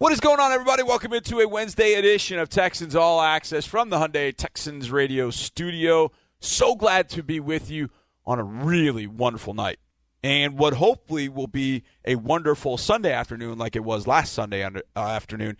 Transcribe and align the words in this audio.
What 0.00 0.12
is 0.12 0.20
going 0.20 0.40
on, 0.40 0.50
everybody? 0.50 0.82
Welcome 0.82 1.12
into 1.12 1.40
a 1.40 1.46
Wednesday 1.46 1.92
edition 1.92 2.38
of 2.38 2.48
Texans 2.48 2.96
All 2.96 3.20
Access 3.20 3.66
from 3.66 3.90
the 3.90 3.98
Hyundai 3.98 4.34
Texans 4.34 4.90
Radio 4.90 5.28
Studio. 5.28 6.10
So 6.38 6.74
glad 6.74 7.10
to 7.10 7.22
be 7.22 7.38
with 7.38 7.70
you 7.70 7.90
on 8.24 8.38
a 8.38 8.42
really 8.42 9.06
wonderful 9.06 9.52
night. 9.52 9.78
And 10.22 10.56
what 10.58 10.72
hopefully 10.72 11.28
will 11.28 11.48
be 11.48 11.82
a 12.06 12.14
wonderful 12.14 12.78
Sunday 12.78 13.12
afternoon, 13.12 13.58
like 13.58 13.76
it 13.76 13.84
was 13.84 14.06
last 14.06 14.32
Sunday 14.32 14.64
uh, 14.64 14.80
afternoon, 14.96 15.58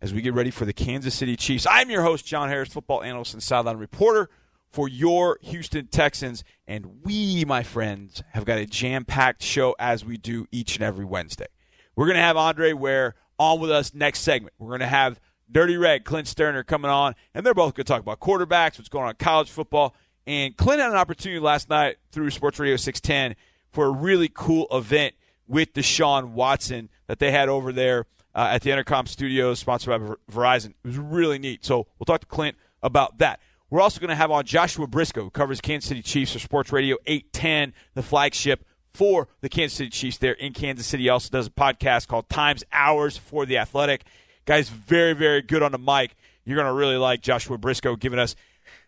as 0.00 0.14
we 0.14 0.22
get 0.22 0.32
ready 0.32 0.50
for 0.50 0.64
the 0.64 0.72
Kansas 0.72 1.14
City 1.14 1.36
Chiefs. 1.36 1.66
I'm 1.68 1.90
your 1.90 2.04
host, 2.04 2.24
John 2.24 2.48
Harris, 2.48 2.70
football 2.70 3.02
analyst 3.02 3.34
and 3.34 3.42
sideline 3.42 3.76
reporter 3.76 4.30
for 4.70 4.88
your 4.88 5.38
Houston 5.42 5.88
Texans. 5.88 6.42
And 6.66 7.04
we, 7.04 7.44
my 7.44 7.62
friends, 7.62 8.22
have 8.30 8.46
got 8.46 8.56
a 8.56 8.64
jam 8.64 9.04
packed 9.04 9.42
show 9.42 9.76
as 9.78 10.06
we 10.06 10.16
do 10.16 10.46
each 10.50 10.74
and 10.76 10.82
every 10.82 11.04
Wednesday. 11.04 11.48
We're 11.96 12.06
going 12.06 12.16
to 12.16 12.22
have 12.22 12.38
Andre 12.38 12.72
Ware 12.72 13.14
on 13.38 13.60
with 13.60 13.70
us 13.70 13.94
next 13.94 14.20
segment. 14.20 14.54
We're 14.58 14.68
going 14.68 14.80
to 14.80 14.86
have 14.86 15.20
Dirty 15.50 15.76
Red, 15.76 16.04
Clint 16.04 16.28
Sterner 16.28 16.62
coming 16.62 16.90
on, 16.90 17.14
and 17.34 17.44
they're 17.44 17.54
both 17.54 17.74
going 17.74 17.84
to 17.84 17.92
talk 17.92 18.00
about 18.00 18.20
quarterbacks, 18.20 18.78
what's 18.78 18.88
going 18.88 19.04
on 19.04 19.10
in 19.10 19.16
college 19.16 19.50
football. 19.50 19.94
And 20.26 20.56
Clint 20.56 20.80
had 20.80 20.90
an 20.90 20.96
opportunity 20.96 21.40
last 21.40 21.68
night 21.68 21.96
through 22.10 22.30
Sports 22.30 22.58
Radio 22.58 22.76
610 22.76 23.36
for 23.70 23.86
a 23.86 23.90
really 23.90 24.30
cool 24.32 24.66
event 24.70 25.14
with 25.46 25.74
Deshaun 25.74 26.30
Watson 26.30 26.88
that 27.06 27.18
they 27.18 27.30
had 27.30 27.48
over 27.48 27.72
there 27.72 28.06
uh, 28.34 28.48
at 28.52 28.62
the 28.62 28.70
Intercom 28.70 29.06
Studios, 29.06 29.58
sponsored 29.58 30.00
by 30.00 30.14
Verizon. 30.32 30.70
It 30.70 30.86
was 30.86 30.98
really 30.98 31.38
neat. 31.38 31.64
So 31.64 31.86
we'll 31.98 32.06
talk 32.06 32.20
to 32.20 32.26
Clint 32.26 32.56
about 32.82 33.18
that. 33.18 33.40
We're 33.70 33.80
also 33.80 34.00
going 34.00 34.10
to 34.10 34.14
have 34.14 34.30
on 34.30 34.44
Joshua 34.44 34.86
Briscoe, 34.86 35.24
who 35.24 35.30
covers 35.30 35.60
Kansas 35.60 35.88
City 35.88 36.02
Chiefs 36.02 36.32
for 36.32 36.38
Sports 36.38 36.72
Radio 36.72 36.96
810, 37.06 37.74
the 37.94 38.02
flagship 38.02 38.64
for 38.94 39.28
the 39.40 39.48
Kansas 39.48 39.76
City 39.76 39.90
Chiefs 39.90 40.18
there 40.18 40.32
in 40.32 40.52
Kansas 40.52 40.86
City. 40.86 41.04
He 41.04 41.08
also 41.08 41.28
does 41.30 41.48
a 41.48 41.50
podcast 41.50 42.08
called 42.08 42.28
Times 42.28 42.64
Hours 42.72 43.16
for 43.18 43.44
the 43.44 43.58
Athletic. 43.58 44.04
Guy's 44.46 44.68
very, 44.68 45.12
very 45.12 45.42
good 45.42 45.62
on 45.62 45.72
the 45.72 45.78
mic. 45.78 46.14
You're 46.44 46.56
going 46.56 46.66
to 46.66 46.72
really 46.72 46.96
like 46.96 47.20
Joshua 47.20 47.58
Briscoe 47.58 47.96
giving 47.96 48.18
us 48.18 48.36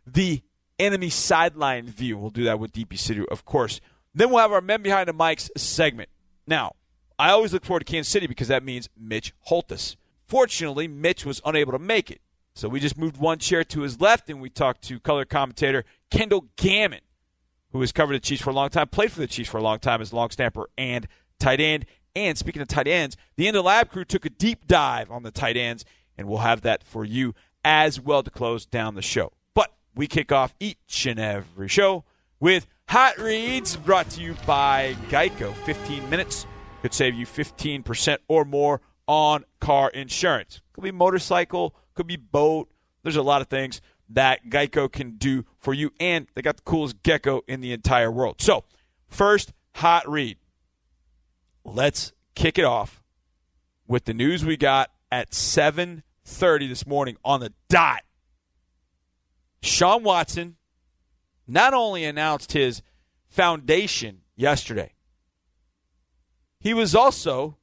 the 0.06 0.42
enemy 0.78 1.10
sideline 1.10 1.86
view. 1.86 2.16
We'll 2.18 2.30
do 2.30 2.44
that 2.44 2.58
with 2.58 2.72
DP 2.72 2.98
City, 2.98 3.24
of 3.30 3.44
course. 3.44 3.80
Then 4.14 4.30
we'll 4.30 4.40
have 4.40 4.52
our 4.52 4.60
Men 4.60 4.82
Behind 4.82 5.08
the 5.08 5.14
Mics 5.14 5.50
segment. 5.56 6.08
Now, 6.46 6.76
I 7.18 7.30
always 7.30 7.52
look 7.52 7.64
forward 7.64 7.80
to 7.80 7.90
Kansas 7.90 8.12
City 8.12 8.26
because 8.26 8.48
that 8.48 8.62
means 8.62 8.88
Mitch 8.96 9.32
Holthus. 9.48 9.96
Fortunately, 10.26 10.86
Mitch 10.88 11.24
was 11.24 11.40
unable 11.44 11.72
to 11.72 11.78
make 11.78 12.10
it. 12.10 12.20
So 12.54 12.68
we 12.68 12.80
just 12.80 12.96
moved 12.96 13.18
one 13.18 13.38
chair 13.38 13.64
to 13.64 13.82
his 13.82 14.00
left 14.00 14.30
and 14.30 14.40
we 14.40 14.48
talked 14.48 14.82
to 14.84 14.98
color 14.98 15.24
commentator 15.24 15.84
Kendall 16.10 16.46
Gammon 16.56 17.00
who 17.76 17.82
has 17.82 17.92
covered 17.92 18.14
the 18.14 18.20
Chiefs 18.20 18.42
for 18.42 18.50
a 18.50 18.54
long 18.54 18.70
time, 18.70 18.88
played 18.88 19.12
for 19.12 19.20
the 19.20 19.26
Chiefs 19.26 19.50
for 19.50 19.58
a 19.58 19.62
long 19.62 19.78
time 19.78 20.00
as 20.00 20.12
long 20.12 20.30
snapper 20.30 20.68
and 20.76 21.06
tight 21.38 21.60
end. 21.60 21.86
And 22.14 22.36
speaking 22.38 22.62
of 22.62 22.68
tight 22.68 22.88
ends, 22.88 23.16
the 23.36 23.46
End 23.46 23.56
of 23.56 23.64
Lab 23.64 23.90
crew 23.90 24.04
took 24.04 24.24
a 24.24 24.30
deep 24.30 24.66
dive 24.66 25.10
on 25.10 25.22
the 25.22 25.30
tight 25.30 25.56
ends, 25.56 25.84
and 26.16 26.26
we'll 26.26 26.38
have 26.38 26.62
that 26.62 26.82
for 26.82 27.04
you 27.04 27.34
as 27.64 28.00
well 28.00 28.22
to 28.22 28.30
close 28.30 28.64
down 28.64 28.94
the 28.94 29.02
show. 29.02 29.32
But 29.54 29.74
we 29.94 30.06
kick 30.06 30.32
off 30.32 30.54
each 30.58 31.06
and 31.06 31.20
every 31.20 31.68
show 31.68 32.04
with 32.40 32.66
Hot 32.88 33.18
Reads 33.18 33.76
brought 33.76 34.08
to 34.10 34.22
you 34.22 34.34
by 34.46 34.96
Geico. 35.08 35.52
15 35.64 36.08
minutes 36.08 36.46
could 36.80 36.94
save 36.94 37.14
you 37.14 37.26
15% 37.26 38.18
or 38.28 38.44
more 38.44 38.80
on 39.06 39.44
car 39.60 39.90
insurance. 39.90 40.62
Could 40.72 40.84
be 40.84 40.92
motorcycle, 40.92 41.74
could 41.94 42.06
be 42.06 42.16
boat. 42.16 42.70
There's 43.02 43.16
a 43.16 43.22
lot 43.22 43.42
of 43.42 43.48
things 43.48 43.80
that 44.10 44.48
Geico 44.48 44.90
can 44.90 45.16
do 45.16 45.44
for 45.58 45.74
you. 45.74 45.90
And 45.98 46.26
they 46.34 46.42
got 46.42 46.56
the 46.56 46.62
coolest 46.62 47.02
gecko 47.02 47.42
in 47.48 47.60
the 47.60 47.72
entire 47.72 48.10
world. 48.10 48.40
So, 48.40 48.64
first 49.08 49.52
hot 49.74 50.08
read. 50.08 50.38
Let's 51.64 52.12
kick 52.34 52.58
it 52.58 52.64
off 52.64 53.02
with 53.86 54.04
the 54.04 54.14
news 54.14 54.44
we 54.44 54.56
got 54.56 54.90
at 55.10 55.34
7:30 55.34 56.68
this 56.68 56.86
morning 56.86 57.16
on 57.24 57.40
the 57.40 57.52
dot. 57.68 58.02
Sean 59.62 60.02
Watson 60.02 60.56
not 61.46 61.74
only 61.74 62.04
announced 62.04 62.52
his 62.52 62.82
foundation 63.28 64.22
yesterday, 64.36 64.92
he 66.60 66.74
was 66.74 66.94
also 66.94 67.58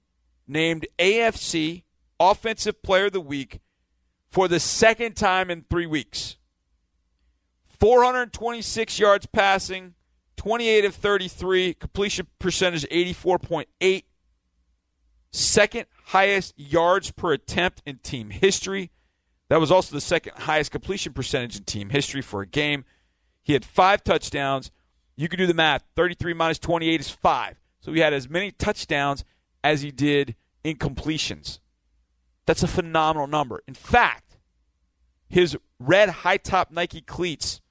named 0.48 0.88
AFC 1.00 1.84
Offensive 2.20 2.82
Player 2.82 3.06
of 3.06 3.14
the 3.14 3.22
Week 3.22 3.60
for 4.34 4.48
the 4.48 4.60
second 4.60 5.16
time 5.16 5.52
in 5.52 5.64
three 5.70 5.86
weeks. 5.86 6.38
426 7.80 8.98
yards 8.98 9.28
passing, 9.28 9.94
28 10.38 10.86
of 10.86 10.96
33, 10.96 11.76
completion 11.76 12.26
percentage 12.40 12.84
84.8, 12.90 14.04
second 15.32 15.86
highest 16.06 16.56
yards 16.58 17.12
per 17.12 17.34
attempt 17.34 17.84
in 17.86 18.00
team 18.00 18.32
history. 18.32 18.90
That 19.50 19.60
was 19.60 19.70
also 19.70 19.94
the 19.94 20.02
second 20.02 20.34
highest 20.36 20.72
completion 20.72 21.14
percentage 21.14 21.56
in 21.56 21.64
team 21.66 21.92
history 21.92 22.24
for 22.24 22.42
a 22.42 22.48
game. 22.48 22.86
He 23.44 23.54
had 23.54 23.64
five 23.64 24.04
touchdowns. 24.04 24.72
You 25.16 25.30
can 25.30 25.38
do 25.38 25.46
the 25.46 25.54
math. 25.54 25.84
33 25.96 26.34
minus 26.34 26.58
28 26.58 27.00
is 27.00 27.10
five. 27.10 27.58
So 27.82 27.94
he 27.94 28.00
had 28.00 28.14
as 28.14 28.28
many 28.28 28.50
touchdowns 28.50 29.24
as 29.64 29.84
he 29.84 29.92
did 29.92 30.34
in 30.64 30.78
completions. 30.78 31.60
That's 32.46 32.64
a 32.64 32.68
phenomenal 32.68 33.28
number. 33.28 33.64
In 33.68 33.74
fact, 33.74 34.38
his 35.28 35.58
red 35.80 36.10
high 36.10 36.38
top 36.38 36.72
Nike 36.72 37.02
cleats 37.02 37.62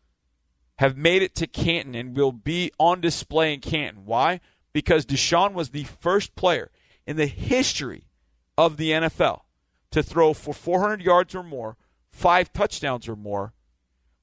have 0.78 0.96
made 0.96 1.22
it 1.22 1.34
to 1.36 1.46
Canton 1.46 1.94
and 1.94 2.16
will 2.16 2.32
be 2.32 2.72
on 2.78 3.00
display 3.00 3.54
in 3.54 3.60
Canton. 3.60 4.04
Why? 4.04 4.40
Because 4.72 5.06
Deshaun 5.06 5.52
was 5.52 5.70
the 5.70 5.84
first 5.84 6.34
player 6.34 6.70
in 7.06 7.16
the 7.16 7.26
history 7.26 8.08
of 8.56 8.76
the 8.76 8.90
NFL 8.90 9.42
to 9.90 10.02
throw 10.02 10.32
for 10.32 10.54
400 10.54 11.02
yards 11.02 11.34
or 11.34 11.42
more, 11.42 11.76
five 12.10 12.52
touchdowns 12.52 13.08
or 13.08 13.16
more, 13.16 13.52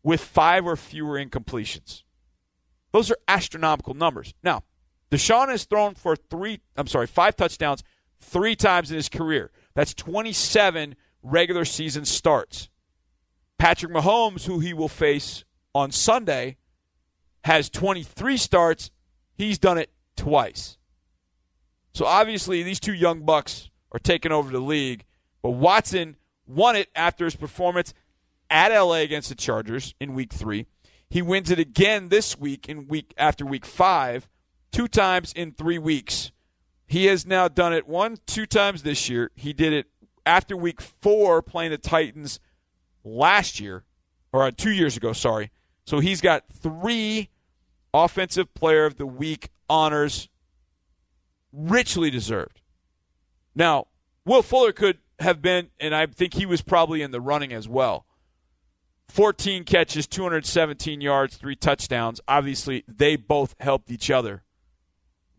with 0.04 0.22
five 0.22 0.66
or 0.66 0.76
fewer 0.76 1.24
incompletions. 1.24 2.04
Those 2.92 3.12
are 3.12 3.18
astronomical 3.28 3.94
numbers. 3.94 4.34
Now, 4.44 4.64
Deshaun 5.12 5.50
has 5.50 5.66
thrown 5.66 5.96
for 5.96 6.16
three, 6.16 6.60
I'm 6.76 6.88
sorry, 6.88 7.08
five 7.08 7.36
touchdowns 7.36 7.84
three 8.20 8.56
times 8.56 8.92
in 8.92 8.98
his 8.98 9.10
career. 9.10 9.52
That's 9.80 9.94
27 9.94 10.96
regular 11.24 11.64
season 11.64 12.04
starts. 12.04 12.68
Patrick 13.58 13.94
Mahomes, 13.94 14.46
who 14.46 14.60
he 14.60 14.74
will 14.74 14.90
face 14.90 15.46
on 15.74 15.92
Sunday, 15.92 16.58
has 17.46 17.70
23 17.70 18.36
starts. 18.36 18.92
He's 19.36 19.58
done 19.58 19.78
it 19.78 19.90
twice. 20.18 20.78
So 21.94 22.06
obviously, 22.06 22.62
these 22.62 22.82
two 22.82 22.94
young 22.94 23.22
bucks 23.22 23.70
are 23.94 24.00
taking 24.00 24.34
over 24.34 24.52
the 24.52 24.60
league. 24.60 25.06
But 25.42 25.52
Watson 25.52 26.18
won 26.46 26.76
it 26.76 26.90
after 26.94 27.24
his 27.24 27.38
performance 27.38 27.94
at 28.50 28.78
LA 28.78 28.96
against 28.96 29.30
the 29.30 29.36
Chargers 29.36 29.96
in 29.98 30.14
week 30.14 30.34
three. 30.34 30.66
He 31.10 31.22
wins 31.22 31.52
it 31.52 31.60
again 31.60 32.10
this 32.10 32.38
week 32.38 32.68
in 32.68 32.90
week 32.90 33.14
after 33.18 33.46
week 33.46 33.66
five, 33.66 34.28
two 34.74 34.90
times 34.90 35.32
in 35.32 35.54
three 35.54 35.78
weeks. 35.78 36.34
He 36.90 37.06
has 37.06 37.24
now 37.24 37.48
done 37.48 37.72
it 37.72 37.88
one, 37.88 38.18
two 38.26 38.48
times 38.48 38.82
this 38.82 39.10
year. 39.10 39.30
He 39.36 39.54
did 39.54 39.74
it 39.74 39.86
after 40.26 40.58
week 40.58 40.82
four 40.82 41.44
playing 41.44 41.70
the 41.70 41.78
Titans 41.78 42.40
last 43.04 43.60
year, 43.60 43.84
or 44.34 44.42
uh, 44.42 44.52
two 44.58 44.72
years 44.72 44.98
ago, 44.98 45.14
sorry. 45.14 45.52
So 45.86 46.00
he's 46.00 46.20
got 46.20 46.46
three 46.52 47.30
Offensive 47.94 48.56
Player 48.56 48.86
of 48.86 48.98
the 48.98 49.06
Week 49.06 49.50
honors, 49.70 50.30
richly 51.54 52.10
deserved. 52.10 52.60
Now, 53.54 53.86
Will 54.26 54.42
Fuller 54.42 54.72
could 54.72 54.98
have 55.20 55.44
been, 55.44 55.70
and 55.80 55.94
I 55.94 56.08
think 56.08 56.34
he 56.34 56.48
was 56.48 56.64
probably 56.64 57.04
in 57.04 57.12
the 57.12 57.22
running 57.22 57.54
as 57.54 57.70
well. 57.70 58.08
14 59.10 59.64
catches, 59.64 60.08
217 60.08 61.02
yards, 61.02 61.38
three 61.38 61.56
touchdowns. 61.56 62.20
Obviously, 62.28 62.84
they 62.88 63.16
both 63.16 63.54
helped 63.60 63.92
each 63.92 64.10
other. 64.10 64.42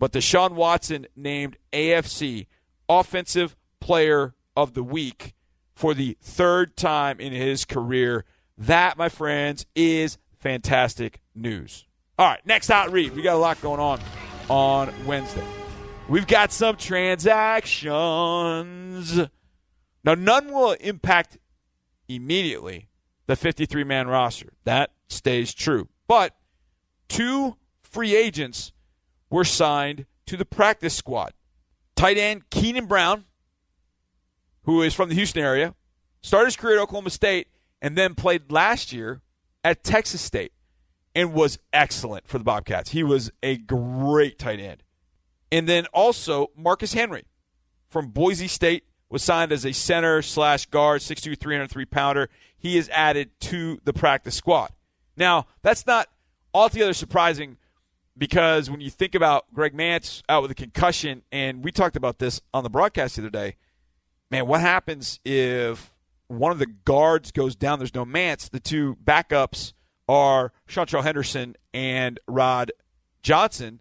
But 0.01 0.11
Deshaun 0.13 0.53
Watson 0.53 1.07
named 1.15 1.59
AFC 1.75 2.47
Offensive 2.89 3.55
Player 3.81 4.35
of 4.57 4.73
the 4.73 4.83
Week 4.83 5.35
for 5.75 5.93
the 5.93 6.17
third 6.23 6.75
time 6.75 7.21
in 7.21 7.35
his 7.35 7.67
career. 7.67 8.25
That, 8.57 8.97
my 8.97 9.11
friends, 9.11 9.67
is 9.77 10.17
fantastic 10.39 11.21
news. 11.35 11.85
All 12.19 12.27
right, 12.27 12.41
next 12.47 12.71
out 12.71 12.91
read. 12.91 13.15
We 13.15 13.21
got 13.21 13.35
a 13.35 13.39
lot 13.39 13.61
going 13.61 13.79
on 13.79 14.01
on 14.49 14.91
Wednesday. 15.05 15.45
We've 16.09 16.27
got 16.27 16.51
some 16.51 16.77
transactions. 16.77 19.21
Now, 20.03 20.15
none 20.15 20.51
will 20.51 20.73
impact 20.81 21.37
immediately 22.09 22.89
the 23.27 23.37
53 23.37 23.85
man 23.85 24.09
roster. 24.09 24.55
That 24.65 24.93
stays 25.09 25.53
true. 25.53 25.91
But 26.09 26.35
two 27.09 27.59
free 27.83 28.17
agents 28.17 28.73
were 29.31 29.45
signed 29.45 30.07
to 30.27 30.37
the 30.37 30.45
practice 30.45 30.95
squad. 30.95 31.33
Tight 31.97 32.19
end 32.19 32.51
Keenan 32.51 32.87
Brown 32.87 33.25
who 34.65 34.83
is 34.83 34.95
from 34.95 35.09
the 35.09 35.15
Houston 35.15 35.43
area, 35.43 35.75
started 36.23 36.47
his 36.47 36.57
career 36.57 36.79
at 36.79 36.83
Oklahoma 36.83 37.11
State, 37.11 37.49
and 37.81 37.97
then 37.97 38.15
played 38.15 38.53
last 38.53 38.93
year 38.93 39.23
at 39.65 39.83
Texas 39.83 40.21
State 40.21 40.53
and 41.15 41.33
was 41.33 41.59
excellent 41.73 42.29
for 42.29 42.39
the 42.39 42.45
Bobcats. 42.45 42.91
He 42.91 43.03
was 43.03 43.31
a 43.43 43.57
great 43.57 44.39
tight 44.39 44.61
end. 44.61 44.83
And 45.51 45.69
then 45.69 45.87
also 45.87 46.49
Marcus 46.57 46.93
Henry 46.93 47.25
from 47.89 48.09
Boise 48.09 48.47
State, 48.47 48.85
was 49.09 49.25
signed 49.25 49.51
as 49.51 49.67
a 49.67 49.73
center 49.73 50.23
slash 50.23 50.67
guard, 50.67 51.01
6'2", 51.01 51.37
303 51.37 51.85
pounder. 51.87 52.29
He 52.57 52.79
is 52.79 52.89
added 52.91 53.31
to 53.41 53.81
the 53.83 53.93
practice 53.93 54.37
squad. 54.37 54.71
Now, 55.17 55.47
that's 55.63 55.85
not 55.85 56.07
altogether 56.55 56.93
surprising 56.93 57.57
because 58.17 58.71
when 58.71 58.81
you 58.81 58.91
think 58.91 59.15
about 59.15 59.53
Greg 59.55 59.75
Mancz 59.75 60.23
out 60.29 60.43
with 60.43 60.51
a 60.51 60.55
concussion, 60.55 61.23
and 61.33 61.65
we 61.65 61.73
talked 61.73 61.97
about 61.97 62.19
this 62.19 62.41
on 62.53 62.65
the 62.65 62.71
broadcast 62.71 63.17
the 63.17 63.23
other 63.23 63.31
day, 63.31 63.57
man, 64.31 64.47
what 64.47 64.61
happens 64.61 65.21
if 65.25 65.95
one 66.29 66.53
of 66.53 66.59
the 66.59 66.67
guards 66.67 67.33
goes 67.33 67.57
down? 67.57 67.79
There's 67.79 67.95
no 67.95 68.05
Mancz. 68.05 68.51
The 68.51 68.61
two 68.61 68.97
backups 69.03 69.73
are 70.09 70.53
Seantrel 70.69 71.03
Henderson 71.03 71.57
and 71.73 72.19
Rod 72.27 72.73
Johnson, 73.23 73.81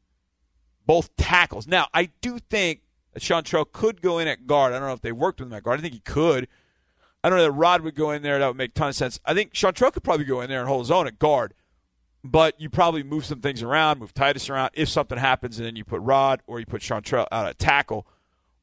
both 0.86 1.16
tackles. 1.16 1.68
Now, 1.68 1.88
I 1.94 2.10
do 2.22 2.40
think 2.40 2.82
that 3.14 3.24
Seantrel 3.24 3.66
could 3.72 4.02
go 4.02 4.20
in 4.20 4.28
at 4.28 4.48
guard. 4.48 4.74
I 4.74 4.80
don't 4.80 4.88
know 4.88 4.94
if 4.94 5.02
they 5.02 5.12
worked 5.12 5.40
with 5.40 5.50
him 5.50 5.54
at 5.54 5.64
guard. 5.64 5.80
I 5.80 5.82
think 5.82 5.94
he 5.94 6.02
could. 6.02 6.48
I 7.24 7.30
don't 7.30 7.38
know 7.38 7.44
that 7.44 7.52
Rod 7.52 7.82
would 7.82 7.96
go 7.96 8.12
in 8.12 8.22
there. 8.22 8.40
That 8.40 8.48
would 8.48 8.58
make 8.58 8.72
a 8.72 8.74
ton 8.74 8.90
of 8.90 8.96
sense. 8.96 9.20
I 9.26 9.34
think 9.34 9.54
Seantrel 9.54 9.92
could 9.92 10.04
probably 10.04 10.26
go 10.26 10.42
in 10.42 10.50
there 10.50 10.60
and 10.60 10.70
hold 10.70 10.82
his 10.82 10.92
own 10.92 11.08
at 11.08 11.20
guard. 11.20 11.54
But 12.24 12.60
you 12.60 12.70
probably 12.70 13.04
move 13.04 13.26
some 13.26 13.40
things 13.40 13.64
around, 13.64 14.00
move 14.00 14.14
Titus 14.14 14.50
around 14.50 14.72
if 14.74 14.90
something 14.90 15.18
happens, 15.18 15.58
and 15.58 15.66
then 15.66 15.76
you 15.76 15.86
put 15.86 16.02
Rod 16.02 16.42
or 16.48 16.60
you 16.60 16.66
put 16.66 16.82
Seantrel 16.82 17.28
out 17.32 17.48
at 17.48 17.58
tackle. 17.60 18.06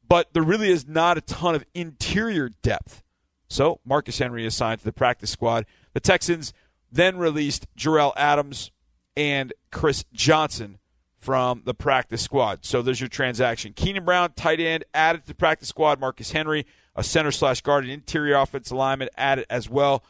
But 0.09 0.33
there 0.35 0.43
really 0.43 0.71
is 0.71 0.87
not 0.87 1.17
a 1.19 1.23
ton 1.23 1.55
of 1.55 1.65
interior 1.75 2.51
depth. 2.63 3.03
So 3.49 3.81
Marcus 3.85 4.19
Henry 4.19 4.45
is 4.45 4.55
signed 4.55 4.81
to 4.81 4.85
the 4.85 4.93
practice 4.93 5.31
squad. 5.31 5.67
The 5.95 6.01
Texans 6.01 6.53
then 6.93 7.17
released 7.17 7.67
Jerell 7.77 8.13
Adams 8.17 8.71
and 9.17 9.53
Chris 9.71 10.05
Johnson 10.13 10.79
from 11.19 11.63
the 11.65 11.75
practice 11.75 12.23
squad. 12.23 12.65
So 12.65 12.83
there's 12.83 13.01
your 13.01 13.09
transaction. 13.09 13.73
Keenan 13.75 14.05
Brown, 14.05 14.33
tight 14.37 14.61
end, 14.61 14.85
added 14.95 15.23
to 15.23 15.29
the 15.29 15.35
practice 15.35 15.69
squad. 15.69 15.99
Marcus 15.99 16.31
Henry, 16.31 16.67
a 16.95 17.03
center 17.03 17.33
slash 17.33 17.63
guard, 17.63 17.85
an 17.85 17.91
interior 17.91 18.37
offensive 18.37 18.77
lineman, 18.77 19.09
added 19.17 19.47
as 19.51 19.69
well. 19.69 20.05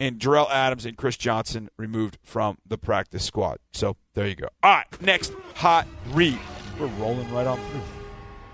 And 0.00 0.18
Jerell 0.18 0.50
Adams 0.50 0.84
and 0.84 0.96
Chris 0.96 1.16
Johnson 1.16 1.68
removed 1.76 2.18
from 2.22 2.58
the 2.66 2.76
practice 2.76 3.24
squad. 3.24 3.58
So 3.72 3.96
there 4.14 4.26
you 4.26 4.34
go. 4.34 4.48
All 4.62 4.74
right, 4.74 5.02
next 5.02 5.32
hot 5.54 5.86
read. 6.10 6.38
We're 6.78 6.86
rolling 6.86 7.32
right 7.32 7.46
on 7.46 7.58
through. 7.70 7.80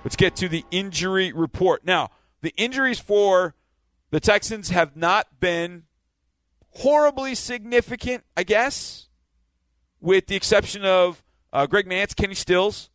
Let's 0.05 0.17
get 0.17 0.37
to 0.37 0.49
the 0.49 0.65
injury 0.71 1.33
report. 1.33 1.85
Now, 1.85 2.11
the 2.43 2.53
injuries 2.57 2.99
for 2.99 3.55
the 4.11 4.21
Texans 4.21 4.71
have 4.71 4.97
not 4.97 5.41
been 5.41 5.85
horribly 6.71 7.35
significant, 7.35 8.25
I 8.37 8.43
guess, 8.43 9.09
with 10.01 10.27
the 10.27 10.37
exception 10.37 10.85
of 10.85 11.25
uh, 11.53 11.67
Greg 11.67 11.87
Mancz, 11.87 12.15
Kenny 12.15 12.35
Stills. 12.35 12.91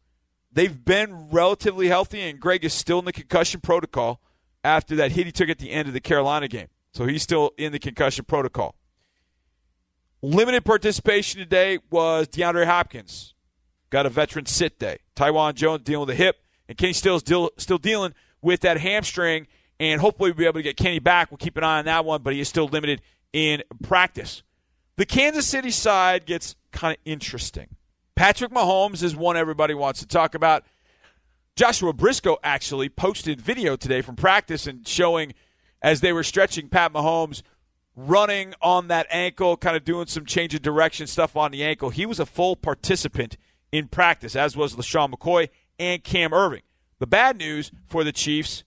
They've 0.51 0.83
been 0.85 1.29
relatively 1.31 1.87
healthy, 1.87 2.21
and 2.21 2.39
Greg 2.39 2.63
is 2.63 2.73
still 2.73 2.99
in 2.99 3.05
the 3.05 3.13
concussion 3.13 3.59
protocol 3.59 4.21
after 4.63 4.95
that 4.95 5.11
hit 5.11 5.25
he 5.25 5.31
took 5.31 5.49
at 5.49 5.59
the 5.59 5.71
end 5.71 5.87
of 5.87 5.93
the 5.93 5.99
Carolina 5.99 6.47
game. 6.47 6.67
So 6.93 7.05
he's 7.05 7.23
still 7.23 7.51
in 7.57 7.71
the 7.71 7.79
concussion 7.79 8.25
protocol. 8.25 8.75
Limited 10.21 10.63
participation 10.63 11.39
today 11.39 11.79
was 11.89 12.27
DeAndre 12.27 12.65
Hopkins. 12.65 13.33
Got 13.89 14.05
a 14.05 14.09
veteran 14.09 14.45
sit 14.45 14.79
day. 14.79 14.99
Taiwan 15.15 15.55
Jones 15.55 15.83
dealing 15.83 16.07
with 16.07 16.15
a 16.15 16.17
hip, 16.17 16.37
and 16.69 16.77
Kenny 16.77 16.93
Stills 16.93 17.21
still, 17.21 17.51
still 17.57 17.77
dealing 17.77 18.13
with 18.41 18.61
that 18.61 18.79
hamstring. 18.79 19.47
And 19.79 19.99
hopefully 19.99 20.31
we'll 20.31 20.37
be 20.37 20.45
able 20.45 20.59
to 20.59 20.63
get 20.63 20.77
Kenny 20.77 20.99
back. 20.99 21.29
We'll 21.29 21.39
keep 21.39 21.57
an 21.57 21.63
eye 21.63 21.79
on 21.79 21.85
that 21.85 22.05
one, 22.05 22.21
but 22.21 22.33
he 22.33 22.39
is 22.39 22.47
still 22.47 22.67
limited 22.67 23.01
in 23.33 23.63
practice. 23.81 24.43
The 24.95 25.05
Kansas 25.05 25.47
City 25.47 25.71
side 25.71 26.25
gets 26.25 26.55
kind 26.71 26.95
of 26.95 27.01
interesting. 27.05 27.75
Patrick 28.15 28.51
Mahomes 28.51 29.01
is 29.01 29.15
one 29.15 29.35
everybody 29.35 29.73
wants 29.73 29.99
to 30.01 30.07
talk 30.07 30.35
about. 30.35 30.63
Joshua 31.55 31.91
Briscoe 31.91 32.37
actually 32.43 32.89
posted 32.89 33.41
video 33.41 33.75
today 33.75 34.01
from 34.01 34.15
practice 34.15 34.67
and 34.67 34.87
showing 34.87 35.33
as 35.83 36.01
they 36.01 36.13
were 36.13 36.23
stretching 36.23 36.69
Pat 36.69 36.93
Mahomes 36.93 37.43
running 37.95 38.55
on 38.61 38.87
that 38.87 39.05
ankle, 39.11 39.55
kind 39.57 39.77
of 39.77 39.83
doing 39.83 40.07
some 40.07 40.25
change 40.25 40.55
of 40.55 40.61
direction 40.63 41.05
stuff 41.05 41.35
on 41.35 41.51
the 41.51 41.63
ankle. 41.63 41.91
He 41.91 42.07
was 42.07 42.19
a 42.19 42.25
full 42.25 42.55
participant 42.55 43.37
in 43.71 43.87
practice, 43.87 44.35
as 44.35 44.57
was 44.57 44.75
LeSean 44.75 45.13
McCoy 45.13 45.49
and 45.77 46.03
Cam 46.03 46.31
Erving. 46.31 46.61
The 46.99 47.07
bad 47.07 47.37
news 47.37 47.71
for 47.85 48.03
the 48.03 48.11
Chiefs 48.11 48.63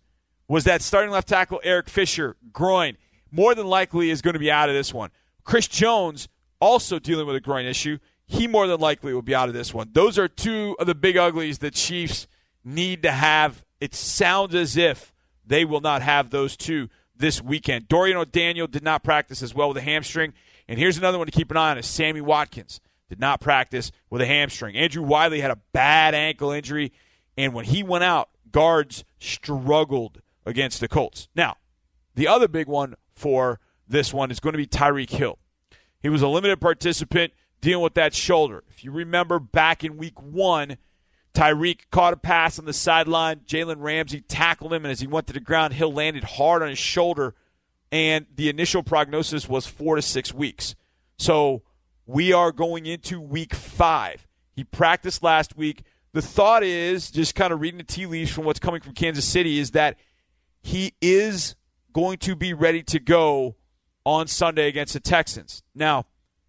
was 0.46 0.64
that 0.64 0.82
starting 0.82 1.10
left 1.10 1.26
tackle 1.26 1.60
Eric 1.64 1.88
Fisher, 1.88 2.36
groin, 2.52 2.96
more 3.32 3.54
than 3.54 3.66
likely 3.66 4.10
is 4.10 4.22
going 4.22 4.34
to 4.34 4.40
be 4.40 4.50
out 4.50 4.68
of 4.68 4.74
this 4.74 4.94
one. 4.94 5.10
Chris 5.42 5.66
Jones 5.66 6.28
also 6.60 6.98
dealing 6.98 7.26
with 7.26 7.34
a 7.34 7.40
groin 7.40 7.64
issue 7.64 7.98
he 8.26 8.48
more 8.48 8.66
than 8.66 8.80
likely 8.80 9.14
will 9.14 9.22
be 9.22 9.34
out 9.34 9.48
of 9.48 9.54
this 9.54 9.72
one. 9.72 9.90
Those 9.92 10.18
are 10.18 10.28
two 10.28 10.76
of 10.78 10.86
the 10.86 10.94
big 10.94 11.16
uglies 11.16 11.58
the 11.58 11.70
Chiefs 11.70 12.26
need 12.64 13.02
to 13.04 13.12
have. 13.12 13.64
It 13.80 13.94
sounds 13.94 14.54
as 14.54 14.76
if 14.76 15.12
they 15.46 15.64
will 15.64 15.80
not 15.80 16.02
have 16.02 16.30
those 16.30 16.56
two 16.56 16.88
this 17.18 17.42
weekend. 17.42 17.88
Dorian 17.88 18.16
O'Daniel 18.16 18.66
did 18.66 18.82
not 18.82 19.02
practice 19.02 19.42
as 19.42 19.54
well 19.54 19.68
with 19.68 19.76
a 19.76 19.82
hamstring. 19.82 20.32
And 20.68 20.78
here's 20.78 20.98
another 20.98 21.18
one 21.18 21.26
to 21.26 21.32
keep 21.32 21.50
an 21.50 21.56
eye 21.56 21.70
on 21.70 21.78
is 21.78 21.86
Sammy 21.86 22.20
Watkins 22.20 22.80
did 23.08 23.20
not 23.20 23.40
practice 23.40 23.92
with 24.10 24.20
a 24.20 24.26
hamstring. 24.26 24.76
Andrew 24.76 25.02
Wylie 25.02 25.40
had 25.40 25.50
a 25.50 25.60
bad 25.72 26.14
ankle 26.14 26.50
injury, 26.50 26.92
and 27.36 27.54
when 27.54 27.64
he 27.64 27.82
went 27.82 28.04
out, 28.04 28.30
guards 28.50 29.04
struggled 29.20 30.20
against 30.44 30.80
the 30.80 30.88
Colts. 30.88 31.28
Now, 31.34 31.56
the 32.14 32.26
other 32.26 32.48
big 32.48 32.66
one 32.66 32.94
for 33.14 33.60
this 33.86 34.12
one 34.12 34.30
is 34.30 34.40
going 34.40 34.54
to 34.54 34.58
be 34.58 34.66
Tyreek 34.66 35.10
Hill. 35.10 35.38
He 36.00 36.08
was 36.08 36.22
a 36.22 36.28
limited 36.28 36.60
participant 36.60 37.32
dealing 37.60 37.82
with 37.82 37.94
that 37.94 38.14
shoulder. 38.14 38.64
If 38.68 38.84
you 38.84 38.90
remember 38.90 39.38
back 39.38 39.84
in 39.84 39.96
week 39.96 40.20
one, 40.20 40.76
Tyreek 41.36 41.80
caught 41.90 42.14
a 42.14 42.16
pass 42.16 42.58
on 42.58 42.64
the 42.64 42.72
sideline. 42.72 43.40
Jalen 43.40 43.76
Ramsey 43.78 44.22
tackled 44.22 44.72
him, 44.72 44.86
and 44.86 44.90
as 44.90 45.00
he 45.00 45.06
went 45.06 45.26
to 45.26 45.34
the 45.34 45.40
ground, 45.40 45.74
Hill 45.74 45.92
landed 45.92 46.24
hard 46.24 46.62
on 46.62 46.70
his 46.70 46.78
shoulder, 46.78 47.34
and 47.92 48.24
the 48.34 48.48
initial 48.48 48.82
prognosis 48.82 49.46
was 49.46 49.66
four 49.66 49.96
to 49.96 50.02
six 50.02 50.32
weeks. 50.32 50.74
So 51.18 51.62
we 52.06 52.32
are 52.32 52.52
going 52.52 52.86
into 52.86 53.20
week 53.20 53.54
five. 53.54 54.26
He 54.54 54.64
practiced 54.64 55.22
last 55.22 55.58
week. 55.58 55.82
The 56.14 56.22
thought 56.22 56.62
is, 56.62 57.10
just 57.10 57.34
kind 57.34 57.52
of 57.52 57.60
reading 57.60 57.76
the 57.76 57.84
tea 57.84 58.06
leaves 58.06 58.30
from 58.30 58.46
what's 58.46 58.58
coming 58.58 58.80
from 58.80 58.94
Kansas 58.94 59.26
City, 59.26 59.58
is 59.58 59.72
that 59.72 59.98
he 60.62 60.94
is 61.02 61.54
going 61.92 62.16
to 62.18 62.34
be 62.34 62.54
ready 62.54 62.82
to 62.84 62.98
go 62.98 63.56
on 64.06 64.26
Sunday 64.26 64.68
against 64.68 64.94
the 64.94 65.00
Texans. 65.00 65.62
Now, 65.74 66.06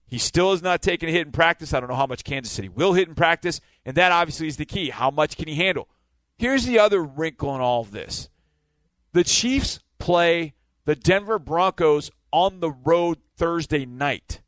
he 0.07 0.17
still 0.17 0.51
has 0.51 0.61
not 0.61 0.81
taken 0.81 1.09
a 1.09 1.11
hit 1.11 1.27
in 1.27 1.33
practice. 1.33 1.73
I 1.73 1.79
don't 1.79 1.89
know 1.89 1.95
how 1.95 2.07
much 2.07 2.23
Kansas 2.23 2.51
City 2.51 2.69
will 2.69 2.93
hit 2.93 3.09
in 3.09 3.15
practice, 3.15 3.59
and 3.85 3.95
that 3.97 4.11
obviously 4.11 4.47
is 4.47 4.57
the 4.57 4.65
key. 4.65 4.89
How 4.89 5.11
much 5.11 5.35
can 5.35 5.47
he 5.47 5.55
handle? 5.55 5.89
Here's 6.37 6.65
the 6.65 6.79
other 6.79 7.03
wrinkle 7.03 7.53
in 7.55 7.61
all 7.61 7.81
of 7.81 7.91
this 7.91 8.29
the 9.11 9.23
Chiefs 9.23 9.79
play 9.99 10.53
the 10.85 10.95
Denver 10.95 11.39
Broncos 11.39 12.11
on 12.31 12.59
the 12.59 12.71
road 12.71 13.19
Thursday 13.35 13.85
night. 13.85 14.41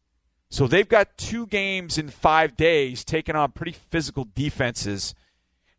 So 0.49 0.65
they've 0.65 0.87
got 0.87 1.17
two 1.17 1.45
games 1.45 1.97
in 1.97 2.09
five 2.09 2.55
days 2.55 3.03
taking 3.03 3.35
on 3.35 3.51
pretty 3.51 3.73
physical 3.73 4.27
defenses. 4.33 5.13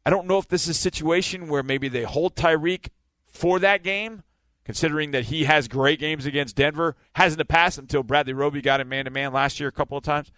I 0.04 0.10
don't 0.10 0.26
know 0.26 0.38
if 0.38 0.48
this 0.48 0.64
is 0.64 0.70
a 0.70 0.74
situation 0.74 1.48
where 1.48 1.62
maybe 1.62 1.88
they 1.88 2.04
hold 2.04 2.36
Tyreek 2.36 2.88
for 3.26 3.58
that 3.58 3.82
game 3.82 4.22
considering 4.64 5.10
that 5.12 5.26
he 5.26 5.44
has 5.44 5.68
great 5.68 5.98
games 5.98 6.26
against 6.26 6.56
Denver, 6.56 6.96
hasn't 7.14 7.46
passed 7.48 7.78
until 7.78 8.02
Bradley 8.02 8.32
Roby 8.32 8.60
got 8.60 8.80
him 8.80 8.88
man 8.88 9.06
to 9.06 9.10
man 9.10 9.32
last 9.32 9.58
year 9.60 9.68
a 9.68 9.72
couple 9.72 9.96
of 9.96 10.04
times. 10.04 10.30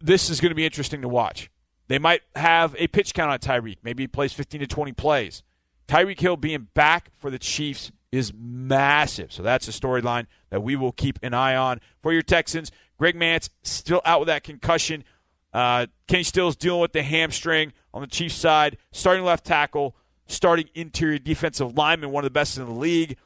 This 0.00 0.30
is 0.30 0.40
going 0.40 0.50
to 0.50 0.56
be 0.56 0.64
interesting 0.64 1.02
to 1.02 1.08
watch. 1.08 1.50
They 1.88 1.98
might 1.98 2.22
have 2.34 2.74
a 2.78 2.86
pitch 2.86 3.14
count 3.14 3.30
on 3.30 3.38
Tyreek. 3.38 3.78
Maybe 3.82 4.04
he 4.04 4.08
plays 4.08 4.32
15 4.32 4.60
to 4.60 4.66
20 4.66 4.92
plays. 4.92 5.42
Tyreek 5.88 6.20
Hill 6.20 6.36
being 6.36 6.68
back 6.74 7.10
for 7.18 7.30
the 7.30 7.38
Chiefs 7.38 7.92
is 8.10 8.32
massive. 8.34 9.32
So 9.32 9.42
that's 9.42 9.68
a 9.68 9.72
storyline 9.72 10.26
that 10.50 10.62
we 10.62 10.76
will 10.76 10.92
keep 10.92 11.18
an 11.22 11.34
eye 11.34 11.56
on 11.56 11.80
for 12.02 12.12
your 12.12 12.22
Texans. 12.22 12.70
Greg 12.98 13.16
Mancz 13.16 13.48
still 13.62 14.00
out 14.04 14.20
with 14.20 14.28
that 14.28 14.44
concussion. 14.44 15.04
Uh, 15.52 15.86
Kenny 16.08 16.22
Stills 16.22 16.56
dealing 16.56 16.80
with 16.80 16.92
the 16.92 17.02
hamstring 17.02 17.72
on 17.92 18.00
the 18.00 18.06
Chiefs 18.06 18.36
side. 18.36 18.78
Starting 18.92 19.24
left 19.24 19.44
tackle 19.44 19.96
starting 20.32 20.68
interior 20.74 21.18
defensive 21.18 21.76
lineman, 21.76 22.10
one 22.10 22.24
of 22.24 22.26
the 22.26 22.32
best 22.32 22.58
in 22.58 22.64
the 22.64 22.72
league. 22.72 23.16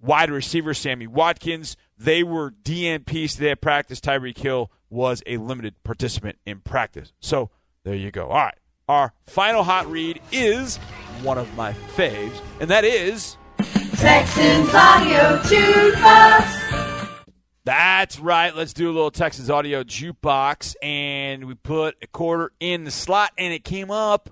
Wide 0.00 0.30
receiver 0.30 0.74
Sammy 0.74 1.06
Watkins. 1.06 1.76
They 1.96 2.24
were 2.24 2.50
DNPs 2.50 3.34
today 3.34 3.52
at 3.52 3.60
practice. 3.60 4.00
Tyreek 4.00 4.38
Hill 4.38 4.70
was 4.90 5.22
a 5.26 5.36
limited 5.36 5.74
participant 5.84 6.38
in 6.44 6.60
practice. 6.60 7.12
So 7.20 7.50
there 7.84 7.94
you 7.94 8.10
go. 8.10 8.26
All 8.28 8.38
right. 8.38 8.58
Our 8.88 9.12
final 9.26 9.62
hot 9.62 9.88
read 9.88 10.20
is 10.32 10.76
one 11.22 11.38
of 11.38 11.54
my 11.56 11.72
faves, 11.94 12.36
and 12.60 12.68
that 12.70 12.84
is 12.84 13.36
Texans 13.96 14.74
Audio 14.74 15.38
Jukebox. 15.38 17.22
That's 17.64 18.18
right. 18.18 18.54
Let's 18.56 18.72
do 18.72 18.90
a 18.90 18.92
little 18.92 19.12
Texans 19.12 19.48
Audio 19.48 19.84
Jukebox, 19.84 20.74
and 20.82 21.44
we 21.44 21.54
put 21.54 21.94
a 22.02 22.08
quarter 22.08 22.50
in 22.58 22.82
the 22.82 22.90
slot, 22.90 23.30
and 23.38 23.54
it 23.54 23.62
came 23.62 23.92
up. 23.92 24.30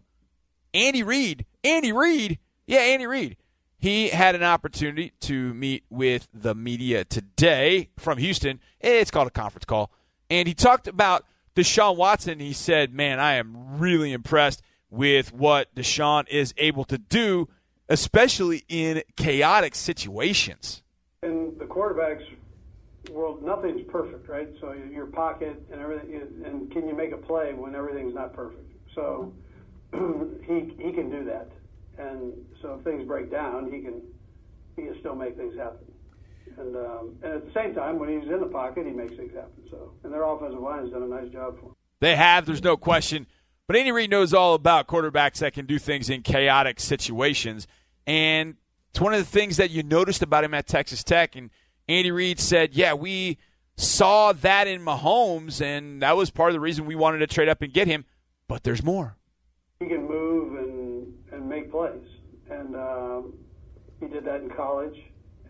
Andy 0.75 1.05
Reid 1.05 1.47
Andy 1.65 1.93
Reid, 1.93 2.39
yeah, 2.67 2.81
Andy 2.81 3.07
Reid. 3.07 3.37
He 3.79 4.09
had 4.09 4.35
an 4.35 4.43
opportunity 4.43 5.13
to 5.21 5.55
meet 5.55 5.85
with 5.89 6.29
the 6.35 6.55
media 6.55 7.05
today 7.05 7.89
from 7.97 8.19
Houston. 8.19 8.61
It's 8.81 9.11
called 9.11 9.29
a 9.29 9.31
conference 9.31 9.65
call. 9.65 9.91
And 10.29 10.47
he 10.47 10.53
talked 10.53 10.87
about 10.87 11.25
Deshaun 11.57 11.97
Watson. 11.97 12.41
He 12.41 12.53
said, 12.53 12.93
Man, 12.93 13.19
I 13.19 13.35
am 13.35 13.79
really 13.79 14.13
impressed 14.13 14.63
with 14.91 15.33
what 15.33 15.75
Deshaun 15.75 16.29
is 16.29 16.53
able 16.59 16.85
to 16.85 16.99
do 16.99 17.49
especially 17.91 18.65
in 18.69 19.03
chaotic 19.17 19.75
situations. 19.75 20.83
In 21.23 21.53
the 21.59 21.67
quarterback's 21.67 22.23
world, 23.11 23.43
nothing's 23.43 23.83
perfect, 23.91 24.29
right? 24.29 24.49
So 24.61 24.73
your 24.73 25.07
pocket 25.07 25.61
and 25.71 25.81
everything, 25.81 26.23
and 26.47 26.71
can 26.71 26.87
you 26.89 26.95
make 26.95 27.13
a 27.13 27.19
play 27.19 27.53
when 27.53 27.75
everything's 27.75 28.15
not 28.15 28.33
perfect? 28.33 28.73
So 28.95 29.33
he 30.47 30.75
he 30.79 30.93
can 30.93 31.11
do 31.11 31.25
that, 31.25 31.51
and 31.99 32.33
so 32.63 32.77
if 32.79 32.85
things 32.85 33.07
break 33.07 33.31
down, 33.31 33.71
he 33.73 33.81
can 33.81 34.03
he 34.77 34.83
can 34.83 34.97
still 35.01 35.15
make 35.15 35.37
things 35.37 35.57
happen. 35.57 35.87
And 36.59 36.77
um, 36.77 37.17
and 37.23 37.33
at 37.35 37.47
the 37.47 37.53
same 37.53 37.75
time, 37.75 37.99
when 37.99 38.09
he's 38.09 38.29
in 38.29 38.41
the 38.41 38.47
pocket, 38.47 38.87
he 38.87 38.93
makes 38.93 39.17
things 39.17 39.35
happen. 39.35 39.63
So 39.71 39.93
and 40.05 40.13
their 40.13 40.25
offensive 40.25 40.61
line 40.61 40.83
has 40.83 40.91
done 40.91 41.03
a 41.03 41.07
nice 41.07 41.31
job 41.33 41.59
for 41.59 41.67
him. 41.67 41.75
They 42.01 42.17
have, 42.17 42.47
there's 42.47 42.63
no 42.63 42.77
question. 42.77 43.27
But 43.67 43.77
Andy 43.77 43.93
Reid 43.93 44.11
knows 44.11 44.35
all 44.35 44.55
about 44.55 44.89
quarterbacks 44.89 45.39
that 45.39 45.53
can 45.53 45.67
do 45.67 45.79
things 45.79 46.11
in 46.11 46.23
chaotic 46.23 46.81
situations. 46.81 47.69
And 48.07 48.57
it's 48.91 49.01
one 49.01 49.15
of 49.15 49.21
the 49.21 49.27
things 49.27 49.59
that 49.59 49.71
you 49.71 49.83
noticed 49.83 50.23
about 50.23 50.43
him 50.43 50.55
at 50.55 50.67
Texas 50.67 51.05
Tech. 51.05 51.37
And 51.37 51.51
Andy 51.89 52.11
Reid 52.11 52.41
said, 52.41 52.75
yeah, 52.75 52.95
we 52.95 53.39
saw 53.77 54.33
that 54.33 54.67
in 54.67 54.83
Mahomes, 54.83 55.63
and 55.63 56.03
that 56.03 56.17
was 56.17 56.31
part 56.31 56.51
of 56.51 56.55
the 56.55 56.61
reason 56.61 56.87
we 56.87 56.97
wanted 56.97 57.19
to 57.19 57.27
trade 57.27 57.49
up 57.49 57.63
and 57.63 57.73
get 57.73 57.87
him. 57.87 58.07
But 58.49 58.65
there's 58.65 58.83
more. 58.83 59.17
He 59.79 59.87
can 59.87 60.09
move 60.09 60.57
and, 60.59 61.15
and 61.33 61.49
make 61.49 61.59
plays. 61.71 62.07
And 62.51 62.75
um, 62.77 63.35
he 64.01 64.07
did 64.07 64.25
that 64.25 64.43
in 64.43 64.51
college. 64.51 64.97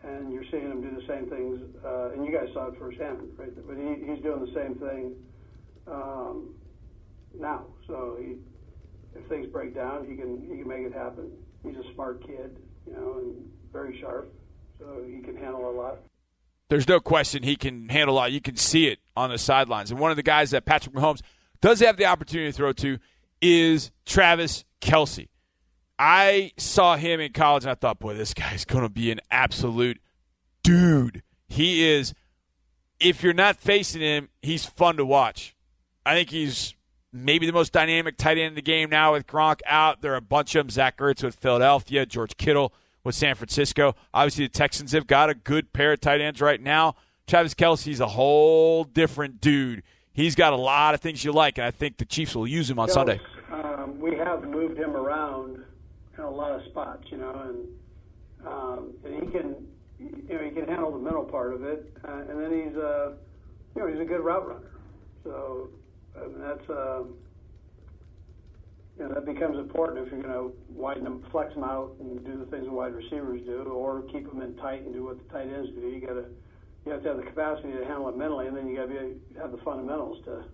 And 0.02 0.32
you're 0.32 0.44
seeing 0.50 0.70
him 0.70 0.80
do 0.80 0.98
the 0.98 1.06
same 1.06 1.28
things. 1.28 1.60
Uh, 1.84 2.12
and 2.12 2.24
you 2.24 2.32
guys 2.32 2.48
saw 2.54 2.68
it 2.68 2.78
firsthand, 2.78 3.18
right? 3.36 3.52
But 3.66 3.76
he, 3.76 4.10
he's 4.10 4.22
doing 4.22 4.40
the 4.40 4.52
same 4.54 4.76
thing 4.76 5.14
um, 5.86 6.54
now. 7.38 7.66
So 7.86 8.16
he, 8.18 8.36
if 9.14 9.28
things 9.28 9.46
break 9.52 9.74
down, 9.74 10.06
he 10.08 10.16
can 10.16 10.40
he 10.48 10.58
can 10.58 10.68
make 10.68 10.86
it 10.86 10.94
happen. 10.94 11.30
He's 11.62 11.76
a 11.76 11.94
smart 11.94 12.26
kid, 12.26 12.56
you 12.86 12.92
know, 12.92 13.18
and 13.18 13.50
very 13.72 14.00
sharp, 14.00 14.32
so 14.78 15.02
he 15.06 15.20
can 15.20 15.36
handle 15.36 15.68
a 15.68 15.72
lot. 15.72 15.98
There's 16.70 16.88
no 16.88 17.00
question 17.00 17.42
he 17.42 17.56
can 17.56 17.88
handle 17.88 18.14
a 18.14 18.16
lot. 18.16 18.32
You 18.32 18.40
can 18.40 18.56
see 18.56 18.86
it 18.86 19.00
on 19.16 19.30
the 19.30 19.38
sidelines. 19.38 19.90
And 19.90 19.98
one 19.98 20.12
of 20.12 20.16
the 20.16 20.22
guys 20.22 20.52
that 20.52 20.64
Patrick 20.64 20.94
Mahomes 20.94 21.20
does 21.60 21.80
have 21.80 21.96
the 21.96 22.06
opportunity 22.06 22.50
to 22.50 22.56
throw 22.56 22.72
to 22.74 22.98
is 23.42 23.90
Travis 24.06 24.64
Kelce. 24.80 25.28
I 26.02 26.52
saw 26.56 26.96
him 26.96 27.20
in 27.20 27.34
college 27.34 27.64
and 27.64 27.70
I 27.70 27.74
thought, 27.74 27.98
boy, 27.98 28.14
this 28.14 28.32
guy's 28.32 28.64
going 28.64 28.84
to 28.84 28.88
be 28.88 29.10
an 29.10 29.20
absolute 29.30 30.00
dude. 30.62 31.22
He 31.46 31.86
is, 31.86 32.14
if 32.98 33.22
you're 33.22 33.34
not 33.34 33.56
facing 33.56 34.00
him, 34.00 34.30
he's 34.40 34.64
fun 34.64 34.96
to 34.96 35.04
watch. 35.04 35.54
I 36.06 36.14
think 36.14 36.30
he's 36.30 36.74
maybe 37.12 37.44
the 37.44 37.52
most 37.52 37.74
dynamic 37.74 38.16
tight 38.16 38.38
end 38.38 38.48
in 38.48 38.54
the 38.54 38.62
game 38.62 38.88
now 38.88 39.12
with 39.12 39.26
Gronk 39.26 39.60
out. 39.66 40.00
There 40.00 40.14
are 40.14 40.16
a 40.16 40.22
bunch 40.22 40.54
of 40.54 40.64
them. 40.64 40.70
Zach 40.70 40.96
Ertz 40.96 41.22
with 41.22 41.34
Philadelphia, 41.34 42.06
George 42.06 42.38
Kittle 42.38 42.72
with 43.04 43.14
San 43.14 43.34
Francisco. 43.34 43.94
Obviously, 44.14 44.46
the 44.46 44.52
Texans 44.52 44.92
have 44.92 45.06
got 45.06 45.28
a 45.28 45.34
good 45.34 45.74
pair 45.74 45.92
of 45.92 46.00
tight 46.00 46.22
ends 46.22 46.40
right 46.40 46.62
now. 46.62 46.94
Travis 47.26 47.52
Kelce's 47.52 48.00
a 48.00 48.06
whole 48.06 48.84
different 48.84 49.42
dude. 49.42 49.82
He's 50.14 50.34
got 50.34 50.54
a 50.54 50.56
lot 50.56 50.94
of 50.94 51.02
things 51.02 51.22
you 51.24 51.32
like, 51.32 51.58
and 51.58 51.66
I 51.66 51.70
think 51.70 51.98
the 51.98 52.06
Chiefs 52.06 52.34
will 52.34 52.46
use 52.46 52.70
him 52.70 52.78
on 52.78 52.88
Sunday. 52.88 53.20
Um, 53.52 54.00
we 54.00 54.16
have 54.16 54.44
moved 54.44 54.78
him 54.78 54.96
around 54.96 55.59
in 56.20 56.26
a 56.26 56.30
lot 56.30 56.52
of 56.52 56.62
spots, 56.70 57.04
you 57.10 57.18
know, 57.18 57.48
and 57.48 58.46
um, 58.46 58.92
and 59.04 59.14
he 59.22 59.30
can, 59.30 59.54
you 59.98 60.34
know, 60.34 60.44
he 60.44 60.50
can 60.50 60.66
handle 60.66 60.92
the 60.92 60.98
mental 60.98 61.24
part 61.24 61.54
of 61.54 61.62
it, 61.64 61.92
uh, 62.06 62.22
and 62.28 62.40
then 62.40 62.50
he's 62.50 62.76
a, 62.76 63.14
you 63.74 63.82
know, 63.82 63.88
he's 63.88 64.00
a 64.00 64.04
good 64.04 64.20
route 64.20 64.46
runner. 64.46 64.70
So 65.24 65.68
I 66.16 66.26
mean, 66.26 66.40
that's 66.40 66.70
um, 66.70 67.14
you 68.98 69.08
know 69.08 69.14
that 69.14 69.26
becomes 69.26 69.58
important 69.58 70.06
if 70.06 70.12
you're 70.12 70.22
going 70.22 70.34
to 70.34 70.52
widen 70.70 71.04
them, 71.04 71.24
flex 71.30 71.54
them 71.54 71.64
out, 71.64 71.92
and 72.00 72.24
do 72.24 72.38
the 72.38 72.46
things 72.46 72.64
the 72.64 72.72
wide 72.72 72.94
receivers 72.94 73.40
do, 73.44 73.62
or 73.62 74.02
keep 74.12 74.28
them 74.28 74.42
in 74.42 74.56
tight 74.56 74.82
and 74.82 74.94
do 74.94 75.04
what 75.04 75.18
the 75.18 75.32
tight 75.32 75.48
ends 75.52 75.70
do. 75.74 75.88
You 75.88 76.00
got 76.00 76.14
to 76.14 76.24
you 76.86 76.92
have 76.92 77.02
to 77.02 77.08
have 77.08 77.16
the 77.18 77.24
capacity 77.24 77.72
to 77.72 77.84
handle 77.84 78.08
it 78.08 78.16
mentally, 78.16 78.46
and 78.46 78.56
then 78.56 78.66
you 78.66 78.76
got 78.76 78.88
to 78.88 79.20
have 79.40 79.52
the 79.52 79.58
fundamentals 79.58 80.24
to 80.24 80.44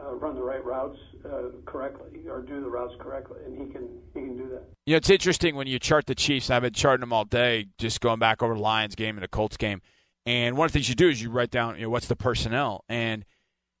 uh, 0.00 0.14
run 0.14 0.34
the 0.34 0.42
right 0.42 0.64
routes 0.64 0.98
uh, 1.24 1.50
correctly 1.64 2.20
or 2.28 2.42
do 2.42 2.60
the 2.60 2.68
routes 2.68 2.94
correctly, 2.98 3.38
and 3.44 3.54
he 3.54 3.72
can 3.72 3.88
he 4.14 4.20
can 4.20 4.36
do 4.36 4.48
that. 4.48 4.62
You 4.86 4.94
know, 4.94 4.96
it's 4.98 5.10
interesting 5.10 5.54
when 5.54 5.66
you 5.66 5.78
chart 5.78 6.06
the 6.06 6.14
Chiefs. 6.14 6.50
I've 6.50 6.62
been 6.62 6.72
charting 6.72 7.00
them 7.00 7.12
all 7.12 7.24
day, 7.24 7.66
just 7.78 8.00
going 8.00 8.18
back 8.18 8.42
over 8.42 8.54
the 8.54 8.60
Lions 8.60 8.94
game 8.94 9.16
and 9.16 9.22
the 9.22 9.28
Colts 9.28 9.56
game. 9.56 9.80
And 10.24 10.56
one 10.56 10.66
of 10.66 10.72
the 10.72 10.78
things 10.78 10.88
you 10.88 10.94
do 10.94 11.08
is 11.08 11.20
you 11.20 11.30
write 11.30 11.50
down, 11.50 11.76
you 11.76 11.82
know, 11.82 11.90
what's 11.90 12.06
the 12.06 12.16
personnel. 12.16 12.84
And 12.88 13.24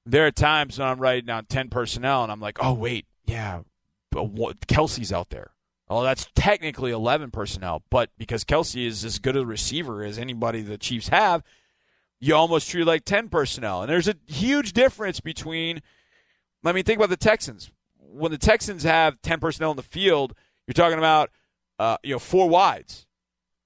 there 0.04 0.26
are 0.26 0.32
times 0.32 0.78
when 0.78 0.88
I'm 0.88 0.98
writing 0.98 1.26
down 1.26 1.46
ten 1.46 1.68
personnel, 1.68 2.22
and 2.22 2.32
I'm 2.32 2.40
like, 2.40 2.58
oh 2.60 2.74
wait, 2.74 3.06
yeah, 3.24 3.60
what, 4.12 4.60
Kelce's 4.66 5.12
out 5.12 5.30
there. 5.30 5.52
Oh, 5.88 6.02
that's 6.02 6.26
technically 6.34 6.90
11 6.90 7.32
personnel, 7.32 7.82
but 7.90 8.08
because 8.16 8.44
Kelce 8.44 8.86
is 8.86 9.04
as 9.04 9.18
good 9.18 9.36
a 9.36 9.44
receiver 9.44 10.02
as 10.02 10.18
anybody 10.18 10.62
the 10.62 10.78
Chiefs 10.78 11.08
have, 11.08 11.42
you 12.18 12.34
almost 12.34 12.70
treat 12.70 12.84
like 12.84 13.04
10 13.04 13.28
personnel. 13.28 13.82
And 13.82 13.90
there's 13.90 14.08
a 14.08 14.14
huge 14.26 14.72
difference 14.72 15.20
between 15.20 15.82
I 16.64 16.72
mean, 16.72 16.84
think 16.84 16.98
about 16.98 17.10
the 17.10 17.16
Texans. 17.16 17.70
When 17.98 18.30
the 18.30 18.38
Texans 18.38 18.82
have 18.84 19.20
10 19.22 19.40
personnel 19.40 19.70
in 19.70 19.76
the 19.76 19.82
field, 19.82 20.34
you're 20.66 20.74
talking 20.74 20.98
about 20.98 21.30
uh, 21.78 21.96
you 22.02 22.14
know 22.14 22.18
four 22.18 22.48
wides 22.48 23.06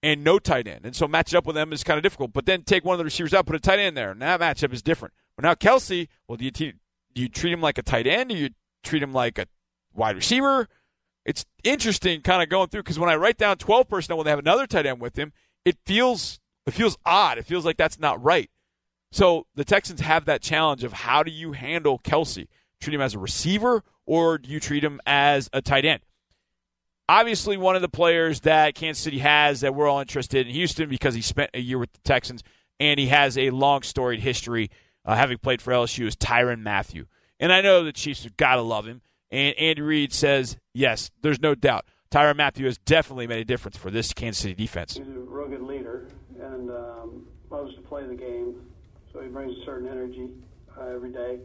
and 0.02 0.22
no 0.22 0.38
tight 0.38 0.68
end. 0.68 0.84
And 0.84 0.94
so 0.94 1.08
match 1.08 1.34
up 1.34 1.46
with 1.46 1.56
them 1.56 1.72
is 1.72 1.82
kind 1.82 1.98
of 1.98 2.02
difficult. 2.02 2.32
But 2.32 2.46
then 2.46 2.62
take 2.62 2.84
one 2.84 2.94
of 2.94 2.98
the 2.98 3.04
receivers 3.04 3.34
out, 3.34 3.46
put 3.46 3.56
a 3.56 3.60
tight 3.60 3.78
end 3.78 3.96
there, 3.96 4.10
and 4.10 4.22
that 4.22 4.40
matchup 4.40 4.72
is 4.72 4.82
different. 4.82 5.14
But 5.36 5.44
now 5.44 5.54
Kelce, 5.54 6.08
well, 6.28 6.36
do 6.36 6.44
you, 6.44 6.50
do 6.50 6.72
you 7.14 7.28
treat 7.28 7.52
him 7.52 7.60
like 7.60 7.78
a 7.78 7.82
tight 7.82 8.06
end? 8.06 8.30
Do 8.30 8.36
you 8.36 8.50
treat 8.82 9.02
him 9.02 9.12
like 9.12 9.38
a 9.38 9.46
wide 9.94 10.16
receiver? 10.16 10.68
It's 11.24 11.44
interesting 11.64 12.20
kind 12.22 12.42
of 12.42 12.48
going 12.48 12.68
through 12.68 12.84
because 12.84 13.00
when 13.00 13.10
I 13.10 13.16
write 13.16 13.36
down 13.36 13.58
12 13.58 13.88
personnel 13.88 14.18
when 14.18 14.26
they 14.26 14.30
have 14.30 14.38
another 14.38 14.66
tight 14.66 14.86
end 14.86 15.00
with 15.00 15.18
him, 15.18 15.32
it 15.64 15.76
feels 15.84 16.38
it 16.66 16.72
feels 16.72 16.96
odd. 17.04 17.38
It 17.38 17.46
feels 17.46 17.64
like 17.64 17.76
that's 17.76 17.98
not 17.98 18.22
right. 18.22 18.48
So 19.12 19.46
the 19.54 19.64
Texans 19.64 20.00
have 20.00 20.24
that 20.26 20.40
challenge 20.40 20.84
of 20.84 20.92
how 20.92 21.22
do 21.22 21.30
you 21.30 21.52
handle 21.52 21.98
Kelce? 21.98 22.46
Treat 22.80 22.95
him 22.95 23.00
as 23.00 23.14
a 23.14 23.18
receiver 23.18 23.83
or 24.06 24.38
do 24.38 24.50
you 24.50 24.61
treat 24.61 24.85
him 24.85 25.00
as 25.06 25.50
a 25.52 25.61
tight 25.61 25.85
end? 25.85 26.00
Obviously, 27.09 27.56
one 27.56 27.76
of 27.76 27.83
the 27.83 27.88
players 27.88 28.40
that 28.40 28.75
Kansas 28.75 29.02
City 29.02 29.18
has 29.18 29.61
that 29.61 29.75
we're 29.75 29.88
all 29.88 30.00
interested 30.00 30.47
in 30.47 30.52
Houston 30.52 30.88
because 30.88 31.14
he 31.14 31.23
spent 31.23 31.50
a 31.54 31.61
year 31.61 31.78
with 31.78 31.92
the 31.92 32.00
Texans 32.00 32.42
and 32.80 32.99
he 32.99 33.06
has 33.09 33.38
a 33.38 33.50
long 33.50 33.83
storied 33.83 34.21
history 34.21 34.71
uh, 35.04 35.14
having 35.14 35.38
played 35.38 35.62
for 35.62 35.73
LSU 35.73 36.06
is 36.06 36.16
Tyrann 36.16 36.62
Mathieu. 36.62 37.04
And 37.38 37.52
I 37.52 37.61
know 37.61 37.85
the 37.85 37.92
Chiefs 37.92 38.25
have 38.25 38.37
got 38.37 38.56
to 38.56 38.62
love 38.62 38.87
him. 38.87 39.02
And 39.30 39.56
Andy 39.56 39.83
Reid 39.83 40.12
says, 40.12 40.56
yes, 40.75 41.11
there's 41.23 41.40
no 41.40 41.54
doubt. 41.54 41.85
Tyrann 42.11 42.37
Mathieu 42.37 42.66
has 42.66 42.78
definitely 42.78 43.26
made 43.26 43.40
a 43.40 43.45
difference 43.45 43.76
for 43.76 43.90
this 43.90 44.12
Kansas 44.12 44.42
City 44.42 44.54
defense. 44.54 44.95
He's 44.95 45.06
a 45.06 45.11
rugged 45.11 45.62
leader 45.62 46.09
and 46.40 46.71
um, 46.71 47.26
loves 47.50 47.75
to 47.75 47.80
play 47.83 48.04
the 48.04 48.14
game. 48.14 48.62
So 49.12 49.21
he 49.21 49.28
brings 49.28 49.56
a 49.56 49.64
certain 49.64 49.88
energy 49.88 50.30
uh, 50.78 50.87
every 50.87 51.11
day. 51.11 51.38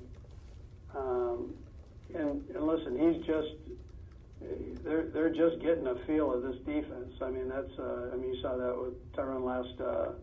Um, 0.96 1.54
and, 2.14 2.42
and 2.54 2.68
listen, 2.68 2.98
he's 2.98 3.26
just 3.26 3.56
they're 4.84 5.08
they're 5.14 5.30
just 5.30 5.62
getting 5.62 5.88
a 5.88 5.96
feel 6.08 6.34
of 6.34 6.42
this 6.42 6.58
defense. 6.66 7.14
I 7.22 7.30
mean, 7.30 7.48
that's 7.50 7.72
uh, 7.80 8.10
I 8.14 8.18
mean, 8.18 8.34
you 8.34 8.42
saw 8.42 8.58
that 8.58 8.76
with 8.76 9.14
Tyrann 9.14 9.46
last 9.46 9.80
uh, 9.80 10.14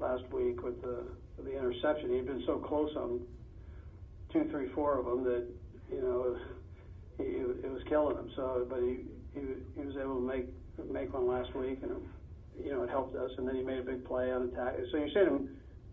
last 0.00 0.22
week 0.32 0.62
with 0.62 0.80
the 0.82 1.04
with 1.36 1.46
the 1.46 1.58
interception. 1.58 2.12
He'd 2.14 2.26
been 2.26 2.44
so 2.46 2.58
close 2.58 2.90
on 2.96 3.20
two, 4.32 4.44
three, 4.50 4.68
four 4.74 4.98
of 4.98 5.06
them 5.06 5.24
that 5.24 5.44
you 5.90 6.02
know 6.02 6.36
he, 7.18 7.24
it 7.24 7.70
was 7.70 7.82
killing 7.88 8.16
him. 8.16 8.30
So, 8.36 8.66
but 8.68 8.80
he, 8.80 8.98
he 9.34 9.40
he 9.76 9.86
was 9.86 9.96
able 9.96 10.16
to 10.16 10.26
make 10.26 10.46
make 10.90 11.12
one 11.12 11.26
last 11.26 11.54
week, 11.56 11.80
and 11.82 11.92
you 12.62 12.72
know 12.72 12.82
it 12.82 12.90
helped 12.90 13.16
us. 13.16 13.30
And 13.38 13.46
then 13.46 13.56
he 13.56 13.62
made 13.62 13.78
a 13.78 13.82
big 13.82 14.04
play 14.04 14.30
on 14.30 14.42
attack. 14.42 14.74
So 14.90 14.98
you're 14.98 15.08
seeing 15.12 15.26
him, 15.26 15.48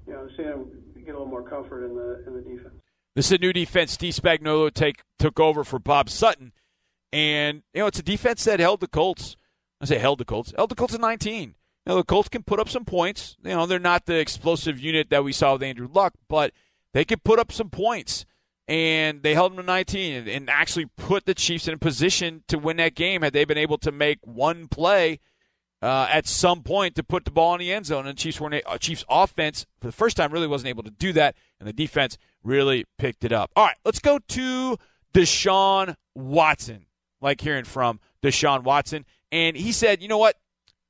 you 0.08 0.14
know, 0.14 0.28
seeing 0.38 0.50
him 0.50 0.68
get 1.06 1.16
a 1.16 1.18
little 1.18 1.26
more 1.26 1.44
comfort 1.44 1.86
in 1.86 1.96
the 1.96 2.24
in 2.28 2.36
the 2.36 2.42
defense. 2.42 2.81
This 3.16 3.26
is 3.26 3.34
a 3.34 3.38
new 3.40 3.52
defense. 3.52 3.92
Steve 3.92 4.14
Spagnuolo 4.14 4.74
take 4.74 5.04
took 5.20 5.40
over 5.40 5.64
for 5.64 5.80
Bob 5.80 6.10
Sutton, 6.10 6.54
and 7.12 7.64
you 7.74 7.82
know 7.82 7.88
it's 7.88 8.00
a 8.00 8.04
defense 8.04 8.44
that 8.46 8.60
held 8.60 8.80
the 8.80 8.88
Colts. 8.88 9.36
I 9.82 9.86
say 9.86 9.98
held 9.98 10.20
the 10.20 10.26
Colts. 10.26 10.54
Held 10.56 10.72
the 10.72 10.76
Colts 10.76 10.94
at 10.94 11.02
19. 11.02 11.56
Now, 11.86 11.96
the 11.96 12.04
Colts 12.04 12.30
can 12.30 12.44
put 12.44 12.60
up 12.60 12.70
some 12.70 12.86
points. 12.86 13.36
You 13.44 13.52
know 13.52 13.66
they're 13.66 13.80
not 13.80 14.06
the 14.06 14.20
explosive 14.20 14.80
unit 14.80 15.10
that 15.10 15.24
we 15.24 15.34
saw 15.34 15.54
with 15.54 15.64
Andrew 15.64 15.90
Luck, 15.92 16.14
but 16.30 16.54
they 16.94 17.04
can 17.04 17.20
put 17.20 17.40
up 17.40 17.52
some 17.52 17.70
points. 17.70 18.26
And 18.68 19.24
they 19.24 19.34
held 19.34 19.52
them 19.52 19.58
to 19.58 19.64
19 19.64 20.14
and, 20.14 20.28
and 20.30 20.50
actually 20.50 20.86
put 20.86 21.26
the 21.26 21.34
Chiefs 21.34 21.68
in 21.68 21.74
a 21.74 21.78
position 21.78 22.44
to 22.48 22.58
win 22.58 22.78
that 22.78 22.96
game 22.96 23.22
had 23.22 23.34
they 23.34 23.44
been 23.44 23.58
able 23.58 23.78
to 23.80 23.92
make 23.92 24.20
one 24.22 24.70
play 24.70 25.20
uh, 25.82 26.08
at 26.10 26.26
some 26.28 26.62
point 26.64 26.96
to 26.96 27.04
put 27.04 27.26
the 27.26 27.32
ball 27.32 27.54
in 27.56 27.60
the 27.60 27.74
end 27.74 27.88
zone. 27.88 28.08
And 28.08 28.18
Chiefs 28.18 28.40
were 28.40 28.62
uh, 28.66 28.78
Chiefs 28.78 29.04
offense 29.10 29.66
for 29.82 29.88
the 29.88 29.92
first 29.92 30.16
time 30.16 30.32
really 30.32 30.48
wasn't 30.48 30.70
able 30.70 30.84
to 30.84 30.92
do 30.92 31.12
that, 31.14 31.36
and 31.60 31.68
the 31.68 31.74
defense 31.74 32.18
really 32.44 32.86
picked 32.98 33.24
it 33.24 33.32
up. 33.32 33.52
All 33.56 33.66
right, 33.66 33.76
let's 33.86 34.00
go 34.00 34.20
to 34.20 34.78
Deshaun 35.14 35.96
Watson. 36.16 36.86
Like 37.22 37.42
hearing 37.42 37.66
from 37.66 38.00
Deshaun 38.24 38.64
Watson, 38.64 39.06
and 39.32 39.56
he 39.56 39.72
said, 39.72 40.02
"You 40.02 40.08
know 40.08 40.18
what? 40.18 40.38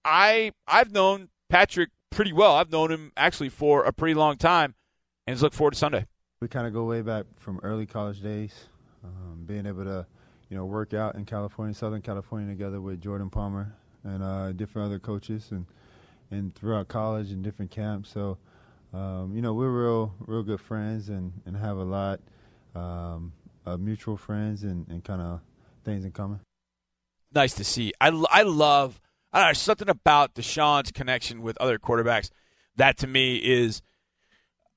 I 0.05 0.53
I've 0.65 0.91
known 0.91 1.29
Patrick 1.49 1.89
pretty 2.09 2.31
well. 2.31 2.55
I've 2.55 2.71
known 2.71 2.89
him 2.89 3.11
actually 3.17 3.49
for 3.49 3.83
a 3.83 3.91
pretty 3.91 4.13
long 4.13 4.37
time, 4.37 4.75
and 5.27 5.39
look 5.41 5.53
forward 5.53 5.71
to 5.71 5.77
Sunday." 5.77 6.05
We 6.39 6.47
kind 6.47 6.65
of 6.65 6.73
go 6.73 6.85
way 6.85 7.01
back 7.01 7.25
from 7.35 7.59
early 7.63 7.85
college 7.85 8.21
days, 8.21 8.65
um, 9.03 9.43
being 9.45 9.65
able 9.65 9.83
to, 9.83 10.07
you 10.49 10.57
know, 10.57 10.65
work 10.65 10.93
out 10.93 11.15
in 11.15 11.25
California, 11.25 11.75
Southern 11.75 12.01
California, 12.01 12.47
together 12.47 12.79
with 12.79 13.01
Jordan 13.01 13.29
Palmer, 13.29 13.75
and 14.05 14.23
uh, 14.23 14.53
different 14.53 14.85
other 14.85 14.99
coaches, 14.99 15.51
and 15.51 15.65
and 16.31 16.55
throughout 16.55 16.87
college 16.87 17.31
and 17.31 17.43
different 17.43 17.71
camps. 17.71 18.09
So, 18.09 18.37
um, 18.93 19.31
you 19.33 19.41
know, 19.41 19.53
we're 19.53 19.69
real 19.69 20.13
real 20.19 20.43
good 20.43 20.61
friends, 20.61 21.09
and 21.09 21.33
and 21.45 21.55
have 21.55 21.77
a 21.77 21.83
lot 21.83 22.19
um, 22.75 23.33
of 23.65 23.79
mutual 23.79 24.17
friends 24.17 24.63
and, 24.63 24.87
and 24.87 25.03
kind 25.03 25.21
of 25.21 25.41
things 25.83 26.05
in 26.05 26.11
common. 26.11 26.39
Nice 27.33 27.53
to 27.53 27.63
see. 27.63 27.93
I, 28.01 28.09
I 28.29 28.43
love 28.43 28.99
I 29.33 29.39
don't 29.39 29.49
know, 29.49 29.53
something 29.53 29.89
about 29.89 30.35
Deshaun's 30.35 30.91
connection 30.91 31.41
with 31.41 31.57
other 31.57 31.79
quarterbacks. 31.79 32.29
That 32.75 32.97
to 32.97 33.07
me 33.07 33.35
is 33.37 33.81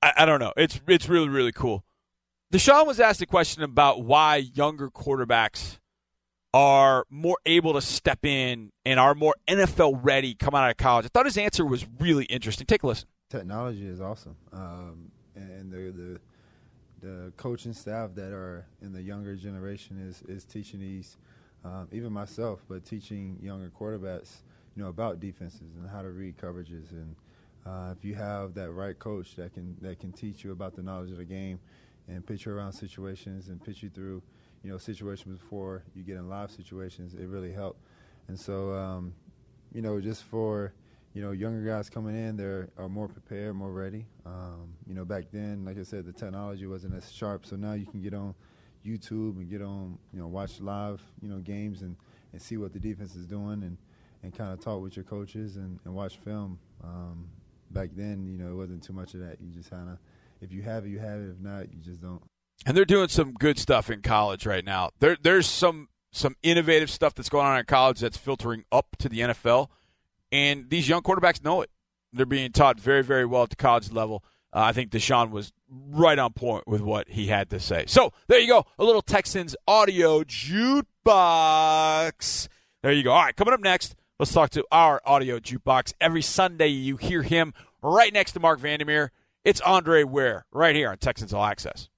I, 0.00 0.12
I 0.18 0.26
don't 0.26 0.40
know. 0.40 0.52
It's 0.56 0.80
it's 0.87 1.09
really 1.09 1.28
really 1.28 1.52
cool. 1.52 1.85
Deshaun 2.52 2.87
was 2.87 3.00
asked 3.00 3.21
a 3.21 3.26
question 3.26 3.64
about 3.64 4.04
why 4.04 4.37
younger 4.37 4.90
quarterbacks 4.90 5.78
are 6.52 7.04
more 7.11 7.37
able 7.47 7.73
to 7.73 7.80
step 7.80 8.25
in 8.25 8.71
and 8.87 9.00
are 9.00 9.16
more 9.16 9.35
NFL 9.49 9.99
ready 10.02 10.37
coming 10.37 10.61
out 10.61 10.71
of 10.71 10.76
college. 10.76 11.04
I 11.04 11.09
thought 11.09 11.26
his 11.26 11.37
answer 11.37 11.66
was 11.66 11.85
really 11.99 12.26
interesting. 12.26 12.64
Take 12.64 12.85
a 12.85 12.87
listen. 12.87 13.09
Technology 13.34 13.88
is 13.88 14.00
awesome, 14.00 14.36
um, 14.52 15.10
and 15.34 15.68
the, 15.72 15.90
the 15.90 16.20
the 17.04 17.32
coaching 17.36 17.72
staff 17.72 18.10
that 18.14 18.32
are 18.32 18.64
in 18.80 18.92
the 18.92 19.02
younger 19.02 19.34
generation 19.34 19.98
is 20.08 20.22
is 20.28 20.44
teaching 20.44 20.78
these, 20.78 21.16
um, 21.64 21.88
even 21.90 22.12
myself, 22.12 22.62
but 22.68 22.84
teaching 22.84 23.36
younger 23.42 23.72
quarterbacks, 23.76 24.42
you 24.76 24.84
know, 24.84 24.88
about 24.88 25.18
defenses 25.18 25.74
and 25.80 25.90
how 25.90 26.00
to 26.00 26.10
read 26.10 26.36
coverages, 26.38 26.92
and 26.92 27.16
uh, 27.66 27.90
if 27.90 28.04
you 28.04 28.14
have 28.14 28.54
that 28.54 28.70
right 28.70 28.96
coach 29.00 29.34
that 29.34 29.52
can 29.52 29.76
that 29.80 29.98
can 29.98 30.12
teach 30.12 30.44
you 30.44 30.52
about 30.52 30.76
the 30.76 30.82
knowledge 30.82 31.10
of 31.10 31.16
the 31.16 31.24
game, 31.24 31.58
and 32.06 32.24
pitch 32.24 32.46
you 32.46 32.52
around 32.52 32.72
situations 32.72 33.48
and 33.48 33.60
pitch 33.64 33.82
you 33.82 33.90
through, 33.90 34.22
you 34.62 34.70
know, 34.70 34.78
situations 34.78 35.40
before 35.40 35.82
you 35.96 36.04
get 36.04 36.16
in 36.16 36.28
live 36.28 36.52
situations, 36.52 37.14
it 37.14 37.26
really 37.26 37.52
helped. 37.52 37.80
And 38.28 38.38
so, 38.38 38.72
um, 38.74 39.12
you 39.72 39.82
know, 39.82 40.00
just 40.00 40.22
for 40.22 40.72
you 41.14 41.23
know, 41.23 41.30
younger 41.30 41.64
guys 41.64 41.88
coming 41.88 42.16
in, 42.16 42.37
they 42.37 42.44
are 42.44 42.88
more 42.88 43.06
prepared, 43.06 43.54
more 43.54 43.71
ready. 43.71 44.04
Um, 44.26 44.75
you 44.85 44.94
know, 44.94 45.04
back 45.04 45.26
then, 45.33 45.64
like 45.64 45.78
I 45.78 45.85
said, 45.85 46.04
the 46.04 46.12
technology 46.12 46.66
wasn't 46.66 46.94
as 46.94 47.11
sharp, 47.11 47.47
so 47.47 47.54
now 47.54 47.75
you 47.75 47.87
can 47.87 48.02
get 48.02 48.14
on 48.14 48.35
YouTube 48.85 49.37
and 49.37 49.49
get 49.49 49.62
on, 49.62 49.97
you 50.12 50.18
know, 50.18 50.26
watch 50.26 50.61
live, 50.61 51.00
you 51.23 51.28
know, 51.28 51.38
games 51.38 51.83
and, 51.83 51.97
and 52.33 52.42
see 52.42 52.56
what 52.56 52.73
the 52.73 52.80
defense 52.80 53.14
is 53.14 53.26
doing 53.26 53.62
and, 53.62 53.78
and 54.25 54.37
kind 54.37 54.52
of 54.52 54.61
talk 54.61 54.83
with 54.83 54.97
your 54.97 55.04
coaches 55.04 55.54
and, 55.56 55.78
and 55.85 55.94
watch 55.94 56.18
film. 56.18 56.59
Um, 56.83 57.28
back 57.71 57.90
then, 57.94 58.26
you 58.26 58.37
know, 58.37 58.50
it 58.50 58.56
wasn't 58.56 58.83
too 58.83 58.92
much 58.92 59.14
of 59.14 59.21
that. 59.21 59.40
You 59.40 59.50
just 59.50 59.71
kind 59.71 59.88
of, 59.88 59.99
if 60.40 60.52
you 60.52 60.62
have 60.62 60.85
it, 60.85 60.88
you 60.88 60.99
have 60.99 61.21
it. 61.21 61.30
If 61.30 61.38
not, 61.38 61.73
you 61.73 61.80
just 61.80 62.02
don't. 62.02 62.23
And 62.66 62.76
they're 62.76 62.85
doing 62.85 63.09
some 63.09 63.35
good 63.35 63.59
stuff 63.59 63.88
in 63.88 64.02
college 64.02 64.47
right 64.47 64.64
now. 64.64 64.90
There, 64.99 65.16
there's 65.23 65.47
some 65.47 65.88
some 66.12 66.37
innovative 66.44 66.88
stuff 66.88 67.12
that's 67.12 67.28
going 67.28 67.44
on 67.44 67.59
in 67.59 67.64
college 67.64 67.99
that's 67.99 68.16
filtering 68.16 68.64
up 68.71 68.97
to 69.00 69.09
the 69.09 69.18
NFL 69.18 69.68
and 70.34 70.68
these 70.68 70.88
young 70.88 71.00
quarterbacks 71.02 71.42
know 71.44 71.62
it. 71.62 71.70
They're 72.12 72.26
being 72.26 72.50
taught 72.50 72.80
very, 72.80 73.04
very 73.04 73.24
well 73.24 73.44
at 73.44 73.50
the 73.50 73.56
college 73.56 73.92
level. 73.92 74.24
Uh, 74.52 74.62
I 74.62 74.72
think 74.72 74.90
Deshaun 74.90 75.30
was 75.30 75.52
right 75.68 76.18
on 76.18 76.32
point 76.32 76.66
with 76.66 76.80
what 76.80 77.08
he 77.08 77.28
had 77.28 77.50
to 77.50 77.60
say. 77.60 77.84
So 77.86 78.12
there 78.26 78.40
you 78.40 78.48
go, 78.48 78.64
a 78.76 78.84
little 78.84 79.00
Texans 79.00 79.54
audio 79.68 80.24
jukebox. 80.24 80.88
There 82.82 82.90
you 82.92 83.04
go. 83.04 83.12
All 83.12 83.22
right, 83.22 83.36
coming 83.36 83.54
up 83.54 83.60
next, 83.60 83.94
let's 84.18 84.32
talk 84.32 84.50
to 84.50 84.64
our 84.72 85.00
audio 85.06 85.38
jukebox. 85.38 85.94
Every 86.00 86.22
Sunday, 86.22 86.66
you 86.68 86.96
hear 86.96 87.22
him 87.22 87.54
right 87.80 88.12
next 88.12 88.32
to 88.32 88.40
Mark 88.40 88.58
Vandermeer. 88.58 89.12
It's 89.44 89.60
Andre 89.60 90.02
Ware 90.02 90.46
right 90.50 90.74
here 90.74 90.90
on 90.90 90.98
Texans 90.98 91.32
All 91.32 91.44
Access. 91.44 91.88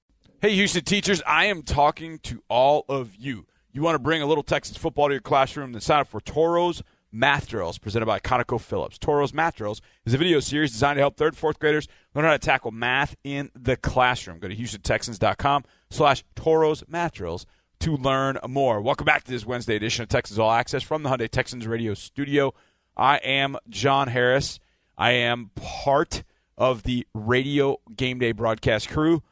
Hey, 0.42 0.54
Houston 0.54 0.84
teachers, 0.84 1.22
I 1.26 1.46
am 1.46 1.62
talking 1.62 2.18
to 2.24 2.42
all 2.50 2.84
of 2.88 3.16
you. 3.16 3.46
You 3.72 3.80
want 3.80 3.94
to 3.94 3.98
bring 3.98 4.20
a 4.20 4.26
little 4.26 4.44
Texas 4.44 4.76
football 4.76 5.08
to 5.08 5.14
your 5.14 5.22
classroom? 5.22 5.72
Then 5.72 5.80
sign 5.80 6.00
up 6.00 6.08
for 6.08 6.20
Toros 6.20 6.82
Math 7.16 7.48
Drills 7.48 7.78
presented 7.78 8.04
by 8.04 8.20
ConocoPhillips. 8.20 8.98
Toros 8.98 9.32
Math 9.32 9.56
Drills 9.56 9.80
is 10.04 10.12
a 10.12 10.18
video 10.18 10.38
series 10.38 10.72
designed 10.72 10.98
to 10.98 11.00
help 11.00 11.16
third, 11.16 11.34
fourth 11.34 11.58
graders 11.58 11.88
learn 12.14 12.26
how 12.26 12.32
to 12.32 12.38
tackle 12.38 12.72
math 12.72 13.16
in 13.24 13.50
the 13.54 13.74
classroom. 13.74 14.38
Go 14.38 14.48
to 14.48 14.54
HoustonTexans.com 14.54 15.64
slash 15.88 16.24
Toros 16.34 16.84
Math 16.88 17.14
Drills 17.14 17.46
to 17.80 17.96
learn 17.96 18.38
more. 18.46 18.82
Welcome 18.82 19.06
back 19.06 19.24
to 19.24 19.30
this 19.30 19.46
Wednesday 19.46 19.76
edition 19.76 20.02
of 20.02 20.10
Texans 20.10 20.38
All 20.38 20.50
Access 20.50 20.82
from 20.82 21.02
the 21.02 21.08
Hyundai 21.08 21.30
Texans 21.30 21.66
Radio 21.66 21.94
Studio. 21.94 22.52
I 22.98 23.16
am 23.16 23.56
John 23.70 24.08
Harris. 24.08 24.58
I 24.98 25.12
am 25.12 25.52
part 25.54 26.22
of 26.58 26.82
the 26.82 27.06
radio 27.14 27.78
game 27.96 28.18
day 28.18 28.32
broadcast 28.32 28.90
crew. 28.90 29.22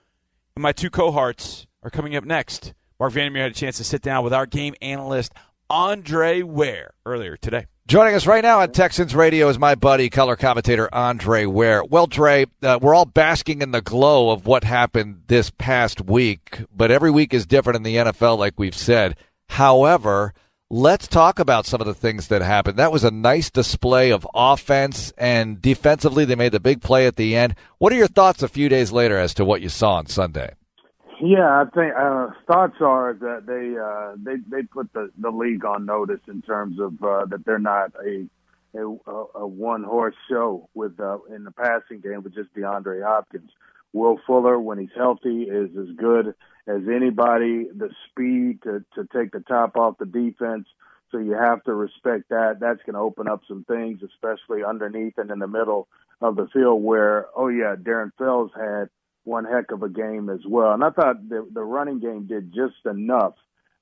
And 0.57 0.63
my 0.63 0.73
two 0.73 0.89
cohorts 0.89 1.67
are 1.83 1.91
coming 1.91 2.17
up 2.17 2.25
next. 2.25 2.73
Mark 2.99 3.13
Vandermeer 3.13 3.43
had 3.43 3.53
a 3.53 3.55
chance 3.55 3.77
to 3.77 3.85
sit 3.85 4.01
down 4.01 4.25
with 4.25 4.33
our 4.33 4.47
game 4.47 4.75
analyst 4.81 5.35
Andre 5.69 6.41
Ware 6.41 6.95
earlier 7.05 7.37
today. 7.37 7.67
Joining 7.87 8.15
us 8.15 8.27
right 8.27 8.43
now 8.43 8.61
on 8.61 8.73
Texans 8.73 9.15
Radio 9.15 9.47
is 9.51 9.59
my 9.59 9.75
buddy, 9.75 10.09
color 10.09 10.37
commentator 10.37 10.89
Andre 10.91 11.45
Ware. 11.45 11.85
Well, 11.85 12.07
Dre, 12.07 12.47
uh, 12.63 12.79
we're 12.81 12.95
all 12.95 13.05
basking 13.05 13.61
in 13.61 13.73
the 13.73 13.83
glow 13.83 14.31
of 14.31 14.47
what 14.47 14.65
happened 14.65 15.25
this 15.27 15.51
past 15.51 16.01
week, 16.01 16.63
but 16.75 16.91
every 16.91 17.11
week 17.11 17.35
is 17.35 17.45
different 17.45 17.77
in 17.77 17.83
the 17.83 17.97
NFL, 17.97 18.39
like 18.39 18.55
we've 18.57 18.75
said. 18.75 19.19
However, 19.51 20.33
let's 20.71 21.07
talk 21.07 21.39
about 21.39 21.67
some 21.67 21.83
of 21.83 21.87
the 21.87 21.93
things 21.93 22.29
that 22.29 22.41
happened. 22.41 22.79
That 22.79 22.91
was 22.91 23.05
a 23.05 23.11
nice 23.11 23.51
display 23.51 24.13
of 24.13 24.27
offense, 24.33 25.13
and 25.19 25.61
defensively, 25.61 26.25
they 26.25 26.37
made 26.37 26.53
the 26.53 26.61
big 26.61 26.81
play 26.81 27.07
at 27.07 27.17
the 27.17 27.37
end. 27.37 27.55
What 27.77 27.93
are 27.93 27.97
your 27.97 28.09
thoughts 28.09 28.43
a 28.43 28.49
few 28.49 28.71
days 28.71 28.93
later 28.93 29.19
as 29.19 29.35
to 29.35 29.45
what 29.45 29.61
you 29.61 29.69
saw 29.69 29.97
on 29.97 30.07
Sunday? 30.07 30.55
Yeah, 31.21 31.63
I 31.63 31.65
think 31.75 31.95
uh, 31.97 32.29
thoughts 32.47 32.77
are 32.81 33.15
that 33.15 33.47
they 33.47 33.79
uh, 33.79 34.17
they 34.17 34.41
they 34.49 34.67
put 34.67 34.93
the, 34.93 35.11
the 35.19 35.31
league 35.31 35.65
on 35.65 35.87
notice 35.87 36.21
in 36.29 36.43
terms 36.43 36.79
of 36.81 37.03
uh, 37.03 37.27
that 37.27 37.45
they're 37.45 37.59
not 37.59 37.93
a 38.05 38.27
a, 38.77 38.85
a 39.37 39.47
one 39.47 39.85
horse 39.85 40.17
show 40.29 40.69
with 40.75 40.99
uh, 40.99 41.19
in 41.35 41.45
the 41.45 41.53
passing 41.53 42.01
game 42.01 42.23
with 42.23 42.35
just 42.35 42.55
DeAndre 42.55 43.05
Hopkins. 43.05 43.51
Will 43.93 44.19
Fuller, 44.27 44.59
when 44.59 44.79
he's 44.79 44.89
healthy, 44.97 45.45
is 45.45 45.71
as 45.77 45.95
good 45.97 46.35
as 46.67 46.83
anybody. 46.93 47.69
The 47.73 47.91
speed 48.11 48.63
to 48.63 48.85
to 48.97 49.07
take 49.13 49.31
the 49.33 49.41
top 49.41 49.77
off 49.77 49.99
the 49.99 50.07
defense. 50.07 50.67
So 51.13 51.19
you 51.19 51.33
have 51.33 51.63
to 51.65 51.75
respect 51.75 52.31
that. 52.31 52.59
That's 52.59 52.83
going 52.85 52.95
to 52.95 53.01
open 53.01 53.29
up 53.29 53.43
some 53.47 53.65
things, 53.65 54.01
especially 54.03 54.65
underneath 54.65 55.17
and 55.19 55.31
in 55.31 55.39
the 55.39 55.47
middle 55.47 55.87
of 56.21 56.35
the 56.35 56.49
field 56.53 56.83
where, 56.83 57.29
oh 57.37 57.49
yeah, 57.49 57.77
Darren 57.77 58.11
Fells 58.19 58.51
had 58.57 58.89
one 59.25 59.45
heck 59.45 59.73
of 59.73 59.83
a 59.83 59.89
game 59.89 60.29
as 60.29 60.41
well. 60.47 60.73
And 60.73 60.85
I 60.85 60.91
thought 60.91 61.29
the, 61.29 61.47
the 61.53 61.63
running 61.63 61.99
game 61.99 62.27
did 62.27 62.53
just 62.55 62.85
enough 62.85 63.35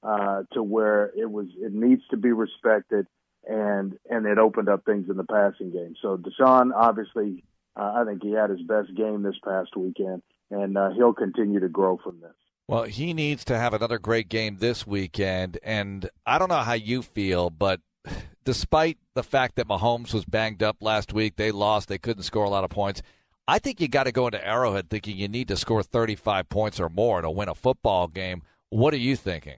uh, 0.03 0.43
to 0.53 0.63
where 0.63 1.13
it 1.17 1.31
was 1.31 1.47
it 1.59 1.73
needs 1.73 2.03
to 2.11 2.17
be 2.17 2.33
respected, 2.33 3.07
and 3.47 3.99
and 4.09 4.27
it 4.27 4.39
opened 4.39 4.69
up 4.69 4.85
things 4.85 5.09
in 5.09 5.17
the 5.17 5.25
passing 5.25 5.71
game. 5.71 5.95
So 6.01 6.17
Deshaun, 6.17 6.71
obviously, 6.75 7.45
uh, 7.77 7.93
I 7.97 8.05
think 8.05 8.23
he 8.23 8.33
had 8.33 8.51
his 8.51 8.63
best 8.63 8.95
game 8.97 9.23
this 9.23 9.39
past 9.45 9.77
weekend, 9.77 10.23
and 10.51 10.77
uh, 10.77 10.91
he'll 10.91 11.13
continue 11.13 11.61
to 11.61 11.69
grow 11.69 11.99
from 12.03 12.21
this. 12.21 12.33
Well, 12.69 12.85
he 12.85 13.13
needs 13.13 13.45
to 13.47 13.59
have 13.59 13.75
another 13.75 13.99
great 13.99 14.29
game 14.29 14.57
this 14.59 14.87
weekend, 14.87 15.59
and 15.63 16.09
I 16.27 16.39
don't 16.39 16.49
know 16.49 16.57
how 16.57 16.75
you 16.75 17.03
feel, 17.03 17.51
but 17.51 17.81
despite 18.45 18.99
the 19.15 19.23
fact 19.23 19.57
that 19.57 19.69
Mahomes 19.69 20.15
was 20.15 20.25
banged 20.25 20.63
up 20.63 20.79
last 20.81 21.13
week, 21.13 21.37
they 21.37 21.53
lost, 21.53 21.89
they 21.89 21.99
couldn't 21.99 22.23
score 22.23 22.45
a 22.45 22.51
lot 22.51 22.65
of 22.65 22.71
points 22.71 23.03
I 23.49 23.59
think 23.59 23.81
you 23.81 23.89
got 23.89 24.05
to 24.05 24.13
go 24.13 24.27
into 24.27 24.47
Arrowhead 24.47 24.89
thinking 24.89 25.17
you 25.17 25.29
need 25.29 25.49
to 25.49 25.57
score 25.57 25.83
35 25.83 26.49
points 26.49 26.79
or 26.79 26.89
more 26.89 27.21
to 27.21 27.31
win 27.31 27.49
a 27.49 27.55
football 27.55 28.07
game. 28.07 28.43
What 28.71 28.95
are 28.95 28.99
you 28.99 29.17
thinking? 29.17 29.57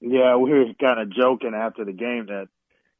Yeah, 0.00 0.36
we 0.36 0.50
were 0.50 0.66
kind 0.80 1.00
of 1.00 1.10
joking 1.10 1.54
after 1.54 1.84
the 1.84 1.92
game 1.92 2.26
that, 2.26 2.48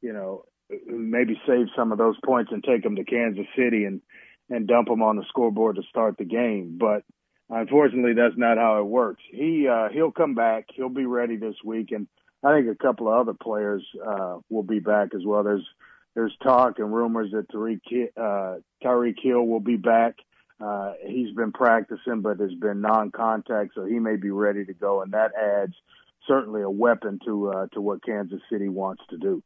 you 0.01 0.13
know, 0.13 0.45
maybe 0.85 1.39
save 1.47 1.67
some 1.75 1.91
of 1.91 1.97
those 1.97 2.15
points 2.23 2.51
and 2.51 2.63
take 2.63 2.83
them 2.83 2.95
to 2.95 3.03
Kansas 3.03 3.45
City 3.55 3.85
and 3.85 4.01
and 4.49 4.65
dump 4.65 4.87
them 4.87 5.01
on 5.01 5.17
the 5.17 5.25
scoreboard 5.27 5.75
to 5.75 5.81
start 5.89 6.17
the 6.17 6.23
game. 6.23 6.77
But 6.79 7.03
unfortunately, 7.49 8.13
that's 8.13 8.37
not 8.37 8.57
how 8.57 8.79
it 8.79 8.85
works. 8.85 9.21
He 9.29 9.67
uh, 9.67 9.89
he'll 9.89 10.11
come 10.11 10.35
back. 10.35 10.65
He'll 10.73 10.89
be 10.89 11.05
ready 11.05 11.37
this 11.37 11.55
week, 11.63 11.91
and 11.91 12.07
I 12.43 12.53
think 12.53 12.67
a 12.69 12.75
couple 12.75 13.07
of 13.07 13.19
other 13.19 13.33
players 13.33 13.85
uh, 14.05 14.37
will 14.49 14.63
be 14.63 14.79
back 14.79 15.13
as 15.15 15.21
well. 15.25 15.43
There's 15.43 15.67
there's 16.15 16.35
talk 16.41 16.79
and 16.79 16.93
rumors 16.93 17.31
that 17.31 17.49
Tariq 17.49 18.09
uh, 18.17 18.59
Tyreek 18.83 19.21
Hill 19.21 19.45
will 19.45 19.59
be 19.59 19.77
back. 19.77 20.15
Uh, 20.59 20.93
he's 21.05 21.33
been 21.35 21.51
practicing, 21.51 22.21
but 22.21 22.39
has 22.39 22.53
been 22.55 22.81
non-contact, 22.81 23.71
so 23.75 23.85
he 23.85 23.99
may 23.99 24.15
be 24.15 24.31
ready 24.31 24.65
to 24.65 24.73
go, 24.73 25.01
and 25.01 25.13
that 25.13 25.31
adds 25.35 25.73
certainly 26.27 26.61
a 26.61 26.69
weapon 26.69 27.19
to 27.25 27.49
uh, 27.49 27.67
to 27.73 27.81
what 27.81 28.03
Kansas 28.03 28.41
City 28.51 28.67
wants 28.67 29.03
to 29.09 29.17
do. 29.17 29.43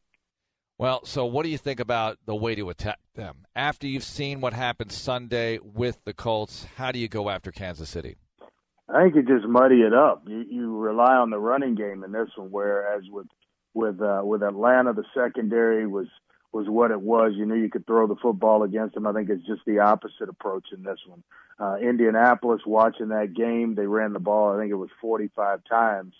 Well, 0.78 1.06
so 1.06 1.26
what 1.26 1.44
do 1.44 1.50
you 1.50 1.60
think 1.60 1.80
about 1.80 2.18
the 2.26 2.36
way 2.36 2.56
to 2.56 2.70
attack 2.70 3.00
them 3.14 3.46
after 3.56 3.86
you've 3.86 4.04
seen 4.04 4.42
what 4.42 4.54
happened 4.54 4.92
Sunday 4.92 5.60
with 5.62 6.04
the 6.06 6.14
Colts? 6.14 6.66
How 6.78 6.92
do 6.92 6.98
you 6.98 7.08
go 7.08 7.30
after 7.30 7.52
Kansas 7.52 7.90
City? 7.90 8.16
I 8.90 9.04
think 9.04 9.16
you 9.16 9.22
just 9.22 9.48
muddy 9.48 9.82
it 9.82 9.94
up. 9.94 10.24
You, 10.28 10.44
you 10.50 10.78
rely 10.78 11.16
on 11.16 11.30
the 11.30 11.40
running 11.40 11.76
game 11.76 12.04
in 12.04 12.12
this 12.12 12.30
one, 12.36 12.50
whereas 12.52 13.04
with 13.10 13.28
with 13.74 14.02
uh, 14.02 14.22
with 14.24 14.44
Atlanta, 14.44 14.94
the 14.94 15.06
secondary 15.14 15.86
was 15.86 16.08
was 16.52 16.68
what 16.68 16.92
it 16.92 17.02
was. 17.02 17.34
You 17.36 17.46
knew 17.46 17.56
you 17.56 17.70
could 17.70 17.88
throw 17.88 18.08
the 18.08 18.16
football 18.16 18.64
against 18.64 18.96
them. 18.96 19.08
I 19.08 19.14
think 19.14 19.30
it's 19.30 19.46
just 19.46 19.62
the 19.66 19.80
opposite 19.80 20.30
approach 20.30 20.68
in 20.76 20.84
this 20.84 21.00
one. 21.08 21.24
Uh, 21.60 21.78
Indianapolis, 21.78 22.62
watching 22.66 23.10
that 23.10 23.34
game, 23.34 23.76
they 23.76 23.86
ran 23.86 24.14
the 24.14 24.20
ball. 24.20 24.54
I 24.54 24.60
think 24.60 24.72
it 24.72 24.76
was 24.76 24.90
45 25.00 25.62
times, 25.70 26.14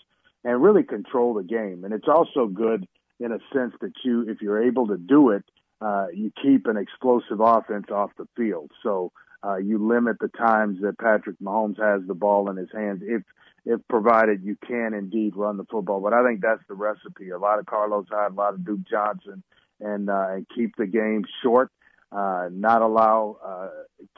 and 0.44 0.62
really 0.62 0.84
control 0.84 1.34
the 1.34 1.42
game. 1.42 1.84
And 1.84 1.92
it's 1.92 2.08
also 2.08 2.46
good 2.46 2.86
in 3.18 3.32
a 3.32 3.38
sense 3.52 3.74
that 3.80 3.92
you, 4.04 4.28
if 4.28 4.40
you're 4.40 4.62
able 4.62 4.86
to 4.88 4.96
do 4.96 5.30
it, 5.30 5.44
uh, 5.80 6.06
you 6.14 6.32
keep 6.40 6.66
an 6.66 6.76
explosive 6.76 7.40
offense 7.40 7.86
off 7.90 8.10
the 8.16 8.28
field. 8.36 8.70
So 8.82 9.10
uh, 9.44 9.56
you 9.56 9.78
limit 9.78 10.18
the 10.20 10.28
times 10.28 10.80
that 10.82 10.98
Patrick 10.98 11.38
Mahomes 11.40 11.80
has 11.80 12.06
the 12.06 12.14
ball 12.14 12.48
in 12.50 12.56
his 12.56 12.70
hands, 12.72 13.02
if 13.04 13.22
if 13.64 13.80
provided 13.88 14.42
you 14.42 14.56
can 14.66 14.92
indeed 14.92 15.36
run 15.36 15.56
the 15.56 15.64
football. 15.64 16.00
But 16.00 16.12
I 16.12 16.24
think 16.24 16.40
that's 16.40 16.62
the 16.68 16.74
recipe. 16.74 17.30
A 17.30 17.38
lot 17.38 17.60
of 17.60 17.66
Carlos 17.66 18.06
Hyde, 18.10 18.32
a 18.32 18.34
lot 18.34 18.54
of 18.54 18.64
Duke 18.64 18.80
Johnson, 18.90 19.42
and 19.82 20.08
uh, 20.08 20.28
and 20.30 20.46
keep 20.54 20.76
the 20.76 20.86
game 20.86 21.24
short. 21.42 21.70
Uh, 22.10 22.50
not 22.52 22.82
allow 22.82 23.38
uh, 23.42 23.68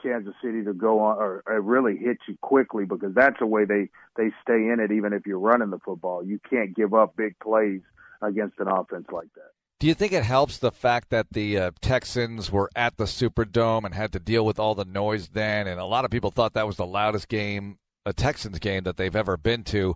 Kansas 0.03 0.33
City 0.43 0.65
to 0.65 0.73
go 0.73 0.99
on 0.99 1.17
or, 1.17 1.43
or 1.45 1.61
really 1.61 1.95
hit 1.95 2.17
you 2.27 2.35
quickly 2.41 2.83
because 2.83 3.13
that's 3.13 3.39
the 3.39 3.45
way 3.45 3.63
they 3.63 3.89
they 4.17 4.31
stay 4.41 4.67
in 4.67 4.79
it. 4.81 4.91
Even 4.91 5.13
if 5.13 5.25
you're 5.25 5.39
running 5.39 5.69
the 5.69 5.79
football, 5.79 6.23
you 6.23 6.39
can't 6.49 6.75
give 6.75 6.93
up 6.93 7.15
big 7.15 7.39
plays 7.39 7.81
against 8.21 8.59
an 8.59 8.67
offense 8.67 9.07
like 9.11 9.33
that. 9.35 9.51
Do 9.79 9.87
you 9.87 9.93
think 9.93 10.13
it 10.13 10.23
helps 10.23 10.57
the 10.57 10.71
fact 10.71 11.09
that 11.09 11.27
the 11.31 11.57
uh, 11.57 11.71
Texans 11.81 12.51
were 12.51 12.69
at 12.75 12.97
the 12.97 13.03
Superdome 13.05 13.85
and 13.85 13.93
had 13.93 14.13
to 14.13 14.19
deal 14.19 14.45
with 14.45 14.57
all 14.59 14.73
the 14.75 14.85
noise 14.85 15.29
then, 15.29 15.67
and 15.67 15.79
a 15.79 15.85
lot 15.85 16.05
of 16.05 16.11
people 16.11 16.31
thought 16.31 16.53
that 16.53 16.67
was 16.67 16.77
the 16.77 16.85
loudest 16.85 17.27
game, 17.27 17.77
a 18.05 18.13
Texans 18.13 18.59
game 18.59 18.83
that 18.83 18.97
they've 18.97 19.15
ever 19.15 19.37
been 19.37 19.63
to? 19.65 19.95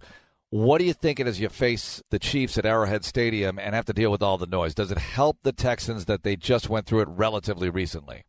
What 0.52 0.80
do 0.80 0.86
you 0.86 0.94
think 0.94 1.20
as 1.20 1.40
you 1.40 1.48
face 1.48 2.02
the 2.10 2.18
Chiefs 2.18 2.58
at 2.58 2.66
Arrowhead 2.66 3.06
Stadium 3.06 3.60
and 3.60 3.76
have 3.76 3.86
to 3.86 3.94
deal 3.94 4.10
with 4.10 4.24
all 4.24 4.40
the 4.40 4.48
noise? 4.48 4.74
Does 4.74 4.92
it 4.92 4.98
help 4.98 5.38
the 5.44 5.52
Texans 5.52 6.06
that 6.06 6.24
they 6.24 6.36
just 6.36 6.70
went 6.70 6.88
through 6.88 7.02
it 7.02 7.08
relatively 7.10 7.70
recently? 7.70 8.24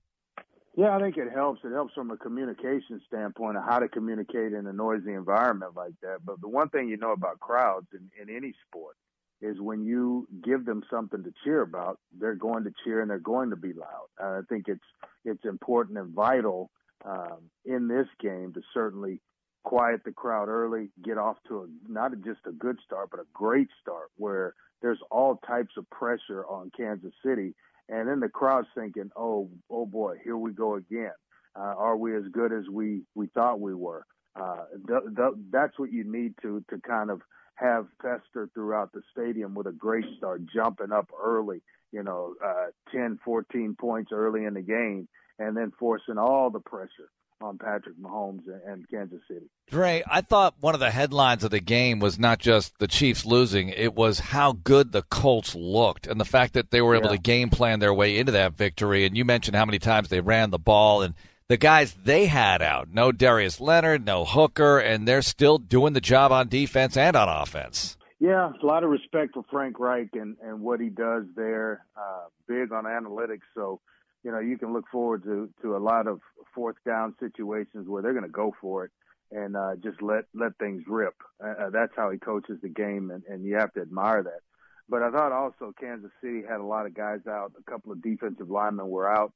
Yeah, 0.76 0.94
I 0.94 1.00
think 1.00 1.16
it 1.16 1.32
helps. 1.32 1.60
It 1.64 1.72
helps 1.72 1.94
from 1.94 2.10
a 2.10 2.18
communication 2.18 3.00
standpoint 3.06 3.56
of 3.56 3.64
how 3.64 3.78
to 3.78 3.88
communicate 3.88 4.52
in 4.52 4.66
a 4.66 4.72
noisy 4.72 5.14
environment 5.14 5.72
like 5.74 5.94
that. 6.02 6.18
But 6.22 6.42
the 6.42 6.48
one 6.48 6.68
thing 6.68 6.88
you 6.90 6.98
know 6.98 7.12
about 7.12 7.40
crowds 7.40 7.86
in, 7.94 8.10
in 8.20 8.34
any 8.34 8.52
sport 8.68 8.96
is 9.40 9.58
when 9.58 9.86
you 9.86 10.28
give 10.44 10.66
them 10.66 10.82
something 10.90 11.24
to 11.24 11.32
cheer 11.42 11.62
about, 11.62 11.98
they're 12.18 12.34
going 12.34 12.64
to 12.64 12.72
cheer 12.84 13.00
and 13.00 13.10
they're 13.10 13.18
going 13.18 13.48
to 13.48 13.56
be 13.56 13.72
loud. 13.72 14.08
Uh, 14.22 14.40
I 14.40 14.40
think 14.50 14.66
it's 14.68 14.84
it's 15.24 15.44
important 15.46 15.96
and 15.96 16.14
vital 16.14 16.70
um, 17.02 17.48
in 17.64 17.88
this 17.88 18.08
game 18.20 18.52
to 18.52 18.60
certainly 18.74 19.22
quiet 19.62 20.02
the 20.04 20.12
crowd 20.12 20.48
early, 20.48 20.90
get 21.02 21.18
off 21.18 21.36
to 21.48 21.62
a 21.62 21.92
not 21.92 22.12
just 22.24 22.40
a 22.46 22.52
good 22.52 22.78
start, 22.84 23.10
but 23.10 23.20
a 23.20 23.26
great 23.32 23.68
start 23.80 24.10
where 24.16 24.54
there's 24.82 25.00
all 25.10 25.36
types 25.46 25.74
of 25.76 25.88
pressure 25.90 26.46
on 26.46 26.70
Kansas 26.76 27.12
City, 27.24 27.54
and 27.88 28.08
then 28.08 28.20
the 28.20 28.28
crowd's 28.28 28.68
thinking, 28.74 29.10
"Oh, 29.16 29.50
oh 29.70 29.86
boy, 29.86 30.18
here 30.24 30.36
we 30.36 30.52
go 30.52 30.76
again. 30.76 31.12
Uh, 31.56 31.74
are 31.76 31.96
we 31.96 32.16
as 32.16 32.24
good 32.32 32.52
as 32.52 32.68
we 32.70 33.02
we 33.14 33.26
thought 33.28 33.60
we 33.60 33.74
were?" 33.74 34.04
Uh, 34.36 34.64
th- 34.86 35.16
th- 35.16 35.34
that's 35.50 35.78
what 35.78 35.92
you 35.92 36.04
need 36.04 36.34
to 36.42 36.64
to 36.70 36.78
kind 36.80 37.10
of 37.10 37.20
have 37.56 37.86
fester 38.00 38.48
throughout 38.54 38.92
the 38.92 39.02
stadium 39.12 39.54
with 39.54 39.66
a 39.66 39.72
great 39.72 40.04
start, 40.16 40.40
jumping 40.46 40.92
up 40.92 41.10
early, 41.22 41.60
you 41.92 42.02
know, 42.02 42.34
uh, 42.42 42.68
10, 42.90 43.18
14 43.22 43.76
points 43.78 44.12
early 44.12 44.46
in 44.46 44.54
the 44.54 44.62
game, 44.62 45.06
and 45.38 45.54
then 45.54 45.70
forcing 45.78 46.16
all 46.16 46.48
the 46.48 46.60
pressure 46.60 47.10
on 47.42 47.58
Patrick 47.58 47.96
Mahomes 47.98 48.42
and 48.66 48.88
Kansas 48.88 49.20
City. 49.28 49.46
Dre, 49.68 50.02
I 50.10 50.20
thought 50.20 50.54
one 50.60 50.74
of 50.74 50.80
the 50.80 50.90
headlines 50.90 51.44
of 51.44 51.50
the 51.50 51.60
game 51.60 52.00
was 52.00 52.18
not 52.18 52.38
just 52.38 52.78
the 52.78 52.88
Chiefs 52.88 53.24
losing, 53.24 53.68
it 53.70 53.94
was 53.94 54.20
how 54.20 54.52
good 54.52 54.92
the 54.92 55.02
Colts 55.02 55.54
looked 55.54 56.06
and 56.06 56.20
the 56.20 56.24
fact 56.24 56.54
that 56.54 56.70
they 56.70 56.82
were 56.82 56.94
able 56.94 57.10
yeah. 57.10 57.16
to 57.16 57.22
game 57.22 57.50
plan 57.50 57.78
their 57.78 57.94
way 57.94 58.18
into 58.18 58.32
that 58.32 58.54
victory. 58.54 59.06
And 59.06 59.16
you 59.16 59.24
mentioned 59.24 59.56
how 59.56 59.64
many 59.64 59.78
times 59.78 60.08
they 60.08 60.20
ran 60.20 60.50
the 60.50 60.58
ball 60.58 61.02
and 61.02 61.14
the 61.48 61.56
guys 61.56 61.94
they 62.04 62.26
had 62.26 62.62
out. 62.62 62.88
No 62.92 63.10
Darius 63.10 63.60
Leonard, 63.60 64.06
no 64.06 64.24
Hooker, 64.24 64.78
and 64.78 65.06
they're 65.06 65.22
still 65.22 65.58
doing 65.58 65.94
the 65.94 66.00
job 66.00 66.30
on 66.32 66.48
defense 66.48 66.96
and 66.96 67.16
on 67.16 67.28
offense. 67.28 67.96
Yeah, 68.20 68.52
a 68.62 68.66
lot 68.66 68.84
of 68.84 68.90
respect 68.90 69.32
for 69.32 69.44
Frank 69.50 69.80
Reich 69.80 70.10
and, 70.12 70.36
and 70.42 70.60
what 70.60 70.78
he 70.78 70.90
does 70.90 71.24
there. 71.34 71.86
Uh, 71.96 72.26
big 72.46 72.70
on 72.70 72.84
analytics, 72.84 73.40
so 73.54 73.80
you 74.22 74.30
know 74.30 74.38
you 74.38 74.58
can 74.58 74.72
look 74.72 74.84
forward 74.90 75.22
to 75.24 75.48
to 75.62 75.76
a 75.76 75.78
lot 75.78 76.06
of 76.06 76.20
fourth 76.54 76.76
down 76.84 77.14
situations 77.20 77.88
where 77.88 78.02
they're 78.02 78.12
going 78.12 78.24
to 78.24 78.30
go 78.30 78.54
for 78.60 78.84
it 78.84 78.90
and 79.32 79.56
uh, 79.56 79.76
just 79.82 80.02
let 80.02 80.24
let 80.34 80.56
things 80.58 80.82
rip. 80.86 81.14
Uh, 81.42 81.64
uh, 81.64 81.70
that's 81.70 81.92
how 81.96 82.10
he 82.10 82.18
coaches 82.18 82.58
the 82.62 82.68
game, 82.68 83.10
and, 83.10 83.22
and 83.28 83.44
you 83.44 83.56
have 83.56 83.72
to 83.74 83.80
admire 83.80 84.22
that. 84.22 84.40
But 84.88 85.02
I 85.02 85.10
thought 85.10 85.32
also 85.32 85.72
Kansas 85.78 86.10
City 86.20 86.42
had 86.48 86.60
a 86.60 86.64
lot 86.64 86.86
of 86.86 86.94
guys 86.94 87.20
out. 87.28 87.52
A 87.58 87.70
couple 87.70 87.92
of 87.92 88.02
defensive 88.02 88.50
linemen 88.50 88.88
were 88.88 89.08
out 89.08 89.32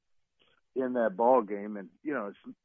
in 0.75 0.95
that 0.95 1.17
ball 1.17 1.43
game, 1.43 1.77
and 1.77 1.89
you 2.03 2.13
know 2.13 2.27
it's, 2.29 2.57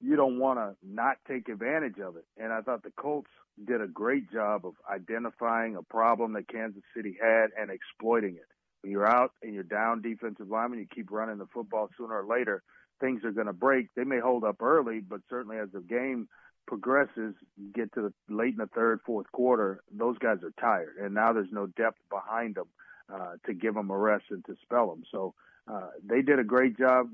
you 0.00 0.16
don't 0.16 0.38
want 0.38 0.58
to 0.58 0.74
not 0.82 1.18
take 1.28 1.48
advantage 1.48 1.98
of 1.98 2.16
it. 2.16 2.24
And 2.36 2.52
I 2.52 2.62
thought 2.62 2.82
the 2.82 2.90
Colts 2.90 3.30
did 3.64 3.80
a 3.80 3.86
great 3.86 4.32
job 4.32 4.66
of 4.66 4.72
identifying 4.90 5.76
a 5.76 5.82
problem 5.82 6.32
that 6.32 6.48
Kansas 6.48 6.82
City 6.96 7.16
had 7.20 7.50
and 7.58 7.70
exploiting 7.70 8.34
it. 8.36 8.48
You're 8.84 9.06
out 9.06 9.32
and 9.42 9.54
you're 9.54 9.62
down 9.62 10.02
defensive 10.02 10.48
lineman, 10.48 10.80
you 10.80 10.86
keep 10.92 11.10
running 11.10 11.38
the 11.38 11.46
football 11.52 11.88
sooner 11.96 12.22
or 12.22 12.26
later, 12.26 12.62
things 13.00 13.24
are 13.24 13.32
going 13.32 13.46
to 13.46 13.52
break. 13.52 13.88
They 13.94 14.04
may 14.04 14.20
hold 14.20 14.44
up 14.44 14.62
early, 14.62 15.00
but 15.00 15.20
certainly 15.28 15.58
as 15.58 15.68
the 15.72 15.80
game 15.80 16.28
progresses, 16.66 17.34
get 17.74 17.92
to 17.94 18.02
the 18.02 18.34
late 18.34 18.54
in 18.54 18.58
the 18.58 18.66
third, 18.66 19.00
fourth 19.04 19.30
quarter, 19.32 19.82
those 19.92 20.18
guys 20.18 20.38
are 20.42 20.52
tired, 20.60 20.94
and 21.00 21.14
now 21.14 21.32
there's 21.32 21.52
no 21.52 21.66
depth 21.66 21.98
behind 22.10 22.54
them 22.54 22.68
uh, 23.12 23.32
to 23.46 23.54
give 23.54 23.74
them 23.74 23.90
a 23.90 23.96
rest 23.96 24.24
and 24.30 24.44
to 24.46 24.56
spell 24.62 24.88
them. 24.88 25.02
So 25.10 25.34
uh, 25.70 25.88
they 26.04 26.22
did 26.22 26.38
a 26.38 26.44
great 26.44 26.78
job. 26.78 27.10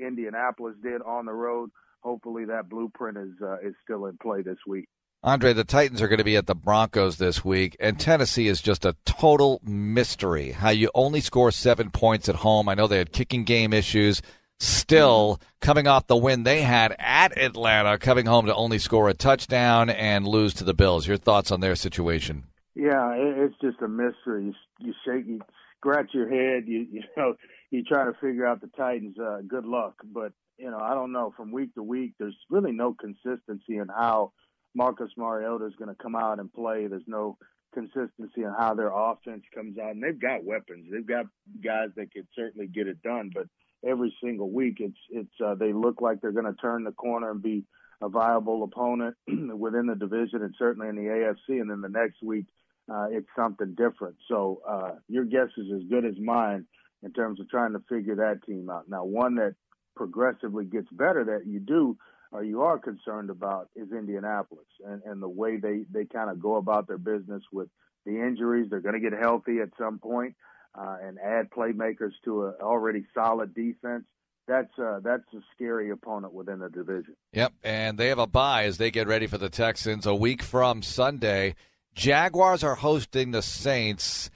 Indianapolis 0.00 0.76
did 0.82 1.02
on 1.02 1.26
the 1.26 1.32
road. 1.32 1.70
Hopefully, 2.00 2.44
that 2.46 2.68
blueprint 2.68 3.16
is 3.16 3.32
uh, 3.42 3.58
is 3.58 3.74
still 3.82 4.06
in 4.06 4.18
play 4.18 4.42
this 4.42 4.58
week. 4.66 4.88
Andre, 5.24 5.54
the 5.54 5.64
Titans 5.64 6.02
are 6.02 6.08
going 6.08 6.18
to 6.18 6.24
be 6.24 6.36
at 6.36 6.46
the 6.46 6.54
Broncos 6.54 7.16
this 7.16 7.42
week, 7.42 7.78
and 7.80 7.98
Tennessee 7.98 8.46
is 8.46 8.60
just 8.60 8.84
a 8.84 8.94
total 9.06 9.58
mystery. 9.64 10.50
How 10.50 10.68
you 10.68 10.90
only 10.94 11.22
score 11.22 11.50
seven 11.50 11.90
points 11.90 12.28
at 12.28 12.34
home. 12.34 12.68
I 12.68 12.74
know 12.74 12.86
they 12.86 12.98
had 12.98 13.10
kicking 13.10 13.44
game 13.44 13.72
issues. 13.72 14.20
Still, 14.60 15.40
coming 15.62 15.86
off 15.86 16.08
the 16.08 16.16
win 16.16 16.42
they 16.42 16.60
had 16.60 16.94
at 16.98 17.38
Atlanta, 17.38 17.96
coming 17.96 18.26
home 18.26 18.44
to 18.44 18.54
only 18.54 18.78
score 18.78 19.08
a 19.08 19.14
touchdown 19.14 19.88
and 19.88 20.28
lose 20.28 20.52
to 20.54 20.64
the 20.64 20.74
Bills. 20.74 21.06
Your 21.06 21.16
thoughts 21.16 21.50
on 21.50 21.60
their 21.60 21.74
situation? 21.74 22.44
Yeah, 22.74 23.14
it's 23.16 23.58
just 23.62 23.80
a 23.80 23.88
mystery. 23.88 24.44
You, 24.44 24.54
you 24.78 24.92
shake, 25.06 25.26
you 25.26 25.40
scratch 25.78 26.10
your 26.12 26.28
head. 26.28 26.64
You 26.66 26.86
you 26.92 27.02
know, 27.16 27.36
you 27.70 27.82
try 27.82 28.04
to 28.04 28.12
figure 28.20 28.46
out 28.46 28.60
the 28.60 28.70
Titans. 28.76 29.16
Uh, 29.18 29.38
good 29.48 29.64
luck, 29.64 29.94
but 30.04 30.34
you 30.58 30.70
know, 30.70 30.78
I 30.78 30.92
don't 30.92 31.12
know. 31.12 31.32
From 31.34 31.50
week 31.50 31.74
to 31.76 31.82
week, 31.82 32.12
there's 32.18 32.36
really 32.50 32.72
no 32.72 32.92
consistency 32.92 33.78
in 33.78 33.88
how 33.88 34.32
Marcus 34.74 35.10
Mariota 35.16 35.66
is 35.66 35.74
going 35.76 35.94
to 35.94 36.02
come 36.02 36.16
out 36.16 36.40
and 36.40 36.52
play. 36.52 36.86
There's 36.86 37.02
no 37.06 37.38
consistency 37.72 38.42
in 38.42 38.52
how 38.56 38.74
their 38.74 38.92
offense 38.94 39.42
comes 39.54 39.78
out, 39.78 39.90
and 39.90 40.02
they've 40.02 40.20
got 40.20 40.44
weapons. 40.44 40.88
They've 40.90 41.06
got 41.06 41.26
guys 41.62 41.88
that 41.96 42.12
could 42.12 42.26
certainly 42.36 42.66
get 42.66 42.86
it 42.86 43.02
done, 43.02 43.30
but 43.34 43.46
every 43.86 44.14
single 44.22 44.50
week, 44.50 44.76
it's 44.80 44.98
it's 45.10 45.40
uh, 45.44 45.54
they 45.54 45.72
look 45.72 46.00
like 46.00 46.20
they're 46.20 46.32
going 46.32 46.52
to 46.52 46.60
turn 46.60 46.84
the 46.84 46.92
corner 46.92 47.30
and 47.30 47.42
be 47.42 47.64
a 48.00 48.08
viable 48.08 48.64
opponent 48.64 49.16
within 49.26 49.86
the 49.86 49.94
division 49.94 50.42
and 50.42 50.54
certainly 50.58 50.88
in 50.88 50.96
the 50.96 51.02
AFC. 51.02 51.60
And 51.60 51.70
then 51.70 51.80
the 51.80 51.88
next 51.88 52.22
week, 52.22 52.46
uh, 52.92 53.06
it's 53.10 53.28
something 53.36 53.74
different. 53.74 54.16
So 54.28 54.60
uh, 54.68 54.92
your 55.08 55.24
guess 55.24 55.48
is 55.56 55.66
as 55.74 55.82
good 55.88 56.04
as 56.04 56.14
mine 56.18 56.66
in 57.02 57.12
terms 57.12 57.40
of 57.40 57.48
trying 57.48 57.72
to 57.72 57.82
figure 57.88 58.16
that 58.16 58.44
team 58.46 58.68
out. 58.70 58.88
Now, 58.88 59.04
one 59.04 59.36
that 59.36 59.54
progressively 59.96 60.64
gets 60.64 60.88
better 60.90 61.24
that 61.24 61.46
you 61.46 61.60
do 61.60 61.96
or 62.32 62.42
you 62.42 62.62
are 62.62 62.78
concerned 62.78 63.30
about 63.30 63.68
is 63.76 63.92
Indianapolis 63.92 64.66
and, 64.84 65.02
and 65.04 65.22
the 65.22 65.28
way 65.28 65.56
they, 65.56 65.84
they 65.92 66.04
kind 66.04 66.30
of 66.30 66.40
go 66.40 66.56
about 66.56 66.88
their 66.88 66.98
business 66.98 67.42
with 67.52 67.68
the 68.04 68.12
injuries. 68.12 68.68
They're 68.70 68.80
going 68.80 69.00
to 69.00 69.10
get 69.10 69.18
healthy 69.18 69.60
at 69.60 69.70
some 69.78 69.98
point, 69.98 70.34
uh, 70.74 70.96
and 71.02 71.18
add 71.18 71.50
playmakers 71.50 72.12
to 72.24 72.46
an 72.46 72.54
already 72.60 73.04
solid 73.14 73.54
defense. 73.54 74.04
That's 74.46 74.78
uh, 74.78 75.00
that's 75.02 75.24
a 75.32 75.40
scary 75.54 75.90
opponent 75.90 76.34
within 76.34 76.58
the 76.58 76.68
division. 76.68 77.16
Yep, 77.32 77.54
and 77.62 77.96
they 77.96 78.08
have 78.08 78.18
a 78.18 78.26
bye 78.26 78.64
as 78.64 78.76
they 78.76 78.90
get 78.90 79.06
ready 79.06 79.26
for 79.26 79.38
the 79.38 79.48
Texans 79.48 80.04
a 80.04 80.14
week 80.14 80.42
from 80.42 80.82
Sunday. 80.82 81.54
Jaguars 81.94 82.62
are 82.62 82.74
hosting 82.74 83.30
the 83.30 83.40
Saints. 83.40 84.30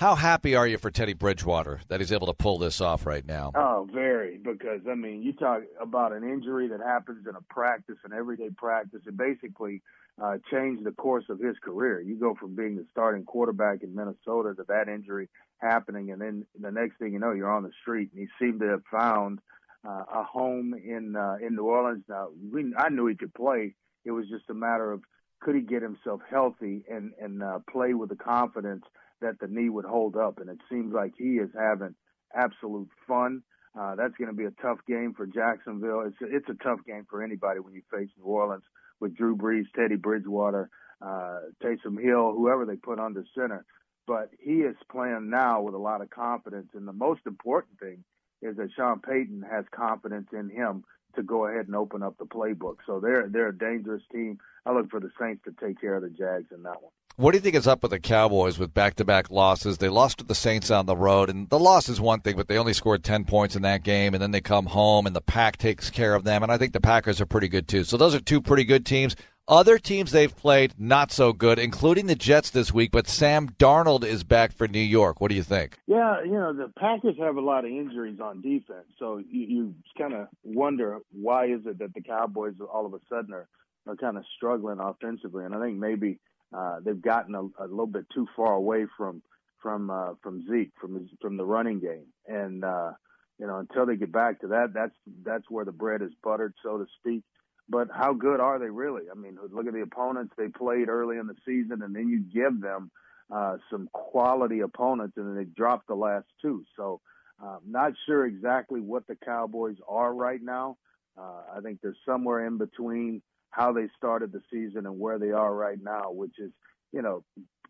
How 0.00 0.14
happy 0.14 0.56
are 0.56 0.66
you 0.66 0.78
for 0.78 0.90
Teddy 0.90 1.12
Bridgewater 1.12 1.80
that 1.88 2.00
he's 2.00 2.10
able 2.10 2.28
to 2.28 2.32
pull 2.32 2.56
this 2.56 2.80
off 2.80 3.04
right 3.04 3.22
now? 3.26 3.52
Oh, 3.54 3.86
very. 3.92 4.38
Because 4.38 4.80
I 4.90 4.94
mean, 4.94 5.22
you 5.22 5.34
talk 5.34 5.60
about 5.78 6.14
an 6.14 6.24
injury 6.24 6.68
that 6.68 6.80
happens 6.80 7.26
in 7.28 7.36
a 7.36 7.42
practice, 7.52 7.98
an 8.04 8.14
everyday 8.14 8.48
practice, 8.48 9.02
it 9.06 9.14
basically 9.14 9.82
uh, 10.18 10.38
changed 10.50 10.84
the 10.84 10.92
course 10.92 11.26
of 11.28 11.38
his 11.38 11.54
career. 11.62 12.00
You 12.00 12.18
go 12.18 12.34
from 12.34 12.56
being 12.56 12.76
the 12.76 12.86
starting 12.90 13.26
quarterback 13.26 13.82
in 13.82 13.94
Minnesota 13.94 14.54
to 14.54 14.64
that 14.68 14.88
injury 14.88 15.28
happening, 15.58 16.12
and 16.12 16.22
then 16.22 16.46
the 16.58 16.70
next 16.70 16.96
thing 16.96 17.12
you 17.12 17.18
know, 17.18 17.32
you're 17.32 17.52
on 17.52 17.64
the 17.64 17.72
street. 17.82 18.08
And 18.14 18.22
he 18.22 18.28
seemed 18.42 18.60
to 18.60 18.68
have 18.68 18.82
found 18.90 19.40
uh, 19.86 20.04
a 20.14 20.24
home 20.24 20.72
in 20.72 21.14
uh, 21.14 21.36
in 21.46 21.56
New 21.56 21.64
Orleans. 21.64 22.04
Now, 22.08 22.28
we, 22.50 22.72
I 22.74 22.88
knew 22.88 23.06
he 23.06 23.16
could 23.16 23.34
play. 23.34 23.74
It 24.06 24.12
was 24.12 24.26
just 24.30 24.48
a 24.48 24.54
matter 24.54 24.92
of 24.92 25.02
could 25.40 25.56
he 25.56 25.60
get 25.60 25.82
himself 25.82 26.22
healthy 26.30 26.86
and 26.90 27.12
and 27.20 27.42
uh, 27.42 27.58
play 27.70 27.92
with 27.92 28.08
the 28.08 28.16
confidence 28.16 28.84
that 29.20 29.38
the 29.40 29.48
knee 29.48 29.68
would 29.68 29.84
hold 29.84 30.16
up. 30.16 30.38
And 30.40 30.50
it 30.50 30.58
seems 30.70 30.92
like 30.94 31.12
he 31.16 31.34
is 31.38 31.50
having 31.58 31.94
absolute 32.34 32.88
fun. 33.08 33.42
Uh, 33.78 33.94
that's 33.94 34.14
going 34.16 34.30
to 34.30 34.36
be 34.36 34.44
a 34.46 34.62
tough 34.62 34.78
game 34.88 35.14
for 35.16 35.26
Jacksonville. 35.26 36.02
It's 36.06 36.20
a, 36.22 36.36
it's 36.36 36.48
a 36.48 36.64
tough 36.64 36.80
game 36.86 37.06
for 37.08 37.22
anybody 37.22 37.60
when 37.60 37.74
you 37.74 37.82
face 37.92 38.08
New 38.18 38.24
Orleans 38.24 38.64
with 39.00 39.16
Drew 39.16 39.36
Brees, 39.36 39.66
Teddy 39.76 39.96
Bridgewater, 39.96 40.70
uh, 41.00 41.38
Taysom 41.62 42.02
Hill, 42.02 42.34
whoever 42.36 42.66
they 42.66 42.76
put 42.76 42.98
under 42.98 43.24
center. 43.34 43.64
but 44.06 44.30
he 44.40 44.56
is 44.62 44.76
playing 44.90 45.30
now 45.30 45.62
with 45.62 45.74
a 45.74 45.78
lot 45.78 46.02
of 46.02 46.10
confidence. 46.10 46.68
And 46.74 46.86
the 46.88 46.92
most 46.92 47.20
important 47.26 47.78
thing 47.78 48.04
is 48.42 48.56
that 48.56 48.70
Sean 48.76 49.00
Payton 49.00 49.44
has 49.50 49.64
confidence 49.70 50.28
in 50.32 50.50
him 50.50 50.84
to 51.16 51.22
go 51.22 51.46
ahead 51.46 51.66
and 51.66 51.76
open 51.76 52.02
up 52.02 52.18
the 52.18 52.26
playbook. 52.26 52.76
So 52.86 53.00
they're 53.00 53.28
they're 53.30 53.48
a 53.48 53.58
dangerous 53.58 54.02
team. 54.12 54.38
I 54.66 54.72
look 54.72 54.90
for 54.90 55.00
the 55.00 55.10
Saints 55.20 55.42
to 55.44 55.52
take 55.64 55.80
care 55.80 55.94
of 55.94 56.02
the 56.02 56.10
Jags 56.10 56.50
in 56.52 56.62
that 56.64 56.82
one. 56.82 56.92
What 57.20 57.32
do 57.32 57.36
you 57.36 57.42
think 57.42 57.54
is 57.54 57.66
up 57.66 57.82
with 57.82 57.90
the 57.90 58.00
Cowboys 58.00 58.58
with 58.58 58.72
back-to-back 58.72 59.30
losses? 59.30 59.76
They 59.76 59.90
lost 59.90 60.16
to 60.18 60.24
the 60.24 60.34
Saints 60.34 60.70
on 60.70 60.86
the 60.86 60.96
road, 60.96 61.28
and 61.28 61.50
the 61.50 61.58
loss 61.58 61.90
is 61.90 62.00
one 62.00 62.20
thing, 62.20 62.34
but 62.34 62.48
they 62.48 62.56
only 62.56 62.72
scored 62.72 63.04
ten 63.04 63.26
points 63.26 63.54
in 63.54 63.60
that 63.60 63.82
game, 63.82 64.14
and 64.14 64.22
then 64.22 64.30
they 64.30 64.40
come 64.40 64.64
home, 64.64 65.06
and 65.06 65.14
the 65.14 65.20
Pack 65.20 65.58
takes 65.58 65.90
care 65.90 66.14
of 66.14 66.24
them, 66.24 66.42
and 66.42 66.50
I 66.50 66.56
think 66.56 66.72
the 66.72 66.80
Packers 66.80 67.20
are 67.20 67.26
pretty 67.26 67.48
good 67.48 67.68
too. 67.68 67.84
So 67.84 67.98
those 67.98 68.14
are 68.14 68.20
two 68.20 68.40
pretty 68.40 68.64
good 68.64 68.86
teams. 68.86 69.16
Other 69.46 69.76
teams 69.76 70.12
they've 70.12 70.34
played 70.34 70.72
not 70.78 71.12
so 71.12 71.34
good, 71.34 71.58
including 71.58 72.06
the 72.06 72.14
Jets 72.14 72.48
this 72.48 72.72
week. 72.72 72.90
But 72.90 73.06
Sam 73.06 73.50
Darnold 73.50 74.02
is 74.02 74.24
back 74.24 74.52
for 74.52 74.66
New 74.66 74.78
York. 74.78 75.20
What 75.20 75.28
do 75.28 75.34
you 75.34 75.42
think? 75.42 75.76
Yeah, 75.86 76.24
you 76.24 76.32
know 76.32 76.54
the 76.54 76.72
Packers 76.78 77.16
have 77.18 77.36
a 77.36 77.42
lot 77.42 77.66
of 77.66 77.70
injuries 77.70 78.18
on 78.18 78.40
defense, 78.40 78.86
so 78.98 79.18
you, 79.18 79.44
you 79.46 79.74
kind 79.98 80.14
of 80.14 80.28
wonder 80.42 81.00
why 81.12 81.48
is 81.48 81.66
it 81.66 81.80
that 81.80 81.92
the 81.92 82.00
Cowboys 82.00 82.54
all 82.72 82.86
of 82.86 82.94
a 82.94 83.00
sudden 83.10 83.34
are 83.34 83.46
are 83.86 83.96
kind 83.96 84.16
of 84.16 84.24
struggling 84.36 84.78
offensively, 84.78 85.44
and 85.44 85.54
I 85.54 85.60
think 85.60 85.78
maybe 85.78 86.18
uh, 86.56 86.80
they've 86.84 87.00
gotten 87.00 87.34
a, 87.34 87.42
a 87.62 87.66
little 87.66 87.86
bit 87.86 88.06
too 88.14 88.26
far 88.36 88.52
away 88.52 88.86
from 88.96 89.22
from 89.62 89.90
uh, 89.90 90.14
from 90.22 90.46
Zeke 90.48 90.72
from 90.80 91.08
from 91.20 91.36
the 91.36 91.44
running 91.44 91.80
game, 91.80 92.06
and 92.26 92.64
uh, 92.64 92.92
you 93.38 93.46
know 93.46 93.58
until 93.58 93.86
they 93.86 93.96
get 93.96 94.12
back 94.12 94.40
to 94.40 94.48
that, 94.48 94.72
that's 94.74 94.94
that's 95.24 95.50
where 95.50 95.64
the 95.64 95.72
bread 95.72 96.02
is 96.02 96.12
buttered, 96.22 96.54
so 96.62 96.78
to 96.78 96.86
speak 96.98 97.22
but 97.70 97.88
how 97.94 98.12
good 98.12 98.40
are 98.40 98.58
they 98.58 98.68
really? 98.68 99.04
I 99.10 99.14
mean, 99.14 99.38
look 99.52 99.66
at 99.66 99.72
the 99.72 99.82
opponents 99.82 100.34
they 100.36 100.48
played 100.48 100.88
early 100.88 101.18
in 101.18 101.28
the 101.28 101.36
season, 101.46 101.82
and 101.82 101.94
then 101.94 102.08
you 102.08 102.18
give 102.20 102.60
them 102.60 102.90
uh, 103.30 103.58
some 103.70 103.88
quality 103.92 104.60
opponents, 104.60 105.16
and 105.16 105.28
then 105.28 105.36
they 105.36 105.44
drop 105.44 105.86
the 105.86 105.94
last 105.94 106.26
two. 106.42 106.64
So, 106.76 107.00
uh, 107.42 107.58
not 107.64 107.92
sure 108.06 108.26
exactly 108.26 108.80
what 108.80 109.06
the 109.06 109.14
Cowboys 109.14 109.76
are 109.88 110.12
right 110.12 110.42
now. 110.42 110.76
Uh, 111.16 111.42
I 111.56 111.60
think 111.60 111.80
they're 111.80 111.96
somewhere 112.04 112.44
in 112.44 112.58
between 112.58 113.22
how 113.50 113.72
they 113.72 113.88
started 113.96 114.32
the 114.32 114.42
season 114.50 114.86
and 114.86 114.98
where 114.98 115.18
they 115.18 115.30
are 115.30 115.54
right 115.54 115.78
now, 115.82 116.10
which 116.10 116.38
is, 116.38 116.50
you 116.92 117.02
know, 117.02 117.24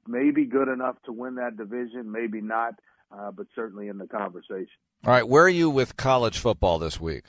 maybe 0.07 0.45
good 0.45 0.69
enough 0.69 0.97
to 1.05 1.13
win 1.13 1.37
that 1.37 1.57
division, 1.57 2.11
maybe 2.11 2.41
not, 2.41 2.75
uh, 3.13 3.31
but 3.31 3.47
certainly 3.55 3.89
in 3.89 3.99
the 3.99 4.07
conversation. 4.07 4.69
All 5.05 5.13
right, 5.13 5.27
where 5.27 5.45
are 5.45 5.49
you 5.49 5.71
with 5.71 5.97
college 5.97 6.39
football 6.39 6.79
this 6.79 7.01
week? 7.01 7.25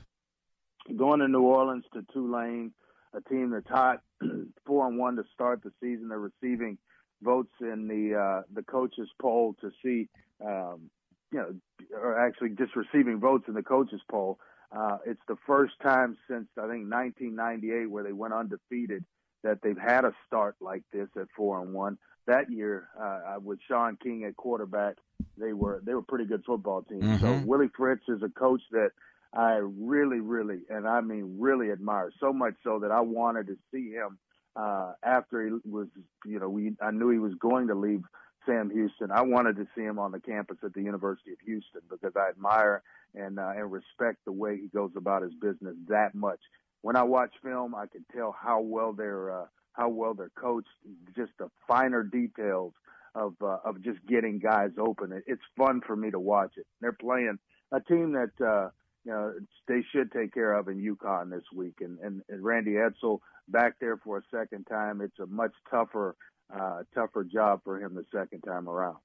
going 0.95 1.19
to 1.19 1.27
New 1.27 1.41
Orleans 1.41 1.85
to 1.93 2.03
Tulane, 2.13 2.71
a 3.13 3.21
team 3.21 3.51
that's 3.51 3.69
hot, 3.69 4.01
four 4.65 4.87
and 4.87 4.97
one 4.97 5.15
to 5.15 5.23
start 5.33 5.61
the 5.63 5.71
season. 5.81 6.09
They're 6.09 6.19
receiving 6.19 6.77
votes 7.21 7.53
in 7.59 7.87
the 7.87 8.17
uh, 8.17 8.41
the 8.53 8.63
coaches 8.63 9.09
poll 9.21 9.55
to 9.61 9.71
see, 9.83 10.09
um, 10.43 10.89
you 11.31 11.39
know, 11.39 11.55
or 11.93 12.19
actually 12.19 12.49
just 12.49 12.75
receiving 12.75 13.19
votes 13.19 13.45
in 13.47 13.53
the 13.53 13.63
coaches 13.63 14.01
poll. 14.09 14.39
Uh, 14.75 14.97
it's 15.05 15.21
the 15.27 15.37
first 15.45 15.73
time 15.81 16.17
since 16.29 16.47
I 16.57 16.61
think 16.61 16.89
1998 16.89 17.89
where 17.89 18.03
they 18.03 18.13
went 18.13 18.33
undefeated 18.33 19.03
that 19.43 19.59
they've 19.61 19.77
had 19.77 20.05
a 20.05 20.13
start 20.27 20.55
like 20.61 20.83
this 20.93 21.07
at 21.17 21.27
four 21.35 21.61
and 21.61 21.73
one. 21.73 21.97
That 22.27 22.51
year, 22.51 22.87
uh, 22.99 23.39
with 23.43 23.59
Shaun 23.67 23.97
King 24.01 24.23
at 24.25 24.35
quarterback, 24.35 24.95
they 25.37 25.53
were 25.53 25.81
they 25.83 25.93
were 25.93 26.01
a 26.01 26.03
pretty 26.03 26.25
good 26.25 26.43
football 26.45 26.83
team. 26.83 27.01
Mm-hmm. 27.01 27.25
So 27.25 27.45
Willie 27.45 27.71
Fritz 27.75 28.03
is 28.07 28.21
a 28.21 28.29
coach 28.29 28.61
that 28.71 28.91
I 29.33 29.53
really, 29.53 30.19
really, 30.19 30.59
and 30.69 30.87
I 30.87 31.01
mean 31.01 31.37
really 31.39 31.71
admire 31.71 32.11
so 32.19 32.31
much 32.31 32.53
so 32.63 32.79
that 32.79 32.91
I 32.91 33.01
wanted 33.01 33.47
to 33.47 33.57
see 33.73 33.91
him 33.91 34.19
uh, 34.55 34.93
after 35.03 35.43
he 35.43 35.69
was, 35.69 35.87
you 36.25 36.39
know, 36.39 36.49
we 36.49 36.73
I 36.81 36.91
knew 36.91 37.09
he 37.09 37.19
was 37.19 37.33
going 37.39 37.67
to 37.67 37.75
leave 37.75 38.03
Sam 38.45 38.69
Houston. 38.69 39.11
I 39.11 39.21
wanted 39.21 39.57
to 39.57 39.67
see 39.75 39.81
him 39.81 39.99
on 39.99 40.11
the 40.11 40.19
campus 40.19 40.57
at 40.63 40.73
the 40.73 40.81
University 40.81 41.31
of 41.31 41.39
Houston 41.45 41.81
because 41.89 42.13
I 42.15 42.29
admire 42.29 42.83
and 43.15 43.39
uh, 43.39 43.51
and 43.55 43.71
respect 43.71 44.19
the 44.25 44.31
way 44.31 44.57
he 44.57 44.67
goes 44.67 44.91
about 44.95 45.23
his 45.23 45.33
business 45.33 45.75
that 45.89 46.15
much. 46.15 46.39
When 46.81 46.95
I 46.95 47.03
watch 47.03 47.31
film, 47.43 47.75
I 47.75 47.85
can 47.87 48.05
tell 48.15 48.35
how 48.39 48.61
well 48.61 48.93
they're 48.93 49.41
uh, 49.41 49.45
how 49.73 49.89
well 49.89 50.13
they're 50.13 50.31
coached. 50.35 50.67
Just 51.15 51.31
the 51.37 51.49
finer 51.67 52.03
details 52.03 52.73
of 53.15 53.35
uh, 53.41 53.57
of 53.65 53.81
just 53.83 53.99
getting 54.07 54.39
guys 54.39 54.71
open. 54.77 55.11
It, 55.11 55.23
it's 55.27 55.41
fun 55.57 55.81
for 55.85 55.95
me 55.95 56.11
to 56.11 56.19
watch 56.19 56.53
it. 56.57 56.65
They're 56.79 56.93
playing 56.93 57.37
a 57.71 57.79
team 57.79 58.13
that 58.13 58.45
uh, 58.45 58.69
you 59.05 59.11
know, 59.11 59.33
they 59.67 59.83
should 59.91 60.11
take 60.11 60.33
care 60.33 60.53
of 60.53 60.67
in 60.67 60.81
UConn 60.81 61.31
this 61.31 61.43
week. 61.53 61.75
And, 61.81 61.99
and, 61.99 62.21
and 62.29 62.43
Randy 62.43 62.73
Edsall 62.73 63.19
back 63.47 63.75
there 63.79 63.97
for 63.97 64.17
a 64.17 64.23
second 64.31 64.65
time. 64.65 65.01
It's 65.01 65.19
a 65.19 65.25
much 65.25 65.53
tougher, 65.69 66.15
uh, 66.53 66.83
tougher 66.93 67.23
job 67.23 67.61
for 67.63 67.79
him 67.79 67.95
the 67.95 68.05
second 68.13 68.41
time 68.41 68.67
around. 68.67 68.97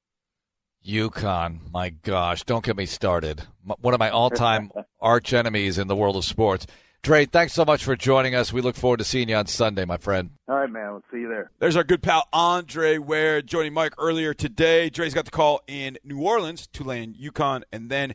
UConn, 0.87 1.73
my 1.73 1.91
gosh, 1.91 2.45
don't 2.45 2.65
get 2.65 2.77
me 2.77 2.87
started. 2.87 3.43
One 3.81 3.95
of 3.95 3.99
my 3.99 4.11
all-time 4.11 4.71
arch 5.01 5.33
enemies 5.33 5.79
in 5.79 5.89
the 5.89 5.97
world 5.97 6.17
of 6.17 6.25
sports. 6.25 6.67
Dre, 7.03 7.25
thanks 7.25 7.53
so 7.53 7.65
much 7.65 7.85
for 7.85 7.95
joining 7.97 8.35
us. 8.35 8.53
We 8.53 8.61
look 8.61 8.77
forward 8.77 8.99
to 8.99 9.05
seeing 9.05 9.29
you 9.29 9.37
on 9.37 9.47
Sunday, 9.47 9.85
my 9.85 9.97
friend. 9.97 10.31
All 10.49 10.57
right, 10.57 10.71
man. 10.71 10.91
We'll 10.93 11.05
see 11.13 11.21
you 11.21 11.29
there. 11.29 11.51
There's 11.59 11.77
our 11.77 11.85
good 11.85 12.03
pal 12.03 12.29
Andre 12.33 12.99
Ware 12.99 13.43
joining 13.43 13.75
Mike 13.75 13.95
earlier 13.99 14.35
today. 14.35 14.91
Dre's 14.91 15.15
got 15.15 15.25
the 15.25 15.31
call 15.31 15.61
in 15.67 15.99
New 16.03 16.21
Orleans, 16.21 16.67
Tulane, 16.67 17.15
UConn, 17.15 17.63
and 17.73 17.91
then 17.91 18.15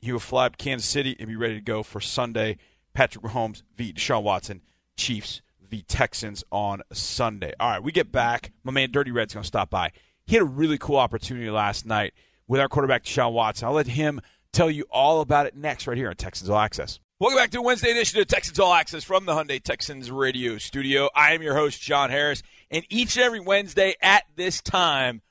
he 0.00 0.12
will 0.12 0.18
fly 0.18 0.46
up 0.46 0.58
Kansas 0.58 0.88
City 0.88 1.16
and 1.18 1.28
be 1.28 1.36
ready 1.36 1.54
to 1.54 1.60
go 1.60 1.82
for 1.82 2.00
Sunday. 2.00 2.58
Patrick 2.92 3.24
Mahomes 3.24 3.62
v. 3.76 3.92
Deshaun 3.92 4.22
Watson, 4.22 4.62
Chiefs 4.96 5.40
v. 5.72 5.82
Texans 5.88 6.44
on 6.52 6.82
Sunday. 6.92 7.54
All 7.58 7.70
right, 7.70 7.82
we 7.82 7.92
get 7.92 8.12
back. 8.12 8.52
My 8.62 8.72
man 8.72 8.90
Dirty 8.90 9.10
Red's 9.10 9.32
going 9.32 9.42
to 9.42 9.46
stop 9.46 9.70
by. 9.70 9.90
He 10.26 10.36
had 10.36 10.42
a 10.42 10.46
really 10.46 10.76
cool 10.76 10.98
opportunity 10.98 11.48
last 11.48 11.86
night 11.86 12.12
with 12.46 12.60
our 12.60 12.68
quarterback 12.68 13.04
Deshaun 13.04 13.32
Watson. 13.32 13.66
I'll 13.66 13.74
let 13.74 13.86
him 13.86 14.20
tell 14.52 14.70
you 14.70 14.84
all 14.90 15.22
about 15.22 15.46
it 15.46 15.56
next 15.56 15.86
right 15.86 15.96
here 15.96 16.10
on 16.10 16.16
Texans 16.16 16.50
All 16.50 16.58
Access. 16.58 17.00
Welcome 17.18 17.38
back 17.38 17.52
to 17.52 17.62
Wednesday 17.62 17.90
edition 17.90 18.20
of 18.20 18.26
Texans 18.26 18.60
All 18.60 18.74
Access 18.74 19.02
from 19.02 19.24
the 19.24 19.32
Hyundai 19.32 19.62
Texans 19.62 20.10
radio 20.10 20.58
studio. 20.58 21.08
I 21.16 21.32
am 21.32 21.40
your 21.40 21.54
host, 21.54 21.80
John 21.80 22.10
Harris, 22.10 22.42
and 22.70 22.84
each 22.90 23.16
and 23.16 23.24
every 23.24 23.40
Wednesday 23.40 23.94
at 24.02 24.24
this 24.36 24.60
time, 24.60 25.22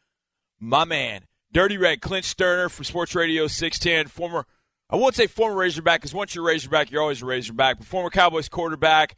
my 0.60 0.86
man, 0.86 1.21
Dirty 1.51 1.77
Red, 1.77 2.01
Clint 2.01 2.25
Sterner 2.25 2.67
from 2.69 2.86
Sports 2.86 3.13
Radio 3.13 3.45
610, 3.45 4.08
former, 4.08 4.47
I 4.89 4.95
won't 4.95 5.13
say 5.13 5.27
former 5.27 5.56
Razorback, 5.56 6.01
because 6.01 6.15
once 6.15 6.34
you're 6.34 6.45
Razorback, 6.45 6.89
you're 6.89 7.04
always 7.04 7.21
a 7.21 7.27
Razorback, 7.27 7.77
but 7.77 7.86
former 7.86 8.10
Cowboys 8.10 8.49
quarterback, 8.49 9.15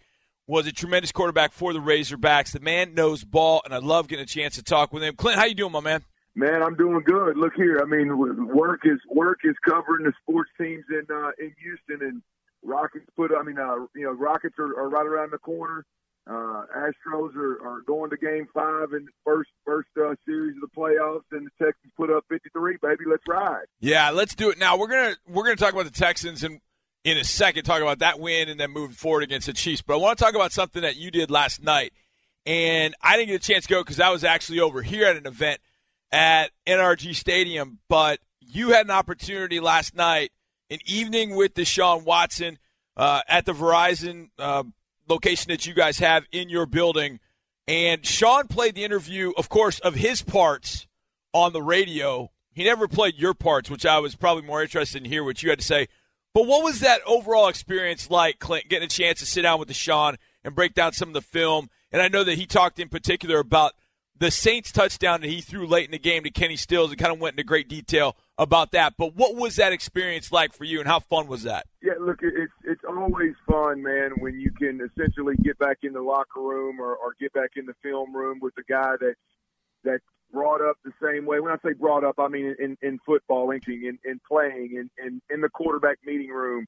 was 0.48 0.68
a 0.68 0.72
tremendous 0.72 1.12
quarterback 1.12 1.54
for 1.54 1.74
the 1.74 1.80
Razorbacks. 1.80 2.52
The 2.52 2.60
man 2.60 2.94
knows 2.94 3.24
ball, 3.24 3.62
and 3.66 3.74
I 3.74 3.78
love 3.78 4.08
getting 4.08 4.24
a 4.24 4.28
chance 4.28 4.56
to 4.56 4.64
talk 4.64 4.94
with 4.94 5.04
him. 5.04 5.16
Clint, 5.16 5.40
how 5.40 5.46
you 5.46 5.56
doing, 5.56 5.72
my 5.72 5.80
man? 5.80 6.04
Man, 6.36 6.64
I'm 6.64 6.76
doing 6.76 7.02
good. 7.06 7.38
Look 7.38 7.54
here. 7.56 7.80
I 7.82 7.86
mean, 7.86 8.18
work 8.48 8.82
is 8.86 9.00
work 9.10 9.40
is 9.44 9.56
covering 9.64 10.06
the 10.06 10.14
sports 10.22 10.50
teams 10.60 10.84
in 10.90 11.06
uh, 11.14 11.30
in 11.40 11.54
Houston, 11.62 12.08
and 12.08 12.22
Rockets 12.64 13.06
put. 13.16 13.32
I 13.38 13.44
mean, 13.44 13.60
uh, 13.60 13.86
you 13.96 14.06
know, 14.06 14.12
Rockets 14.12 14.56
are, 14.58 14.80
are 14.80 14.90
right 14.90 15.06
around 15.06 15.32
the 15.32 15.38
corner. 15.38 15.86
Uh, 16.26 16.64
Astros 16.76 17.36
are, 17.36 17.62
are 17.62 17.82
going 17.86 18.10
to 18.10 18.18
Game 18.18 18.48
Five 18.54 18.94
in 18.94 19.06
the 19.06 19.12
first 19.24 19.50
first 19.64 19.90
uh, 19.98 20.16
series 20.26 20.56
of 20.56 20.62
the 20.62 20.76
playoffs, 20.76 21.22
and 21.32 21.46
the 21.46 21.66
Texans 21.66 21.94
put 21.96 22.10
up 22.10 22.24
53. 22.30 22.78
Baby, 22.82 23.04
let's 23.08 23.24
ride. 23.28 23.66
Yeah, 23.80 24.10
let's 24.10 24.34
do 24.34 24.50
it 24.50 24.58
now. 24.58 24.76
We're 24.78 24.88
gonna 24.88 25.16
we're 25.28 25.44
gonna 25.44 25.56
talk 25.56 25.74
about 25.74 25.86
the 25.86 25.92
Texans 25.92 26.44
and 26.44 26.62
in 27.04 27.18
a 27.18 27.24
second 27.24 27.64
talk 27.64 27.82
about 27.82 28.00
that 28.00 28.20
win 28.20 28.50
and 28.50 28.60
then 28.60 28.72
moving 28.72 28.96
forward 28.96 29.24
against 29.24 29.48
the 29.48 29.54
Chiefs. 29.54 29.82
But 29.82 29.96
I 29.96 29.98
want 29.98 30.18
to 30.18 30.24
talk 30.24 30.36
about 30.36 30.52
something 30.52 30.82
that 30.82 30.96
you 30.96 31.12
did 31.12 31.30
last 31.30 31.62
night, 31.62 31.94
and 32.46 32.96
I 33.02 33.18
didn't 33.18 33.30
get 33.30 33.44
a 33.44 33.48
chance 33.48 33.66
to 33.66 33.70
go 33.70 33.82
because 33.82 34.00
I 34.00 34.10
was 34.10 34.24
actually 34.24 34.60
over 34.60 34.82
here 34.82 35.06
at 35.08 35.16
an 35.16 35.26
event 35.26 35.60
at 36.12 36.52
NRG 36.68 37.16
Stadium. 37.16 37.80
But 37.90 38.20
you 38.40 38.70
had 38.70 38.86
an 38.86 38.92
opportunity 38.92 39.60
last 39.60 39.96
night, 39.96 40.32
an 40.70 40.80
evening 40.86 41.36
with 41.36 41.54
Deshaun 41.54 42.06
Watson 42.06 42.58
uh, 42.96 43.22
at 43.28 43.46
the 43.46 43.54
Verizon. 43.54 44.30
Uh, 44.38 44.64
location 45.08 45.50
that 45.50 45.66
you 45.66 45.74
guys 45.74 46.00
have 46.00 46.26
in 46.32 46.50
your 46.50 46.66
building. 46.66 47.20
And 47.68 48.06
Sean 48.06 48.48
played 48.48 48.76
the 48.76 48.84
interview, 48.84 49.32
of 49.38 49.50
course, 49.50 49.80
of 49.80 49.96
his 49.96 50.22
parts 50.22 50.88
on 51.34 51.54
the 51.54 51.62
radio. 51.62 52.32
He 52.52 52.64
never 52.64 52.88
played 52.88 53.16
your 53.16 53.34
parts, 53.34 53.70
which 53.70 53.86
I 53.86 54.00
was 54.00 54.16
probably 54.16 54.44
more 54.44 54.62
interested 54.62 55.04
in 55.04 55.10
hear 55.10 55.24
what 55.24 55.42
you 55.42 55.50
had 55.50 55.60
to 55.60 55.66
say. 55.66 55.88
But 56.34 56.48
what 56.48 56.64
was 56.64 56.80
that 56.80 57.02
overall 57.06 57.48
experience 57.48 58.10
like, 58.10 58.40
Clint, 58.40 58.70
getting 58.70 58.86
a 58.86 58.90
chance 58.90 59.20
to 59.20 59.26
sit 59.26 59.44
down 59.44 59.60
with 59.60 59.70
Deshaun 59.70 60.18
and 60.44 60.56
break 60.56 60.74
down 60.74 60.94
some 60.94 61.10
of 61.10 61.14
the 61.14 61.22
film? 61.22 61.70
And 61.92 62.02
I 62.02 62.08
know 62.08 62.24
that 62.24 62.38
he 62.38 62.46
talked 62.48 62.80
in 62.80 62.90
particular 62.90 63.40
about 63.40 63.74
the 64.18 64.32
Saints 64.32 64.72
touchdown 64.72 65.22
that 65.22 65.30
he 65.30 65.42
threw 65.42 65.68
late 65.68 65.86
in 65.86 65.92
the 65.92 66.00
game 66.00 66.24
to 66.24 66.32
Kenny 66.32 66.56
Stills 66.56 66.92
and 66.92 67.00
kind 67.00 67.14
of 67.14 67.20
went 67.20 67.34
into 67.34 67.44
great 67.44 67.68
detail 67.68 68.16
about 68.38 68.72
that. 68.72 68.94
But 68.98 69.16
what 69.16 69.36
was 69.36 69.58
that 69.58 69.74
experience 69.74 70.32
like 70.32 70.54
for 70.54 70.64
you, 70.64 70.80
and 70.80 70.88
how 70.88 71.00
fun 71.00 71.28
was 71.28 71.44
that? 71.44 71.66
Yeah, 71.82 71.94
look, 72.00 72.20
it's 72.22 72.54
it's 72.64 72.82
always 72.88 73.34
fun, 73.48 73.84
man, 73.84 74.12
when 74.20 74.40
you 74.40 74.52
can 74.52 74.80
essentially 74.82 75.36
get 75.44 75.58
back 75.60 75.80
in 75.84 75.94
the 75.94 76.02
locker 76.02 76.42
room 76.42 76.80
or, 76.80 76.96
or 76.96 77.16
get 77.20 77.34
back 77.34 77.52
in 77.56 77.66
the 77.66 77.76
film 77.84 78.16
room 78.16 78.40
with 78.42 78.54
a 78.58 78.64
guy 78.64 78.96
that 79.00 79.16
that 79.84 80.00
brought 80.34 80.62
up 80.62 80.78
the 80.84 80.92
same 81.02 81.26
way. 81.26 81.40
When 81.40 81.54
I 81.54 81.58
say 81.64 81.74
brought 81.74 82.04
up, 82.04 82.16
I 82.18 82.28
mean 82.28 82.56
in, 82.60 82.78
in 82.82 83.00
football, 83.06 83.52
in, 83.52 83.62
in 84.04 84.20
playing, 84.28 84.74
in, 84.74 84.90
in 85.06 85.22
in 85.30 85.42
the 85.42 85.50
quarterback 85.50 86.00
meeting 86.06 86.30
room. 86.30 86.66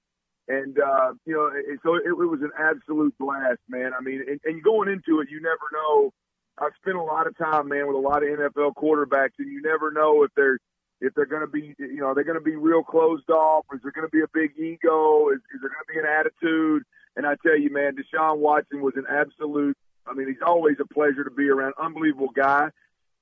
And 0.47 0.79
uh, 0.79 1.13
you 1.25 1.33
know, 1.33 1.49
so 1.83 1.95
it, 1.95 2.03
it 2.05 2.13
was 2.13 2.41
an 2.41 2.51
absolute 2.57 3.15
blast, 3.17 3.59
man. 3.67 3.91
I 3.97 4.01
mean, 4.01 4.23
and, 4.27 4.39
and 4.45 4.63
going 4.63 4.89
into 4.89 5.19
it, 5.19 5.29
you 5.31 5.41
never 5.41 5.67
know 5.73 6.13
I've 6.57 6.71
spent 6.81 6.95
a 6.95 7.01
lot 7.01 7.27
of 7.27 7.37
time, 7.37 7.67
man, 7.67 7.87
with 7.87 7.95
a 7.95 7.99
lot 7.99 8.23
of 8.23 8.29
NFL 8.29 8.75
quarterbacks, 8.75 9.35
and 9.39 9.51
you 9.51 9.61
never 9.61 9.91
know 9.91 10.23
if 10.23 10.31
they're 10.35 10.59
if 11.01 11.13
they're 11.13 11.25
going 11.25 11.41
to 11.41 11.47
be, 11.47 11.75
you 11.77 11.97
know, 11.97 12.13
they're 12.13 12.23
going 12.23 12.39
to 12.39 12.43
be 12.43 12.55
real 12.55 12.81
closed 12.81 13.29
off. 13.29 13.65
Is 13.73 13.81
there 13.83 13.91
going 13.91 14.07
to 14.07 14.11
be 14.11 14.21
a 14.21 14.31
big 14.33 14.57
ego? 14.57 15.29
Is, 15.29 15.39
is 15.53 15.59
there 15.61 15.69
going 15.69 15.83
to 15.85 15.93
be 15.93 15.99
an 15.99 16.05
attitude? 16.05 16.83
And 17.17 17.27
I 17.27 17.35
tell 17.45 17.57
you, 17.57 17.69
man, 17.71 17.95
Deshaun 17.95 18.37
Watson 18.37 18.81
was 18.81 18.93
an 18.95 19.05
absolute. 19.09 19.75
I 20.07 20.13
mean, 20.13 20.27
he's 20.27 20.41
always 20.45 20.77
a 20.79 20.93
pleasure 20.93 21.23
to 21.23 21.31
be 21.31 21.49
around. 21.49 21.73
Unbelievable 21.81 22.29
guy, 22.33 22.69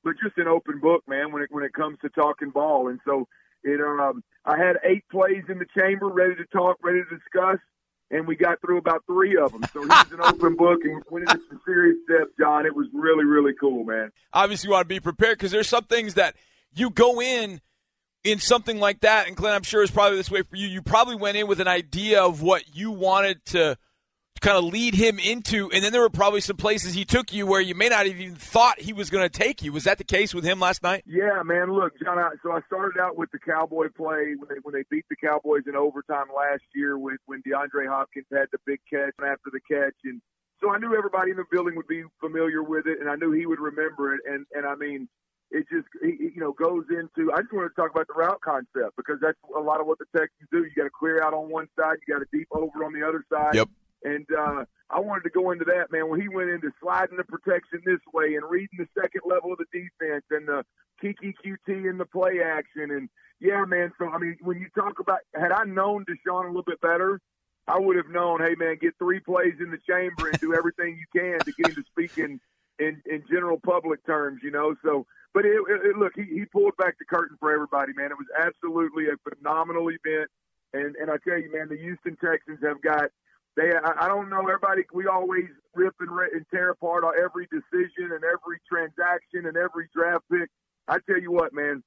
but 0.04 0.13
just 0.24 0.38
an 0.38 0.48
open 0.48 0.80
book, 0.80 1.04
man. 1.08 1.32
When 1.32 1.44
it 1.44 1.50
when 1.52 1.63
it 1.63 1.74
comes 1.74 1.98
to 2.02 2.10
talking 2.10 2.50
ball, 2.50 2.89
and 2.89 3.00
so 3.06 3.28
it. 3.63 3.80
Um, 3.80 4.24
I 4.46 4.58
had 4.58 4.78
eight 4.84 5.04
plays 5.10 5.44
in 5.50 5.60
the 5.60 5.66
chamber, 5.78 6.08
ready 6.08 6.36
to 6.36 6.46
talk, 6.46 6.78
ready 6.84 7.00
to 7.10 7.18
discuss, 7.18 7.60
and 8.12 8.28
we 8.28 8.36
got 8.36 8.60
through 8.62 8.78
about 8.78 9.04
three 9.06 9.38
of 9.38 9.52
them. 9.52 9.63
So 9.72 9.82
he's 9.82 10.12
an 10.12 10.20
open 10.24 10.56
book, 10.56 10.80
and 10.84 11.02
went 11.10 11.30
into 11.30 11.42
some 11.50 11.62
serious 11.66 11.98
steps, 12.04 12.32
John. 12.39 12.66
It 12.66 12.76
was 12.76 12.88
really, 12.94 13.26
really 13.26 13.54
cool, 13.60 13.84
man. 13.84 14.12
Obviously, 14.34 14.68
you 14.68 14.74
want 14.74 14.86
to 14.86 14.89
be 14.89 15.00
prepared 15.00 15.38
because 15.38 15.52
there's 15.52 15.70
some 15.70 15.86
things 15.86 16.16
that 16.16 16.36
you 16.76 16.89
go 16.89 17.22
in 17.22 17.62
in 18.24 18.39
something 18.39 18.80
like 18.80 19.02
that, 19.02 19.28
and 19.28 19.36
Clint, 19.36 19.56
I'm 19.56 19.63
sure 19.63 19.82
it's 19.84 19.92
probably 19.92 20.18
this 20.18 20.32
way 20.32 20.44
for 20.44 20.56
you. 20.56 20.68
You 20.68 20.82
probably 20.82 21.16
went 21.16 21.38
in 21.38 21.48
with 21.48 21.60
an 21.60 21.68
idea 21.68 22.24
of 22.24 22.42
what 22.42 22.76
you 22.76 22.92
wanted 22.92 23.44
to 23.48 23.78
kind 24.43 24.58
of 24.58 24.65
lead 24.65 24.93
him 24.93 25.19
into, 25.19 25.71
and 25.71 25.82
then 25.82 25.93
there 25.93 26.01
were 26.01 26.10
probably 26.10 26.41
some 26.41 26.58
places 26.58 26.93
he 26.93 27.06
took 27.06 27.32
you 27.32 27.47
where 27.47 27.62
you 27.62 27.73
may 27.73 27.88
not 27.88 28.06
have 28.06 28.19
even 28.19 28.36
thought 28.36 28.79
he 28.79 28.91
was 28.91 29.10
going 29.10 29.23
to 29.23 29.29
take 29.29 29.63
you. 29.63 29.71
Was 29.71 29.86
that 29.86 29.97
the 29.97 30.03
case 30.03 30.34
with 30.36 30.43
him 30.43 30.60
last 30.60 30.84
night? 30.84 31.03
Yeah, 31.08 31.41
man. 31.43 31.73
Look, 31.73 31.93
John. 32.03 32.19
I, 32.19 32.32
so 32.43 32.51
I 32.51 32.60
started 32.67 32.99
out 32.99 33.17
with 33.17 33.32
the 33.32 33.39
Cowboy 33.39 33.88
play 33.95 34.36
when 34.38 34.49
they 34.49 34.60
when 34.62 34.73
they 34.75 34.84
beat 34.91 35.06
the 35.10 35.15
Cowboys 35.15 35.63
in 35.65 35.77
overtime 35.77 36.27
last 36.36 36.63
year, 36.75 36.97
with 36.97 37.19
when 37.25 37.41
DeAndre 37.41 37.88
Hopkins 37.88 38.27
had 38.32 38.47
the 38.51 38.60
big 38.65 38.82
catch 38.89 39.15
after 39.19 39.49
the 39.49 39.62
catch, 39.62 39.95
and 40.03 40.21
so 40.60 40.69
I 40.69 40.77
knew 40.77 40.93
everybody 40.95 41.32
in 41.32 41.38
the 41.38 41.45
building 41.49 41.75
would 41.77 41.88
be 41.88 42.03
familiar 42.19 42.62
with 42.62 42.86
it, 42.86 42.99
and 42.99 43.10
I 43.10 43.15
knew 43.15 43.32
he 43.32 43.45
would 43.45 43.60
remember 43.60 44.13
it. 44.13 44.19
And 44.27 44.45
and 44.53 44.65
I 44.65 44.75
mean, 44.75 45.08
it 45.51 45.67
just 45.71 45.88
you 46.01 46.41
know 46.41 46.51
goes 46.51 46.84
into. 46.89 47.32
I 47.32 47.39
just 47.41 47.53
want 47.53 47.71
to 47.73 47.82
talk 47.82 47.91
about 47.91 48.08
the 48.08 48.13
route 48.13 48.41
concept 48.43 48.97
because 48.97 49.19
that's 49.21 49.39
a 49.56 49.62
lot 49.62 49.79
of 49.79 49.88
what 49.88 49.99
the 49.99 50.06
Texans 50.12 50.49
do. 50.51 50.65
You 50.65 50.71
got 50.75 50.84
to 50.84 50.89
clear 50.89 51.23
out 51.23 51.34
on 51.34 51.49
one 51.49 51.69
side, 51.79 51.95
you 52.06 52.13
got 52.13 52.19
to 52.19 52.27
deep 52.38 52.49
over 52.51 52.84
on 52.84 52.91
the 52.91 53.08
other 53.08 53.23
side. 53.32 53.56
Yep. 53.56 53.69
And 54.04 54.26
uh, 54.38 54.66
I 54.89 55.00
wanted 55.00 55.24
to 55.24 55.30
go 55.30 55.52
into 55.52 55.66
that, 55.66 55.92
man. 55.92 56.10
When 56.10 56.22
he 56.22 56.28
went 56.28 56.50
into 56.50 56.72
sliding 56.82 57.18
the 57.18 57.24
protection 57.24 57.82
this 57.86 58.02
way 58.13 58.36
and 58.36 58.50
reading 58.50 58.78
the 58.78 58.88
second 59.00 59.22
level 59.26 59.54
of 59.54 59.60
the 59.60 59.66
defense 59.72 60.26
and 60.30 60.48
the 60.48 60.63
Kiki 61.02 61.34
QT 61.44 61.89
in 61.89 61.98
the 61.98 62.06
play 62.06 62.42
action, 62.44 62.92
and 62.92 63.10
yeah, 63.39 63.66
man. 63.66 63.92
So 63.98 64.10
I 64.10 64.18
mean, 64.18 64.38
when 64.42 64.60
you 64.60 64.68
talk 64.76 65.00
about, 65.00 65.20
had 65.34 65.52
I 65.52 65.63
known 65.63 66.06
Deshaun 66.06 66.46
a 66.46 66.48
little 66.48 66.63
bit 66.63 66.82
better, 66.82 67.20
I 67.68 67.80
would 67.80 67.96
have 67.96 68.10
known, 68.10 68.42
hey, 68.42 68.56
man, 68.58 68.78
get 68.80 68.94
three 69.00 69.20
plays 69.20 69.56
in 69.60 69.72
the 69.72 69.80
chamber 69.88 70.28
and 70.28 70.39
do 70.39 70.54
everything 70.58 70.98
you 70.98 71.08
can 71.20 71.39
to 71.39 71.52
get 71.52 71.70
him 71.70 71.76
to 71.76 71.84
speak 71.92 72.18
in 72.18 72.39
in, 72.80 73.02
in 73.06 73.24
general 73.30 73.60
public 73.63 74.04
terms, 74.06 74.42
you 74.44 74.52
know. 74.52 74.76
So, 74.84 75.06
but 75.34 75.46
it, 75.46 75.58
it, 75.70 75.98
look, 75.98 76.13
he, 76.16 76.24
he 76.24 76.46
pulled 76.46 76.76
back 76.78 76.98
the 77.00 77.06
curtain 77.06 77.38
for 77.39 77.54
everybody, 77.54 77.94
man. 77.96 78.12
It 78.12 78.18
was 78.18 78.28
absolutely 78.38 79.06
a 79.08 79.18
phenomenal 79.30 79.89
event, 79.89 80.30
and 80.74 80.96
and 80.96 81.10
I 81.10 81.18
tell 81.28 81.39
you, 81.39 81.52
man, 81.54 81.70
the 81.70 81.78
Houston 81.78 82.18
Texans 82.18 82.60
have 82.63 82.82
got 82.82 83.10
they 83.56 83.72
I, 83.72 84.06
I 84.06 84.08
don't 84.08 84.30
know 84.30 84.42
everybody 84.42 84.84
we 84.94 85.08
always 85.08 85.46
rip 85.76 85.94
and, 86.00 86.10
and 86.34 86.46
tear 86.52 86.72
apart 86.72 87.04
on 87.04 87.13
every 87.22 87.48
decision 87.48 88.12
and 88.12 88.24
every 88.24 88.60
transaction 88.70 89.46
and 89.46 89.58
every 89.58 89.89
draft 89.96 90.24
pick. 90.32 90.50
I 90.88 90.98
tell 91.08 91.20
you 91.20 91.32
what, 91.32 91.54
man, 91.54 91.84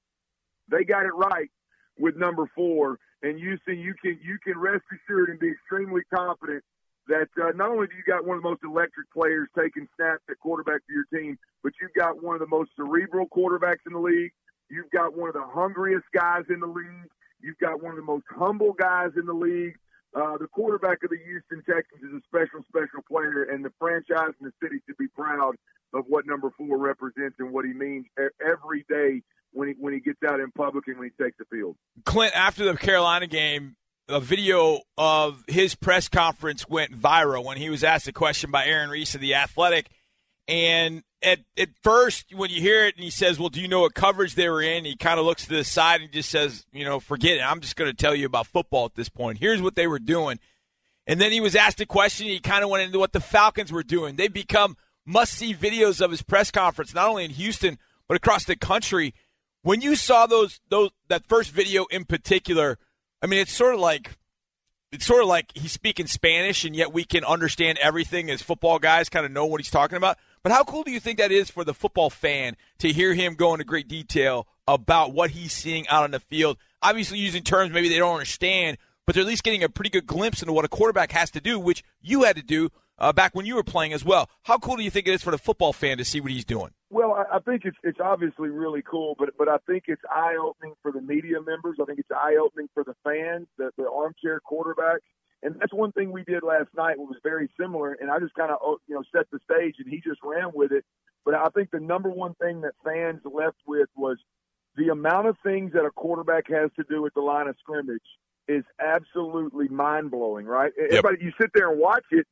they 0.71 0.85
got 0.85 1.05
it 1.05 1.15
right 1.15 1.51
with 1.99 2.17
number 2.17 2.51
four. 2.55 2.99
And 3.23 3.39
Houston, 3.39 3.79
you 3.79 3.95
can 4.01 4.19
you 4.23 4.39
can 4.45 4.59
rest 4.59 4.85
assured 4.93 5.31
and 5.31 5.39
be 5.39 5.51
extremely 5.51 6.03
confident 6.15 6.63
that 7.09 7.29
uh, 7.41 7.53
not 7.55 7.71
only 7.71 7.87
do 7.87 7.95
you 7.97 8.03
got 8.07 8.27
one 8.27 8.37
of 8.37 8.43
the 8.43 8.49
most 8.49 8.63
electric 8.65 9.11
players 9.13 9.49
taking 9.57 9.89
snaps 9.97 10.23
at 10.29 10.39
quarterback 10.41 10.81
for 10.87 10.93
your 10.93 11.07
team, 11.13 11.39
but 11.63 11.73
you've 11.81 11.95
got 11.95 12.23
one 12.23 12.35
of 12.35 12.41
the 12.41 12.47
most 12.47 12.71
cerebral 12.77 13.27
quarterbacks 13.29 13.87
in 13.87 13.93
the 13.93 13.99
league. 13.99 14.33
You've 14.69 14.91
got 14.91 15.17
one 15.17 15.29
of 15.29 15.35
the 15.35 15.47
hungriest 15.47 16.05
guys 16.13 16.43
in 16.51 16.61
the 16.61 16.67
league. 16.67 17.11
You've 17.41 17.59
got 17.59 17.83
one 17.83 17.93
of 17.93 17.97
the 17.97 18.03
most 18.03 18.25
humble 18.29 18.73
guys 18.73 19.11
in 19.17 19.27
the 19.27 19.33
league. 19.33 19.77
Uh, 20.15 20.39
the 20.39 20.47
quarterback 20.49 21.03
of 21.05 21.11
the 21.11 21.19
Houston 21.25 21.63
Texans 21.69 22.03
is 22.03 22.13
a 22.13 22.23
special, 22.27 22.65
special 22.69 23.03
player, 23.09 23.45
and 23.45 23.65
the 23.65 23.73
franchise 23.79 24.33
and 24.41 24.51
the 24.51 24.53
city 24.63 24.81
should 24.87 24.97
be 24.97 25.09
proud 25.09 25.55
of 25.93 26.05
what 26.09 26.27
number 26.27 26.51
four 26.57 26.79
represents 26.79 27.37
and 27.39 27.53
what 27.53 27.65
he 27.65 27.73
means 27.73 28.07
every 28.41 28.85
day 28.89 29.23
when 29.53 29.69
he 29.69 29.75
when 29.79 29.93
he 29.93 30.01
gets 30.01 30.19
out 30.27 30.41
in 30.41 30.51
public 30.53 30.87
and 30.87 30.99
when 30.99 31.11
he 31.17 31.25
takes 31.25 31.37
the 31.39 31.45
field. 31.47 31.77
Clint, 32.05 32.35
after 32.37 32.65
the 32.65 32.77
Carolina 32.77 33.27
game, 33.27 33.77
a 34.09 34.21
video 34.21 34.81
of 34.97 35.45
his 35.49 35.75
press 35.75 36.09
conference 36.09 36.69
went 36.69 36.99
viral 36.99 37.45
when 37.45 37.57
he 37.57 37.71
was 37.71 37.83
asked 37.83 38.09
a 38.09 38.13
question 38.13 38.51
by 38.51 38.67
Aaron 38.67 38.91
Reiss 38.91 39.15
of 39.15 39.21
the 39.21 39.35
Athletic, 39.35 39.89
and 40.49 41.03
at 41.23 41.41
at 41.57 41.71
first 41.83 42.35
when 42.35 42.51
you 42.51 42.61
hear 42.61 42.87
it 42.87 42.95
and 42.95 43.05
he 43.05 43.11
says, 43.11 43.39
"Well, 43.39 43.49
do 43.49 43.61
you 43.61 43.69
know 43.69 43.81
what 43.81 43.95
coverage 43.95 44.35
they 44.35 44.49
were 44.49 44.63
in?" 44.63 44.85
He 44.85 44.97
kind 44.97 45.19
of 45.19 45.27
looks 45.27 45.47
to 45.47 45.55
the 45.55 45.65
side 45.65 46.01
and 46.01 46.13
just 46.13 46.31
says, 46.31 46.67
"You 46.73 46.85
know, 46.85 47.01
forget 47.01 47.37
it. 47.37 47.41
I'm 47.41 47.61
just 47.61 47.77
going 47.77 47.91
to 47.91 47.97
tell 47.97 48.15
you 48.15 48.27
about 48.27 48.47
football 48.47 48.87
at 48.87 48.95
this 48.95 49.09
point. 49.09 49.39
Here's 49.39 49.63
what 49.63 49.77
they 49.77 49.87
were 49.87 49.99
doing." 49.99 50.39
And 51.07 51.21
then 51.21 51.33
he 51.33 51.41
was 51.41 51.55
asked 51.55 51.81
a 51.81 51.87
question. 51.87 52.27
He 52.27 52.41
kind 52.41 52.65
of 52.65 52.71
went 52.71 52.83
into 52.83 52.99
what 52.99 53.13
the 53.13 53.21
Falcons 53.21 53.71
were 53.71 53.85
doing. 53.85 54.17
They 54.17 54.29
become 54.29 54.77
must-see 55.05 55.55
videos 55.55 56.01
of 56.01 56.11
his 56.11 56.23
press 56.23 56.51
conference, 56.51 56.93
not 56.93 57.09
only 57.09 57.25
in 57.25 57.31
Houston 57.31 57.79
but 58.09 58.17
across 58.17 58.45
the 58.45 58.57
country. 58.57 59.15
When 59.63 59.81
you 59.81 59.97
saw 59.97 60.27
those 60.27 60.61
those 60.69 60.91
that 61.09 61.27
first 61.27 61.51
video 61.51 61.87
in 61.87 62.05
particular, 62.05 62.79
I 63.23 63.27
mean, 63.27 63.41
it's 63.41 63.53
sort 63.53 63.75
of 63.75 63.81
like 63.81 64.17
it's 64.93 65.07
sort 65.07 65.23
of 65.23 65.29
like 65.29 65.51
he's 65.55 65.73
speaking 65.73 66.07
Spanish, 66.07 66.65
and 66.65 66.77
yet 66.77 66.93
we 66.93 67.05
can 67.05 67.25
understand 67.25 67.79
everything 67.79 68.31
as 68.31 68.43
football 68.43 68.79
guys, 68.79 69.09
kind 69.09 69.27
of 69.27 69.33
know 69.33 69.47
what 69.47 69.61
he's 69.61 69.71
talking 69.71 69.97
about. 69.97 70.19
But 70.47 70.53
how 70.53 70.63
cool 70.63 70.85
do 70.85 70.93
you 70.93 71.01
think 71.01 71.19
that 71.19 71.33
is 71.33 71.51
for 71.51 71.65
the 71.65 71.75
football 71.75 72.09
fan 72.09 72.57
to 72.79 72.93
hear 72.93 73.15
him 73.15 73.35
go 73.35 73.53
into 73.53 73.65
great 73.65 73.89
detail 73.89 74.47
about 74.69 75.13
what 75.13 75.31
he's 75.31 75.53
seeing 75.53 75.89
out 75.89 76.05
on 76.05 76.13
the 76.13 76.21
field? 76.21 76.57
Obviously, 76.81 77.19
using 77.19 77.43
terms 77.43 77.73
maybe 77.73 77.89
they 77.89 77.99
don't 77.99 78.13
understand, 78.13 78.79
but 79.07 79.17
they're 79.17 79.23
at 79.23 79.27
least 79.27 79.43
getting 79.43 79.65
a 79.65 79.69
pretty 79.69 79.91
good 79.91 80.07
glimpse 80.07 80.43
into 80.43 80.53
what 80.53 80.65
a 80.65 80.69
quarterback 80.69 81.11
has 81.11 81.33
to 81.33 81.41
do, 81.41 81.59
which 81.59 81.83
you 82.01 82.23
had 82.23 82.37
to 82.37 82.45
do 82.45 82.71
uh, 82.97 83.13
back 83.13 83.35
when 83.35 83.45
you 83.45 83.57
were 83.57 83.65
playing 83.65 83.93
as 83.93 84.05
well. 84.05 84.31
How 84.45 84.57
cool 84.57 84.77
do 84.77 84.85
you 84.85 84.91
think 84.93 85.09
it 85.09 85.15
is 85.15 85.21
for 85.21 85.33
the 85.33 85.39
football 85.39 85.73
fan 85.73 85.99
to 85.99 86.05
see 86.05 86.21
what 86.21 86.31
he's 86.31 86.45
doing? 86.45 86.71
Well, 86.91 87.27
I, 87.29 87.41
think 87.41 87.63
it's 87.65 87.79
it's 87.83 87.99
obviously 87.99 88.49
really 88.49 88.83
cool, 88.89 89.17
but 89.19 89.31
but 89.37 89.49
I 89.49 89.57
think 89.67 89.87
it's 89.89 90.03
eye 90.09 90.37
opening 90.41 90.75
for 90.81 90.93
the 90.93 91.01
media 91.01 91.43
members. 91.45 91.79
I 91.83 91.87
think 91.87 91.99
it's 91.99 92.13
eye 92.13 92.37
opening 92.41 92.69
for 92.73 92.85
the 92.85 92.95
fans, 93.03 93.49
the, 93.59 93.73
the 93.77 93.91
armchair 93.91 94.41
quarterbacks. 94.49 95.01
And 95.43 95.57
that's 95.61 95.73
one 95.73 95.93
thing 95.93 96.13
we 96.13 96.25
did 96.25 96.43
last 96.43 96.69
night 96.77 96.99
was 96.99 97.17
very 97.23 97.49
similar. 97.61 97.93
And 97.93 98.11
I 98.11 98.19
just 98.19 98.35
kind 98.35 98.51
of, 98.51 98.59
oh, 98.63 98.79
you 98.89 98.95
know, 98.95 99.03
set 99.15 99.27
the 99.31 99.39
stage 99.51 99.77
and 99.79 99.89
he 99.89 100.01
just 100.01 100.21
ran 100.23 100.51
with 100.55 100.73
it. 100.73 100.85
But 101.25 101.35
I 101.35 101.47
think 101.55 101.71
the 101.71 101.81
number 101.81 102.09
one 102.11 102.35
thing 102.35 102.63
that 102.63 102.73
fans 102.85 103.21
left 103.25 103.59
with 103.67 103.89
was 103.97 104.17
the 104.77 104.89
amount 104.89 105.27
of 105.27 105.37
things 105.43 105.73
that 105.75 105.85
a 105.85 105.91
quarterback 105.91 106.49
has 106.49 106.71
to 106.77 106.85
do 106.89 107.05
at 107.07 107.15
the 107.15 107.21
line 107.21 107.49
of 107.49 107.57
scrimmage 107.59 108.03
is 108.49 108.65
absolutely 108.81 109.69
mind 109.69 110.11
blowing, 110.11 110.47
right? 110.47 110.73
Yep. 110.77 110.87
Everybody, 110.91 111.25
you 111.25 111.33
sit 111.41 111.51
there 111.55 111.71
and 111.71 111.81
watch 111.81 112.05
it 112.11 112.27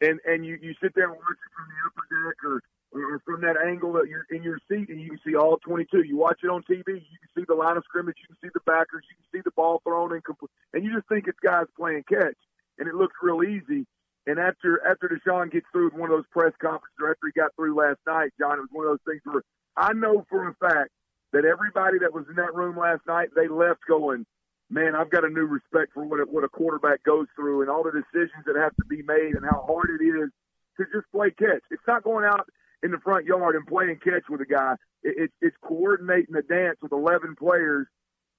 and, 0.00 0.20
and 0.26 0.44
you, 0.44 0.58
you 0.60 0.74
sit 0.82 0.92
there 0.94 1.04
and 1.04 1.14
watch 1.14 1.22
it 1.22 1.52
from 1.56 1.66
the 1.68 1.76
upper 1.86 2.28
deck 2.28 2.44
or, 2.44 2.60
or 2.94 3.20
from 3.24 3.40
that 3.42 3.56
angle 3.58 3.92
that 3.94 4.06
you're 4.08 4.26
in 4.30 4.42
your 4.42 4.58
seat 4.70 4.88
and 4.88 5.00
you 5.00 5.10
can 5.10 5.20
see 5.26 5.34
all 5.34 5.58
22. 5.58 6.02
You 6.02 6.16
watch 6.16 6.40
it 6.42 6.48
on 6.48 6.62
TV, 6.62 6.86
you 6.86 7.18
can 7.18 7.32
see 7.34 7.44
the 7.46 7.54
line 7.54 7.76
of 7.76 7.84
scrimmage, 7.84 8.16
you 8.22 8.28
can 8.28 8.38
see 8.40 8.52
the 8.54 8.62
backers, 8.64 9.04
you 9.10 9.16
can 9.16 9.26
see 9.32 9.42
the 9.44 9.50
ball 9.52 9.80
thrown 9.84 10.12
and 10.12 10.22
complete, 10.22 10.50
and 10.72 10.84
you 10.84 10.94
just 10.94 11.08
think 11.08 11.26
it's 11.26 11.38
guys 11.42 11.66
playing 11.76 12.04
catch 12.08 12.38
and 12.78 12.88
it 12.88 12.94
looks 12.94 13.14
real 13.22 13.42
easy. 13.42 13.86
And 14.26 14.38
after 14.38 14.80
after 14.86 15.08
Deshaun 15.08 15.52
gets 15.52 15.66
through 15.72 15.90
with 15.92 16.00
one 16.00 16.10
of 16.10 16.16
those 16.16 16.30
press 16.32 16.52
conferences, 16.60 16.96
or 17.00 17.10
after 17.10 17.26
he 17.26 17.32
got 17.38 17.54
through 17.56 17.76
last 17.76 18.00
night, 18.06 18.32
John, 18.38 18.56
it 18.56 18.64
was 18.64 18.72
one 18.72 18.86
of 18.86 18.92
those 18.96 19.06
things 19.06 19.20
where 19.24 19.44
I 19.76 19.92
know 19.92 20.24
for 20.30 20.48
a 20.48 20.54
fact 20.54 20.90
that 21.32 21.44
everybody 21.44 21.98
that 21.98 22.14
was 22.14 22.24
in 22.30 22.36
that 22.36 22.54
room 22.54 22.78
last 22.78 23.02
night, 23.06 23.28
they 23.36 23.48
left 23.48 23.80
going, 23.86 24.24
man, 24.70 24.94
I've 24.94 25.10
got 25.10 25.24
a 25.24 25.28
new 25.28 25.44
respect 25.44 25.92
for 25.92 26.04
what 26.04 26.20
a, 26.20 26.24
what 26.24 26.44
a 26.44 26.48
quarterback 26.48 27.02
goes 27.02 27.26
through 27.36 27.60
and 27.62 27.70
all 27.70 27.82
the 27.82 27.92
decisions 27.92 28.46
that 28.46 28.56
have 28.56 28.74
to 28.76 28.84
be 28.88 29.02
made 29.02 29.34
and 29.34 29.44
how 29.44 29.66
hard 29.66 29.90
it 29.90 30.02
is 30.02 30.30
to 30.78 30.84
just 30.94 31.10
play 31.12 31.30
catch. 31.30 31.62
It's 31.70 31.86
not 31.86 32.02
going 32.02 32.24
out 32.24 32.48
in 32.84 32.92
the 32.92 32.98
front 32.98 33.24
yard 33.26 33.56
and 33.56 33.66
playing 33.66 33.98
catch 34.04 34.28
with 34.28 34.40
a 34.40 34.46
guy. 34.46 34.74
It, 35.02 35.24
it, 35.24 35.30
it's 35.40 35.56
coordinating 35.62 36.34
the 36.34 36.42
dance 36.42 36.76
with 36.80 36.92
11 36.92 37.34
players 37.36 37.88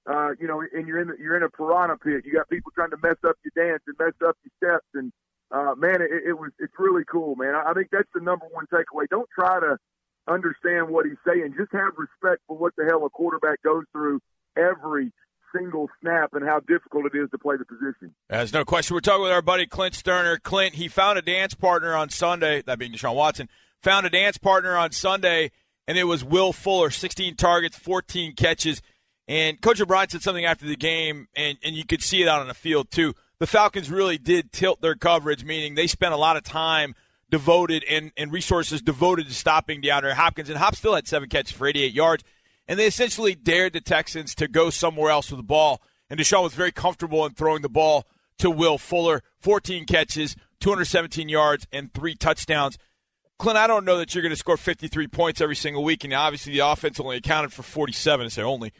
uh, 0.06 0.30
you 0.38 0.46
know, 0.46 0.62
and 0.72 0.86
you're 0.86 1.00
in 1.00 1.10
you're 1.20 1.36
in 1.36 1.42
a 1.42 1.50
piranha 1.50 1.96
pit. 1.96 2.22
You 2.24 2.32
got 2.32 2.48
people 2.48 2.70
trying 2.74 2.90
to 2.90 2.96
mess 3.02 3.16
up 3.26 3.36
your 3.44 3.52
dance 3.56 3.82
and 3.86 3.96
mess 3.98 4.14
up 4.26 4.36
your 4.44 4.54
steps, 4.56 4.86
and 4.94 5.12
uh, 5.50 5.74
man, 5.76 6.00
it, 6.00 6.28
it 6.28 6.38
was 6.38 6.52
it's 6.58 6.72
really 6.78 7.02
cool, 7.10 7.34
man. 7.34 7.54
I, 7.54 7.70
I 7.70 7.74
think 7.74 7.88
that's 7.90 8.08
the 8.14 8.20
number 8.20 8.46
one 8.52 8.66
takeaway. 8.72 9.08
Don't 9.10 9.28
try 9.34 9.58
to 9.58 9.78
understand 10.28 10.90
what 10.90 11.06
he's 11.06 11.18
saying. 11.26 11.54
Just 11.58 11.72
have 11.72 11.94
respect 11.96 12.42
for 12.46 12.56
what 12.56 12.74
the 12.76 12.84
hell 12.84 13.04
a 13.04 13.10
quarterback 13.10 13.62
goes 13.62 13.84
through 13.92 14.20
every 14.56 15.12
single 15.56 15.88
snap 16.00 16.34
and 16.34 16.44
how 16.44 16.60
difficult 16.60 17.06
it 17.06 17.18
is 17.18 17.30
to 17.30 17.38
play 17.38 17.56
the 17.56 17.64
position. 17.64 18.14
There's 18.28 18.52
no 18.52 18.64
question. 18.64 18.94
We're 18.94 19.00
talking 19.00 19.22
with 19.22 19.32
our 19.32 19.42
buddy 19.42 19.66
Clint 19.66 19.94
Stoerner. 19.94 20.40
Clint, 20.40 20.74
he 20.74 20.86
found 20.88 21.18
a 21.18 21.22
dance 21.22 21.54
partner 21.54 21.94
on 21.94 22.10
Sunday, 22.10 22.62
that 22.62 22.78
being 22.78 22.92
Deshaun 22.92 23.14
Watson, 23.14 23.48
found 23.86 24.04
a 24.04 24.10
dance 24.10 24.36
partner 24.36 24.76
on 24.76 24.90
Sunday, 24.90 25.52
and 25.86 25.96
it 25.96 26.04
was 26.04 26.24
Will 26.24 26.52
Fuller, 26.52 26.90
16 26.90 27.36
targets, 27.36 27.78
14 27.78 28.34
catches. 28.34 28.82
And 29.28 29.60
Coach 29.60 29.80
O'Brien 29.80 30.08
said 30.08 30.22
something 30.22 30.44
after 30.44 30.66
the 30.66 30.74
game, 30.74 31.28
and, 31.36 31.56
and 31.62 31.76
you 31.76 31.84
could 31.84 32.02
see 32.02 32.20
it 32.20 32.26
out 32.26 32.40
on 32.40 32.48
the 32.48 32.54
field 32.54 32.90
too. 32.90 33.14
The 33.38 33.46
Falcons 33.46 33.88
really 33.88 34.18
did 34.18 34.50
tilt 34.50 34.80
their 34.80 34.96
coverage, 34.96 35.44
meaning 35.44 35.76
they 35.76 35.86
spent 35.86 36.12
a 36.12 36.16
lot 36.16 36.36
of 36.36 36.42
time 36.42 36.96
devoted 37.30 37.84
and, 37.88 38.10
and 38.16 38.32
resources 38.32 38.82
devoted 38.82 39.28
to 39.28 39.34
stopping 39.34 39.80
DeAndre 39.82 40.14
Hopkins. 40.14 40.48
And 40.48 40.58
Hop 40.58 40.74
still 40.74 40.96
had 40.96 41.06
seven 41.06 41.28
catches 41.28 41.52
for 41.52 41.68
88 41.68 41.92
yards. 41.92 42.24
And 42.66 42.80
they 42.80 42.88
essentially 42.88 43.36
dared 43.36 43.72
the 43.72 43.80
Texans 43.80 44.34
to 44.34 44.48
go 44.48 44.68
somewhere 44.68 45.12
else 45.12 45.30
with 45.30 45.38
the 45.38 45.44
ball. 45.44 45.80
And 46.10 46.18
Deshaun 46.18 46.42
was 46.42 46.54
very 46.54 46.72
comfortable 46.72 47.24
in 47.24 47.34
throwing 47.34 47.62
the 47.62 47.68
ball 47.68 48.04
to 48.38 48.50
Will 48.50 48.78
Fuller. 48.78 49.22
14 49.38 49.86
catches, 49.86 50.34
217 50.58 51.28
yards, 51.28 51.68
and 51.70 51.94
three 51.94 52.16
touchdowns. 52.16 52.78
Clint, 53.38 53.58
I 53.58 53.66
don't 53.66 53.84
know 53.84 53.98
that 53.98 54.14
you're 54.14 54.22
going 54.22 54.30
to 54.30 54.36
score 54.36 54.56
53 54.56 55.08
points 55.08 55.40
every 55.40 55.56
single 55.56 55.84
week, 55.84 56.04
and 56.04 56.12
obviously 56.14 56.54
the 56.54 56.60
offense 56.60 56.98
only 56.98 57.18
accounted 57.18 57.52
for 57.52 57.62
47. 57.62 58.26
I 58.26 58.28
say 58.28 58.42
only, 58.42 58.72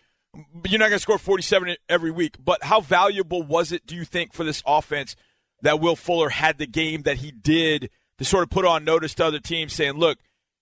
but 0.55 0.71
you're 0.71 0.79
not 0.79 0.89
going 0.89 0.99
to 0.99 1.03
score 1.03 1.19
47 1.19 1.77
every 1.89 2.11
week. 2.11 2.37
But 2.43 2.65
how 2.65 2.81
valuable 2.81 3.43
was 3.43 3.73
it, 3.73 3.87
do 3.87 3.95
you 3.95 4.05
think, 4.05 4.33
for 4.33 4.45
this 4.45 4.63
offense 4.67 5.15
that 5.63 5.81
Will 5.81 5.97
Fuller 5.97 6.31
had 6.31 6.59
the 6.59 6.67
game 6.67 7.03
that 7.03 7.19
he 7.19 7.31
did 7.31 7.91
to 8.19 8.25
sort 8.25 8.43
of 8.43 8.51
put 8.51 8.65
on 8.65 8.85
notice 8.85 9.15
to 9.15 9.27
other 9.27 9.41
teams, 9.41 9.73
saying, 9.73 9.95
"Look, 9.95 10.19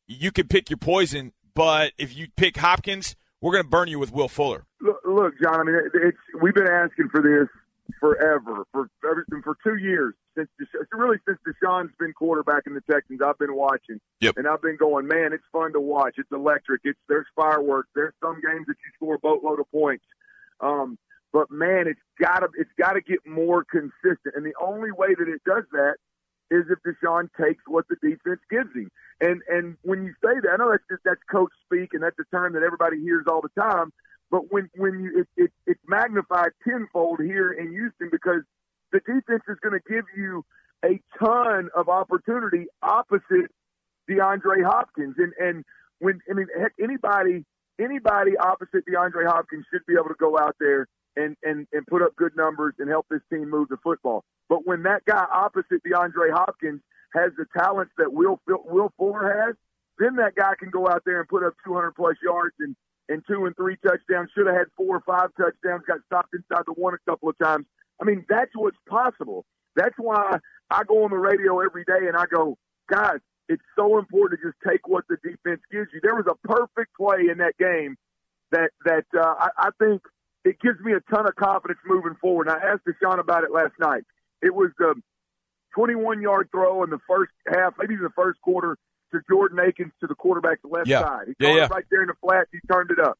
you 0.07 0.33
can 0.33 0.49
pick 0.49 0.71
your 0.71 0.77
poison, 0.77 1.33
but 1.55 1.93
if 1.99 2.17
you 2.17 2.29
pick 2.37 2.57
Hopkins, 2.57 3.15
we're 3.41 3.53
going 3.53 3.65
to 3.65 3.71
burn 3.71 3.89
you 3.89 3.99
with 3.99 4.13
Will 4.13 4.29
Fuller." 4.29 4.67
Look, 4.81 5.35
John. 5.43 5.61
I 5.61 5.63
mean, 5.63 5.77
it's 5.95 6.19
we've 6.41 6.55
been 6.55 6.69
asking 6.69 7.09
for 7.11 7.23
this 7.23 7.49
forever, 8.01 8.65
for 8.73 8.89
everything 9.09 9.43
for 9.43 9.57
two 9.63 9.77
years 9.77 10.15
since 10.37 10.49
really 10.93 11.19
since 11.27 11.39
Deshaun's 11.47 11.93
been 11.99 12.13
quarterback 12.13 12.65
in 12.67 12.75
the 12.75 12.81
Texans. 12.91 13.21
I've 13.25 13.39
been 13.39 13.55
watching, 13.55 14.01
yep. 14.21 14.37
and 14.37 14.47
I've 14.47 14.63
been 14.63 14.77
going, 14.77 15.07
man, 15.07 15.33
it's 15.33 15.45
fun 15.53 15.73
to 15.73 15.81
watch. 15.81 16.15
It's 16.19 16.31
electric. 16.33 16.83
It's 16.85 16.99
there's 17.09 17.27
fireworks. 17.37 17.89
There's 17.95 18.15
some 18.23 18.35
games 18.35 18.67
that 18.67 18.77
you 18.85 18.91
score 18.97 19.15
a 19.15 19.19
boatload 19.19 19.61
of 19.61 19.71
points. 19.71 20.05
Um, 20.61 20.99
but 21.33 21.51
man, 21.51 21.87
it's 21.87 22.01
gotta 22.21 22.49
it's 22.57 22.71
gotta 22.79 23.01
get 23.01 23.19
more 23.27 23.65
consistent, 23.65 24.35
and 24.35 24.45
the 24.45 24.55
only 24.61 24.93
way 24.93 25.15
that 25.19 25.29
it 25.29 25.43
does 25.45 25.65
that 25.73 25.97
is 26.51 26.65
if 26.71 26.79
Deshaun 26.87 27.29
takes 27.41 27.63
what 27.67 27.87
the 27.89 27.97
defense 27.97 28.41
gives 28.51 28.73
him. 28.75 28.91
And 29.21 29.43
and 29.49 29.77
when 29.83 30.05
you 30.05 30.15
say 30.25 30.41
that, 30.43 30.51
I 30.53 30.57
know 30.57 30.71
that's 30.71 30.85
just 30.91 31.03
that's 31.05 31.23
coach 31.31 31.53
speak, 31.67 31.91
and 31.93 32.03
that's 32.03 32.19
a 32.19 32.37
term 32.37 32.53
that 32.55 32.63
everybody 32.63 33.01
hears 33.01 33.25
all 33.29 33.41
the 33.41 33.61
time. 33.61 33.93
But 34.35 34.51
when 34.51 34.69
when 34.75 34.99
you 34.99 35.21
it, 35.21 35.45
it, 35.45 35.53
it's 35.65 35.81
magnified 35.87 36.51
tenfold 36.67 37.21
here 37.21 37.53
in 37.53 37.71
Houston 37.71 38.09
because 38.11 38.43
the 38.91 38.99
defense 38.99 39.45
is 39.47 39.59
going 39.63 39.79
to 39.81 39.89
give 39.89 40.07
you 40.17 40.45
a 40.85 41.01
ton 41.21 41.71
of 41.73 41.89
opportunity 41.89 42.67
opposite 42.83 43.53
DeAndre 44.11 44.65
Hopkins. 44.67 45.15
And 45.19 45.33
and 45.39 45.65
when 46.01 46.19
I 46.29 46.35
mean 46.35 46.49
heck 46.61 46.73
anybody 46.83 47.45
anybody 47.81 48.37
opposite 48.37 48.85
DeAndre 48.91 49.25
Hopkins 49.25 49.67
should 49.73 49.87
be 49.87 49.95
able 49.95 50.09
to 50.09 50.19
go 50.19 50.37
out 50.37 50.57
there 50.59 50.89
and 51.15 51.37
and 51.45 51.69
and 51.73 51.87
put 51.87 52.03
up 52.03 52.17
good 52.17 52.35
numbers 52.37 52.75
and 52.81 52.89
help 52.89 53.07
this 53.09 53.23
team 53.31 53.49
move 53.49 53.69
the 53.69 53.77
football. 53.85 54.25
But 54.49 54.67
when 54.67 54.83
that 54.83 55.05
guy 55.05 55.25
opposite 55.33 55.81
DeAndre 55.87 56.33
Hopkins 56.33 56.81
has 57.15 57.31
the 57.39 57.47
talents 57.57 57.93
that 57.99 58.13
Will 58.13 58.41
Will 58.49 58.93
Fuller 58.99 59.47
has, 59.47 59.55
then 60.01 60.17
that 60.17 60.35
guy 60.35 60.55
can 60.59 60.71
go 60.71 60.89
out 60.89 61.05
there 61.07 61.21
and 61.21 61.29
put 61.29 61.45
up 61.45 61.55
200 61.65 61.93
plus 61.93 62.17
yards 62.21 62.57
and 62.59 62.75
and 63.09 63.23
two 63.27 63.47
and 63.47 63.55
three 63.57 63.77
touchdowns. 63.85 64.31
Should 64.35 64.47
have 64.47 64.57
had 64.57 64.67
four 64.77 64.97
or 64.97 65.03
five 65.07 65.31
touchdowns. 65.37 65.83
Got 65.87 66.01
stopped 66.07 66.35
inside 66.35 66.65
the 66.67 66.73
one 66.73 66.95
a 66.95 67.11
couple 67.11 67.29
of 67.29 67.39
times. 67.39 67.67
I 68.01 68.05
mean, 68.05 68.25
that's 68.29 68.51
what's 68.55 68.77
possible. 68.89 69.45
That's 69.77 69.95
why 69.99 70.39
I 70.71 70.83
go 70.85 71.05
on 71.05 71.11
the 71.11 71.17
radio 71.17 71.61
every 71.61 71.85
day 71.85 72.07
and 72.09 72.17
I 72.17 72.25
go, 72.27 72.57
guys, 72.91 73.19
it's 73.49 73.63
so 73.77 73.99
important 73.99 74.41
to 74.41 74.49
just 74.49 74.59
take 74.67 74.89
what 74.89 75.05
the 75.09 75.17
defense 75.23 75.61
gives 75.71 75.89
you. 75.93 76.01
There 76.03 76.15
was 76.15 76.27
a 76.27 76.47
perfect 76.47 76.97
play 76.97 77.29
in 77.31 77.39
that 77.39 77.57
game 77.59 77.97
that 78.51 78.71
that 78.85 79.05
uh, 79.17 79.35
I, 79.39 79.49
I 79.59 79.69
think 79.79 80.03
it 80.45 80.61
gives 80.61 80.81
me 80.81 80.93
a 80.93 81.01
ton 81.15 81.27
of 81.27 81.35
confidence 81.37 81.81
moving 81.87 82.15
forward. 82.21 82.49
And 82.49 82.57
I 82.57 82.73
asked 82.73 82.83
Deshaun 82.87 83.19
about 83.19 83.45
it 83.45 83.51
last 83.51 83.73
night. 83.81 84.05
It 84.43 84.55
was 84.55 84.71
the 84.79 84.95
21 85.75 86.23
yard 86.23 86.49
throw 86.51 86.85
in 86.85 86.91
the 86.91 87.01
first 87.09 87.33
half, 87.47 87.75
maybe 87.79 87.97
the 87.97 88.11
first 88.15 88.41
quarter 88.43 88.77
to 89.13 89.21
Jordan 89.29 89.59
Akins 89.61 89.93
to 90.01 90.07
the 90.07 90.15
quarterback's 90.15 90.65
left 90.65 90.89
yeah. 90.89 91.03
side. 91.03 91.27
He 91.27 91.35
yeah, 91.39 91.49
caught 91.49 91.57
yeah. 91.57 91.65
it 91.65 91.71
right 91.71 91.85
there 91.91 92.03
in 92.03 92.09
the 92.09 92.15
flat. 92.21 92.47
He 92.53 92.59
turned 92.71 92.91
it 92.91 92.99
up. 92.99 93.19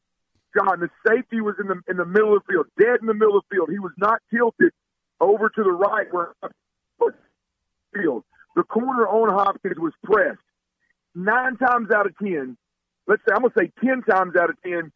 John, 0.57 0.79
the 0.79 0.89
safety 1.07 1.41
was 1.41 1.55
in 1.59 1.67
the 1.67 1.81
in 1.89 1.97
the 1.97 2.05
middle 2.05 2.35
of 2.35 2.43
the 2.47 2.53
field, 2.53 2.67
dead 2.79 3.01
in 3.01 3.07
the 3.07 3.13
middle 3.13 3.37
of 3.37 3.43
the 3.49 3.55
field. 3.55 3.69
He 3.69 3.79
was 3.79 3.91
not 3.97 4.21
tilted 4.31 4.71
over 5.19 5.49
to 5.49 5.63
the 5.63 5.71
right 5.71 6.07
where 6.11 6.33
field. 7.95 8.23
The 8.55 8.63
corner 8.63 9.07
on 9.07 9.29
Hopkins 9.33 9.77
was 9.77 9.93
pressed. 10.03 10.39
Nine 11.13 11.57
times 11.57 11.89
out 11.95 12.05
of 12.05 12.17
ten, 12.17 12.57
let's 13.07 13.21
say 13.27 13.33
I'm 13.33 13.41
gonna 13.41 13.53
say 13.57 13.71
ten 13.83 14.01
times 14.03 14.35
out 14.35 14.49
of 14.49 14.55
ten, 14.63 14.91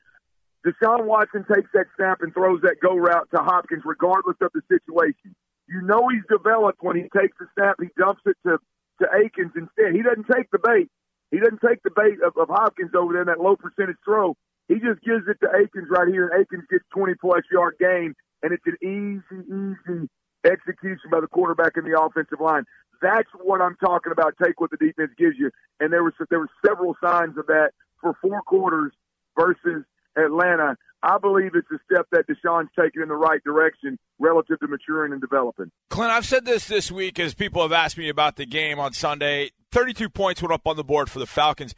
Deshaun 0.66 1.06
Watson 1.06 1.46
takes 1.54 1.70
that 1.74 1.86
snap 1.96 2.20
and 2.22 2.34
throws 2.34 2.62
that 2.64 2.76
go 2.82 2.96
route 2.96 3.28
to 3.34 3.42
Hopkins, 3.42 3.84
regardless 3.86 4.36
of 4.42 4.52
the 4.54 4.62
situation. 4.68 5.36
You 5.68 5.82
know 5.82 6.10
he's 6.10 6.28
developed 6.30 6.80
when 6.82 6.98
he 6.98 7.04
takes 7.04 7.38
the 7.40 7.48
snap, 7.58 7.78
he 7.80 7.88
dumps 7.98 8.22
it 8.26 8.36
to 8.46 8.60
to 9.00 9.08
Akins 9.12 9.52
instead. 9.56 9.96
He 9.96 10.02
doesn't 10.02 10.28
take 10.32 10.50
the 10.52 10.60
bait. 10.60 10.90
He 11.32 11.40
doesn't 11.40 11.62
take 11.62 11.82
the 11.84 11.92
bait 11.96 12.18
of, 12.26 12.38
of 12.38 12.50
Hopkins 12.50 12.92
over 12.98 13.14
there 13.14 13.22
in 13.22 13.28
that 13.28 13.40
low 13.40 13.56
percentage 13.56 13.98
throw. 14.04 14.36
He 14.68 14.76
just 14.76 15.02
gives 15.02 15.28
it 15.28 15.38
to 15.42 15.50
Akins 15.50 15.90
right 15.90 16.08
here, 16.08 16.28
and 16.28 16.42
Akins 16.42 16.66
gets 16.70 16.86
20 16.94 17.16
plus 17.22 17.44
yard 17.52 17.76
gain, 17.80 18.14
and 18.44 18.54
it's 18.54 18.66
an 18.66 18.78
easy, 18.82 19.42
easy 19.46 20.10
execution 20.46 21.10
by 21.12 21.22
the 21.22 21.28
quarterback 21.28 21.74
in 21.78 21.84
the 21.84 22.00
offensive 22.00 22.40
line. 22.40 22.64
That's 23.02 23.30
what 23.42 23.62
I'm 23.62 23.76
talking 23.78 24.12
about. 24.12 24.36
Take 24.44 24.60
what 24.60 24.72
the 24.72 24.78
defense 24.78 25.12
gives 25.18 25.38
you, 25.38 25.52
and 25.80 25.92
there 25.92 26.04
was 26.04 26.14
there 26.30 26.40
were 26.40 26.50
several 26.66 26.96
signs 27.02 27.38
of 27.38 27.48
that 27.48 27.72
for 28.02 28.14
four 28.22 28.42
quarters 28.42 28.92
versus 29.40 29.84
Atlanta. 30.18 30.76
I 31.02 31.18
believe 31.18 31.52
it's 31.56 31.68
a 31.72 31.80
step 31.92 32.08
that 32.12 32.26
Deshaun's 32.28 32.70
taken 32.78 33.02
in 33.02 33.08
the 33.08 33.16
right 33.16 33.42
direction 33.44 33.98
relative 34.20 34.60
to 34.60 34.68
maturing 34.68 35.14
and 35.14 35.22
developing. 35.22 35.72
Clint, 35.90 36.12
I've 36.12 36.26
said 36.26 36.46
this 36.46 36.68
this 36.68 36.92
week 36.92 37.20
as 37.20 37.34
people 37.34 37.62
have 37.62 37.72
asked 37.72 37.98
me 37.98 38.10
about 38.10 38.36
the 38.36 38.46
game 38.46 38.80
on 38.80 38.94
Sunday. 38.94 39.52
32 39.72 40.10
points 40.10 40.42
went 40.42 40.54
up 40.54 40.68
on 40.68 40.76
the 40.76 40.84
board 40.84 41.10
for 41.10 41.20
the 41.20 41.28
Falcons. 41.28 41.74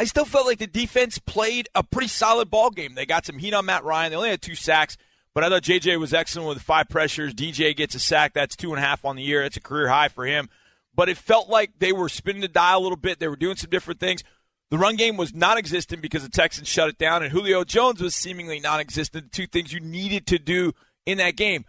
I 0.00 0.04
still 0.04 0.24
felt 0.24 0.46
like 0.46 0.58
the 0.58 0.66
defense 0.66 1.18
played 1.18 1.68
a 1.74 1.84
pretty 1.84 2.08
solid 2.08 2.50
ball 2.50 2.70
game. 2.70 2.96
They 2.96 3.06
got 3.06 3.26
some 3.26 3.38
heat 3.38 3.54
on 3.54 3.66
Matt 3.66 3.84
Ryan. 3.84 4.10
They 4.10 4.16
only 4.16 4.30
had 4.30 4.42
two 4.42 4.56
sacks, 4.56 4.96
but 5.34 5.44
I 5.44 5.48
thought 5.48 5.62
JJ 5.62 6.00
was 6.00 6.12
excellent 6.12 6.48
with 6.48 6.60
five 6.62 6.88
pressures. 6.88 7.32
DJ 7.32 7.76
gets 7.76 7.94
a 7.94 8.00
sack. 8.00 8.32
That's 8.34 8.56
two 8.56 8.70
and 8.70 8.78
a 8.78 8.86
half 8.86 9.04
on 9.04 9.14
the 9.14 9.22
year. 9.22 9.42
That's 9.42 9.56
a 9.56 9.60
career 9.60 9.88
high 9.88 10.08
for 10.08 10.26
him. 10.26 10.48
But 10.96 11.08
it 11.08 11.16
felt 11.16 11.48
like 11.48 11.78
they 11.78 11.92
were 11.92 12.08
spinning 12.08 12.42
the 12.42 12.48
dial 12.48 12.80
a 12.80 12.82
little 12.82 12.96
bit. 12.96 13.20
They 13.20 13.28
were 13.28 13.36
doing 13.36 13.56
some 13.56 13.70
different 13.70 14.00
things. 14.00 14.24
The 14.70 14.78
run 14.78 14.96
game 14.96 15.16
was 15.16 15.34
non 15.34 15.58
existent 15.58 16.02
because 16.02 16.22
the 16.22 16.30
Texans 16.30 16.68
shut 16.68 16.88
it 16.88 16.98
down, 16.98 17.22
and 17.22 17.30
Julio 17.30 17.64
Jones 17.64 18.00
was 18.00 18.14
seemingly 18.14 18.60
non 18.60 18.80
existent. 18.80 19.30
The 19.30 19.36
two 19.36 19.46
things 19.46 19.72
you 19.72 19.80
needed 19.80 20.26
to 20.28 20.38
do 20.38 20.72
in 21.06 21.18
that 21.18 21.36
game. 21.36 21.64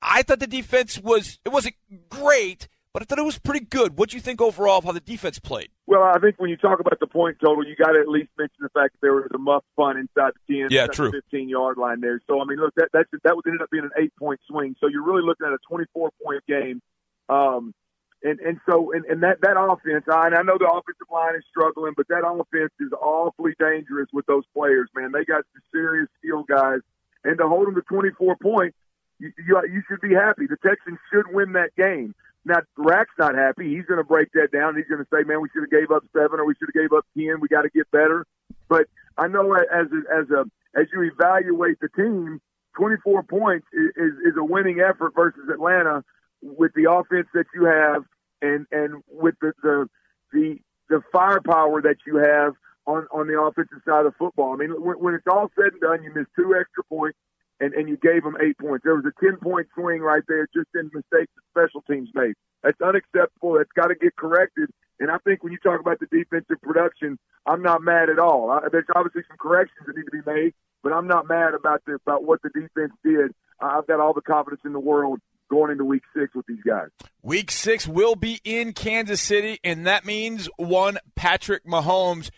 I 0.00 0.22
thought 0.22 0.40
the 0.40 0.46
defense 0.46 0.98
was, 0.98 1.38
it 1.44 1.48
wasn't 1.48 1.74
great, 2.08 2.68
but 2.92 3.02
I 3.02 3.04
thought 3.04 3.18
it 3.18 3.24
was 3.24 3.38
pretty 3.38 3.64
good. 3.64 3.98
What 3.98 4.10
do 4.10 4.16
you 4.16 4.20
think 4.20 4.40
overall 4.40 4.78
of 4.78 4.84
how 4.84 4.92
the 4.92 5.00
defense 5.00 5.38
played? 5.38 5.70
Well, 5.86 6.02
I 6.02 6.18
think 6.18 6.36
when 6.38 6.50
you 6.50 6.56
talk 6.56 6.80
about 6.80 7.00
the 7.00 7.06
point 7.06 7.38
total, 7.44 7.66
you 7.66 7.74
got 7.74 7.92
to 7.92 8.00
at 8.00 8.08
least 8.08 8.30
mention 8.38 8.56
the 8.60 8.68
fact 8.68 8.92
that 8.92 8.98
there 9.02 9.14
was 9.14 9.28
a 9.34 9.38
muff 9.38 9.64
punt 9.76 9.98
inside 9.98 10.32
the 10.48 10.60
10, 10.60 10.68
yeah, 10.70 10.86
true. 10.86 11.10
15 11.10 11.48
yard 11.48 11.78
line 11.78 12.00
there. 12.00 12.20
So, 12.28 12.40
I 12.40 12.44
mean, 12.44 12.58
look, 12.58 12.74
that, 12.76 12.88
that's, 12.92 13.08
that 13.24 13.34
ended 13.46 13.62
up 13.62 13.70
being 13.70 13.84
an 13.84 13.90
eight 13.98 14.12
point 14.16 14.40
swing. 14.48 14.76
So 14.80 14.86
you're 14.86 15.04
really 15.04 15.22
looking 15.22 15.46
at 15.46 15.52
a 15.52 15.58
24 15.68 16.10
point 16.24 16.42
game. 16.46 16.80
Um, 17.28 17.74
and 18.22 18.40
and 18.40 18.58
so 18.68 18.92
and, 18.92 19.04
and 19.06 19.22
that 19.22 19.40
that 19.42 19.56
offense, 19.58 20.04
I, 20.10 20.26
and 20.26 20.34
I 20.34 20.42
know 20.42 20.58
the 20.58 20.66
offensive 20.66 21.06
line 21.10 21.36
is 21.36 21.44
struggling, 21.48 21.94
but 21.96 22.08
that 22.08 22.26
offense 22.26 22.72
is 22.80 22.92
awfully 22.92 23.54
dangerous 23.58 24.08
with 24.12 24.26
those 24.26 24.44
players. 24.54 24.88
Man, 24.94 25.12
they 25.12 25.24
got 25.24 25.44
some 25.52 25.62
serious 25.72 26.08
skill 26.18 26.42
guys, 26.42 26.80
and 27.24 27.38
to 27.38 27.46
hold 27.46 27.66
them 27.66 27.74
to 27.76 27.82
24 27.82 28.36
points, 28.36 28.76
you, 29.18 29.32
you 29.46 29.60
you 29.70 29.82
should 29.88 30.00
be 30.00 30.14
happy. 30.14 30.46
The 30.46 30.56
Texans 30.66 30.98
should 31.12 31.32
win 31.32 31.52
that 31.52 31.74
game. 31.76 32.14
Now 32.44 32.60
Rack's 32.76 33.14
not 33.18 33.34
happy. 33.34 33.74
He's 33.74 33.84
going 33.86 33.98
to 33.98 34.04
break 34.04 34.32
that 34.32 34.50
down. 34.52 34.76
He's 34.76 34.88
going 34.88 35.04
to 35.04 35.08
say, 35.12 35.22
"Man, 35.22 35.40
we 35.40 35.48
should 35.52 35.62
have 35.62 35.70
gave 35.70 35.90
up 35.90 36.04
seven, 36.12 36.40
or 36.40 36.44
we 36.44 36.54
should 36.54 36.70
have 36.74 36.82
gave 36.82 36.92
up 36.96 37.06
ten. 37.16 37.40
We 37.40 37.48
got 37.48 37.62
to 37.62 37.70
get 37.70 37.90
better." 37.90 38.26
But 38.68 38.86
I 39.16 39.28
know 39.28 39.54
as 39.54 39.86
a, 39.92 40.00
as 40.12 40.30
a 40.30 40.44
as 40.74 40.86
you 40.92 41.02
evaluate 41.02 41.80
the 41.80 41.88
team, 41.88 42.40
24 42.76 43.24
points 43.24 43.66
is, 43.72 43.90
is, 43.96 44.12
is 44.32 44.36
a 44.36 44.44
winning 44.44 44.80
effort 44.80 45.12
versus 45.14 45.48
Atlanta 45.50 46.04
with 46.42 46.72
the 46.74 46.90
offense 46.90 47.28
that 47.34 47.46
you 47.54 47.64
have 47.64 48.04
and 48.42 48.66
and 48.70 49.02
with 49.08 49.34
the 49.40 49.52
the 49.62 49.88
the, 50.32 50.58
the 50.88 51.02
firepower 51.12 51.80
that 51.82 51.96
you 52.06 52.16
have 52.16 52.54
on 52.86 53.06
on 53.12 53.26
the 53.26 53.40
offensive 53.40 53.78
side 53.86 54.06
of 54.06 54.14
football. 54.16 54.52
I 54.52 54.56
mean, 54.56 54.70
when, 54.70 54.96
when 54.98 55.14
it's 55.14 55.26
all 55.30 55.50
said 55.56 55.72
and 55.72 55.80
done, 55.80 56.02
you 56.02 56.12
missed 56.14 56.30
two 56.36 56.54
extra 56.58 56.84
points 56.84 57.18
and 57.60 57.74
and 57.74 57.88
you 57.88 57.96
gave 57.96 58.22
them 58.22 58.36
eight 58.40 58.58
points. 58.58 58.84
There 58.84 58.94
was 58.94 59.04
a 59.04 59.24
ten 59.24 59.36
point 59.38 59.68
swing 59.74 60.00
right 60.00 60.22
there 60.28 60.46
just 60.54 60.68
in 60.74 60.90
mistakes 60.94 61.32
that 61.34 61.44
special 61.50 61.82
teams 61.82 62.08
made. 62.14 62.34
That's 62.62 62.80
unacceptable. 62.80 63.54
That's 63.54 63.72
got 63.74 63.88
to 63.88 63.94
get 63.94 64.16
corrected. 64.16 64.70
And 65.00 65.10
I 65.10 65.18
think 65.18 65.44
when 65.44 65.52
you 65.52 65.58
talk 65.58 65.78
about 65.80 66.00
the 66.00 66.06
defensive 66.06 66.60
production, 66.60 67.18
I'm 67.46 67.62
not 67.62 67.82
mad 67.82 68.10
at 68.10 68.18
all. 68.18 68.50
I, 68.50 68.68
there's 68.70 68.86
obviously 68.96 69.22
some 69.28 69.36
corrections 69.38 69.86
that 69.86 69.96
need 69.96 70.04
to 70.04 70.10
be 70.10 70.26
made, 70.26 70.54
but 70.82 70.92
I'm 70.92 71.06
not 71.06 71.28
mad 71.28 71.54
about 71.54 71.82
the 71.86 71.94
about 71.94 72.24
what 72.24 72.42
the 72.42 72.50
defense 72.50 72.92
did. 73.04 73.32
I've 73.60 73.86
got 73.86 74.00
all 74.00 74.12
the 74.12 74.22
confidence 74.22 74.62
in 74.64 74.72
the 74.72 74.80
world 74.80 75.20
going 75.48 75.70
into 75.70 75.84
week 75.84 76.02
six 76.16 76.34
with 76.34 76.46
these 76.46 76.62
guys. 76.66 76.88
Week 77.22 77.50
six 77.50 77.86
will 77.88 78.14
be 78.14 78.40
in 78.44 78.72
Kansas 78.72 79.20
City, 79.20 79.58
and 79.64 79.86
that 79.86 80.04
means 80.04 80.48
one 80.56 80.98
Patrick 81.16 81.64
Mahomes. 81.66 82.30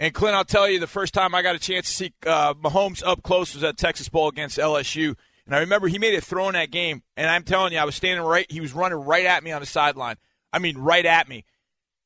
And 0.00 0.12
Clint, 0.12 0.34
I'll 0.34 0.44
tell 0.44 0.68
you, 0.68 0.80
the 0.80 0.86
first 0.86 1.14
time 1.14 1.34
I 1.34 1.42
got 1.42 1.54
a 1.54 1.58
chance 1.58 1.86
to 1.86 1.92
see 1.92 2.12
uh, 2.26 2.54
Mahomes 2.54 3.02
up 3.06 3.22
close 3.22 3.54
was 3.54 3.62
at 3.62 3.76
Texas 3.76 4.08
Bowl 4.08 4.28
against 4.28 4.58
LSU. 4.58 5.14
And 5.46 5.54
I 5.54 5.60
remember 5.60 5.88
he 5.88 5.98
made 5.98 6.14
a 6.14 6.20
throw 6.20 6.48
in 6.48 6.54
that 6.54 6.70
game, 6.70 7.02
and 7.16 7.28
I'm 7.30 7.44
telling 7.44 7.72
you, 7.72 7.78
I 7.78 7.84
was 7.84 7.94
standing 7.94 8.24
right, 8.24 8.50
he 8.50 8.60
was 8.60 8.72
running 8.72 8.98
right 8.98 9.26
at 9.26 9.44
me 9.44 9.52
on 9.52 9.60
the 9.60 9.66
sideline. 9.66 10.16
I 10.52 10.58
mean, 10.58 10.78
right 10.78 11.04
at 11.04 11.28
me. 11.28 11.44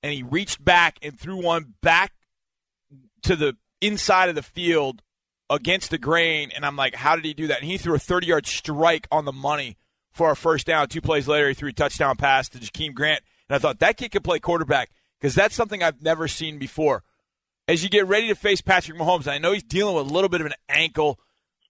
and 0.03 0.13
he 0.13 0.23
reached 0.23 0.65
back 0.65 0.99
and 1.03 1.19
threw 1.19 1.43
one 1.43 1.75
back 1.83 2.13
to 3.23 3.37
the 3.37 3.57
inside 3.81 4.29
of 4.29 4.35
the 4.35 4.43
field 4.43 5.03
against 5.51 5.91
the 5.91 5.99
grain. 5.99 6.51
And 6.55 6.65
I'm 6.65 6.77
like, 6.77 6.95
how 6.95 7.17
did 7.17 7.25
he 7.25 7.35
do 7.35 7.47
that? 7.49 7.61
And 7.61 7.67
he 7.71 7.79
threw 7.79 7.95
a 7.95 7.99
30 7.99 8.27
yard 8.27 8.47
strike 8.47 9.07
on 9.11 9.25
the 9.25 9.33
money 9.33 9.77
for 10.19 10.31
a 10.33 10.37
first 10.37 10.67
down. 10.67 10.89
Two 10.89 11.01
plays 11.01 11.29
later, 11.29 11.49
he 11.49 11.55
threw 11.55 11.71
a 11.71 11.73
touchdown 11.73 12.17
pass 12.17 12.49
to 12.51 12.59
Jakeem 12.59 12.93
Grant. 12.93 13.23
And 13.49 13.57
I 13.57 13.59
thought 13.59 13.79
that 13.79 13.97
kid 13.97 14.11
could 14.11 14.25
play 14.25 14.41
quarterback 14.41 14.91
because 15.19 15.35
that's 15.35 15.55
something 15.55 15.83
I've 15.83 16.03
never 16.03 16.29
seen 16.29 16.59
before. 16.59 17.05
As 17.69 17.83
you 17.83 17.89
get 17.89 18.07
ready 18.07 18.29
to 18.29 18.35
face 18.35 18.61
Patrick 18.61 18.99
Mahomes, 18.99 19.29
I 19.29 19.39
know 19.39 19.53
he's 19.53 19.63
dealing 19.63 19.95
with 19.95 20.11
a 20.11 20.13
little 20.13 20.29
bit 20.29 20.41
of 20.41 20.47
an 20.47 20.55
ankle, 20.69 21.21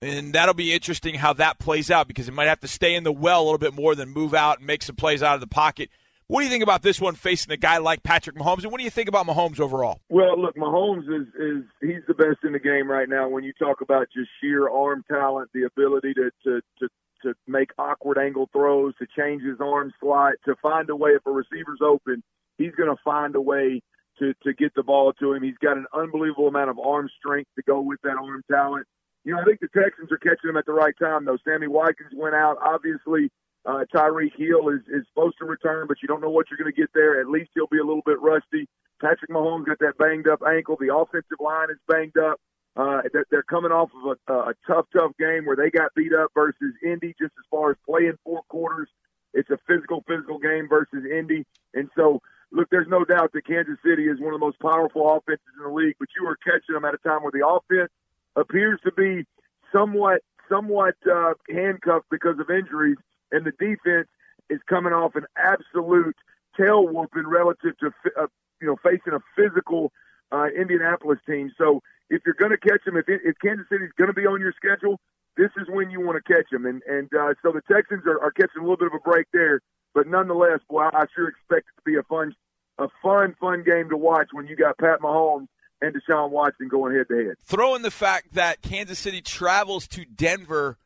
and 0.00 0.32
that'll 0.32 0.54
be 0.54 0.72
interesting 0.72 1.16
how 1.16 1.32
that 1.34 1.58
plays 1.58 1.90
out 1.90 2.08
because 2.08 2.26
he 2.26 2.32
might 2.32 2.46
have 2.46 2.60
to 2.60 2.68
stay 2.68 2.94
in 2.94 3.04
the 3.04 3.12
well 3.12 3.42
a 3.42 3.44
little 3.44 3.58
bit 3.58 3.74
more 3.74 3.94
than 3.94 4.08
move 4.08 4.32
out 4.32 4.58
and 4.58 4.66
make 4.66 4.82
some 4.82 4.96
plays 4.96 5.22
out 5.22 5.34
of 5.34 5.40
the 5.40 5.46
pocket. 5.46 5.90
What 6.28 6.40
do 6.40 6.44
you 6.44 6.50
think 6.50 6.62
about 6.62 6.82
this 6.82 7.00
one 7.00 7.14
facing 7.14 7.52
a 7.52 7.56
guy 7.56 7.78
like 7.78 8.02
Patrick 8.02 8.36
Mahomes, 8.36 8.62
and 8.62 8.70
what 8.70 8.78
do 8.78 8.84
you 8.84 8.90
think 8.90 9.08
about 9.08 9.26
Mahomes 9.26 9.60
overall? 9.60 10.00
Well, 10.08 10.40
look, 10.40 10.56
Mahomes 10.56 11.04
is 11.04 11.26
is 11.34 11.64
he's 11.80 12.02
the 12.06 12.14
best 12.14 12.44
in 12.44 12.52
the 12.52 12.58
game 12.58 12.88
right 12.88 13.08
now. 13.08 13.28
When 13.28 13.44
you 13.44 13.52
talk 13.58 13.80
about 13.80 14.08
just 14.14 14.28
sheer 14.40 14.68
arm 14.68 15.04
talent, 15.10 15.50
the 15.52 15.62
ability 15.62 16.14
to 16.14 16.30
to 16.44 16.60
to 16.80 16.88
to 17.22 17.34
make 17.46 17.70
awkward 17.78 18.18
angle 18.18 18.48
throws, 18.52 18.94
to 18.98 19.06
change 19.16 19.42
his 19.42 19.60
arm 19.60 19.92
slot, 20.00 20.34
to 20.44 20.54
find 20.62 20.88
a 20.90 20.96
way 20.96 21.10
if 21.10 21.26
a 21.26 21.30
receiver's 21.30 21.80
open, 21.82 22.22
he's 22.56 22.74
going 22.74 22.94
to 22.94 23.02
find 23.04 23.34
a 23.34 23.40
way 23.40 23.82
to 24.18 24.34
to 24.42 24.52
get 24.52 24.74
the 24.74 24.82
ball 24.82 25.12
to 25.14 25.32
him. 25.32 25.42
He's 25.42 25.58
got 25.62 25.76
an 25.76 25.86
unbelievable 25.94 26.48
amount 26.48 26.70
of 26.70 26.78
arm 26.78 27.08
strength 27.18 27.50
to 27.56 27.62
go 27.62 27.80
with 27.80 28.00
that 28.02 28.16
arm 28.16 28.42
talent. 28.50 28.86
You 29.24 29.34
know, 29.34 29.40
I 29.40 29.44
think 29.44 29.60
the 29.60 29.68
Texans 29.68 30.10
are 30.12 30.18
catching 30.18 30.50
him 30.50 30.56
at 30.56 30.66
the 30.66 30.72
right 30.72 30.94
time 31.00 31.24
though. 31.24 31.38
Sammy 31.44 31.68
Watkins 31.68 32.12
went 32.14 32.34
out. 32.34 32.58
Obviously, 32.64 33.30
uh, 33.66 33.84
Tyreek 33.94 34.36
Hill 34.36 34.68
is, 34.70 34.80
is 34.88 35.04
supposed 35.08 35.36
to 35.38 35.44
return, 35.44 35.86
but 35.86 35.98
you 36.02 36.08
don't 36.08 36.20
know 36.20 36.30
what 36.30 36.46
you're 36.50 36.58
going 36.58 36.72
to 36.72 36.80
get 36.80 36.90
there. 36.94 37.20
At 37.20 37.28
least 37.28 37.50
he'll 37.54 37.66
be 37.66 37.78
a 37.78 37.84
little 37.84 38.02
bit 38.04 38.20
rusty. 38.20 38.66
Patrick 39.00 39.30
Mahomes 39.30 39.66
got 39.66 39.78
that 39.80 39.98
banged 39.98 40.26
up 40.26 40.40
ankle. 40.46 40.76
The 40.80 40.94
offensive 40.94 41.38
line 41.38 41.70
is 41.70 41.78
banged 41.86 42.18
up. 42.18 42.40
Uh, 42.78 43.02
they're 43.30 43.42
coming 43.42 43.72
off 43.72 43.90
of 44.04 44.16
a, 44.28 44.32
a 44.32 44.54
tough, 44.66 44.86
tough 44.96 45.10
game 45.18 45.44
where 45.44 45.56
they 45.56 45.68
got 45.68 45.92
beat 45.96 46.14
up 46.14 46.30
versus 46.32 46.74
Indy 46.84 47.14
just 47.20 47.32
as 47.36 47.44
far 47.50 47.72
as 47.72 47.76
playing 47.84 48.16
four 48.24 48.42
quarters. 48.48 48.88
It's 49.34 49.50
a 49.50 49.58
physical, 49.66 50.04
physical 50.06 50.38
game 50.38 50.68
versus 50.68 51.04
Indy. 51.04 51.44
And 51.74 51.90
so, 51.96 52.22
look, 52.52 52.68
there's 52.70 52.86
no 52.88 53.04
doubt 53.04 53.32
that 53.32 53.46
Kansas 53.46 53.78
City 53.84 54.04
is 54.04 54.20
one 54.20 54.32
of 54.32 54.38
the 54.38 54.46
most 54.46 54.60
powerful 54.60 55.10
offenses 55.10 55.44
in 55.58 55.64
the 55.64 55.74
league, 55.74 55.96
but 55.98 56.08
you 56.18 56.26
are 56.28 56.36
catching 56.36 56.74
them 56.74 56.84
at 56.84 56.94
a 56.94 56.98
time 56.98 57.22
where 57.22 57.32
the 57.32 57.46
offense 57.46 57.90
appears 58.36 58.78
to 58.84 58.92
be 58.92 59.26
somewhat, 59.72 60.22
somewhat 60.48 60.94
uh, 61.12 61.34
handcuffed 61.50 62.06
because 62.10 62.38
of 62.38 62.48
injuries 62.48 62.96
and 63.32 63.44
the 63.44 63.52
defense 63.52 64.08
is 64.50 64.60
coming 64.68 64.92
off 64.92 65.14
an 65.14 65.26
absolute 65.36 66.16
tail 66.56 66.86
whooping 66.86 67.26
relative 67.26 67.76
to 67.78 67.92
uh, 68.18 68.26
you 68.60 68.66
know 68.66 68.76
facing 68.82 69.12
a 69.12 69.20
physical 69.36 69.92
uh, 70.32 70.46
Indianapolis 70.46 71.18
team. 71.26 71.52
So 71.58 71.82
if 72.10 72.22
you're 72.24 72.38
going 72.38 72.50
to 72.50 72.58
catch 72.58 72.84
them, 72.84 72.96
if, 72.96 73.08
it, 73.08 73.20
if 73.24 73.36
Kansas 73.42 73.66
City's 73.70 73.92
going 73.98 74.08
to 74.08 74.14
be 74.14 74.26
on 74.26 74.40
your 74.40 74.52
schedule, 74.56 74.98
this 75.36 75.50
is 75.56 75.68
when 75.68 75.90
you 75.90 76.00
want 76.00 76.22
to 76.22 76.32
catch 76.32 76.50
them. 76.50 76.66
And 76.66 76.82
and 76.86 77.08
uh, 77.14 77.34
so 77.42 77.52
the 77.52 77.62
Texans 77.72 78.02
are, 78.06 78.20
are 78.20 78.32
catching 78.32 78.60
a 78.60 78.62
little 78.62 78.76
bit 78.76 78.88
of 78.88 78.94
a 78.94 79.08
break 79.08 79.26
there, 79.32 79.60
but 79.94 80.06
nonetheless, 80.06 80.60
boy, 80.68 80.82
I 80.92 81.04
sure 81.14 81.28
expect 81.28 81.68
it 81.68 81.80
to 81.80 81.84
be 81.84 81.96
a 81.96 82.02
fun, 82.02 82.34
a 82.78 82.88
fun, 83.02 83.34
fun 83.40 83.62
game 83.64 83.88
to 83.90 83.96
watch 83.96 84.28
when 84.32 84.46
you 84.46 84.56
got 84.56 84.78
Pat 84.78 85.00
Mahomes 85.00 85.46
and 85.80 85.94
Deshaun 85.94 86.30
Watson 86.30 86.68
going 86.68 86.94
head 86.96 87.06
to 87.08 87.16
head. 87.16 87.36
Throw 87.44 87.74
in 87.74 87.82
the 87.82 87.90
fact 87.90 88.34
that 88.34 88.62
Kansas 88.62 88.98
City 88.98 89.20
travels 89.20 89.86
to 89.88 90.04
Denver 90.04 90.76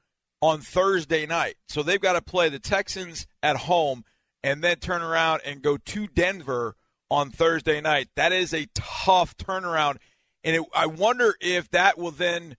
on 0.41 0.61
Thursday 0.61 1.25
night. 1.25 1.57
So 1.69 1.83
they've 1.83 2.01
got 2.01 2.15
to 2.15 2.23
play 2.23 2.49
the 2.49 2.59
Texans 2.59 3.27
at 3.43 3.57
home 3.57 4.05
and 4.43 4.63
then 4.63 4.77
turn 4.77 5.03
around 5.03 5.41
and 5.47 5.63
go 5.63 5.77
to 5.79 6.07
Denver 6.09 6.77
on 7.11 7.31
Thursday 7.31 7.81
night. 7.81 8.09
That 8.17 8.33
is 8.33 8.53
a 8.53 8.67
tough 8.75 9.37
turnaround. 9.37 9.99
And 10.45 10.57
it, 10.57 10.63
I 10.75 10.87
wonder 10.87 11.35
if 11.41 11.71
that 11.71 11.99
will 11.99 12.11
then 12.11 12.57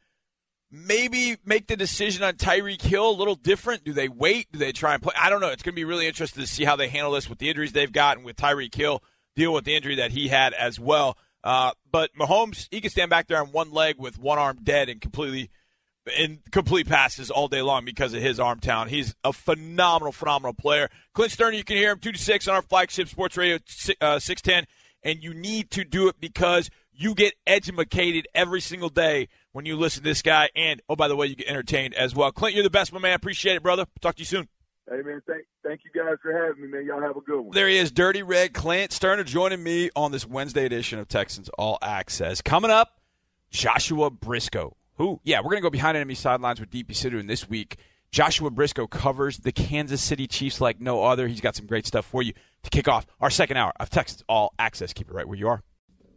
maybe 0.71 1.37
make 1.45 1.67
the 1.67 1.75
decision 1.75 2.23
on 2.23 2.33
Tyreek 2.33 2.81
Hill 2.81 3.09
a 3.09 3.11
little 3.11 3.35
different. 3.35 3.83
Do 3.83 3.93
they 3.93 4.09
wait? 4.09 4.51
Do 4.51 4.59
they 4.59 4.71
try 4.71 4.93
and 4.93 5.03
play? 5.03 5.13
I 5.19 5.29
don't 5.29 5.41
know. 5.41 5.49
It's 5.49 5.63
going 5.63 5.73
to 5.73 5.79
be 5.79 5.85
really 5.85 6.07
interesting 6.07 6.41
to 6.41 6.47
see 6.47 6.63
how 6.63 6.75
they 6.75 6.87
handle 6.87 7.11
this 7.11 7.29
with 7.29 7.39
the 7.39 7.49
injuries 7.49 7.73
they've 7.73 7.91
gotten 7.91 8.23
with 8.23 8.37
Tyreek 8.37 8.73
Hill, 8.73 9.03
deal 9.35 9.53
with 9.53 9.65
the 9.65 9.75
injury 9.75 9.95
that 9.95 10.11
he 10.11 10.29
had 10.29 10.53
as 10.53 10.79
well. 10.79 11.17
Uh, 11.43 11.71
but 11.91 12.11
Mahomes, 12.17 12.67
he 12.71 12.79
can 12.81 12.89
stand 12.89 13.09
back 13.09 13.27
there 13.27 13.39
on 13.39 13.51
one 13.51 13.71
leg 13.71 13.97
with 13.99 14.17
one 14.17 14.39
arm 14.39 14.59
dead 14.63 14.89
and 14.89 15.01
completely– 15.01 15.49
in 16.17 16.39
complete 16.51 16.87
passes 16.87 17.31
all 17.31 17.47
day 17.47 17.61
long 17.61 17.85
because 17.85 18.13
of 18.13 18.21
his 18.21 18.39
arm 18.39 18.59
talent. 18.59 18.91
He's 18.91 19.15
a 19.23 19.31
phenomenal, 19.31 20.11
phenomenal 20.11 20.53
player. 20.53 20.89
Clint 21.13 21.31
Stoerner, 21.31 21.57
you 21.57 21.63
can 21.63 21.77
hear 21.77 21.91
him 21.91 21.99
2 21.99 22.11
to 22.13 22.17
6 22.17 22.47
on 22.47 22.55
our 22.55 22.61
flagship 22.61 23.07
sports 23.07 23.37
radio 23.37 23.57
uh, 24.01 24.19
610, 24.19 24.65
and 25.03 25.23
you 25.23 25.33
need 25.33 25.71
to 25.71 25.83
do 25.83 26.07
it 26.07 26.19
because 26.19 26.69
you 26.95 27.15
get 27.15 27.33
educated 27.45 28.27
every 28.33 28.61
single 28.61 28.89
day 28.89 29.29
when 29.51 29.65
you 29.65 29.75
listen 29.77 30.03
to 30.03 30.09
this 30.09 30.21
guy. 30.21 30.49
And, 30.55 30.81
oh, 30.89 30.95
by 30.95 31.07
the 31.07 31.15
way, 31.15 31.27
you 31.27 31.35
get 31.35 31.47
entertained 31.47 31.93
as 31.93 32.15
well. 32.15 32.31
Clint, 32.31 32.55
you're 32.55 32.63
the 32.63 32.69
best, 32.69 32.93
my 32.93 32.99
man. 32.99 33.15
Appreciate 33.15 33.55
it, 33.55 33.63
brother. 33.63 33.85
Talk 34.01 34.15
to 34.15 34.19
you 34.19 34.25
soon. 34.25 34.47
Hey, 34.89 35.01
man, 35.01 35.21
thank, 35.25 35.45
thank 35.63 35.81
you 35.85 35.91
guys 35.95 36.17
for 36.21 36.33
having 36.33 36.61
me, 36.61 36.67
man. 36.67 36.85
Y'all 36.85 37.01
have 37.01 37.15
a 37.15 37.21
good 37.21 37.39
one. 37.39 37.51
There 37.51 37.69
he 37.69 37.77
is, 37.77 37.91
Dirty 37.91 38.21
Red 38.21 38.53
Clint 38.53 38.91
Stoerner 38.91 39.25
joining 39.25 39.63
me 39.63 39.89
on 39.95 40.11
this 40.11 40.27
Wednesday 40.27 40.65
edition 40.65 40.99
of 40.99 41.07
Texans 41.07 41.49
All 41.57 41.77
Access. 41.81 42.41
Coming 42.41 42.69
up, 42.69 42.99
Joshua 43.49 44.11
Brisco 44.11 44.73
who? 44.95 45.19
Yeah, 45.23 45.39
we're 45.39 45.51
going 45.51 45.57
to 45.57 45.61
go 45.61 45.69
behind 45.69 45.97
enemy 45.97 46.15
sidelines 46.15 46.59
with 46.59 46.69
DP 46.69 46.91
Sidhu. 46.91 47.19
And 47.19 47.29
this 47.29 47.49
week, 47.49 47.77
Joshua 48.11 48.51
Brisco 48.51 48.89
covers 48.89 49.39
the 49.39 49.51
Kansas 49.51 50.01
City 50.01 50.27
Chiefs 50.27 50.61
like 50.61 50.79
no 50.79 51.03
other. 51.03 51.27
He's 51.27 51.41
got 51.41 51.55
some 51.55 51.65
great 51.65 51.87
stuff 51.87 52.05
for 52.05 52.21
you 52.21 52.33
to 52.63 52.69
kick 52.69 52.87
off 52.87 53.05
our 53.19 53.29
second 53.29 53.57
hour 53.57 53.73
of 53.79 53.89
Texans 53.89 54.23
All 54.29 54.53
Access. 54.59 54.93
Keep 54.93 55.09
it 55.09 55.13
right 55.13 55.27
where 55.27 55.37
you 55.37 55.47
are. 55.47 55.63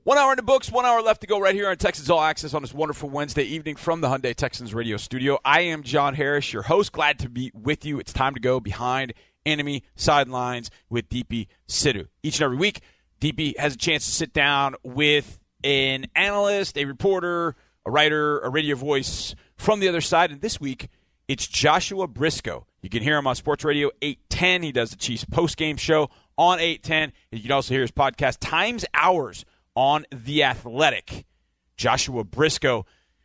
One 0.06 0.18
hour 0.18 0.30
in 0.30 0.36
the 0.36 0.44
books, 0.44 0.70
one 0.70 0.84
hour 0.84 1.02
left 1.02 1.22
to 1.22 1.26
go 1.26 1.40
right 1.40 1.52
here 1.52 1.68
on 1.68 1.76
Texans 1.78 2.08
All 2.10 2.22
Access 2.22 2.54
on 2.54 2.62
this 2.62 2.72
wonderful 2.72 3.10
Wednesday 3.10 3.42
evening 3.42 3.74
from 3.74 4.02
the 4.02 4.06
Hyundai 4.06 4.36
Texans 4.36 4.72
radio 4.72 4.98
studio. 4.98 5.40
I 5.44 5.62
am 5.62 5.82
John 5.82 6.14
Harris, 6.14 6.52
your 6.52 6.62
host. 6.62 6.92
Glad 6.92 7.18
to 7.18 7.28
be 7.28 7.50
with 7.52 7.84
you. 7.84 7.98
It's 7.98 8.12
time 8.12 8.32
to 8.34 8.40
go 8.40 8.60
behind 8.60 9.14
enemy 9.44 9.82
sidelines 9.96 10.70
with 10.88 11.08
DP 11.08 11.48
Sidhu. 11.66 12.06
Each 12.22 12.36
and 12.36 12.44
every 12.44 12.56
week, 12.56 12.82
DP 13.20 13.58
has 13.58 13.74
a 13.74 13.76
chance 13.76 14.06
to 14.06 14.12
sit 14.12 14.32
down 14.32 14.76
with 14.84 15.40
an 15.64 16.06
analyst, 16.14 16.78
a 16.78 16.84
reporter, 16.84 17.56
a 17.84 17.90
writer, 17.90 18.38
a 18.38 18.48
radio 18.48 18.76
voice 18.76 19.34
from 19.56 19.80
the 19.80 19.88
other 19.88 20.00
side. 20.00 20.30
And 20.30 20.40
this 20.40 20.60
week, 20.60 20.86
it's 21.26 21.48
Joshua 21.48 22.06
Brisco. 22.06 22.66
You 22.80 22.90
can 22.90 23.02
hear 23.02 23.18
him 23.18 23.26
on 23.26 23.34
Sports 23.34 23.64
Radio 23.64 23.90
810. 24.00 24.62
He 24.62 24.70
does 24.70 24.90
the 24.90 24.96
Chiefs 24.98 25.24
post-game 25.24 25.76
show 25.76 26.10
on 26.38 26.60
810. 26.60 27.02
And 27.32 27.40
you 27.40 27.42
can 27.42 27.50
also 27.50 27.74
hear 27.74 27.80
his 27.80 27.90
podcast, 27.90 28.36
Times 28.38 28.84
Hours, 28.94 29.44
on 29.76 30.06
The 30.10 30.42
Athletic. 30.42 31.24
Joshua 31.76 32.24
Brisco 32.24 32.84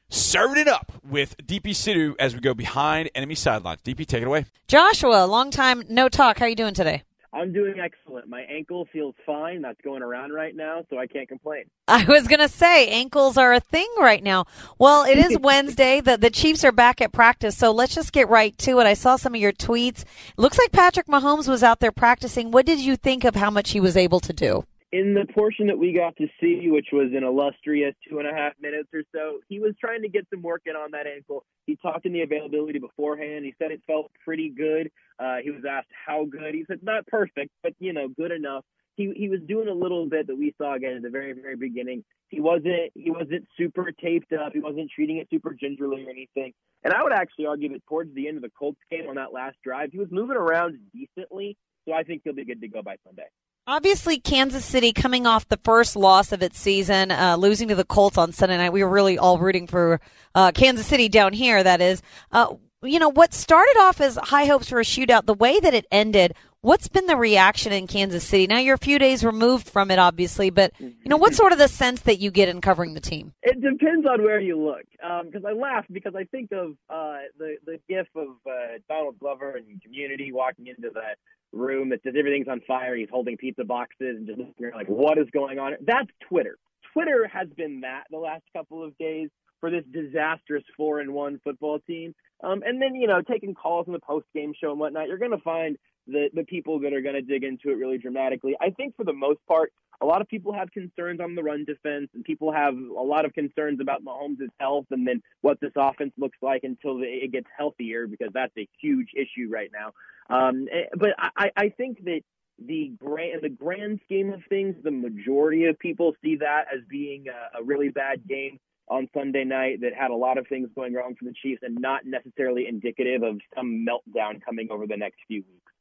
serving 0.10 0.58
it 0.58 0.68
up 0.68 0.92
with 1.04 1.38
DP 1.38 1.72
Sidhu 1.72 2.16
as 2.20 2.36
we 2.36 2.42
go 2.42 2.54
behind 2.54 3.10
enemy 3.16 3.36
sidelines. 3.36 3.82
DP, 3.82 4.06
take 4.06 4.22
it 4.22 4.28
away. 4.28 4.46
Joshua, 4.68 5.26
long 5.26 5.50
time 5.52 5.84
no 5.90 6.10
talk. 6.10 6.38
How 6.40 6.46
are 6.46 6.50
you 6.50 6.56
doing 6.56 6.74
today? 6.74 7.04
I'm 7.34 7.54
doing 7.54 7.80
excellent. 7.80 8.28
My 8.28 8.42
ankle 8.42 8.90
feels 8.92 9.16
fine. 9.26 9.62
That's 9.62 9.80
going 9.82 10.02
around 10.04 10.34
right 10.34 10.54
now, 10.54 10.84
so 10.90 11.00
I 11.00 11.08
can't 11.08 11.30
complain. 11.30 11.64
I 11.88 12.04
was 12.04 12.28
going 12.28 12.42
to 12.42 12.50
say 12.50 12.90
ankles 12.90 13.38
are 13.38 13.54
a 13.54 13.62
thing 13.62 13.88
right 13.98 14.22
now. 14.22 14.46
Well, 14.78 15.06
it 15.06 15.18
is 15.18 15.38
Wednesday. 15.42 16.02
The 16.02 16.18
the 16.18 16.30
Chiefs 16.30 16.66
are 16.66 16.74
back 16.74 17.00
at 17.00 17.14
practice, 17.14 17.58
so 17.58 17.72
let's 17.72 17.96
just 17.96 18.12
get 18.12 18.28
right 18.28 18.58
to 18.60 18.80
it. 18.82 18.86
I 18.86 18.96
saw 18.96 19.16
some 19.16 19.34
of 19.34 19.40
your 19.40 19.54
tweets. 19.54 20.04
Looks 20.36 20.58
like 20.58 20.74
Patrick 20.74 21.08
Mahomes 21.08 21.48
was 21.48 21.64
out 21.64 21.80
there 21.80 21.94
practicing. 21.94 22.52
What 22.52 22.66
did 22.66 22.82
you 22.82 22.98
think 22.98 23.24
of 23.24 23.36
how 23.36 23.50
much 23.50 23.72
he 23.72 23.80
was 23.80 23.96
able 23.96 24.20
to 24.20 24.34
do? 24.34 24.66
In 24.92 25.14
the 25.14 25.26
portion 25.34 25.68
that 25.68 25.78
we 25.78 25.94
got 25.94 26.18
to 26.18 26.28
see, 26.42 26.70
which 26.70 26.88
was 26.92 27.12
an 27.16 27.24
illustrious 27.24 27.96
two 28.08 28.20
and 28.20 28.28
a 28.28 28.34
half 28.34 28.54
minutes 28.62 28.90
or 28.94 29.04
so, 29.16 29.40
he 29.48 29.60
was 29.60 29.74
trying 29.80 30.02
to 30.02 30.10
get 30.10 30.28
some 30.30 30.42
work 30.42 30.64
in 30.66 30.76
on 30.76 30.92
that 30.92 31.08
ankle. 31.08 31.46
He 31.66 31.78
talked 31.78 32.06
in 32.06 32.12
the 32.12 32.22
availability 32.22 32.80
beforehand. 32.80 33.46
He 33.46 33.56
said 33.58 33.72
it 33.72 33.82
felt 33.88 34.12
pretty 34.24 34.50
good. 34.50 34.92
Uh, 35.18 35.38
he 35.44 35.52
was 35.52 35.62
asked 35.70 35.88
how 36.06 36.26
good. 36.26 36.54
He 36.54 36.66
said 36.68 36.80
not 36.82 37.08
perfect, 37.08 37.52
but 37.64 37.74
you 37.80 37.94
know, 37.94 38.10
good 38.10 38.32
enough. 38.32 38.66
He 38.98 39.14
he 39.16 39.30
was 39.30 39.40
doing 39.48 39.70
a 39.70 39.74
little 39.74 40.08
bit 40.10 40.28
that 40.28 40.38
we 40.38 40.54
saw 40.58 40.76
again 40.76 40.98
at 40.98 41.02
the 41.04 41.10
very 41.10 41.32
very 41.32 41.56
beginning. 41.56 42.04
He 42.28 42.42
wasn't 42.42 42.92
he 42.94 43.12
wasn't 43.12 43.48
super 43.58 43.92
taped 43.94 44.34
up. 44.34 44.52
He 44.54 44.60
wasn't 44.60 44.92
treating 44.94 45.18
it 45.18 45.28
super 45.30 45.54
gingerly 45.54 46.06
or 46.06 46.10
anything. 46.10 46.52
And 46.84 46.94
I 46.94 47.02
would 47.02 47.14
actually 47.14 47.46
argue 47.46 47.70
that 47.70 47.86
towards 47.88 48.14
the 48.14 48.28
end 48.28 48.38
of 48.38 48.44
the 48.44 48.52
Colts 48.60 48.80
game 48.90 49.08
on 49.08 49.16
that 49.16 49.32
last 49.32 49.56
drive, 49.64 49.92
he 49.94 50.00
was 50.00 50.10
moving 50.12 50.36
around 50.36 50.80
decently. 50.94 51.56
So 51.88 51.94
I 51.94 52.04
think 52.04 52.22
he'll 52.24 52.34
be 52.34 52.46
good 52.46 52.62
to 52.62 52.68
go 52.68 52.82
by 52.82 52.98
Sunday. 53.06 53.28
Obviously, 53.68 54.20
Kansas 54.20 54.66
City 54.66 54.92
coming 54.92 55.28
off 55.28 55.48
the 55.48 55.60
first 55.64 55.96
loss 55.96 56.32
of 56.32 56.42
its 56.42 56.60
season, 56.60 57.12
uh, 57.12 57.36
losing 57.38 57.68
to 57.68 57.76
the 57.76 57.86
Colts 57.86 58.18
on 58.18 58.32
Sunday 58.32 58.58
night. 58.58 58.74
We 58.74 58.84
were 58.84 58.90
really 58.90 59.20
all 59.20 59.38
rooting 59.38 59.68
for 59.68 60.02
uh, 60.34 60.52
Kansas 60.52 60.88
City 60.88 61.10
down 61.10 61.32
here, 61.32 61.62
that 61.62 61.80
is. 61.80 62.02
Uh, 62.32 62.56
you 62.82 62.98
know, 62.98 63.10
what 63.10 63.36
started 63.36 63.78
off 63.82 64.02
as 64.02 64.18
high 64.18 64.46
hopes 64.46 64.70
for 64.70 64.80
a 64.80 64.84
shootout, 64.84 65.28
the 65.28 65.36
way 65.36 65.60
that 65.60 65.76
it 65.76 65.86
ended, 65.92 66.34
what's 66.62 66.88
been 66.88 67.06
the 67.06 67.16
reaction 67.16 67.72
in 67.72 67.86
Kansas 67.86 68.24
City? 68.24 68.48
Now 68.48 68.58
you're 68.58 68.74
a 68.74 68.80
few 68.80 68.98
days 68.98 69.24
removed 69.24 69.70
from 69.70 69.92
it, 69.92 70.00
obviously, 70.00 70.50
but, 70.50 70.74
you 70.80 70.96
know, 71.06 71.18
what's 71.18 71.38
sort 71.38 71.52
of 71.52 71.60
the 71.60 71.68
sense 71.68 72.02
that 72.02 72.18
you 72.18 72.32
get 72.32 72.50
in 72.50 72.62
covering 72.62 72.96
the 72.96 73.00
team? 73.00 73.32
It 73.44 73.62
depends 73.62 74.08
on 74.08 74.24
where 74.24 74.40
you 74.40 74.60
look. 74.60 74.86
Because 74.92 75.46
um, 75.46 75.46
I 75.46 75.52
laugh 75.52 75.86
because 75.92 76.16
I 76.16 76.24
think 76.24 76.52
of 76.52 76.72
uh, 76.90 77.18
the, 77.38 77.58
the 77.68 77.80
gif 77.88 78.08
of 78.16 78.30
uh, 78.48 78.80
Donald 78.90 79.20
Glover 79.20 79.58
and 79.58 79.80
community 79.84 80.32
walking 80.32 80.66
into 80.66 80.90
that 80.96 81.18
room 81.52 81.90
that 81.90 82.02
says 82.04 82.14
everything's 82.18 82.48
on 82.48 82.62
fire. 82.68 82.96
He's 82.96 83.10
holding 83.12 83.38
pizza 83.38 83.64
boxes 83.64 84.18
and 84.18 84.28
just 84.28 84.40
like, 84.74 84.88
what 84.88 85.18
is 85.18 85.28
going 85.32 85.60
on? 85.60 85.74
That's 85.86 86.10
Twitter. 86.28 86.58
Twitter 86.94 87.28
has 87.32 87.48
been 87.56 87.82
that 87.82 88.04
the 88.10 88.18
last 88.18 88.44
couple 88.56 88.84
of 88.84 88.98
days 88.98 89.30
for 89.60 89.70
this 89.70 89.84
disastrous 89.92 90.64
four 90.76 91.00
and 91.00 91.14
one 91.14 91.40
football 91.44 91.80
team. 91.88 92.14
Um, 92.44 92.64
and 92.66 92.82
then 92.82 92.96
you 92.96 93.08
know 93.08 93.22
taking 93.22 93.54
calls 93.54 93.88
in 93.88 93.94
the 93.94 94.00
post 94.00 94.26
game 94.34 94.54
show 94.60 94.72
and 94.72 94.80
whatnot, 94.80 95.08
you're 95.08 95.20
going 95.20 95.32
to 95.32 95.38
find 95.38 95.78
the 96.08 96.30
the 96.34 96.44
people 96.44 96.80
that 96.80 96.94
are 96.94 97.02
going 97.02 97.16
to 97.16 97.22
dig 97.22 97.44
into 97.44 97.70
it 97.70 97.78
really 97.78 97.98
dramatically. 97.98 98.56
I 98.60 98.72
think 98.72 98.96
for 98.96 99.04
the 99.04 99.14
most 99.14 99.40
part, 99.48 99.72
a 100.02 100.06
lot 100.06 100.22
of 100.22 100.28
people 100.28 100.52
have 100.54 100.72
concerns 100.72 101.20
on 101.20 101.36
the 101.36 101.44
run 101.44 101.64
defense, 101.66 102.10
and 102.14 102.24
people 102.24 102.52
have 102.52 102.74
a 102.76 103.02
lot 103.02 103.26
of 103.26 103.34
concerns 103.34 103.80
about 103.80 104.04
Mahomes' 104.04 104.48
health 104.60 104.86
and 104.92 105.08
then 105.08 105.22
what 105.42 105.60
this 105.62 105.72
offense 105.76 106.12
looks 106.18 106.38
like 106.42 106.64
until 106.64 107.00
it 107.02 107.32
gets 107.32 107.48
healthier, 107.56 108.08
because 108.08 108.30
that's 108.34 108.54
a 108.58 108.68
huge 108.82 109.10
issue 109.16 109.50
right 109.50 109.70
now. 109.72 109.92
Um, 110.36 110.68
eh, 110.72 110.86
but 110.98 111.10
I, 111.20 111.52
I 111.56 111.70
think 111.70 112.04
that 112.06 112.22
the 112.58 112.92
grand, 112.98 113.42
the 113.42 113.50
grand 113.50 114.00
scheme 114.06 114.34
of 114.34 114.42
things, 114.50 114.76
the 114.84 114.92
majority 114.92 115.66
of 115.66 115.78
people 115.80 116.16
see 116.24 116.38
that 116.38 116.66
as 116.74 116.82
being 116.90 117.26
a, 117.28 117.60
a 117.60 117.64
really 117.64 117.90
bad 117.90 118.28
game 118.28 118.60
on 118.88 119.08
Sunday 119.14 119.44
night 119.44 119.82
that 119.82 119.94
had 119.94 120.12
a 120.12 120.16
lot 120.16 120.38
of 120.38 120.48
things 120.48 120.70
going 120.76 120.94
wrong 120.94 121.16
for 121.18 121.26
the 121.26 121.34
Chiefs 121.42 121.62
and 121.64 121.80
not 121.80 122.06
necessarily 122.06 122.68
indicative 122.68 123.24
of 123.24 123.40
some 123.56 123.86
meltdown 123.88 124.42
coming 124.44 124.68
over 124.70 124.86
the 124.86 124.98
next 124.98 125.18
few 125.28 125.44
weeks. 125.48 125.72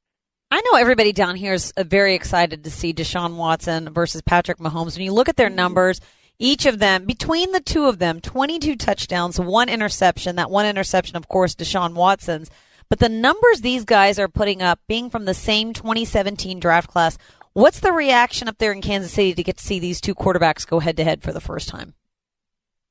I 0.53 0.61
know 0.63 0.79
everybody 0.79 1.13
down 1.13 1.37
here 1.37 1.53
is 1.53 1.73
uh, 1.77 1.85
very 1.85 2.15
excited 2.17 2.65
to 2.65 2.71
see 2.71 2.93
Deshaun 2.93 3.37
Watson 3.37 3.93
versus 3.93 4.21
Patrick 4.21 4.59
Mahomes. 4.59 4.97
When 4.97 5.05
you 5.05 5.13
look 5.13 5.29
at 5.29 5.37
their 5.37 5.49
numbers, 5.49 6.01
each 6.41 6.67
of 6.67 6.81
them, 6.81 7.05
between 7.05 7.53
the 7.53 7.61
two 7.61 7.85
of 7.85 8.01
them, 8.01 8.21
22 8.21 8.75
touchdowns, 8.75 9.39
one 9.39 9.69
interception. 9.69 10.35
That 10.37 10.51
one 10.51 10.67
interception, 10.67 11.17
of 11.17 11.29
course, 11.29 11.55
Deshaun 11.55 11.95
Watson's. 11.95 12.51
But 12.89 12.99
the 12.99 13.09
numbers 13.09 13.61
these 13.61 13.85
guys 13.85 14.19
are 14.19 14.27
putting 14.27 14.61
up, 14.61 14.81
being 14.89 15.09
from 15.09 15.25
the 15.25 15.35
same 15.35 15.73
2017 15.73 16.59
draft 16.59 16.91
class, 16.91 17.17
what's 17.53 17.79
the 17.79 17.93
reaction 17.93 18.49
up 18.49 18.59
there 18.59 18.73
in 18.73 18.83
Kansas 18.83 19.13
City 19.13 19.35
to 19.35 19.45
get 19.45 19.59
to 19.59 19.65
see 19.65 19.79
these 19.79 20.01
two 20.01 20.17
quarterbacks 20.17 20.67
go 20.67 20.81
head 20.81 20.97
to 20.97 21.05
head 21.05 21.23
for 21.23 21.33
the 21.33 21.41
first 21.41 21.69
time? 21.69 21.95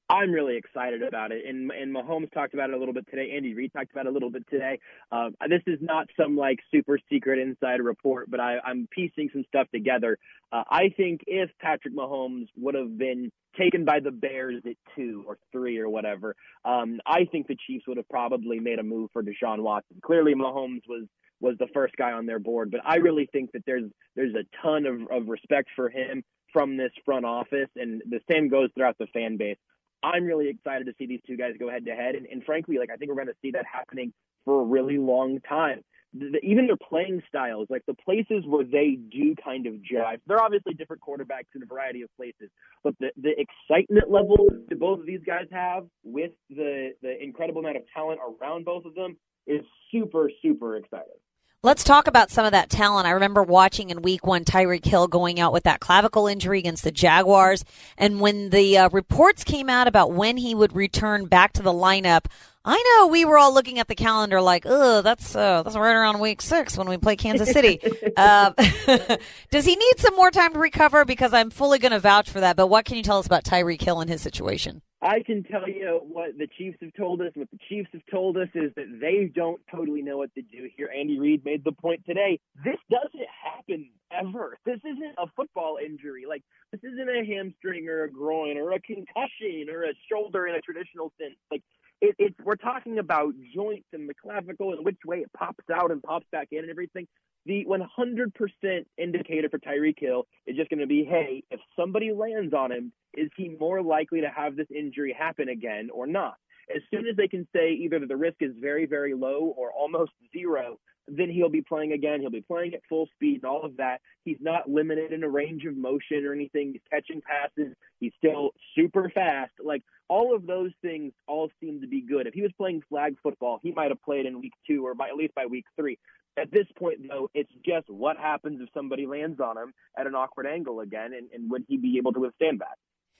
I'm 0.10 0.32
really 0.32 0.57
excited 0.57 1.03
about 1.03 1.32
it. 1.32 1.45
And 1.47 1.72
and 1.72 1.95
Mahomes 1.95 2.32
talked 2.34 2.55
about 2.55 2.72
it 2.72 2.76
a 2.76 2.80
little 2.80 2.95
bit 2.95 3.05
today. 3.10 3.34
Andy 3.36 3.53
Reid 3.53 3.72
talked 3.72 3.91
about 3.91 4.07
it 4.07 4.10
a 4.10 4.12
little 4.12 4.32
bit 4.32 4.43
today. 4.49 4.80
Uh, 5.12 5.30
this 5.47 5.62
is 5.68 5.78
not 5.82 6.07
some 6.20 6.36
like 6.36 6.57
super 6.74 6.97
secret 7.12 7.38
inside 7.38 7.80
report, 7.80 8.30
but 8.32 8.39
I, 8.39 8.57
I'm 8.66 8.88
piecing 8.91 9.30
some 9.32 9.43
stuff 9.47 9.68
together. 9.72 10.18
Uh, 10.51 10.64
I 10.68 10.89
think 10.97 11.22
if 11.28 11.51
Patrick 11.62 11.95
Mahomes 11.95 12.47
would 12.57 12.74
have 12.74 12.97
been 12.97 13.32
taken 13.55 13.86
by 13.86 13.99
the 13.99 14.10
Bears 14.10 14.64
at 14.66 14.76
two 14.95 15.24
or 15.28 15.38
three 15.51 15.78
or 15.78 15.89
whatever, 15.89 16.36
um, 16.66 16.99
I 17.05 17.26
think 17.32 17.47
the 17.47 17.57
Chiefs 17.68 17.86
would 17.88 17.97
have 17.97 18.10
probably 18.10 18.60
made 18.60 18.80
a 18.80 18.84
move 18.84 19.12
for 19.14 19.22
Deshaun 19.22 19.62
Watson. 19.62 19.97
Clearly, 20.03 20.34
Mahomes 20.34 20.82
was 20.88 21.05
was 21.39 21.55
the 21.60 21.68
first 21.74 21.95
guy 21.95 22.12
on 22.14 22.26
their 22.26 22.39
board, 22.39 22.72
but 22.72 22.82
I 22.84 22.95
really 22.95 23.30
think 23.32 23.51
that 23.51 23.62
there's 23.68 23.89
there's 24.16 24.34
a 24.34 24.43
ton 24.64 24.88
of, 24.88 25.01
of 25.12 25.28
respect 25.28 25.70
for 25.76 25.88
him 25.89 26.24
from 26.51 26.78
this 26.78 26.91
front 27.05 27.26
office, 27.26 27.70
and 27.76 28.01
the 28.10 28.20
same 28.30 28.49
goes 28.49 28.70
throughout 28.76 28.97
the 28.97 29.05
fan 29.14 29.38
base. 29.38 29.57
I'm 30.03 30.25
really 30.25 30.49
excited 30.49 30.85
to 30.85 30.93
see 30.97 31.05
these 31.05 31.21
two 31.27 31.37
guys 31.37 31.53
go 31.59 31.69
head 31.69 31.85
to 31.85 31.95
head, 31.95 32.15
and, 32.15 32.43
frankly, 32.43 32.77
like 32.77 32.89
I 32.91 32.95
think 32.95 33.09
we're 33.09 33.15
going 33.15 33.27
to 33.27 33.33
see 33.41 33.51
that 33.51 33.65
happening 33.71 34.13
for 34.45 34.61
a 34.61 34.65
really 34.65 34.97
long 34.97 35.39
time. 35.47 35.81
The, 36.13 36.39
even 36.41 36.65
their 36.65 36.75
playing 36.75 37.21
styles, 37.27 37.67
like 37.69 37.83
the 37.85 37.93
places 37.93 38.43
where 38.47 38.65
they 38.65 38.97
do 39.11 39.35
kind 39.43 39.67
of 39.67 39.75
jive. 39.75 40.19
They're 40.25 40.41
obviously 40.41 40.73
different 40.73 41.03
quarterbacks 41.03 41.53
in 41.55 41.61
a 41.61 41.67
variety 41.67 42.01
of 42.01 42.09
places, 42.17 42.49
but 42.83 42.95
the, 42.99 43.11
the 43.21 43.33
excitement 43.37 44.09
level 44.09 44.47
that 44.69 44.79
both 44.79 45.01
of 45.01 45.05
these 45.05 45.21
guys 45.23 45.45
have 45.51 45.85
with 46.03 46.31
the 46.49 46.93
the 47.03 47.21
incredible 47.21 47.61
amount 47.61 47.77
of 47.77 47.83
talent 47.93 48.19
around 48.41 48.65
both 48.65 48.85
of 48.85 48.95
them 48.95 49.17
is 49.45 49.61
super 49.91 50.31
super 50.41 50.77
exciting. 50.77 51.19
Let's 51.62 51.84
talk 51.84 52.07
about 52.07 52.32
some 52.32 52.45
of 52.45 52.53
that 52.53 52.70
talent. 52.70 53.05
I 53.05 53.12
remember 53.12 53.43
watching 53.43 53.89
in 53.89 54.01
week 54.01 54.26
one 54.26 54.45
Tyreek 54.45 54.86
Hill 54.86 55.10
going 55.10 55.41
out 55.41 55.51
with 55.51 55.64
that 55.64 55.82
clavicle 55.82 56.26
injury 56.26 56.57
against 56.57 56.86
the 56.86 56.91
Jaguars. 56.91 57.66
And 57.97 58.22
when 58.22 58.51
the 58.51 58.78
uh, 58.78 58.89
reports 58.93 59.43
came 59.43 59.70
out 59.70 59.86
about 59.86 60.14
when 60.14 60.38
he 60.38 60.55
would 60.55 60.74
return 60.74 61.26
back 61.26 61.51
to 61.53 61.62
the 61.62 61.74
lineup, 61.74 62.28
I 62.64 62.82
know 62.82 63.07
we 63.07 63.26
were 63.26 63.38
all 63.38 63.53
looking 63.53 63.78
at 63.78 63.89
the 63.89 63.95
calendar 63.95 64.39
like, 64.39 64.64
oh, 64.66 65.01
that's 65.01 65.36
uh, 65.36 65.64
that's 65.64 65.76
right 65.76 65.95
around 65.97 66.22
week 66.22 66.41
six 66.41 66.78
when 66.78 66.88
we 66.88 66.95
play 66.95 67.18
Kansas 67.18 67.51
City. 67.51 67.82
uh, 68.16 68.51
does 69.51 69.66
he 69.66 69.76
need 69.76 69.95
some 69.97 70.16
more 70.16 70.32
time 70.32 70.53
to 70.53 70.60
recover? 70.60 71.03
Because 71.03 71.34
I'm 71.34 71.49
fully 71.49 71.78
going 71.78 71.91
to 71.91 71.99
vouch 71.99 72.30
for 72.30 72.39
that. 72.39 72.55
But 72.55 72.68
what 72.68 72.86
can 72.86 72.95
you 72.95 73.03
tell 73.03 73.20
us 73.20 73.26
about 73.26 73.43
Tyreek 73.43 73.82
Hill 73.82 73.99
and 73.99 74.10
his 74.10 74.22
situation? 74.22 74.82
I 75.01 75.21
can 75.25 75.43
tell 75.43 75.67
you 75.67 76.01
what 76.03 76.37
the 76.37 76.47
Chiefs 76.57 76.77
have 76.81 76.93
told 76.93 77.21
us. 77.21 77.31
What 77.33 77.49
the 77.51 77.59
Chiefs 77.69 77.89
have 77.93 78.01
told 78.11 78.35
us 78.35 78.49
is 78.53 78.71
that 78.75 78.99
they 78.99 79.31
don't 79.33 79.61
totally 79.71 80.01
know 80.01 80.17
what 80.17 80.33
to 80.35 80.41
do 80.41 80.69
here. 80.75 80.89
Andy 80.93 81.17
Reid 81.17 81.45
made 81.45 81.63
the 81.63 81.71
point 81.71 82.03
today. 82.05 82.39
This 82.65 82.75
doesn't 82.91 83.27
happen 83.43 83.89
ever. 84.11 84.57
This 84.65 84.79
isn't 84.79 85.15
a 85.17 85.27
football 85.37 85.77
injury. 85.83 86.25
Like 86.27 86.43
this 86.73 86.81
isn't 86.83 87.09
a 87.09 87.25
hamstring 87.25 87.87
or 87.87 88.03
a 88.03 88.11
groin 88.11 88.57
or 88.57 88.73
a 88.73 88.81
concussion 88.81 89.69
or 89.71 89.83
a 89.83 89.93
shoulder 90.11 90.47
in 90.47 90.55
a 90.55 90.61
traditional 90.61 91.13
sense. 91.17 91.35
Like 91.49 91.63
it, 92.01 92.15
it's 92.19 92.35
we're 92.43 92.55
talking 92.55 92.99
about 92.99 93.33
joints 93.55 93.87
and 93.93 94.09
the 94.09 94.13
clavicle 94.13 94.73
and 94.73 94.83
which 94.83 94.99
way 95.05 95.19
it 95.19 95.31
pops 95.31 95.63
out 95.73 95.91
and 95.91 96.03
pops 96.03 96.25
back 96.31 96.49
in 96.51 96.59
and 96.59 96.69
everything 96.69 97.07
the 97.49 97.65
100% 97.65 98.85
indicator 98.99 99.49
for 99.49 99.57
Tyreek 99.57 99.97
Hill 99.97 100.27
is 100.45 100.55
just 100.55 100.69
going 100.69 100.81
to 100.81 100.87
be, 100.87 101.03
hey, 101.03 101.43
if 101.49 101.59
somebody 101.75 102.11
lands 102.11 102.53
on 102.53 102.71
him, 102.71 102.93
is 103.15 103.31
he 103.35 103.49
more 103.59 103.81
likely 103.81 104.21
to 104.21 104.29
have 104.29 104.55
this 104.55 104.67
injury 104.69 105.15
happen 105.17 105.49
again 105.49 105.89
or 105.91 106.05
not? 106.05 106.35
As 106.73 106.83
soon 106.93 107.07
as 107.07 107.15
they 107.15 107.27
can 107.27 107.47
say 107.51 107.71
either 107.71 107.97
that 107.97 108.07
the 108.07 108.15
risk 108.15 108.37
is 108.41 108.51
very, 108.61 108.85
very 108.85 109.15
low 109.15 109.51
or 109.57 109.71
almost 109.71 110.11
zero, 110.31 110.77
then 111.07 111.31
he'll 111.31 111.49
be 111.49 111.63
playing 111.63 111.93
again. 111.93 112.21
He'll 112.21 112.29
be 112.29 112.41
playing 112.41 112.75
at 112.75 112.81
full 112.87 113.07
speed 113.15 113.37
and 113.41 113.45
all 113.45 113.63
of 113.63 113.77
that. 113.77 114.01
He's 114.25 114.37
not 114.39 114.69
limited 114.69 115.11
in 115.11 115.23
a 115.23 115.29
range 115.29 115.65
of 115.65 115.75
motion 115.75 116.25
or 116.27 116.33
anything. 116.33 116.73
He's 116.73 116.81
catching 116.91 117.19
passes. 117.21 117.73
He's 117.99 118.11
still 118.19 118.51
super 118.75 119.09
fast. 119.09 119.53
Like 119.63 119.81
all 120.07 120.35
of 120.35 120.45
those 120.45 120.71
things 120.83 121.13
all 121.27 121.49
seem 121.59 121.81
to 121.81 121.87
be 121.87 122.01
good. 122.01 122.27
If 122.27 122.35
he 122.35 122.43
was 122.43 122.51
playing 122.57 122.83
flag 122.89 123.15
football, 123.23 123.59
he 123.63 123.71
might 123.71 123.89
have 123.89 124.03
played 124.03 124.27
in 124.27 124.39
week 124.39 124.53
two 124.67 124.85
or 124.85 124.93
by, 124.93 125.07
at 125.07 125.15
least 125.15 125.33
by 125.33 125.47
week 125.47 125.65
three. 125.75 125.97
At 126.38 126.51
this 126.51 126.67
point, 126.77 127.07
though, 127.07 127.30
it's 127.34 127.51
just 127.65 127.89
what 127.89 128.17
happens 128.17 128.61
if 128.61 128.69
somebody 128.73 129.05
lands 129.05 129.39
on 129.39 129.57
him 129.57 129.73
at 129.97 130.07
an 130.07 130.15
awkward 130.15 130.47
angle 130.47 130.80
again, 130.80 131.11
and, 131.13 131.30
and 131.34 131.49
would 131.51 131.65
he 131.67 131.77
be 131.77 131.97
able 131.97 132.13
to 132.13 132.19
withstand 132.21 132.61
that? 132.61 132.77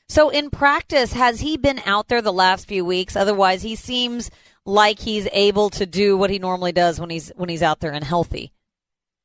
So, 0.07 0.30
in 0.30 0.49
practice, 0.49 1.14
has 1.14 1.39
he 1.41 1.57
been 1.57 1.82
out 1.86 2.07
there 2.07 2.22
the 2.22 2.34
last 2.34 2.68
few 2.68 2.84
weeks? 2.84 3.16
Otherwise, 3.16 3.62
he 3.62 3.76
seems 3.76 4.32
like 4.66 4.99
he's 4.99 5.28
able 5.32 5.70
to 5.72 5.86
do 5.86 6.18
what 6.18 6.30
he 6.30 6.39
normally 6.39 6.72
does 6.72 6.99
when 6.99 7.10
he's 7.10 7.30
when 7.36 7.49
he's 7.49 7.62
out 7.62 7.80
there 7.80 7.91
and 7.91 8.03
healthy. 8.03 8.51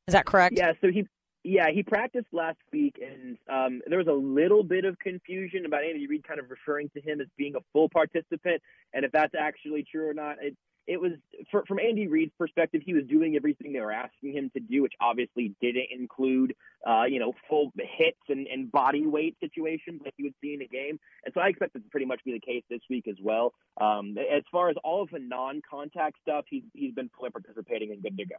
Is 0.07 0.13
that 0.13 0.25
correct? 0.25 0.55
Yeah. 0.57 0.73
So 0.81 0.91
he 0.91 1.07
yeah, 1.45 1.69
he 1.71 1.83
practiced 1.83 2.27
last 2.31 2.57
week, 2.73 2.99
and 2.99 3.37
um, 3.47 3.81
there 3.85 3.99
was 3.99 4.07
a 4.07 4.11
little 4.11 4.63
bit 4.63 4.83
of 4.83 4.97
confusion 4.97 5.65
about 5.67 5.83
Andy 5.83 6.07
Reid 6.07 6.27
kind 6.27 6.39
of 6.39 6.49
referring 6.49 6.89
to 6.95 7.01
him 7.01 7.21
as 7.21 7.27
being 7.37 7.55
a 7.55 7.59
full 7.71 7.87
participant, 7.87 8.63
and 8.93 9.05
if 9.05 9.11
that's 9.11 9.35
actually 9.39 9.85
true 9.89 10.09
or 10.09 10.13
not. 10.13 10.37
It, 10.41 10.57
it 10.87 10.99
was 10.99 11.11
for, 11.51 11.63
from 11.67 11.79
Andy 11.79 12.07
Reid's 12.07 12.31
perspective, 12.37 12.81
he 12.83 12.95
was 12.95 13.03
doing 13.05 13.35
everything 13.35 13.73
they 13.73 13.79
were 13.79 13.91
asking 13.91 14.33
him 14.33 14.49
to 14.55 14.59
do, 14.59 14.81
which 14.81 14.93
obviously 14.99 15.53
didn't 15.61 15.87
include, 15.91 16.55
uh, 16.87 17.03
you 17.03 17.19
know, 17.19 17.33
full 17.47 17.71
hits 17.77 18.17
and, 18.29 18.47
and 18.47 18.71
body 18.71 19.05
weight 19.05 19.35
situations 19.39 20.01
like 20.03 20.13
you 20.17 20.25
would 20.25 20.35
see 20.41 20.55
in 20.55 20.61
a 20.63 20.67
game. 20.67 20.99
And 21.25 21.33
so 21.33 21.41
I 21.41 21.47
expect 21.47 21.73
that 21.73 21.83
to 21.83 21.89
pretty 21.89 22.05
much 22.07 22.21
be 22.25 22.33
the 22.33 22.39
case 22.39 22.63
this 22.69 22.81
week 22.89 23.07
as 23.07 23.17
well. 23.21 23.53
Um, 23.79 24.15
as 24.17 24.43
far 24.51 24.69
as 24.69 24.75
all 24.83 25.03
of 25.03 25.09
the 25.11 25.19
non-contact 25.19 26.17
stuff, 26.21 26.45
he's 26.49 26.63
he's 26.73 26.93
been 26.93 27.09
fully 27.17 27.29
participating 27.29 27.91
and 27.91 28.01
good 28.01 28.17
to 28.17 28.25
go. 28.25 28.35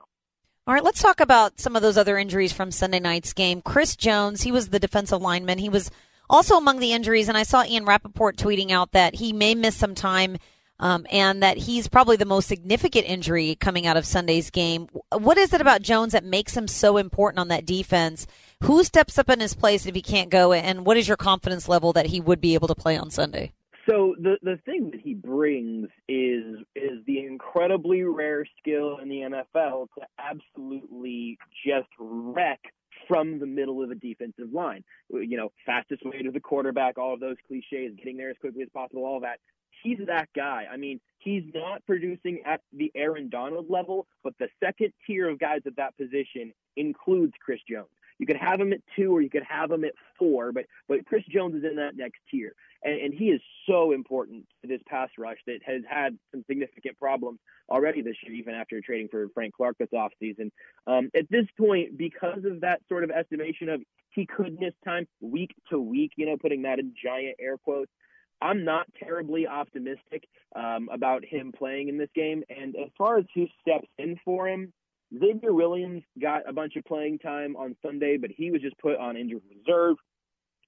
All 0.68 0.74
right, 0.74 0.82
let's 0.82 1.00
talk 1.00 1.20
about 1.20 1.60
some 1.60 1.76
of 1.76 1.82
those 1.82 1.96
other 1.96 2.18
injuries 2.18 2.52
from 2.52 2.72
Sunday 2.72 2.98
night's 2.98 3.32
game. 3.32 3.62
Chris 3.62 3.94
Jones, 3.94 4.42
he 4.42 4.50
was 4.50 4.70
the 4.70 4.80
defensive 4.80 5.22
lineman. 5.22 5.58
He 5.58 5.68
was 5.68 5.92
also 6.28 6.56
among 6.56 6.80
the 6.80 6.92
injuries, 6.92 7.28
and 7.28 7.38
I 7.38 7.44
saw 7.44 7.62
Ian 7.62 7.84
Rapoport 7.84 8.36
tweeting 8.36 8.72
out 8.72 8.90
that 8.90 9.14
he 9.14 9.32
may 9.32 9.54
miss 9.54 9.76
some 9.76 9.94
time 9.94 10.38
um, 10.80 11.06
and 11.12 11.40
that 11.40 11.56
he's 11.56 11.86
probably 11.86 12.16
the 12.16 12.24
most 12.24 12.48
significant 12.48 13.08
injury 13.08 13.54
coming 13.54 13.86
out 13.86 13.96
of 13.96 14.04
Sunday's 14.04 14.50
game. 14.50 14.88
What 15.16 15.38
is 15.38 15.52
it 15.52 15.60
about 15.60 15.82
Jones 15.82 16.14
that 16.14 16.24
makes 16.24 16.56
him 16.56 16.66
so 16.66 16.96
important 16.96 17.38
on 17.38 17.46
that 17.46 17.64
defense? 17.64 18.26
Who 18.64 18.82
steps 18.82 19.20
up 19.20 19.30
in 19.30 19.38
his 19.38 19.54
place 19.54 19.86
if 19.86 19.94
he 19.94 20.02
can't 20.02 20.30
go, 20.30 20.52
and 20.52 20.84
what 20.84 20.96
is 20.96 21.06
your 21.06 21.16
confidence 21.16 21.68
level 21.68 21.92
that 21.92 22.06
he 22.06 22.20
would 22.20 22.40
be 22.40 22.54
able 22.54 22.66
to 22.66 22.74
play 22.74 22.96
on 22.96 23.10
Sunday? 23.10 23.52
So 23.89 24.16
the 24.18 24.37
the 24.43 24.59
thing 24.64 24.91
that 24.91 25.01
he 25.01 25.14
brings 25.14 25.89
is 26.09 26.59
is 26.74 27.05
the 27.07 27.20
incredibly 27.20 28.03
rare 28.03 28.45
skill 28.59 28.99
in 28.99 29.09
the 29.09 29.20
NFL 29.20 29.89
to 29.95 30.07
absolutely 30.18 31.39
just 31.64 31.89
wreck 31.99 32.61
from 33.07 33.39
the 33.39 33.47
middle 33.47 33.82
of 33.82 33.91
a 33.91 33.95
defensive 33.95 34.53
line. 34.53 34.82
You 35.11 35.37
know, 35.37 35.53
fastest 35.64 36.05
way 36.05 36.22
to 36.22 36.30
the 36.32 36.41
quarterback, 36.41 36.99
all 36.99 37.14
of 37.14 37.20
those 37.20 37.37
cliches, 37.47 37.97
getting 37.97 38.16
there 38.16 38.30
as 38.30 38.37
quickly 38.41 38.62
as 38.62 38.68
possible, 38.74 39.05
all 39.05 39.20
that. 39.20 39.39
He's 39.82 39.99
that 40.07 40.28
guy. 40.34 40.64
I 40.70 40.76
mean, 40.78 41.01
he's 41.18 41.45
not 41.55 41.84
producing 41.87 42.41
at 42.45 42.62
the 42.72 42.91
Aaron 42.97 43.28
Donald 43.28 43.66
level, 43.68 44.07
but 44.24 44.32
the 44.41 44.49
second 44.59 44.93
tier 45.07 45.28
of 45.28 45.39
guys 45.39 45.61
at 45.66 45.76
that 45.76 45.97
position 45.97 46.53
includes 46.76 47.34
Chris 47.45 47.61
Jones. 47.68 47.89
You 48.18 48.26
could 48.26 48.37
have 48.37 48.61
him 48.61 48.72
at 48.72 48.80
two 48.97 49.14
or 49.14 49.20
you 49.20 49.30
could 49.30 49.43
have 49.43 49.70
him 49.70 49.84
at 49.84 49.93
four, 50.18 50.53
but 50.53 50.64
but 50.89 51.05
Chris 51.07 51.22
Jones 51.28 51.55
is 51.57 51.64
in 51.64 51.76
that 51.76 51.97
next 51.97 52.18
tier, 52.30 52.55
and, 52.87 53.01
and 53.01 53.14
he 53.14 53.26
is 53.26 53.41
so 53.68 53.93
important 53.93 54.45
to 54.62 54.68
this 54.68 54.80
pass 54.87 55.11
rush 55.18 55.39
that 55.47 55.59
has 55.66 55.82
had 55.89 56.16
some 56.30 56.45
significant 56.49 56.99
problems 56.99 57.41
already 57.68 58.01
this 58.01 58.16
year, 58.22 58.34
even 58.34 58.55
after 58.55 58.80
trading 58.80 59.09
for 59.11 59.26
Frank 59.34 59.55
Clark 59.55 59.76
this 59.78 59.89
offseason. 59.93 60.51
Um, 60.87 61.11
at 61.14 61.28
this 61.28 61.47
point, 61.59 61.99
because 61.99 62.45
of 62.45 62.61
that 62.61 62.80
sort 62.89 63.05
of 63.05 63.11
estimation 63.11 63.68
of 63.68 63.82
he 64.11 64.24
could 64.24 64.59
miss 64.59 64.72
time 64.84 65.07
week 65.20 65.51
to 65.70 65.78
week, 65.78 66.12
you 66.16 66.26
know, 66.26 66.37
putting 66.41 66.62
that 66.62 66.78
in 66.78 66.95
giant 67.03 67.37
air 67.41 67.59
quotes. 67.59 67.91
I'm 68.41 68.64
not 68.64 68.87
terribly 69.03 69.47
optimistic 69.47 70.24
um, 70.55 70.89
about 70.93 71.24
him 71.24 71.53
playing 71.57 71.89
in 71.89 71.99
this 71.99 72.11
game. 72.14 72.43
And 72.49 72.76
as 72.76 72.91
far 72.97 73.18
as 73.18 73.24
who 73.34 73.47
steps 73.61 73.89
in 73.99 74.18
for 74.24 74.49
him, 74.49 74.72
Xavier 75.18 75.53
Williams 75.53 76.03
got 76.20 76.49
a 76.49 76.53
bunch 76.53 76.76
of 76.76 76.84
playing 76.84 77.18
time 77.18 77.57
on 77.57 77.76
Sunday, 77.84 78.16
but 78.16 78.30
he 78.30 78.51
was 78.51 78.61
just 78.61 78.78
put 78.78 78.97
on 78.97 79.16
injured 79.16 79.43
reserve. 79.49 79.97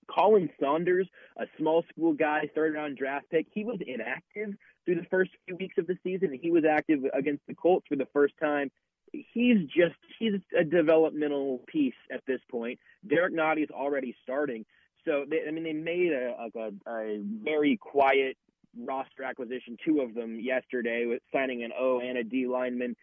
Khalen 0.09 0.51
Saunders, 0.61 1.09
a 1.37 1.45
small 1.59 1.85
school 1.91 2.13
guy, 2.13 2.51
third 2.55 2.75
round 2.75 2.97
draft 2.97 3.27
pick, 3.31 3.47
he 3.53 3.65
was 3.65 3.79
inactive 3.87 4.55
through 4.85 4.97
the 4.97 5.07
first 5.11 5.31
few 5.47 5.57
weeks 5.57 5.77
of 5.79 5.87
the 5.87 5.99
season. 6.03 6.39
He 6.41 6.51
was 6.51 6.65
active 6.65 7.01
against 7.13 7.47
the 7.47 7.55
Colts 7.55 7.87
for 7.89 7.97
the 7.97 8.09
first 8.13 8.35
time. 8.41 8.71
He's 9.13 9.67
just 9.67 9.97
he's 10.19 10.35
a 10.59 10.65
developmental 10.65 11.63
piece 11.67 11.95
at 12.13 12.23
this 12.27 12.41
point. 12.51 12.79
Derrick 13.07 13.35
Nnadi 13.35 13.65
is 13.65 13.71
already 13.71 14.15
starting. 14.23 14.65
So 15.05 15.25
they, 15.29 15.41
I 15.47 15.51
mean, 15.51 15.65
they 15.65 15.73
made 15.73 16.13
a, 16.13 16.49
a, 16.55 16.91
a 16.91 17.21
very 17.23 17.79
quiet 17.79 18.37
roster 18.77 19.25
acquisition, 19.25 19.77
two 19.85 20.01
of 20.01 20.15
them 20.15 20.39
yesterday, 20.41 21.07
with 21.07 21.23
signing 21.33 21.65
an 21.65 21.73
O 21.79 22.01
and 22.01 22.19
a 22.19 22.25
D 22.25 22.47
lineman. 22.47 22.97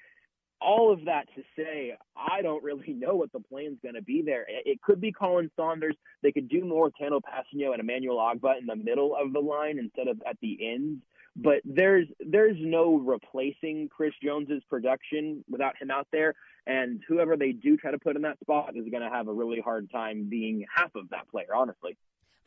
All 0.62 0.92
of 0.92 1.06
that 1.06 1.28
to 1.36 1.44
say, 1.56 1.96
I 2.16 2.42
don't 2.42 2.64
really 2.64 2.94
know 2.94 3.16
what 3.16 3.32
the 3.32 3.40
plan's 3.40 3.78
going 3.82 3.96
to 3.96 4.02
be 4.02 4.22
there. 4.26 4.46
It 4.48 4.82
could 4.82 5.02
be 5.02 5.12
Khalen 5.12 5.50
Saunders. 5.56 5.96
They 6.22 6.32
could 6.32 6.50
do 6.50 6.66
more 6.66 6.90
Tanoh 6.90 7.22
Kpassagnon 7.22 7.72
and 7.72 7.80
Emmanuel 7.80 8.18
Ogbah 8.18 8.60
in 8.60 8.66
the 8.66 8.76
middle 8.76 9.16
of 9.16 9.34
the 9.34 9.40
line 9.40 9.80
instead 9.80 10.08
of 10.08 10.22
at 10.28 10.38
the 10.42 10.58
ends. 10.74 11.02
But 11.38 11.62
there's 11.66 12.08
there's 12.26 12.56
no 12.60 12.96
replacing 12.96 13.90
Chris 13.90 14.14
Jones's 14.24 14.64
production 14.70 15.44
without 15.50 15.76
him 15.78 15.92
out 15.92 16.08
there. 16.12 16.34
And 16.66 17.02
whoever 17.08 17.36
they 17.36 17.52
do 17.52 17.76
try 17.76 17.92
to 17.92 18.00
put 18.00 18.16
in 18.16 18.22
that 18.22 18.40
spot 18.40 18.76
is 18.76 18.90
going 18.90 19.04
to 19.04 19.10
have 19.10 19.28
a 19.28 19.34
really 19.34 19.60
hard 19.60 19.92
time 19.92 20.28
being 20.30 20.66
half 20.74 20.96
of 20.96 21.10
that 21.10 21.30
player, 21.30 21.54
honestly. 21.54 21.98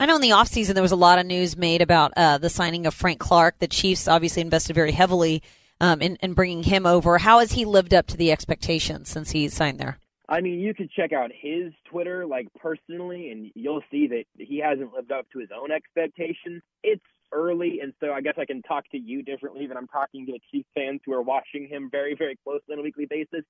I 0.01 0.07
know 0.07 0.15
in 0.15 0.23
the 0.23 0.31
offseason 0.31 0.75
there 0.75 0.83
was 0.83 0.93
a 0.93 0.97
lot 0.97 1.19
of 1.19 1.27
news 1.27 1.57
made 1.57 1.83
about 1.83 2.13
uh, 2.17 2.39
the 2.39 2.49
signing 2.49 2.87
of 2.87 2.95
Frank 2.95 3.19
Clark. 3.19 3.59
The 3.59 3.67
Chiefs 3.67 4.07
obviously 4.07 4.43
invested 4.43 4.75
very 4.75 4.93
heavily 4.93 5.43
um, 5.81 6.01
in, 6.01 6.17
in 6.17 6.35
bringing 6.35 6.65
him 6.65 6.87
over. 6.87 7.19
How 7.19 7.39
has 7.39 7.53
he 7.53 7.65
lived 7.65 7.95
up 7.95 8.07
to 8.09 8.17
the 8.17 8.33
expectations 8.33 9.09
since 9.09 9.31
he 9.31 9.49
signed 9.49 9.79
there? 9.79 9.99
I 10.29 10.41
mean, 10.43 10.61
you 10.61 10.75
can 10.75 10.91
check 10.95 11.13
out 11.13 11.31
his 11.35 11.73
Twitter, 11.91 12.27
like 12.27 12.49
personally, 12.61 13.31
and 13.31 13.51
you'll 13.55 13.83
see 13.91 14.09
that 14.09 14.25
he 14.37 14.59
hasn't 14.59 14.93
lived 14.93 15.11
up 15.11 15.27
to 15.33 15.39
his 15.39 15.49
own 15.57 15.73
expectations. 15.73 16.63
It's 16.83 17.03
early, 17.33 17.81
and 17.83 17.95
so 18.01 18.13
I 18.13 18.21
guess 18.21 18.35
I 18.37 18.45
can 18.45 18.63
talk 18.63 18.85
to 18.91 18.99
you 18.99 19.23
differently 19.23 19.67
than 19.67 19.77
I'm 19.79 19.89
talking 19.89 20.27
to 20.27 20.33
the 20.33 20.41
Chiefs 20.51 20.69
fans 20.75 21.01
who 21.07 21.15
are 21.15 21.23
watching 21.23 21.67
him 21.67 21.89
very, 21.91 22.15
very 22.15 22.37
closely 22.45 22.73
on 22.73 22.79
a 22.79 22.83
weekly 22.83 23.07
basis. 23.07 23.45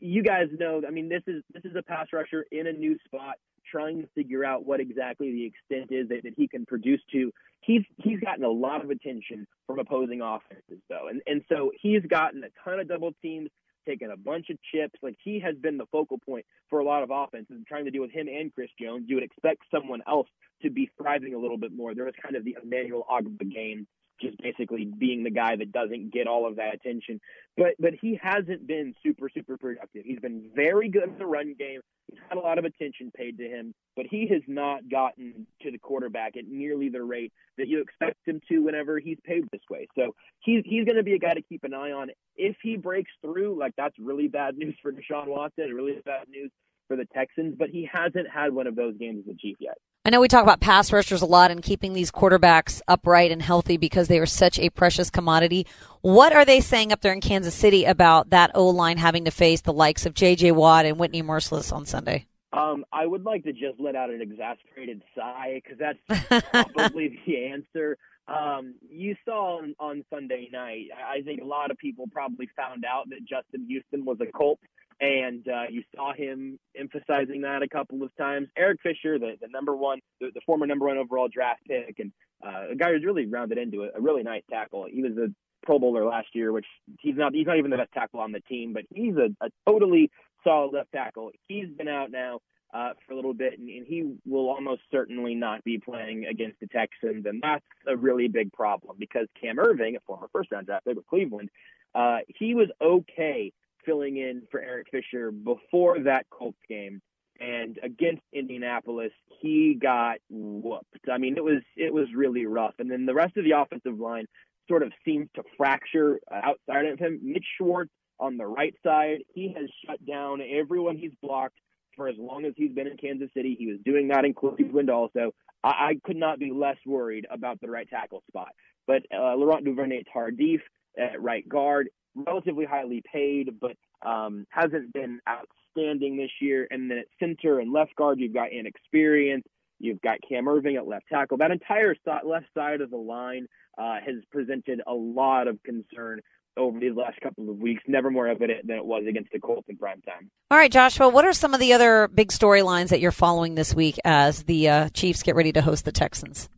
You 0.00 0.22
guys 0.22 0.48
know, 0.58 0.82
I 0.86 0.90
mean, 0.90 1.08
this 1.08 1.22
is 1.26 1.42
this 1.52 1.64
is 1.64 1.76
a 1.76 1.82
pass 1.82 2.06
rusher 2.12 2.46
in 2.50 2.66
a 2.66 2.72
new 2.72 2.96
spot, 3.04 3.36
trying 3.70 4.02
to 4.02 4.08
figure 4.14 4.44
out 4.44 4.64
what 4.64 4.80
exactly 4.80 5.32
the 5.32 5.44
extent 5.44 5.90
is 5.90 6.08
that, 6.08 6.22
that 6.24 6.34
he 6.36 6.48
can 6.48 6.64
produce 6.66 7.00
to. 7.12 7.30
He's 7.60 7.82
he's 7.98 8.20
gotten 8.20 8.44
a 8.44 8.50
lot 8.50 8.84
of 8.84 8.90
attention 8.90 9.46
from 9.66 9.78
opposing 9.78 10.20
offenses, 10.20 10.82
though, 10.88 11.08
and 11.08 11.22
and 11.26 11.42
so 11.48 11.70
he's 11.80 12.02
gotten 12.08 12.42
a 12.44 12.48
ton 12.64 12.80
of 12.80 12.88
double 12.88 13.12
teams 13.22 13.50
taken 13.86 14.10
a 14.10 14.16
bunch 14.16 14.50
of 14.50 14.58
chips. 14.72 14.98
Like 15.02 15.16
he 15.22 15.40
has 15.40 15.56
been 15.56 15.78
the 15.78 15.86
focal 15.92 16.18
point 16.18 16.46
for 16.70 16.78
a 16.78 16.84
lot 16.84 17.02
of 17.02 17.10
offenses 17.10 17.56
And 17.56 17.66
trying 17.66 17.84
to 17.84 17.90
deal 17.90 18.02
with 18.02 18.10
him 18.10 18.28
and 18.28 18.52
Chris 18.52 18.70
Jones. 18.80 19.04
You 19.08 19.16
would 19.16 19.24
expect 19.24 19.62
someone 19.70 20.02
else 20.08 20.28
to 20.62 20.70
be 20.70 20.90
thriving 20.96 21.34
a 21.34 21.38
little 21.38 21.58
bit 21.58 21.72
more. 21.72 21.94
There 21.94 22.04
was 22.04 22.14
kind 22.22 22.36
of 22.36 22.44
the 22.44 22.56
Emmanuel 22.62 23.06
Ogbah 23.10 23.52
game 23.52 23.86
just 24.20 24.38
basically 24.38 24.84
being 24.84 25.24
the 25.24 25.30
guy 25.30 25.56
that 25.56 25.72
doesn't 25.72 26.12
get 26.12 26.26
all 26.26 26.46
of 26.46 26.56
that 26.56 26.74
attention. 26.74 27.20
But 27.56 27.74
but 27.78 27.94
he 28.00 28.18
hasn't 28.22 28.66
been 28.66 28.94
super 29.02 29.28
super 29.28 29.56
productive. 29.56 30.04
He's 30.04 30.20
been 30.20 30.50
very 30.54 30.88
good 30.88 31.08
in 31.08 31.18
the 31.18 31.26
run 31.26 31.54
game. 31.58 31.80
He's 32.10 32.20
had 32.28 32.38
a 32.38 32.40
lot 32.40 32.58
of 32.58 32.64
attention 32.64 33.10
paid 33.16 33.38
to 33.38 33.48
him, 33.48 33.74
but 33.96 34.06
he 34.06 34.26
has 34.28 34.42
not 34.46 34.88
gotten 34.88 35.46
to 35.62 35.70
the 35.70 35.78
quarterback 35.78 36.36
at 36.36 36.46
nearly 36.46 36.88
the 36.88 37.02
rate 37.02 37.32
that 37.56 37.68
you 37.68 37.80
expect 37.80 38.16
him 38.26 38.40
to 38.48 38.58
whenever 38.58 38.98
he's 38.98 39.18
paid 39.24 39.44
this 39.52 39.62
way. 39.70 39.88
So 39.96 40.14
he's 40.40 40.62
he's 40.64 40.84
going 40.84 40.96
to 40.96 41.02
be 41.02 41.14
a 41.14 41.18
guy 41.18 41.34
to 41.34 41.42
keep 41.42 41.64
an 41.64 41.74
eye 41.74 41.92
on. 41.92 42.10
If 42.36 42.56
he 42.62 42.76
breaks 42.76 43.10
through, 43.22 43.58
like 43.58 43.72
that's 43.76 43.98
really 43.98 44.28
bad 44.28 44.56
news 44.56 44.76
for 44.82 44.92
Deshaun 44.92 45.28
Watson, 45.28 45.72
really 45.72 46.00
bad 46.04 46.28
news 46.28 46.50
for 46.88 46.96
the 46.96 47.06
Texans. 47.06 47.54
But 47.58 47.70
he 47.70 47.88
hasn't 47.90 48.28
had 48.28 48.52
one 48.52 48.66
of 48.66 48.76
those 48.76 48.96
games 48.96 49.24
as 49.26 49.34
a 49.34 49.38
Chief 49.38 49.56
yet. 49.60 49.78
I 50.06 50.10
know 50.10 50.20
we 50.20 50.28
talk 50.28 50.42
about 50.42 50.60
pass 50.60 50.92
rushers 50.92 51.22
a 51.22 51.26
lot 51.26 51.50
and 51.50 51.62
keeping 51.62 51.94
these 51.94 52.12
quarterbacks 52.12 52.82
upright 52.86 53.30
and 53.30 53.40
healthy 53.40 53.78
because 53.78 54.06
they 54.06 54.18
are 54.18 54.26
such 54.26 54.58
a 54.58 54.68
precious 54.68 55.08
commodity. 55.08 55.66
What 56.02 56.34
are 56.34 56.44
they 56.44 56.60
saying 56.60 56.92
up 56.92 57.00
there 57.00 57.14
in 57.14 57.22
Kansas 57.22 57.54
City 57.54 57.86
about 57.86 58.28
that 58.28 58.50
O 58.54 58.68
line 58.68 58.98
having 58.98 59.24
to 59.24 59.30
face 59.30 59.62
the 59.62 59.72
likes 59.72 60.04
of 60.04 60.12
J.J. 60.12 60.52
Watt 60.52 60.84
and 60.84 60.98
Whitney 60.98 61.22
Mercilus 61.22 61.72
on 61.72 61.86
Sunday? 61.86 62.26
Um, 62.52 62.84
I 62.92 63.06
would 63.06 63.24
like 63.24 63.44
to 63.44 63.54
just 63.54 63.80
let 63.80 63.96
out 63.96 64.10
an 64.10 64.20
exasperated 64.20 65.00
sigh 65.16 65.62
because 65.64 65.78
that's 65.78 66.44
probably 66.74 67.18
the 67.24 67.46
answer. 67.46 67.96
Um, 68.28 68.74
you 68.86 69.16
saw 69.24 69.60
on, 69.62 69.74
on 69.80 70.04
Sunday 70.12 70.50
night, 70.52 70.88
I 70.94 71.22
think 71.22 71.40
a 71.40 71.46
lot 71.46 71.70
of 71.70 71.78
people 71.78 72.04
probably 72.12 72.50
found 72.54 72.84
out 72.84 73.08
that 73.08 73.20
Justin 73.20 73.66
Houston 73.68 74.04
was 74.04 74.18
a 74.20 74.30
Colt 74.32 74.60
and 75.00 75.46
uh, 75.48 75.64
you 75.70 75.82
saw 75.94 76.12
him 76.14 76.58
emphasizing 76.78 77.42
that 77.42 77.62
a 77.62 77.68
couple 77.68 78.02
of 78.02 78.14
times. 78.16 78.48
Eric 78.56 78.80
Fisher, 78.82 79.18
the, 79.18 79.36
the 79.40 79.48
number 79.48 79.74
one, 79.76 80.00
the, 80.20 80.30
the 80.34 80.40
former 80.46 80.66
number 80.66 80.86
one 80.86 80.98
overall 80.98 81.28
draft 81.28 81.62
pick, 81.66 81.98
and 81.98 82.12
uh, 82.44 82.72
a 82.72 82.76
guy 82.76 82.92
who's 82.92 83.04
really 83.04 83.26
rounded 83.26 83.58
into 83.58 83.82
a, 83.84 83.88
a 83.96 84.00
really 84.00 84.22
nice 84.22 84.42
tackle. 84.50 84.86
He 84.90 85.02
was 85.02 85.12
a 85.16 85.28
Pro 85.64 85.78
Bowler 85.78 86.04
last 86.04 86.28
year, 86.34 86.52
which 86.52 86.66
he's 87.00 87.16
not. 87.16 87.34
He's 87.34 87.46
not 87.46 87.58
even 87.58 87.70
the 87.70 87.76
best 87.76 87.92
tackle 87.92 88.20
on 88.20 88.32
the 88.32 88.40
team, 88.40 88.72
but 88.72 88.84
he's 88.94 89.14
a, 89.16 89.28
a 89.44 89.48
totally 89.66 90.10
solid 90.44 90.72
left 90.72 90.92
tackle. 90.92 91.30
He's 91.48 91.68
been 91.68 91.88
out 91.88 92.10
now 92.10 92.40
uh, 92.74 92.90
for 93.06 93.12
a 93.12 93.16
little 93.16 93.34
bit, 93.34 93.58
and, 93.58 93.68
and 93.68 93.86
he 93.86 94.14
will 94.26 94.50
almost 94.50 94.82
certainly 94.90 95.34
not 95.34 95.64
be 95.64 95.78
playing 95.78 96.26
against 96.26 96.60
the 96.60 96.66
Texans, 96.66 97.24
and 97.24 97.40
that's 97.42 97.64
a 97.86 97.96
really 97.96 98.28
big 98.28 98.52
problem 98.52 98.96
because 98.98 99.26
Cam 99.40 99.56
Erving, 99.56 99.96
a 99.96 100.00
former 100.06 100.28
first 100.32 100.50
round 100.52 100.66
draft 100.66 100.84
pick 100.84 100.96
with 100.96 101.06
Cleveland, 101.06 101.50
uh, 101.94 102.18
he 102.26 102.54
was 102.54 102.68
okay 102.82 103.52
filling 103.84 104.16
in 104.16 104.42
for 104.50 104.60
Eric 104.60 104.88
Fisher 104.90 105.30
before 105.30 106.00
that 106.00 106.26
Colts 106.30 106.58
game. 106.68 107.00
And 107.40 107.78
against 107.82 108.22
Indianapolis, 108.32 109.12
he 109.40 109.76
got 109.80 110.18
whooped. 110.30 111.08
I 111.10 111.18
mean, 111.18 111.36
it 111.36 111.42
was 111.42 111.62
it 111.76 111.92
was 111.92 112.06
really 112.14 112.46
rough. 112.46 112.74
And 112.78 112.90
then 112.90 113.06
the 113.06 113.14
rest 113.14 113.36
of 113.36 113.44
the 113.44 113.58
offensive 113.58 113.98
line 113.98 114.26
sort 114.68 114.82
of 114.82 114.92
seems 115.04 115.28
to 115.34 115.42
fracture 115.56 116.20
outside 116.30 116.86
of 116.86 116.98
him. 116.98 117.20
Mitch 117.22 117.44
Schwartz 117.58 117.90
on 118.20 118.36
the 118.36 118.46
right 118.46 118.74
side, 118.84 119.18
he 119.34 119.52
has 119.56 119.68
shut 119.84 120.04
down 120.06 120.40
everyone 120.40 120.96
he's 120.96 121.12
blocked 121.20 121.58
for 121.96 122.08
as 122.08 122.16
long 122.18 122.44
as 122.44 122.54
he's 122.56 122.72
been 122.72 122.86
in 122.86 122.96
Kansas 122.96 123.30
City. 123.34 123.56
He 123.58 123.66
was 123.66 123.78
doing 123.84 124.08
that 124.08 124.24
in 124.24 124.34
Cleveland 124.34 124.90
also. 124.90 125.32
I, 125.62 125.68
I 125.68 126.00
could 126.04 126.16
not 126.16 126.38
be 126.38 126.52
less 126.52 126.78
worried 126.86 127.26
about 127.30 127.60
the 127.60 127.70
right 127.70 127.88
tackle 127.88 128.22
spot. 128.28 128.50
But 128.86 129.02
uh, 129.12 129.34
Laurent 129.34 129.64
Duvernay 129.64 130.04
Tardif 130.14 130.60
at 130.98 131.20
right 131.20 131.48
guard 131.48 131.88
relatively 132.14 132.64
highly 132.64 133.02
paid, 133.10 133.60
but 133.60 133.76
um, 134.08 134.46
hasn't 134.50 134.92
been 134.92 135.20
outstanding 135.28 136.16
this 136.16 136.30
year. 136.40 136.66
And 136.70 136.90
then 136.90 136.98
at 136.98 137.06
center 137.18 137.60
and 137.60 137.72
left 137.72 137.96
guard, 137.96 138.20
you've 138.20 138.34
got 138.34 138.52
inexperience. 138.52 139.44
You've 139.80 140.00
got 140.00 140.18
Cam 140.26 140.44
Erving 140.44 140.76
at 140.76 140.86
left 140.86 141.06
tackle. 141.12 141.38
That 141.38 141.50
entire 141.50 141.94
left 142.24 142.46
side 142.54 142.80
of 142.80 142.90
the 142.90 142.96
line 142.96 143.46
uh, 143.76 143.96
has 144.04 144.16
presented 144.30 144.80
a 144.86 144.94
lot 144.94 145.48
of 145.48 145.62
concern 145.62 146.20
over 146.56 146.78
these 146.78 146.94
last 146.94 147.20
couple 147.20 147.50
of 147.50 147.58
weeks. 147.58 147.82
Never 147.88 148.10
more 148.10 148.28
evident 148.28 148.66
than 148.66 148.76
it 148.76 148.84
was 148.84 149.04
against 149.08 149.32
the 149.32 149.40
Colts 149.40 149.68
in 149.68 149.76
prime 149.76 150.00
time. 150.02 150.30
All 150.50 150.58
right, 150.58 150.70
Joshua, 150.70 151.08
what 151.08 151.24
are 151.24 151.32
some 151.32 151.54
of 151.54 151.60
the 151.60 151.72
other 151.72 152.08
big 152.08 152.28
storylines 152.28 152.88
that 152.88 153.00
you're 153.00 153.10
following 153.10 153.56
this 153.56 153.74
week 153.74 153.98
as 154.04 154.44
the 154.44 154.68
uh, 154.68 154.88
Chiefs 154.90 155.22
get 155.22 155.34
ready 155.34 155.52
to 155.52 155.62
host 155.62 155.84
the 155.84 155.92
Texans? 155.92 156.48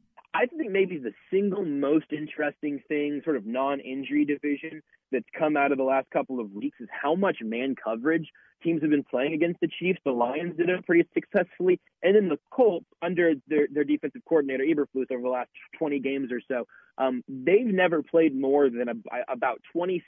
Think 0.66 0.72
maybe 0.72 0.98
the 0.98 1.12
single 1.30 1.64
most 1.64 2.06
interesting 2.10 2.82
thing, 2.88 3.20
sort 3.22 3.36
of 3.36 3.46
non 3.46 3.78
injury 3.78 4.24
division, 4.24 4.82
that's 5.12 5.24
come 5.38 5.56
out 5.56 5.70
of 5.70 5.78
the 5.78 5.84
last 5.84 6.10
couple 6.10 6.40
of 6.40 6.50
weeks 6.50 6.78
is 6.80 6.88
how 6.90 7.14
much 7.14 7.36
man 7.40 7.76
coverage 7.76 8.28
teams 8.64 8.82
have 8.82 8.90
been 8.90 9.04
playing 9.04 9.34
against 9.34 9.60
the 9.60 9.68
Chiefs. 9.78 10.00
The 10.04 10.10
Lions 10.10 10.56
did 10.56 10.68
it 10.68 10.84
pretty 10.84 11.08
successfully, 11.14 11.78
and 12.02 12.16
then 12.16 12.28
the 12.28 12.38
Colts 12.50 12.86
under 13.00 13.34
their 13.46 13.68
their 13.72 13.84
defensive 13.84 14.22
coordinator 14.28 14.64
Eberflus 14.64 15.06
over 15.12 15.22
the 15.22 15.28
last 15.28 15.50
20 15.78 16.00
games 16.00 16.32
or 16.32 16.40
so, 16.48 16.66
um, 16.98 17.22
they've 17.28 17.66
never 17.66 18.02
played 18.02 18.34
more 18.34 18.70
than 18.70 18.88
a, 18.88 19.32
about 19.32 19.60
26% 19.74 20.02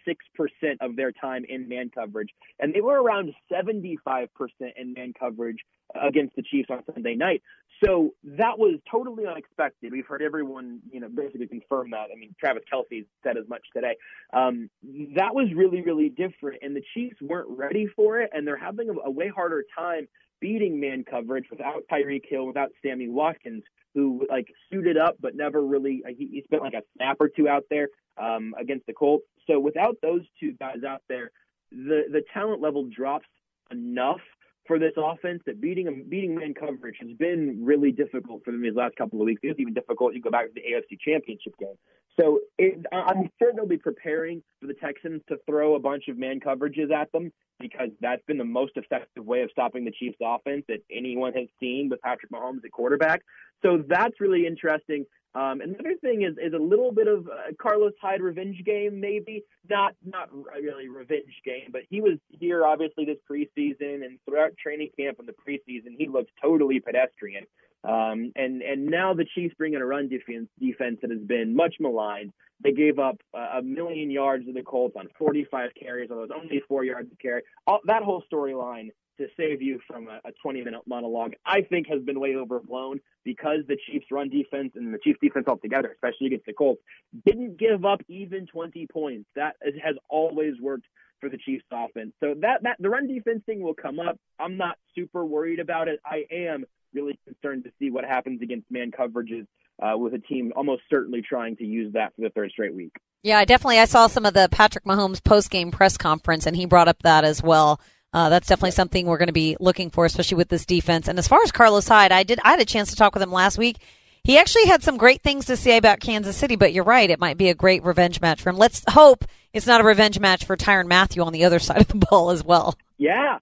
of 0.80 0.96
their 0.96 1.12
time 1.12 1.44
in 1.48 1.68
man 1.68 1.90
coverage, 1.94 2.30
and 2.58 2.74
they 2.74 2.80
were 2.80 3.00
around 3.00 3.32
75% 3.52 4.28
in 4.76 4.92
man 4.94 5.12
coverage 5.18 5.58
against 5.94 6.36
the 6.36 6.42
Chiefs 6.42 6.68
on 6.70 6.82
Sunday 6.92 7.14
night. 7.14 7.42
So 7.84 8.14
that 8.24 8.58
was 8.58 8.80
totally 8.90 9.24
unexpected. 9.26 9.92
We've 9.92 10.06
heard 10.06 10.22
everyone, 10.22 10.80
you 10.90 11.00
know, 11.00 11.08
basically 11.08 11.46
confirm 11.46 11.90
that. 11.90 12.08
I 12.12 12.18
mean, 12.18 12.34
Travis 12.40 12.64
Kelce 12.72 13.06
said 13.22 13.36
as 13.36 13.48
much 13.48 13.62
today. 13.72 13.96
Um, 14.32 14.68
that 15.14 15.34
was 15.34 15.48
really, 15.54 15.82
really 15.82 16.08
different, 16.08 16.58
and 16.62 16.74
the 16.74 16.82
Chiefs 16.94 17.16
weren't 17.20 17.48
ready 17.50 17.86
for 17.86 18.20
it, 18.20 18.30
and 18.32 18.46
they're 18.46 18.56
having 18.56 18.88
a, 18.88 18.94
a 19.06 19.10
way 19.10 19.28
harder 19.28 19.64
time 19.76 20.08
beating 20.40 20.78
man 20.80 21.04
coverage 21.08 21.46
without 21.50 21.82
Tyreek 21.90 22.24
Hill, 22.28 22.46
without 22.46 22.70
Sammy 22.82 23.08
Watkins, 23.08 23.62
who 23.94 24.26
like 24.28 24.48
suited 24.70 24.96
up 24.96 25.16
but 25.20 25.34
never 25.34 25.64
really 25.64 26.02
he, 26.16 26.28
he 26.32 26.42
spent 26.44 26.62
like 26.62 26.74
a 26.74 26.82
snap 26.96 27.16
or 27.20 27.28
two 27.28 27.48
out 27.48 27.64
there 27.70 27.88
um, 28.16 28.54
against 28.58 28.86
the 28.86 28.92
Colts. 28.92 29.24
So 29.46 29.58
without 29.58 29.96
those 30.02 30.22
two 30.38 30.52
guys 30.52 30.84
out 30.86 31.02
there, 31.08 31.30
the 31.70 32.04
the 32.10 32.22
talent 32.32 32.60
level 32.60 32.84
drops 32.84 33.26
enough 33.70 34.20
for 34.68 34.78
this 34.78 34.92
offense 34.96 35.42
that 35.46 35.60
beating 35.60 36.04
beating 36.08 36.36
man 36.36 36.54
coverage 36.54 36.96
has 37.00 37.10
been 37.18 37.64
really 37.64 37.90
difficult 37.90 38.44
for 38.44 38.52
them 38.52 38.62
these 38.62 38.74
last 38.74 38.94
couple 38.96 39.20
of 39.20 39.24
weeks. 39.24 39.40
It 39.42 39.48
was 39.48 39.56
even 39.58 39.74
difficult. 39.74 40.14
You 40.14 40.20
go 40.20 40.30
back 40.30 40.46
to 40.46 40.52
the 40.54 40.60
AFC 40.60 41.00
Championship 41.00 41.58
game. 41.58 41.74
So 42.20 42.40
it, 42.58 42.84
I'm 42.92 43.30
sure 43.38 43.52
they'll 43.54 43.66
be 43.66 43.78
preparing 43.78 44.42
for 44.60 44.66
the 44.66 44.74
Texans 44.74 45.22
to 45.28 45.36
throw 45.46 45.74
a 45.74 45.80
bunch 45.80 46.08
of 46.08 46.18
man 46.18 46.40
coverages 46.40 46.92
at 46.92 47.10
them 47.12 47.32
because 47.60 47.88
that's 48.00 48.22
been 48.26 48.38
the 48.38 48.44
most 48.44 48.72
effective 48.76 49.24
way 49.24 49.42
of 49.42 49.50
stopping 49.50 49.84
the 49.84 49.92
Chiefs' 49.92 50.18
offense 50.20 50.64
that 50.68 50.78
anyone 50.92 51.32
has 51.32 51.46
seen 51.58 51.88
with 51.88 52.00
Patrick 52.02 52.30
Mahomes 52.30 52.64
at 52.64 52.72
quarterback. 52.72 53.22
So 53.62 53.82
that's 53.88 54.20
really 54.20 54.46
interesting. 54.46 55.06
Um, 55.34 55.60
another 55.60 55.94
thing 56.00 56.22
is 56.22 56.36
is 56.38 56.54
a 56.54 56.62
little 56.62 56.90
bit 56.90 57.06
of 57.06 57.28
Carlos 57.60 57.92
Hyde 58.00 58.22
revenge 58.22 58.62
game, 58.64 59.00
maybe 59.00 59.44
not 59.68 59.94
not 60.04 60.30
really 60.32 60.88
revenge 60.88 61.42
game, 61.44 61.68
but 61.70 61.82
he 61.90 62.00
was 62.00 62.18
here 62.30 62.64
obviously 62.66 63.04
this 63.04 63.18
preseason 63.30 64.04
and 64.04 64.18
throughout 64.24 64.56
training 64.56 64.90
camp 64.98 65.18
and 65.18 65.28
the 65.28 65.32
preseason 65.32 65.94
he 65.98 66.08
looked 66.08 66.30
totally 66.42 66.80
pedestrian. 66.80 67.44
Um, 67.84 68.32
and 68.36 68.62
and 68.62 68.86
now 68.86 69.14
the 69.14 69.26
Chiefs 69.34 69.54
bring 69.56 69.74
in 69.74 69.82
a 69.82 69.86
run 69.86 70.08
defense 70.08 70.48
defense 70.58 70.98
that 71.02 71.10
has 71.10 71.20
been 71.20 71.54
much 71.54 71.76
maligned. 71.78 72.32
They 72.62 72.72
gave 72.72 72.98
up 72.98 73.20
uh, 73.32 73.58
a 73.58 73.62
million 73.62 74.10
yards 74.10 74.46
to 74.46 74.52
the 74.52 74.62
Colts 74.62 74.96
on 74.98 75.08
45 75.16 75.70
carries, 75.80 76.10
although 76.10 76.24
it 76.24 76.30
was 76.30 76.40
only 76.42 76.62
four 76.66 76.84
yards 76.84 77.08
to 77.10 77.16
carry. 77.16 77.42
All, 77.68 77.78
that 77.84 78.02
whole 78.02 78.24
storyline 78.32 78.88
to 79.18 79.26
save 79.36 79.62
you 79.62 79.80
from 79.86 80.08
a, 80.08 80.20
a 80.24 80.32
20 80.42 80.62
minute 80.62 80.82
monologue, 80.86 81.34
I 81.44 81.62
think 81.62 81.86
has 81.88 82.02
been 82.02 82.18
way 82.18 82.34
overblown 82.36 83.00
because 83.24 83.60
the 83.68 83.76
Chiefs 83.86 84.06
run 84.10 84.30
defense 84.30 84.72
and 84.74 84.92
the 84.92 84.98
Chiefs 84.98 85.18
defense 85.22 85.46
altogether, 85.46 85.90
especially 85.92 86.28
against 86.28 86.46
the 86.46 86.52
Colts, 86.52 86.80
didn't 87.26 87.58
give 87.58 87.84
up 87.84 88.00
even 88.08 88.46
20 88.46 88.86
points. 88.92 89.28
That 89.36 89.56
has 89.82 89.96
always 90.08 90.54
worked 90.60 90.86
for 91.20 91.28
the 91.28 91.38
Chiefs 91.38 91.64
offense. 91.72 92.12
So 92.20 92.34
that, 92.40 92.62
that 92.62 92.76
the 92.78 92.88
run 92.88 93.08
defense 93.08 93.42
thing 93.44 93.60
will 93.60 93.74
come 93.74 94.00
up. 94.00 94.18
I'm 94.38 94.56
not 94.56 94.78
super 94.94 95.24
worried 95.24 95.60
about 95.60 95.88
it. 95.88 96.00
I 96.04 96.24
am 96.30 96.64
really 96.94 97.18
concerned 97.24 97.64
to 97.64 97.70
see 97.78 97.90
what 97.90 98.04
happens 98.04 98.40
against 98.42 98.70
man 98.70 98.90
coverages 98.90 99.46
uh, 99.82 99.96
with 99.96 100.14
a 100.14 100.18
team 100.18 100.52
almost 100.56 100.82
certainly 100.90 101.22
trying 101.22 101.56
to 101.56 101.64
use 101.64 101.92
that 101.92 102.14
for 102.14 102.22
the 102.22 102.30
third 102.30 102.50
straight 102.50 102.74
week. 102.74 102.92
Yeah, 103.22 103.44
definitely. 103.44 103.78
I 103.78 103.84
saw 103.84 104.06
some 104.06 104.24
of 104.24 104.34
the 104.34 104.48
Patrick 104.50 104.84
Mahomes 104.84 105.22
post 105.22 105.50
game 105.50 105.70
press 105.70 105.96
conference, 105.96 106.46
and 106.46 106.56
he 106.56 106.66
brought 106.66 106.88
up 106.88 107.02
that 107.02 107.24
as 107.24 107.42
well. 107.42 107.80
Uh, 108.12 108.28
that's 108.30 108.48
definitely 108.48 108.70
something 108.70 109.06
we're 109.06 109.18
going 109.18 109.26
to 109.28 109.32
be 109.32 109.56
looking 109.60 109.90
for, 109.90 110.04
especially 110.04 110.36
with 110.36 110.48
this 110.48 110.64
defense. 110.64 111.08
And 111.08 111.18
as 111.18 111.28
far 111.28 111.42
as 111.42 111.52
Carlos 111.52 111.86
Hyde, 111.86 112.12
I 112.12 112.22
did 112.22 112.40
I 112.42 112.50
had 112.50 112.60
a 112.60 112.64
chance 112.64 112.90
to 112.90 112.96
talk 112.96 113.14
with 113.14 113.22
him 113.22 113.32
last 113.32 113.58
week. 113.58 113.76
He 114.24 114.38
actually 114.38 114.66
had 114.66 114.82
some 114.82 114.96
great 114.96 115.22
things 115.22 115.46
to 115.46 115.56
say 115.56 115.76
about 115.76 116.00
Kansas 116.00 116.36
City, 116.36 116.56
but 116.56 116.72
you're 116.72 116.84
right, 116.84 117.08
it 117.08 117.20
might 117.20 117.38
be 117.38 117.48
a 117.48 117.54
great 117.54 117.84
revenge 117.84 118.20
match 118.20 118.42
for 118.42 118.50
him. 118.50 118.56
Let's 118.56 118.82
hope 118.88 119.24
it's 119.52 119.66
not 119.66 119.80
a 119.80 119.84
revenge 119.84 120.18
match 120.18 120.44
for 120.44 120.56
Tyrann 120.56 120.86
Mathieu 120.86 121.22
on 121.22 121.32
the 121.32 121.44
other 121.44 121.58
side 121.58 121.80
of 121.80 121.88
the 121.88 122.06
ball 122.10 122.30
as 122.30 122.44
well. 122.44 122.74
Yeah. 122.96 123.38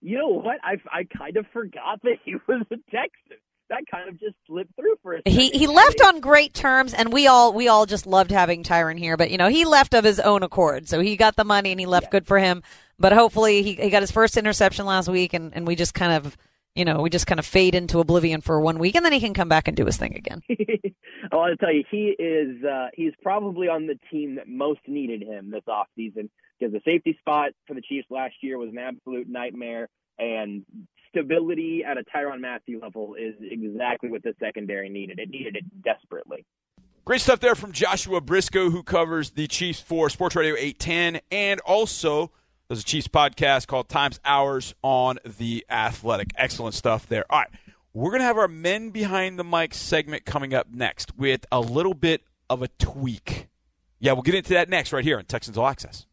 You 0.00 0.18
know 0.18 0.28
what? 0.28 0.58
I 0.62 0.76
I 0.90 1.04
kind 1.04 1.36
of 1.36 1.46
forgot 1.52 2.02
that 2.02 2.16
he 2.24 2.34
was 2.46 2.62
a 2.70 2.76
Texan 2.90 3.38
that 3.72 3.84
kind 3.90 4.08
of 4.08 4.20
just 4.20 4.34
slipped 4.46 4.74
through 4.76 4.96
for 5.02 5.16
us. 5.16 5.22
He 5.24 5.48
he 5.50 5.66
left 5.66 6.00
on 6.02 6.20
great 6.20 6.54
terms, 6.54 6.92
and 6.92 7.12
we 7.12 7.26
all 7.26 7.52
we 7.52 7.68
all 7.68 7.86
just 7.86 8.06
loved 8.06 8.30
having 8.30 8.62
Tyrann 8.62 8.98
here. 8.98 9.16
But 9.16 9.30
you 9.30 9.38
know, 9.38 9.48
he 9.48 9.64
left 9.64 9.94
of 9.94 10.04
his 10.04 10.20
own 10.20 10.42
accord, 10.42 10.88
so 10.88 11.00
he 11.00 11.16
got 11.16 11.36
the 11.36 11.44
money 11.44 11.70
and 11.70 11.80
he 11.80 11.86
left. 11.86 12.06
Yeah. 12.06 12.10
Good 12.10 12.26
for 12.26 12.38
him. 12.38 12.62
But 13.02 13.12
hopefully, 13.12 13.64
he 13.64 13.74
he 13.74 13.90
got 13.90 14.02
his 14.02 14.12
first 14.12 14.36
interception 14.36 14.86
last 14.86 15.08
week, 15.08 15.34
and 15.34 15.52
and 15.54 15.66
we 15.66 15.74
just 15.74 15.92
kind 15.92 16.12
of. 16.12 16.36
You 16.74 16.86
know, 16.86 17.02
we 17.02 17.10
just 17.10 17.26
kind 17.26 17.38
of 17.38 17.44
fade 17.44 17.74
into 17.74 18.00
oblivion 18.00 18.40
for 18.40 18.58
one 18.58 18.78
week, 18.78 18.94
and 18.94 19.04
then 19.04 19.12
he 19.12 19.20
can 19.20 19.34
come 19.34 19.46
back 19.46 19.68
and 19.68 19.76
do 19.76 19.84
his 19.84 19.98
thing 19.98 20.16
again. 20.16 20.40
I 20.50 21.36
want 21.36 21.50
to 21.50 21.62
tell 21.62 21.70
you, 21.70 21.84
he 21.90 22.16
is 22.18 22.64
uh, 22.64 22.86
he's 22.94 23.12
probably 23.22 23.68
on 23.68 23.86
the 23.86 23.98
team 24.10 24.36
that 24.36 24.48
most 24.48 24.80
needed 24.86 25.20
him 25.22 25.50
this 25.50 25.64
off 25.68 25.88
season 25.96 26.30
because 26.58 26.72
the 26.72 26.80
safety 26.90 27.14
spot 27.20 27.50
for 27.66 27.74
the 27.74 27.82
Chiefs 27.82 28.06
last 28.08 28.36
year 28.40 28.56
was 28.56 28.70
an 28.70 28.78
absolute 28.78 29.28
nightmare, 29.28 29.90
and 30.18 30.64
stability 31.10 31.84
at 31.86 31.98
a 31.98 32.04
Tyrann 32.04 32.40
Mathieu 32.40 32.80
level 32.80 33.16
is 33.16 33.34
exactly 33.42 34.10
what 34.10 34.22
the 34.22 34.34
secondary 34.40 34.88
needed. 34.88 35.18
It 35.18 35.28
needed 35.28 35.56
it 35.56 35.64
desperately. 35.84 36.46
Great 37.04 37.20
stuff 37.20 37.40
there 37.40 37.54
from 37.54 37.72
Joshua 37.72 38.22
Brisco, 38.22 38.72
who 38.72 38.82
covers 38.82 39.32
the 39.32 39.46
Chiefs 39.46 39.80
for 39.80 40.08
Sports 40.08 40.36
Radio 40.36 40.54
810 40.56 41.20
and 41.30 41.60
also 41.60 42.30
does 42.72 42.80
a 42.80 42.84
Chiefs 42.84 43.06
podcast 43.06 43.66
called 43.66 43.90
Times 43.90 44.18
Hours 44.24 44.74
on 44.80 45.18
the 45.26 45.62
Athletic. 45.68 46.30
Excellent 46.36 46.74
stuff 46.74 47.06
there. 47.06 47.26
All 47.28 47.40
right. 47.40 47.50
We're 47.92 48.08
going 48.08 48.20
to 48.20 48.24
have 48.24 48.38
our 48.38 48.48
Men 48.48 48.88
Behind 48.88 49.38
the 49.38 49.44
Mic 49.44 49.74
segment 49.74 50.24
coming 50.24 50.54
up 50.54 50.68
next 50.72 51.14
with 51.18 51.44
a 51.52 51.60
little 51.60 51.92
bit 51.92 52.22
of 52.48 52.62
a 52.62 52.68
tweak. 52.68 53.48
Yeah, 53.98 54.12
we'll 54.12 54.22
get 54.22 54.34
into 54.34 54.54
that 54.54 54.70
next 54.70 54.90
right 54.90 55.04
here 55.04 55.18
on 55.18 55.26
Texans 55.26 55.58
All 55.58 55.66
Access. 55.66 56.06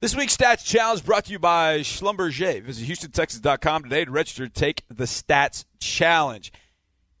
This 0.00 0.16
week's 0.16 0.34
Stats 0.34 0.64
Challenge 0.64 1.04
brought 1.04 1.26
to 1.26 1.32
you 1.32 1.38
by 1.38 1.80
Schlumberger. 1.80 2.62
Visit 2.62 2.88
HoustonTexans.com 2.88 3.82
today 3.82 4.06
to 4.06 4.10
register 4.10 4.48
to 4.48 4.52
take 4.52 4.82
the 4.88 5.04
Stats 5.04 5.66
Challenge. 5.78 6.50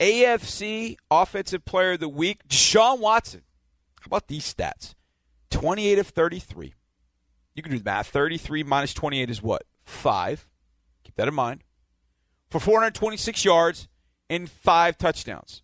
AFC 0.00 0.96
Offensive 1.10 1.66
Player 1.66 1.92
of 1.92 2.00
the 2.00 2.08
Week, 2.08 2.48
Deshaun 2.48 3.00
Watson. 3.00 3.42
How 4.00 4.06
about 4.06 4.28
these 4.28 4.52
stats? 4.52 4.94
28 5.50 5.98
of 5.98 6.06
33. 6.08 6.72
You 7.54 7.62
can 7.62 7.72
do 7.72 7.78
the 7.78 7.84
math. 7.84 8.08
33 8.08 8.62
minus 8.62 8.94
28 8.94 9.30
is 9.30 9.42
what? 9.42 9.62
5. 9.84 10.48
Keep 11.04 11.16
that 11.16 11.28
in 11.28 11.34
mind. 11.34 11.64
For 12.50 12.60
426 12.60 13.44
yards 13.44 13.88
and 14.28 14.50
5 14.50 14.98
touchdowns. 14.98 15.62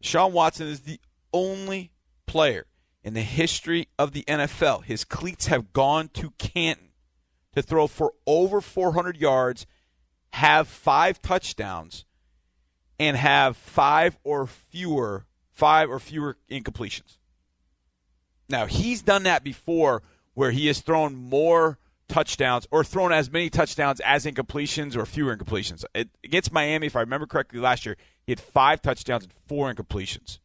Sean 0.00 0.32
Watson 0.32 0.66
is 0.66 0.80
the 0.80 1.00
only 1.32 1.92
player 2.26 2.66
in 3.02 3.14
the 3.14 3.22
history 3.22 3.88
of 3.98 4.12
the 4.12 4.24
NFL. 4.26 4.84
His 4.84 5.04
cleats 5.04 5.46
have 5.46 5.72
gone 5.72 6.08
to 6.14 6.30
Canton 6.38 6.88
to 7.54 7.62
throw 7.62 7.86
for 7.86 8.12
over 8.26 8.60
400 8.60 9.16
yards, 9.16 9.66
have 10.32 10.68
five 10.68 11.20
touchdowns, 11.20 12.04
and 12.98 13.16
have 13.16 13.56
five 13.56 14.18
or 14.22 14.46
fewer 14.46 15.26
five 15.60 15.90
or 15.90 15.98
fewer 15.98 16.38
incompletions. 16.50 17.18
Now 18.48 18.64
he's 18.64 19.02
done 19.02 19.24
that 19.24 19.44
before, 19.44 20.02
where 20.34 20.50
he 20.50 20.66
has 20.66 20.80
thrown 20.80 21.14
more 21.14 21.78
touchdowns 22.08 22.66
or 22.70 22.84
thrown 22.84 23.12
as 23.12 23.30
many 23.30 23.48
touchdowns 23.48 24.00
as 24.00 24.26
incompletions 24.26 24.96
or 24.96 25.06
fewer 25.06 25.36
incompletions. 25.36 25.84
It, 25.94 26.10
against 26.24 26.52
Miami, 26.52 26.86
if 26.88 26.96
I 26.96 27.00
remember 27.00 27.26
correctly, 27.26 27.60
last 27.60 27.86
year 27.86 27.96
he 28.26 28.32
had 28.32 28.40
five 28.40 28.82
touchdowns 28.82 29.24
and 29.24 29.32
four 29.46 29.72
incompletions. 29.72 30.38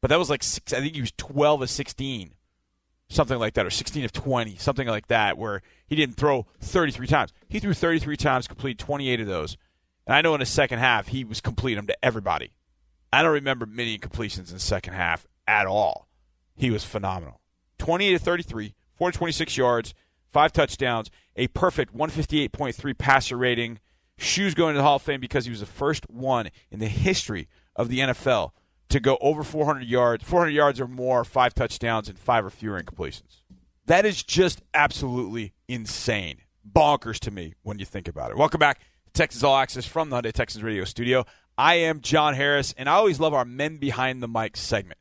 But 0.00 0.08
that 0.08 0.18
was 0.18 0.30
like 0.30 0.42
six, 0.42 0.72
I 0.72 0.80
think 0.80 0.94
he 0.94 1.00
was 1.00 1.12
12 1.16 1.62
of 1.62 1.70
16, 1.70 2.34
something 3.08 3.38
like 3.38 3.54
that, 3.54 3.66
or 3.66 3.70
16 3.70 4.04
of 4.04 4.12
20, 4.12 4.56
something 4.56 4.88
like 4.88 5.06
that, 5.06 5.38
where 5.38 5.62
he 5.86 5.94
didn't 5.94 6.16
throw 6.16 6.46
33 6.60 7.06
times. 7.06 7.32
He 7.48 7.60
threw 7.60 7.74
33 7.74 8.16
times, 8.16 8.48
completed 8.48 8.80
28 8.80 9.20
of 9.20 9.26
those. 9.28 9.56
And 10.06 10.16
I 10.16 10.22
know 10.22 10.34
in 10.34 10.40
the 10.40 10.46
second 10.46 10.80
half 10.80 11.08
he 11.08 11.22
was 11.22 11.40
completing 11.40 11.76
them 11.76 11.86
to 11.86 12.04
everybody. 12.04 12.52
I 13.12 13.22
don't 13.22 13.32
remember 13.32 13.66
many 13.66 13.98
completions 13.98 14.50
in 14.50 14.56
the 14.56 14.60
second 14.60 14.94
half 14.94 15.26
at 15.46 15.66
all. 15.66 16.08
He 16.56 16.70
was 16.70 16.84
phenomenal. 16.84 17.40
28 17.78 18.14
of 18.14 18.22
33, 18.22 18.74
426 18.96 19.56
yards, 19.56 19.94
five 20.30 20.52
touchdowns, 20.52 21.10
a 21.36 21.48
perfect 21.48 21.96
158.3 21.96 22.96
passer 22.96 23.36
rating. 23.36 23.78
Shoes 24.18 24.54
going 24.54 24.74
to 24.74 24.78
the 24.78 24.84
Hall 24.84 24.96
of 24.96 25.02
Fame 25.02 25.20
because 25.20 25.46
he 25.46 25.50
was 25.50 25.60
the 25.60 25.66
first 25.66 26.08
one 26.08 26.50
in 26.70 26.78
the 26.78 26.88
history 26.88 27.48
of 27.74 27.88
the 27.88 28.00
NFL 28.00 28.52
to 28.90 29.00
go 29.00 29.16
over 29.20 29.42
400 29.42 29.84
yards, 29.84 30.22
400 30.22 30.50
yards 30.50 30.80
or 30.80 30.86
more, 30.86 31.24
five 31.24 31.54
touchdowns, 31.54 32.08
and 32.08 32.18
five 32.18 32.44
or 32.44 32.50
fewer 32.50 32.80
incompletions. 32.80 33.40
That 33.86 34.04
is 34.04 34.22
just 34.22 34.62
absolutely 34.74 35.54
insane. 35.66 36.42
Bonkers 36.70 37.18
to 37.20 37.30
me 37.30 37.54
when 37.62 37.78
you 37.78 37.84
think 37.84 38.06
about 38.06 38.30
it. 38.30 38.36
Welcome 38.36 38.60
back 38.60 38.78
to 38.78 39.12
Texans 39.12 39.42
All 39.42 39.56
Access 39.56 39.86
from 39.86 40.10
the 40.10 40.16
Hyundai 40.16 40.32
Texans 40.32 40.62
Radio 40.62 40.84
Studio. 40.84 41.24
I 41.58 41.74
am 41.76 42.00
John 42.00 42.34
Harris, 42.34 42.74
and 42.78 42.88
I 42.88 42.92
always 42.94 43.18
love 43.18 43.34
our 43.34 43.44
Men 43.44 43.78
Behind 43.78 44.22
the 44.22 44.28
Mic 44.28 44.56
segment. 44.56 44.98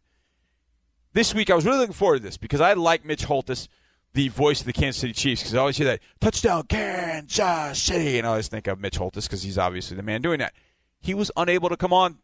This 1.13 1.35
week, 1.35 1.49
I 1.49 1.55
was 1.55 1.65
really 1.65 1.77
looking 1.77 1.93
forward 1.93 2.17
to 2.17 2.23
this 2.23 2.37
because 2.37 2.61
I 2.61 2.73
like 2.73 3.05
Mitch 3.05 3.25
Holthus, 3.25 3.67
the 4.13 4.27
voice 4.29 4.59
of 4.59 4.65
the 4.65 4.73
Kansas 4.73 5.01
City 5.01 5.13
Chiefs, 5.13 5.41
because 5.41 5.55
I 5.55 5.59
always 5.59 5.77
hear 5.77 5.87
that 5.87 6.01
touchdown 6.19 6.63
Kansas 6.63 7.81
City, 7.81 8.17
and 8.17 8.27
I 8.27 8.31
always 8.31 8.47
think 8.47 8.67
of 8.67 8.79
Mitch 8.79 8.97
Holthus 8.97 9.25
because 9.25 9.43
he's 9.43 9.57
obviously 9.57 9.95
the 9.95 10.03
man 10.03 10.21
doing 10.21 10.39
that. 10.39 10.53
He 10.99 11.13
was 11.13 11.31
unable 11.37 11.69
to 11.69 11.77
come 11.77 11.93
on 11.93 12.19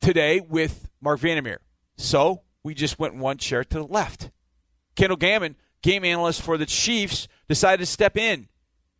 today 0.00 0.40
with 0.40 0.88
Marc 1.00 1.20
Vandermeer. 1.20 1.60
So 1.96 2.42
we 2.62 2.74
just 2.74 2.98
went 2.98 3.14
one 3.14 3.38
chair 3.38 3.64
to 3.64 3.78
the 3.78 3.86
left. 3.86 4.30
Kendall 4.96 5.16
Gammon, 5.16 5.56
game 5.82 6.04
analyst 6.04 6.42
for 6.42 6.56
the 6.56 6.66
Chiefs, 6.66 7.28
decided 7.48 7.80
to 7.80 7.86
step 7.86 8.16
in. 8.16 8.48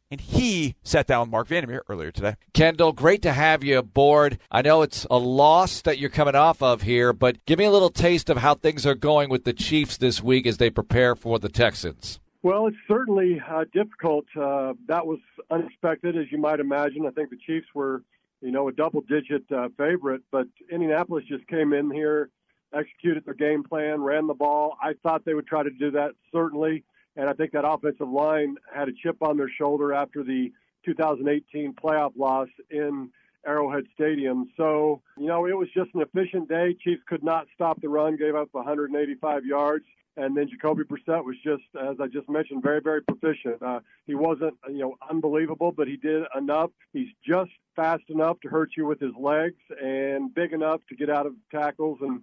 And 0.08 0.20
he 0.20 0.76
sat 0.84 1.08
down 1.08 1.22
with 1.22 1.30
Marc 1.30 1.48
Vandermeer 1.48 1.82
earlier 1.88 2.12
today. 2.12 2.36
Kendall, 2.54 2.92
great 2.92 3.22
to 3.22 3.32
have 3.32 3.64
you 3.64 3.78
aboard. 3.78 4.38
I 4.52 4.62
know 4.62 4.82
it's 4.82 5.04
a 5.10 5.18
loss 5.18 5.82
that 5.82 5.98
you're 5.98 6.10
coming 6.10 6.36
off 6.36 6.62
of 6.62 6.82
here, 6.82 7.12
but 7.12 7.44
give 7.44 7.58
me 7.58 7.64
a 7.64 7.72
little 7.72 7.90
taste 7.90 8.30
of 8.30 8.36
how 8.36 8.54
things 8.54 8.86
are 8.86 8.94
going 8.94 9.30
with 9.30 9.42
the 9.42 9.52
Chiefs 9.52 9.96
this 9.96 10.22
week 10.22 10.46
as 10.46 10.58
they 10.58 10.70
prepare 10.70 11.16
for 11.16 11.40
the 11.40 11.48
Texans. 11.48 12.20
Well, 12.46 12.68
it's 12.68 12.76
certainly 12.86 13.42
uh, 13.44 13.64
difficult. 13.72 14.24
Uh, 14.40 14.74
that 14.86 15.04
was 15.04 15.18
unexpected, 15.50 16.16
as 16.16 16.26
you 16.30 16.38
might 16.38 16.60
imagine. 16.60 17.04
I 17.04 17.10
think 17.10 17.30
the 17.30 17.36
Chiefs 17.44 17.66
were, 17.74 18.04
you 18.40 18.52
know, 18.52 18.68
a 18.68 18.72
double-digit 18.72 19.50
uh, 19.50 19.68
favorite, 19.76 20.22
but 20.30 20.46
Indianapolis 20.70 21.24
just 21.28 21.44
came 21.48 21.72
in 21.72 21.90
here, 21.90 22.30
executed 22.72 23.24
their 23.24 23.34
game 23.34 23.64
plan, 23.64 24.00
ran 24.00 24.28
the 24.28 24.34
ball. 24.34 24.76
I 24.80 24.92
thought 25.02 25.24
they 25.24 25.34
would 25.34 25.48
try 25.48 25.64
to 25.64 25.70
do 25.70 25.90
that 25.90 26.12
certainly, 26.30 26.84
and 27.16 27.28
I 27.28 27.32
think 27.32 27.50
that 27.50 27.66
offensive 27.66 28.08
line 28.08 28.54
had 28.72 28.88
a 28.88 28.92
chip 28.92 29.16
on 29.22 29.36
their 29.36 29.50
shoulder 29.50 29.92
after 29.92 30.22
the 30.22 30.52
2018 30.84 31.74
playoff 31.74 32.12
loss 32.16 32.46
in 32.70 33.10
Arrowhead 33.44 33.86
Stadium. 33.92 34.52
So, 34.56 35.02
you 35.18 35.26
know, 35.26 35.46
it 35.46 35.56
was 35.56 35.66
just 35.74 35.90
an 35.94 36.00
efficient 36.00 36.48
day. 36.48 36.76
Chiefs 36.80 37.02
could 37.08 37.24
not 37.24 37.48
stop 37.56 37.80
the 37.80 37.88
run, 37.88 38.16
gave 38.16 38.36
up 38.36 38.50
185 38.52 39.44
yards. 39.44 39.84
And 40.16 40.36
then 40.36 40.48
Jacoby 40.48 40.82
Brissett 40.84 41.24
was 41.24 41.36
just, 41.44 41.62
as 41.80 41.96
I 42.00 42.06
just 42.06 42.28
mentioned, 42.28 42.62
very, 42.62 42.80
very 42.80 43.02
proficient. 43.02 43.62
Uh, 43.62 43.80
he 44.06 44.14
wasn't, 44.14 44.54
you 44.68 44.78
know, 44.78 44.94
unbelievable, 45.10 45.72
but 45.72 45.86
he 45.86 45.96
did 45.96 46.24
enough. 46.36 46.70
He's 46.92 47.08
just 47.26 47.50
fast 47.74 48.04
enough 48.08 48.40
to 48.40 48.48
hurt 48.48 48.70
you 48.76 48.86
with 48.86 48.98
his 48.98 49.12
legs 49.20 49.60
and 49.82 50.34
big 50.34 50.52
enough 50.52 50.80
to 50.88 50.96
get 50.96 51.10
out 51.10 51.26
of 51.26 51.34
tackles 51.52 51.98
and 52.00 52.22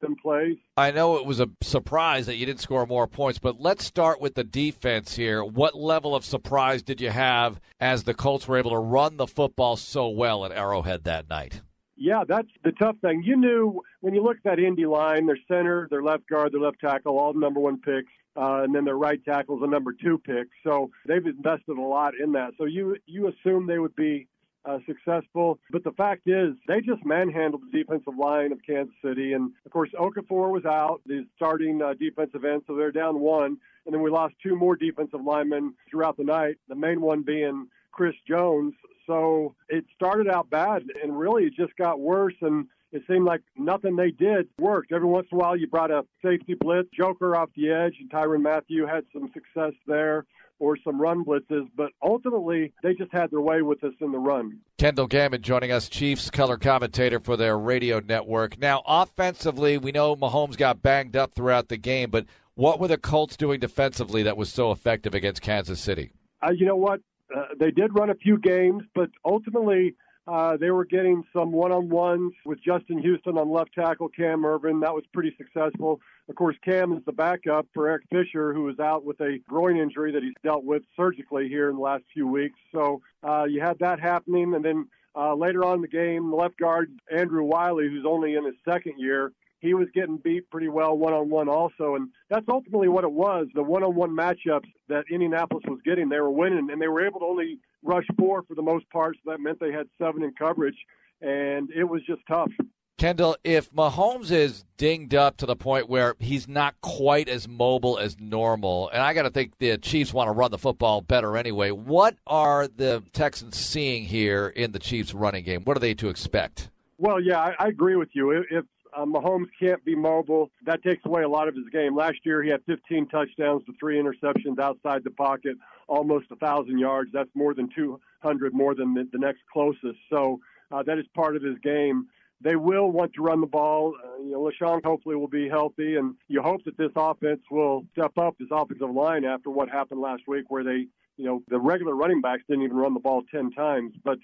them 0.00 0.16
plays. 0.16 0.56
I 0.76 0.90
know 0.90 1.16
it 1.16 1.26
was 1.26 1.40
a 1.40 1.48
surprise 1.62 2.26
that 2.26 2.36
you 2.36 2.46
didn't 2.46 2.60
score 2.60 2.86
more 2.86 3.06
points, 3.06 3.38
but 3.38 3.60
let's 3.60 3.84
start 3.84 4.20
with 4.20 4.34
the 4.34 4.44
defense 4.44 5.16
here. 5.16 5.44
What 5.44 5.74
level 5.74 6.14
of 6.14 6.24
surprise 6.24 6.82
did 6.82 7.00
you 7.00 7.10
have 7.10 7.60
as 7.80 8.04
the 8.04 8.14
Colts 8.14 8.46
were 8.46 8.58
able 8.58 8.70
to 8.72 8.78
run 8.78 9.16
the 9.16 9.26
football 9.26 9.76
so 9.76 10.08
well 10.08 10.44
at 10.44 10.52
Arrowhead 10.52 11.04
that 11.04 11.28
night? 11.28 11.60
Yeah, 11.96 12.24
that's 12.26 12.48
the 12.64 12.72
tough 12.72 12.96
thing. 13.00 13.22
You 13.24 13.36
knew 13.36 13.82
when 14.00 14.14
you 14.14 14.22
look 14.22 14.38
at 14.38 14.44
that 14.44 14.58
Indy 14.58 14.86
line, 14.86 15.26
their 15.26 15.38
center, 15.46 15.86
their 15.90 16.02
left 16.02 16.28
guard, 16.28 16.52
their 16.52 16.60
left 16.60 16.80
tackle, 16.80 17.18
all 17.18 17.32
the 17.32 17.38
number 17.38 17.60
one 17.60 17.80
picks, 17.80 18.10
uh, 18.36 18.62
and 18.64 18.74
then 18.74 18.84
their 18.84 18.96
right 18.98 19.24
tackle's 19.24 19.62
a 19.62 19.66
number 19.66 19.92
two 19.92 20.18
pick. 20.18 20.48
So 20.64 20.90
they've 21.06 21.24
invested 21.24 21.78
a 21.78 21.80
lot 21.80 22.14
in 22.20 22.32
that. 22.32 22.54
So 22.58 22.64
you 22.64 22.96
you 23.06 23.28
assume 23.28 23.66
they 23.66 23.78
would 23.78 23.94
be 23.94 24.26
uh, 24.64 24.78
successful. 24.86 25.58
But 25.70 25.84
the 25.84 25.92
fact 25.92 26.22
is, 26.26 26.54
they 26.66 26.80
just 26.80 27.04
manhandled 27.04 27.62
the 27.70 27.78
defensive 27.78 28.16
line 28.18 28.52
of 28.52 28.58
Kansas 28.66 28.94
City. 29.04 29.32
And 29.32 29.52
of 29.66 29.72
course, 29.72 29.90
Okafor 29.98 30.50
was 30.50 30.64
out, 30.64 31.00
the 31.06 31.26
starting 31.36 31.82
uh, 31.82 31.94
defensive 31.94 32.44
end, 32.44 32.62
so 32.66 32.74
they're 32.74 32.92
down 32.92 33.20
one. 33.20 33.58
And 33.86 33.94
then 33.94 34.02
we 34.02 34.10
lost 34.10 34.34
two 34.42 34.56
more 34.56 34.76
defensive 34.76 35.22
linemen 35.22 35.74
throughout 35.90 36.16
the 36.16 36.24
night, 36.24 36.56
the 36.68 36.74
main 36.74 37.00
one 37.02 37.22
being 37.22 37.68
Chris 37.94 38.14
Jones. 38.28 38.74
So 39.06 39.54
it 39.68 39.84
started 39.94 40.28
out 40.28 40.50
bad, 40.50 40.82
and 41.02 41.18
really 41.18 41.44
it 41.44 41.54
just 41.54 41.76
got 41.76 42.00
worse. 42.00 42.34
And 42.40 42.66
it 42.92 43.02
seemed 43.08 43.24
like 43.24 43.42
nothing 43.56 43.96
they 43.96 44.10
did 44.10 44.48
worked. 44.58 44.92
Every 44.92 45.08
once 45.08 45.28
in 45.30 45.36
a 45.36 45.40
while, 45.40 45.56
you 45.56 45.66
brought 45.66 45.90
a 45.90 46.04
safety 46.22 46.54
blitz, 46.54 46.88
Joker 46.96 47.36
off 47.36 47.50
the 47.56 47.70
edge, 47.70 47.96
and 48.00 48.10
Tyrann 48.10 48.42
Mathieu 48.42 48.86
had 48.86 49.04
some 49.12 49.30
success 49.32 49.72
there 49.86 50.24
or 50.60 50.76
some 50.84 51.00
run 51.00 51.24
blitzes, 51.24 51.68
but 51.76 51.90
ultimately 52.02 52.72
they 52.82 52.94
just 52.94 53.12
had 53.12 53.30
their 53.30 53.40
way 53.40 53.62
with 53.62 53.82
us 53.82 53.92
in 54.00 54.12
the 54.12 54.18
run. 54.18 54.60
Kendall 54.78 55.08
Gammon 55.08 55.42
joining 55.42 55.72
us, 55.72 55.88
Chiefs 55.88 56.30
color 56.30 56.56
commentator 56.56 57.18
for 57.18 57.36
their 57.36 57.58
radio 57.58 58.00
network. 58.00 58.58
Now, 58.58 58.82
offensively, 58.86 59.78
we 59.78 59.92
know 59.92 60.14
Mahomes 60.14 60.56
got 60.56 60.80
banged 60.80 61.16
up 61.16 61.34
throughout 61.34 61.68
the 61.68 61.76
game, 61.76 62.10
but 62.10 62.26
what 62.54 62.78
were 62.78 62.88
the 62.88 62.96
Colts 62.96 63.36
doing 63.36 63.58
defensively 63.58 64.22
that 64.22 64.36
was 64.36 64.52
so 64.52 64.70
effective 64.70 65.14
against 65.14 65.42
Kansas 65.42 65.80
City? 65.80 66.12
Uh, 66.40 66.52
you 66.52 66.66
know 66.66 66.76
what? 66.76 67.00
Uh, 67.34 67.46
they 67.58 67.70
did 67.70 67.94
run 67.94 68.10
a 68.10 68.14
few 68.14 68.38
games, 68.38 68.82
but 68.94 69.10
ultimately 69.24 69.94
uh, 70.26 70.56
they 70.56 70.70
were 70.70 70.84
getting 70.84 71.22
some 71.32 71.52
one-on-ones 71.52 72.32
with 72.46 72.58
Justin 72.62 72.98
Houston 72.98 73.36
on 73.36 73.50
left 73.50 73.74
tackle, 73.74 74.08
Cam 74.08 74.42
Erving. 74.42 74.80
That 74.80 74.94
was 74.94 75.04
pretty 75.12 75.34
successful. 75.36 76.00
Of 76.28 76.36
course, 76.36 76.56
Cam 76.64 76.92
is 76.92 77.04
the 77.04 77.12
backup 77.12 77.66
for 77.74 77.88
Eric 77.88 78.04
Fisher, 78.10 78.54
who 78.54 78.68
is 78.68 78.78
out 78.78 79.04
with 79.04 79.20
a 79.20 79.38
groin 79.48 79.76
injury 79.76 80.12
that 80.12 80.22
he's 80.22 80.32
dealt 80.42 80.64
with 80.64 80.82
surgically 80.96 81.48
here 81.48 81.68
in 81.68 81.76
the 81.76 81.82
last 81.82 82.04
few 82.14 82.26
weeks. 82.26 82.58
So 82.72 83.02
uh, 83.22 83.44
you 83.44 83.60
had 83.60 83.78
that 83.80 84.00
happening, 84.00 84.54
and 84.54 84.64
then 84.64 84.88
uh, 85.14 85.34
later 85.34 85.64
on 85.64 85.76
in 85.76 85.82
the 85.82 85.88
game, 85.88 86.32
left 86.32 86.58
guard 86.58 86.90
Andrew 87.14 87.44
Wylie, 87.44 87.88
who's 87.88 88.06
only 88.06 88.34
in 88.36 88.44
his 88.44 88.54
second 88.64 88.94
year, 88.98 89.32
he 89.64 89.72
was 89.72 89.88
getting 89.94 90.18
beat 90.18 90.50
pretty 90.50 90.68
well 90.68 90.96
one 90.96 91.14
on 91.14 91.30
one 91.30 91.48
also. 91.48 91.94
And 91.94 92.10
that's 92.28 92.46
ultimately 92.48 92.88
what 92.88 93.04
it 93.04 93.12
was 93.12 93.46
the 93.54 93.62
one 93.62 93.82
on 93.82 93.94
one 93.94 94.14
matchups 94.14 94.68
that 94.88 95.04
Indianapolis 95.10 95.64
was 95.66 95.80
getting. 95.84 96.10
They 96.10 96.20
were 96.20 96.30
winning, 96.30 96.68
and 96.70 96.80
they 96.80 96.88
were 96.88 97.04
able 97.04 97.20
to 97.20 97.26
only 97.26 97.58
rush 97.82 98.04
four 98.18 98.42
for 98.42 98.54
the 98.54 98.62
most 98.62 98.88
part. 98.90 99.16
So 99.24 99.30
that 99.30 99.40
meant 99.40 99.58
they 99.60 99.72
had 99.72 99.86
seven 99.98 100.22
in 100.22 100.32
coverage, 100.38 100.76
and 101.22 101.70
it 101.70 101.84
was 101.84 102.02
just 102.06 102.20
tough. 102.28 102.50
Kendall, 102.98 103.36
if 103.42 103.72
Mahomes 103.72 104.30
is 104.30 104.64
dinged 104.76 105.14
up 105.14 105.38
to 105.38 105.46
the 105.46 105.56
point 105.56 105.88
where 105.88 106.14
he's 106.20 106.46
not 106.46 106.74
quite 106.80 107.28
as 107.28 107.48
mobile 107.48 107.98
as 107.98 108.20
normal, 108.20 108.88
and 108.90 109.02
I 109.02 109.14
got 109.14 109.22
to 109.22 109.30
think 109.30 109.58
the 109.58 109.78
Chiefs 109.78 110.12
want 110.12 110.28
to 110.28 110.32
run 110.32 110.50
the 110.50 110.58
football 110.58 111.00
better 111.00 111.36
anyway, 111.36 111.70
what 111.70 112.16
are 112.26 112.68
the 112.68 113.02
Texans 113.12 113.56
seeing 113.56 114.04
here 114.04 114.46
in 114.46 114.72
the 114.72 114.78
Chiefs' 114.78 115.12
running 115.12 115.42
game? 115.42 115.62
What 115.64 115.76
are 115.76 115.80
they 115.80 115.94
to 115.94 116.08
expect? 116.08 116.70
Well, 116.98 117.20
yeah, 117.20 117.40
I, 117.40 117.54
I 117.58 117.68
agree 117.68 117.96
with 117.96 118.10
you. 118.12 118.30
If 118.30 118.64
uh, 118.96 119.04
Mahomes 119.04 119.48
can't 119.58 119.84
be 119.84 119.94
mobile. 119.94 120.50
That 120.64 120.82
takes 120.82 121.04
away 121.04 121.22
a 121.22 121.28
lot 121.28 121.48
of 121.48 121.54
his 121.54 121.68
game. 121.72 121.96
Last 121.96 122.18
year, 122.24 122.42
he 122.42 122.50
had 122.50 122.60
15 122.66 123.08
touchdowns 123.08 123.64
to 123.66 123.72
three 123.78 124.00
interceptions 124.00 124.58
outside 124.58 125.04
the 125.04 125.10
pocket, 125.10 125.56
almost 125.88 126.26
a 126.30 126.36
thousand 126.36 126.78
yards. 126.78 127.10
That's 127.12 127.30
more 127.34 127.54
than 127.54 127.68
200 127.74 128.54
more 128.54 128.74
than 128.74 128.94
the, 128.94 129.08
the 129.12 129.18
next 129.18 129.40
closest. 129.52 129.98
So 130.10 130.40
uh, 130.70 130.82
that 130.84 130.98
is 130.98 131.06
part 131.14 131.36
of 131.36 131.42
his 131.42 131.58
game. 131.62 132.06
They 132.40 132.56
will 132.56 132.90
want 132.90 133.14
to 133.14 133.22
run 133.22 133.40
the 133.40 133.46
ball. 133.46 133.94
Uh, 134.02 134.22
you 134.22 134.32
know, 134.32 134.50
LeSean 134.50 134.84
hopefully 134.84 135.16
will 135.16 135.28
be 135.28 135.48
healthy, 135.48 135.96
and 135.96 136.14
you 136.28 136.42
hope 136.42 136.64
that 136.64 136.76
this 136.76 136.90
offense 136.96 137.40
will 137.50 137.84
step 137.92 138.16
up 138.18 138.36
this 138.38 138.48
offensive 138.50 138.90
line 138.90 139.24
after 139.24 139.50
what 139.50 139.70
happened 139.70 140.00
last 140.00 140.22
week, 140.26 140.44
where 140.48 140.64
they, 140.64 140.86
you 141.16 141.24
know, 141.24 141.42
the 141.48 141.58
regular 141.58 141.94
running 141.94 142.20
backs 142.20 142.42
didn't 142.48 142.64
even 142.64 142.76
run 142.76 142.92
the 142.92 143.00
ball 143.00 143.22
10 143.30 143.52
times. 143.52 143.94
But 144.04 144.18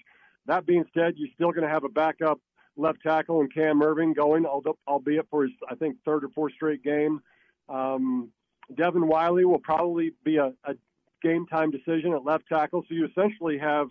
that 0.45 0.65
being 0.65 0.85
said, 0.93 1.13
you're 1.17 1.29
still 1.33 1.51
going 1.51 1.67
to 1.67 1.73
have 1.73 1.83
a 1.83 1.89
backup 1.89 2.39
left 2.77 3.01
tackle 3.01 3.41
and 3.41 3.53
Cam 3.53 3.81
Erving 3.81 4.15
going, 4.15 4.45
albeit 4.45 5.27
for 5.29 5.43
his, 5.43 5.51
I 5.69 5.75
think, 5.75 5.97
third 6.05 6.23
or 6.23 6.29
fourth 6.29 6.53
straight 6.53 6.83
game. 6.83 7.21
Um, 7.69 8.31
Devin 8.75 9.07
Wiley 9.07 9.45
will 9.45 9.59
probably 9.59 10.13
be 10.23 10.37
a, 10.37 10.53
a 10.63 10.75
game 11.21 11.45
time 11.47 11.71
decision 11.71 12.13
at 12.13 12.23
left 12.23 12.47
tackle. 12.47 12.83
So 12.87 12.95
you 12.95 13.05
essentially 13.05 13.57
have, 13.57 13.87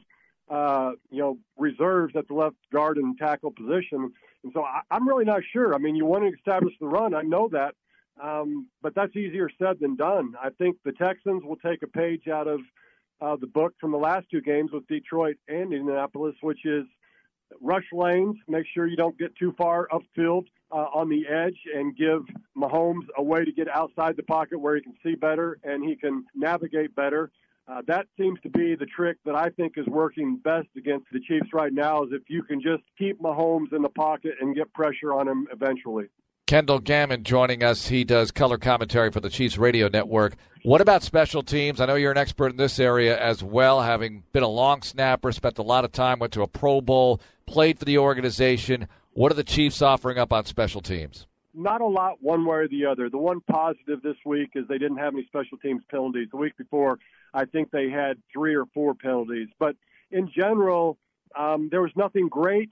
uh, 0.48 0.92
you 1.10 1.18
know, 1.18 1.38
reserves 1.58 2.14
at 2.16 2.26
the 2.28 2.34
left 2.34 2.56
guard 2.72 2.96
and 2.96 3.16
tackle 3.18 3.52
position. 3.52 4.12
And 4.42 4.52
so 4.54 4.62
I, 4.62 4.80
I'm 4.90 5.06
really 5.06 5.24
not 5.24 5.42
sure. 5.52 5.74
I 5.74 5.78
mean, 5.78 5.94
you 5.96 6.06
want 6.06 6.24
to 6.24 6.36
establish 6.36 6.74
the 6.80 6.86
run. 6.86 7.14
I 7.14 7.22
know 7.22 7.48
that. 7.52 7.74
Um, 8.20 8.68
but 8.82 8.94
that's 8.94 9.16
easier 9.16 9.48
said 9.58 9.78
than 9.80 9.96
done. 9.96 10.34
I 10.42 10.50
think 10.50 10.76
the 10.84 10.92
Texans 10.92 11.42
will 11.44 11.56
take 11.56 11.82
a 11.82 11.86
page 11.86 12.28
out 12.28 12.48
of 12.48 12.60
uh, 13.20 13.36
the 13.36 13.46
book 13.46 13.74
from 13.80 13.92
the 13.92 13.98
last 13.98 14.26
two 14.30 14.40
games 14.42 14.72
with 14.72 14.86
Detroit 14.88 15.36
and 15.48 15.72
Indianapolis, 15.72 16.34
which 16.42 16.64
is 16.64 16.84
rush 17.60 17.86
lanes, 17.92 18.36
make 18.48 18.66
sure 18.72 18.86
you 18.86 18.96
don't 18.96 19.18
get 19.18 19.34
too 19.36 19.54
far 19.56 19.88
upfield 19.92 20.46
uh, 20.72 20.86
on 20.94 21.08
the 21.08 21.26
edge, 21.26 21.58
and 21.74 21.96
give 21.96 22.22
Mahomes 22.56 23.06
a 23.16 23.22
way 23.22 23.44
to 23.44 23.52
get 23.52 23.68
outside 23.68 24.16
the 24.16 24.22
pocket 24.22 24.58
where 24.58 24.76
he 24.76 24.82
can 24.82 24.94
see 25.02 25.14
better 25.14 25.58
and 25.64 25.84
he 25.84 25.96
can 25.96 26.24
navigate 26.34 26.94
better. 26.94 27.30
Uh, 27.68 27.82
that 27.86 28.06
seems 28.18 28.40
to 28.40 28.50
be 28.50 28.74
the 28.74 28.86
trick 28.86 29.16
that 29.24 29.36
I 29.36 29.48
think 29.50 29.74
is 29.76 29.86
working 29.86 30.36
best 30.42 30.68
against 30.76 31.06
the 31.12 31.20
Chiefs 31.20 31.52
right 31.52 31.72
now. 31.72 32.02
Is 32.02 32.10
if 32.12 32.22
you 32.28 32.42
can 32.42 32.60
just 32.60 32.82
keep 32.98 33.20
Mahomes 33.20 33.72
in 33.72 33.82
the 33.82 33.88
pocket 33.88 34.32
and 34.40 34.56
get 34.56 34.72
pressure 34.72 35.12
on 35.12 35.28
him 35.28 35.46
eventually. 35.52 36.06
Kendall 36.50 36.80
Gammon 36.80 37.22
joining 37.22 37.62
us. 37.62 37.86
He 37.86 38.02
does 38.02 38.32
color 38.32 38.58
commentary 38.58 39.12
for 39.12 39.20
the 39.20 39.30
Chiefs 39.30 39.56
Radio 39.56 39.86
Network. 39.86 40.34
What 40.64 40.80
about 40.80 41.04
special 41.04 41.44
teams? 41.44 41.80
I 41.80 41.86
know 41.86 41.94
you're 41.94 42.10
an 42.10 42.18
expert 42.18 42.50
in 42.50 42.56
this 42.56 42.80
area 42.80 43.16
as 43.16 43.40
well, 43.40 43.82
having 43.82 44.24
been 44.32 44.42
a 44.42 44.48
long 44.48 44.82
snapper, 44.82 45.30
spent 45.30 45.58
a 45.58 45.62
lot 45.62 45.84
of 45.84 45.92
time, 45.92 46.18
went 46.18 46.32
to 46.32 46.42
a 46.42 46.48
Pro 46.48 46.80
Bowl, 46.80 47.20
played 47.46 47.78
for 47.78 47.84
the 47.84 47.98
organization. 47.98 48.88
What 49.12 49.30
are 49.30 49.36
the 49.36 49.44
Chiefs 49.44 49.80
offering 49.80 50.18
up 50.18 50.32
on 50.32 50.44
special 50.44 50.80
teams? 50.80 51.28
Not 51.54 51.82
a 51.82 51.86
lot, 51.86 52.20
one 52.20 52.44
way 52.44 52.56
or 52.56 52.68
the 52.68 52.84
other. 52.84 53.08
The 53.08 53.16
one 53.16 53.40
positive 53.42 54.02
this 54.02 54.16
week 54.26 54.50
is 54.56 54.66
they 54.66 54.78
didn't 54.78 54.98
have 54.98 55.14
any 55.14 55.26
special 55.26 55.56
teams 55.56 55.84
penalties. 55.88 56.30
The 56.32 56.36
week 56.36 56.56
before, 56.56 56.98
I 57.32 57.44
think 57.44 57.70
they 57.70 57.90
had 57.90 58.18
three 58.32 58.56
or 58.56 58.64
four 58.74 58.96
penalties. 58.96 59.46
But 59.60 59.76
in 60.10 60.28
general, 60.36 60.98
um, 61.38 61.68
there 61.70 61.80
was 61.80 61.92
nothing 61.94 62.26
great 62.26 62.70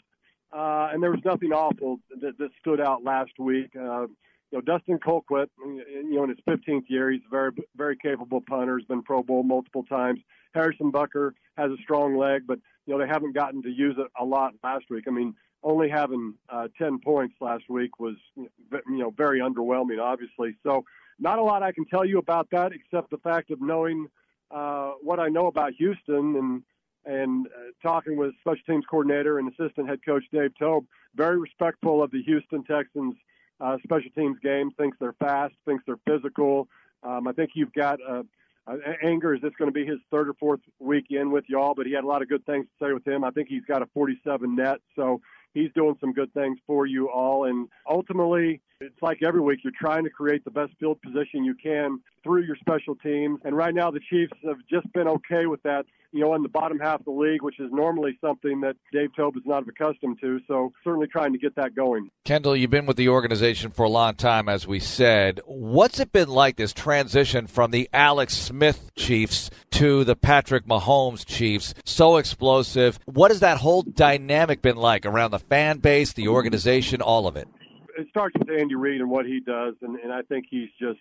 uh, 0.53 0.89
and 0.93 1.03
there 1.03 1.11
was 1.11 1.21
nothing 1.25 1.53
awful 1.53 1.99
that, 2.21 2.39
that 2.39 2.51
stood 2.61 2.81
out 2.81 3.05
last 3.05 3.33
week. 3.39 3.71
Uh, 3.77 4.07
you 4.51 4.59
know, 4.59 4.61
Dustin 4.63 4.99
Colquitt, 4.99 5.49
you 5.63 6.15
know, 6.15 6.25
in 6.25 6.31
his 6.31 6.39
15th 6.49 6.85
year, 6.89 7.11
he's 7.11 7.21
a 7.27 7.31
very, 7.31 7.51
very 7.77 7.97
capable 7.97 8.41
punter. 8.41 8.79
He's 8.79 8.87
been 8.87 9.03
Pro 9.03 9.23
Bowl 9.23 9.43
multiple 9.43 9.85
times. 9.85 10.21
Harrison 10.55 10.91
Butker 10.91 11.33
has 11.59 11.71
a 11.71 11.77
strong 11.83 12.17
leg, 12.17 12.43
but 12.47 12.59
you 12.87 12.95
know 12.95 13.01
they 13.01 13.07
haven't 13.07 13.35
gotten 13.35 13.63
to 13.63 13.69
use 13.69 13.97
it 13.99 14.07
a 14.19 14.25
lot 14.25 14.55
last 14.65 14.87
week. 14.89 15.05
I 15.07 15.11
mean, 15.11 15.35
only 15.63 15.89
having 15.89 16.35
uh, 16.49 16.69
10 16.79 17.01
points 17.05 17.35
last 17.41 17.65
week 17.69 17.99
was, 17.99 18.15
you 18.37 18.49
know, 18.87 19.13
very 19.17 19.41
underwhelming, 19.41 20.01
obviously. 20.01 20.57
So, 20.63 20.85
not 21.19 21.39
a 21.39 21.43
lot 21.43 21.63
I 21.63 21.73
can 21.73 21.85
tell 21.85 22.05
you 22.05 22.19
about 22.19 22.49
that, 22.53 22.71
except 22.73 23.11
the 23.11 23.19
fact 23.19 23.51
of 23.51 23.61
knowing 23.61 24.07
uh, 24.53 24.93
what 25.03 25.19
I 25.19 25.29
know 25.29 25.49
about 25.49 25.73
Houston 25.75 26.37
and 26.37 26.63
and 27.09 27.47
uh, 27.47 27.51
talking 27.83 28.17
with 28.17 28.35
special 28.41 28.63
teams 28.69 28.85
coordinator 28.89 29.39
and 29.39 29.49
assistant 29.49 29.89
head 29.89 30.01
coach 30.05 30.25
Dave 30.31 30.53
Toub, 30.59 30.85
very 31.17 31.39
respectful 31.39 32.03
of 32.03 32.11
the 32.11 32.23
Houston 32.23 32.63
Texans 32.65 33.15
uh, 33.61 33.79
special 33.83 34.11
teams 34.15 34.37
game. 34.43 34.71
Thinks 34.73 34.97
they're 35.01 35.15
fast, 35.15 35.55
thinks 35.65 35.83
they're 35.87 35.99
physical. 36.07 36.69
Um, 37.03 37.27
I 37.27 37.33
think 37.33 37.51
you've 37.55 37.73
got 37.73 37.99
a, 38.01 38.25
uh, 38.67 38.77
Anger 39.03 39.35
is 39.35 39.41
this 39.41 39.53
going 39.59 39.69
to 39.69 39.73
be 39.73 39.87
his 39.87 39.99
third 40.11 40.29
or 40.29 40.35
fourth 40.35 40.61
week 40.79 41.07
in 41.11 41.31
with 41.31 41.45
y'all, 41.49 41.75
but 41.75 41.87
he 41.87 41.93
had 41.93 42.05
a 42.05 42.07
lot 42.07 42.21
of 42.21 42.29
good 42.29 42.45
things 42.45 42.67
to 42.67 42.87
say 42.87 42.93
with 42.93 43.07
him. 43.07 43.25
I 43.25 43.31
think 43.31 43.49
he's 43.49 43.65
got 43.65 43.81
a 43.81 43.87
47 43.95 44.55
net, 44.55 44.79
so 44.95 45.23
he's 45.55 45.71
doing 45.75 45.97
some 46.01 46.13
good 46.13 46.33
things 46.35 46.59
for 46.67 46.85
you 46.85 47.09
all. 47.09 47.45
And 47.45 47.69
ultimately, 47.89 48.61
it's 48.81 49.01
like 49.01 49.23
every 49.23 49.41
week 49.41 49.61
you're 49.65 49.73
trying 49.79 50.05
to 50.05 50.11
create 50.11 50.45
the 50.45 50.51
best 50.51 50.73
field 50.79 51.01
position 51.01 51.45
you 51.45 51.55
can 51.55 52.01
through 52.23 52.43
your 52.43 52.57
special 52.57 52.95
teams. 52.97 53.41
And 53.45 53.57
right 53.57 53.75
now, 53.75 53.91
the 53.91 54.01
Chiefs 54.01 54.33
have 54.45 54.59
just 54.71 54.93
been 54.93 55.09
okay 55.09 55.47
with 55.47 55.63
that. 55.63 55.85
You 56.11 56.21
know, 56.21 56.35
in 56.35 56.43
the 56.43 56.49
bottom 56.49 56.79
half 56.79 57.01
of 57.01 57.05
the 57.05 57.11
league, 57.11 57.43
which 57.43 57.61
is 57.61 57.71
normally 57.71 58.17
something 58.23 58.63
that 58.63 58.77
Dave 58.95 59.11
Toub 59.15 59.37
is 59.37 59.43
not 59.45 59.69
accustomed 59.69 60.19
to. 60.23 60.41
So 60.49 60.73
certainly 60.83 61.07
trying 61.07 61.33
to 61.35 61.39
get 61.39 61.55
that 61.57 61.75
going. 61.75 62.11
Kendall, 62.25 62.57
you've 62.57 62.71
been 62.71 62.87
with 62.87 62.97
the 62.97 63.11
organization 63.11 63.71
for 63.71 63.83
a 63.83 63.91
long 63.91 64.15
time, 64.15 64.49
as 64.49 64.67
we 64.67 64.81
said. 64.81 65.41
What's 65.45 66.01
it 66.01 66.11
been 66.11 66.31
like 66.31 66.57
this 66.57 66.73
transition 66.73 67.47
from 67.47 67.73
the 67.73 67.91
Alex 67.93 68.35
Smith 68.35 68.91
Chiefs 68.97 69.51
to 69.73 70.03
the 70.05 70.17
Patrick 70.17 70.65
Mahomes 70.67 71.27
Chiefs? 71.27 71.75
So 71.85 72.17
explosive. 72.17 72.99
What 73.05 73.31
has 73.31 73.41
that 73.41 73.59
whole 73.59 73.83
dynamic 73.83 74.63
been 74.63 74.77
like 74.77 75.05
around 75.05 75.33
the 75.33 75.39
fan 75.39 75.77
base, 75.77 76.15
the 76.15 76.29
organization, 76.29 77.03
all 77.03 77.27
of 77.27 77.37
it? 77.37 77.49
It 77.99 78.07
starts 78.11 78.37
with 78.39 78.49
Andy 78.49 78.77
Reid 78.77 79.01
and 79.01 79.11
what 79.11 79.27
he 79.27 79.41
does, 79.41 79.75
and, 79.83 79.97
and 79.97 80.13
I 80.13 80.23
think 80.23 80.47
he's 80.49 80.69
just, 80.81 81.01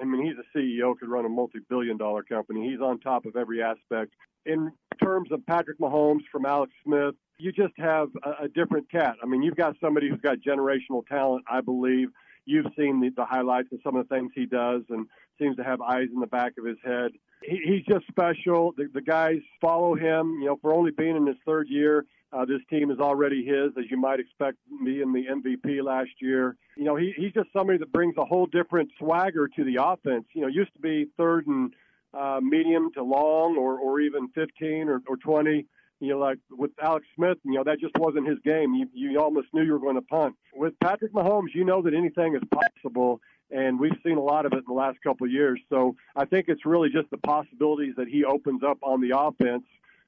I 0.00 0.04
mean, 0.04 0.24
he's 0.24 0.34
a 0.36 0.58
CEO, 0.58 0.98
could 0.98 1.08
run 1.08 1.24
a 1.24 1.28
multi-billion 1.28 1.96
dollar 1.96 2.24
company. 2.24 2.68
He's 2.68 2.80
on 2.80 2.98
top 2.98 3.26
of 3.26 3.36
every 3.36 3.62
aspect. 3.62 4.12
In 4.44 4.72
terms 5.02 5.30
of 5.30 5.46
Patrick 5.46 5.78
Mahomes 5.78 6.22
from 6.32 6.44
Alex 6.44 6.72
Smith, 6.84 7.14
you 7.38 7.52
just 7.52 7.74
have 7.78 8.08
a, 8.24 8.44
a 8.44 8.48
different 8.48 8.90
cat. 8.90 9.14
I 9.22 9.26
mean, 9.26 9.42
you've 9.42 9.56
got 9.56 9.76
somebody 9.80 10.08
who's 10.08 10.20
got 10.20 10.38
generational 10.38 11.06
talent, 11.06 11.44
I 11.48 11.60
believe. 11.60 12.08
You've 12.44 12.66
seen 12.76 13.00
the, 13.00 13.10
the 13.16 13.24
highlights 13.24 13.68
of 13.72 13.78
some 13.84 13.94
of 13.94 14.08
the 14.08 14.14
things 14.14 14.32
he 14.34 14.46
does 14.46 14.82
and 14.88 15.06
seems 15.38 15.56
to 15.56 15.62
have 15.62 15.80
eyes 15.80 16.08
in 16.12 16.18
the 16.18 16.26
back 16.26 16.54
of 16.58 16.64
his 16.64 16.78
head. 16.84 17.12
He, 17.44 17.60
he's 17.64 17.84
just 17.86 18.06
special. 18.08 18.72
The, 18.76 18.88
the 18.92 19.00
guys 19.00 19.38
follow 19.60 19.94
him, 19.94 20.40
you 20.40 20.46
know, 20.46 20.58
for 20.60 20.74
only 20.74 20.90
being 20.90 21.16
in 21.16 21.24
his 21.24 21.36
third 21.46 21.68
year 21.68 22.04
uh, 22.32 22.44
this 22.44 22.60
team 22.70 22.90
is 22.90 22.98
already 22.98 23.44
his, 23.44 23.72
as 23.78 23.90
you 23.90 23.96
might 23.96 24.18
expect, 24.18 24.56
me 24.70 25.02
and 25.02 25.14
the 25.14 25.24
MVP 25.26 25.82
last 25.82 26.10
year. 26.20 26.56
You 26.76 26.84
know, 26.84 26.96
he, 26.96 27.12
he's 27.16 27.32
just 27.32 27.48
somebody 27.52 27.78
that 27.78 27.92
brings 27.92 28.16
a 28.16 28.24
whole 28.24 28.46
different 28.46 28.90
swagger 28.98 29.48
to 29.48 29.64
the 29.64 29.76
offense. 29.82 30.24
You 30.32 30.42
know, 30.42 30.48
used 30.48 30.72
to 30.74 30.80
be 30.80 31.08
third 31.16 31.46
and 31.46 31.74
uh, 32.14 32.40
medium 32.42 32.90
to 32.94 33.02
long 33.02 33.56
or, 33.58 33.78
or 33.78 34.00
even 34.00 34.28
15 34.28 34.88
or, 34.88 35.02
or 35.06 35.16
20. 35.16 35.66
You 36.00 36.08
know, 36.08 36.18
like 36.18 36.38
with 36.50 36.72
Alex 36.82 37.06
Smith, 37.14 37.38
you 37.44 37.52
know, 37.52 37.64
that 37.64 37.78
just 37.78 37.94
wasn't 37.98 38.26
his 38.26 38.38
game. 38.44 38.74
You, 38.74 38.88
you 38.92 39.20
almost 39.20 39.48
knew 39.52 39.62
you 39.62 39.72
were 39.72 39.78
going 39.78 39.94
to 39.94 40.02
punt. 40.02 40.34
With 40.54 40.78
Patrick 40.80 41.12
Mahomes, 41.12 41.54
you 41.54 41.64
know 41.64 41.82
that 41.82 41.94
anything 41.94 42.34
is 42.34 42.42
possible 42.50 43.20
and 43.52 43.78
we've 43.78 43.92
seen 44.04 44.16
a 44.16 44.22
lot 44.22 44.46
of 44.46 44.52
it 44.54 44.60
in 44.60 44.64
the 44.66 44.72
last 44.72 44.98
couple 45.02 45.26
of 45.26 45.32
years. 45.32 45.60
So 45.68 45.94
I 46.16 46.24
think 46.24 46.46
it's 46.48 46.64
really 46.64 46.88
just 46.88 47.10
the 47.10 47.18
possibilities 47.18 47.94
that 47.98 48.08
he 48.08 48.24
opens 48.24 48.62
up 48.62 48.78
on 48.82 49.00
the 49.00 49.16
offense. 49.16 49.64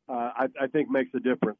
Uh, 0.08 0.30
I, 0.34 0.46
I 0.62 0.66
think 0.66 0.90
makes 0.90 1.10
a 1.14 1.20
difference. 1.20 1.58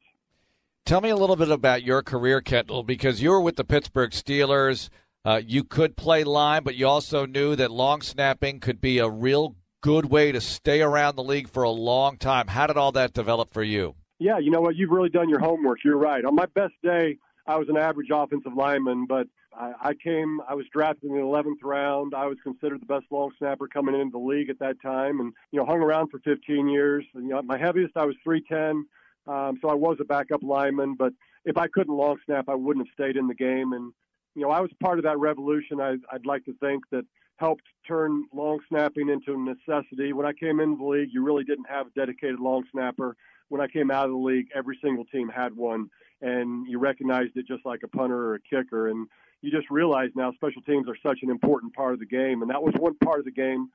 Tell 0.85 1.01
me 1.01 1.09
a 1.09 1.15
little 1.15 1.35
bit 1.35 1.49
about 1.49 1.81
your 1.81 2.03
career, 2.03 2.41
Kendall, 2.41 2.83
because 2.83 3.19
you 3.19 3.31
were 3.31 3.41
with 3.41 3.55
the 3.55 3.63
Pittsburgh 3.63 4.11
Steelers. 4.11 4.89
Uh, 5.25 5.41
you 5.43 5.63
could 5.63 5.97
play 5.97 6.23
line, 6.23 6.61
but 6.61 6.75
you 6.75 6.87
also 6.87 7.25
knew 7.25 7.55
that 7.55 7.71
long 7.71 8.03
snapping 8.03 8.59
could 8.59 8.79
be 8.79 8.99
a 8.99 9.09
real 9.09 9.55
good 9.81 10.05
way 10.05 10.31
to 10.31 10.39
stay 10.39 10.83
around 10.83 11.15
the 11.15 11.23
league 11.23 11.49
for 11.49 11.63
a 11.63 11.71
long 11.71 12.17
time. 12.17 12.45
How 12.49 12.67
did 12.67 12.77
all 12.77 12.91
that 12.91 13.13
develop 13.13 13.51
for 13.51 13.63
you? 13.63 13.95
Yeah, 14.19 14.37
you 14.37 14.51
know 14.51 14.61
what? 14.61 14.75
You've 14.75 14.91
really 14.91 15.09
done 15.09 15.27
your 15.27 15.39
homework. 15.39 15.79
You're 15.83 15.97
right. 15.97 16.23
On 16.23 16.35
my 16.35 16.45
best 16.53 16.75
day, 16.83 17.17
I 17.47 17.55
was 17.55 17.67
an 17.67 17.77
average 17.77 18.09
offensive 18.13 18.53
lineman, 18.55 19.07
but 19.07 19.25
I, 19.57 19.71
I 19.81 19.93
came, 19.95 20.39
I 20.47 20.53
was 20.53 20.67
drafted 20.71 21.09
in 21.09 21.15
the 21.15 21.23
11th 21.23 21.63
round. 21.63 22.13
I 22.13 22.27
was 22.27 22.37
considered 22.43 22.79
the 22.79 22.85
best 22.85 23.05
long 23.09 23.31
snapper 23.39 23.67
coming 23.67 23.99
into 23.99 24.11
the 24.11 24.23
league 24.23 24.51
at 24.51 24.59
that 24.59 24.79
time 24.83 25.19
and, 25.19 25.33
you 25.49 25.59
know, 25.59 25.65
hung 25.65 25.81
around 25.81 26.09
for 26.09 26.19
15 26.19 26.69
years. 26.69 27.03
And, 27.15 27.23
you 27.23 27.31
know, 27.31 27.41
my 27.41 27.57
heaviest, 27.57 27.97
I 27.97 28.05
was 28.05 28.15
310. 28.23 28.85
Um, 29.27 29.57
so 29.61 29.69
I 29.69 29.73
was 29.73 29.97
a 29.99 30.05
backup 30.05 30.43
lineman, 30.43 30.95
but 30.95 31.13
if 31.45 31.57
I 31.57 31.67
couldn't 31.67 31.95
long 31.95 32.17
snap, 32.25 32.45
I 32.47 32.55
wouldn't 32.55 32.87
have 32.87 32.93
stayed 32.93 33.17
in 33.17 33.27
the 33.27 33.35
game. 33.35 33.73
And 33.73 33.91
you 34.35 34.43
know, 34.43 34.51
I 34.51 34.59
was 34.59 34.71
part 34.81 34.99
of 34.99 35.05
that 35.05 35.17
revolution. 35.17 35.79
I, 35.79 35.95
I'd 36.11 36.25
like 36.25 36.45
to 36.45 36.53
think 36.59 36.83
that 36.91 37.05
helped 37.37 37.63
turn 37.87 38.25
long 38.33 38.59
snapping 38.69 39.09
into 39.09 39.33
a 39.33 39.37
necessity. 39.37 40.13
When 40.13 40.25
I 40.25 40.33
came 40.33 40.59
into 40.59 40.77
the 40.77 40.85
league, 40.85 41.09
you 41.11 41.23
really 41.23 41.43
didn't 41.43 41.69
have 41.69 41.87
a 41.87 41.89
dedicated 41.91 42.39
long 42.39 42.63
snapper. 42.71 43.15
When 43.49 43.61
I 43.61 43.67
came 43.67 43.91
out 43.91 44.05
of 44.05 44.11
the 44.11 44.17
league, 44.17 44.47
every 44.55 44.77
single 44.83 45.05
team 45.05 45.29
had 45.29 45.55
one, 45.55 45.89
and 46.21 46.67
you 46.67 46.79
recognized 46.79 47.35
it 47.35 47.47
just 47.47 47.65
like 47.65 47.81
a 47.83 47.87
punter 47.87 48.17
or 48.17 48.35
a 48.35 48.39
kicker. 48.39 48.87
And 48.89 49.07
you 49.41 49.51
just 49.51 49.69
realize 49.69 50.09
now 50.15 50.31
special 50.33 50.61
teams 50.63 50.87
are 50.87 50.97
such 51.03 51.19
an 51.21 51.29
important 51.29 51.73
part 51.73 51.93
of 51.93 51.99
the 51.99 52.05
game, 52.05 52.41
and 52.41 52.49
that 52.49 52.63
was 52.63 52.73
one 52.79 52.95
part 53.03 53.19
of 53.19 53.25
the 53.25 53.31
game 53.31 53.69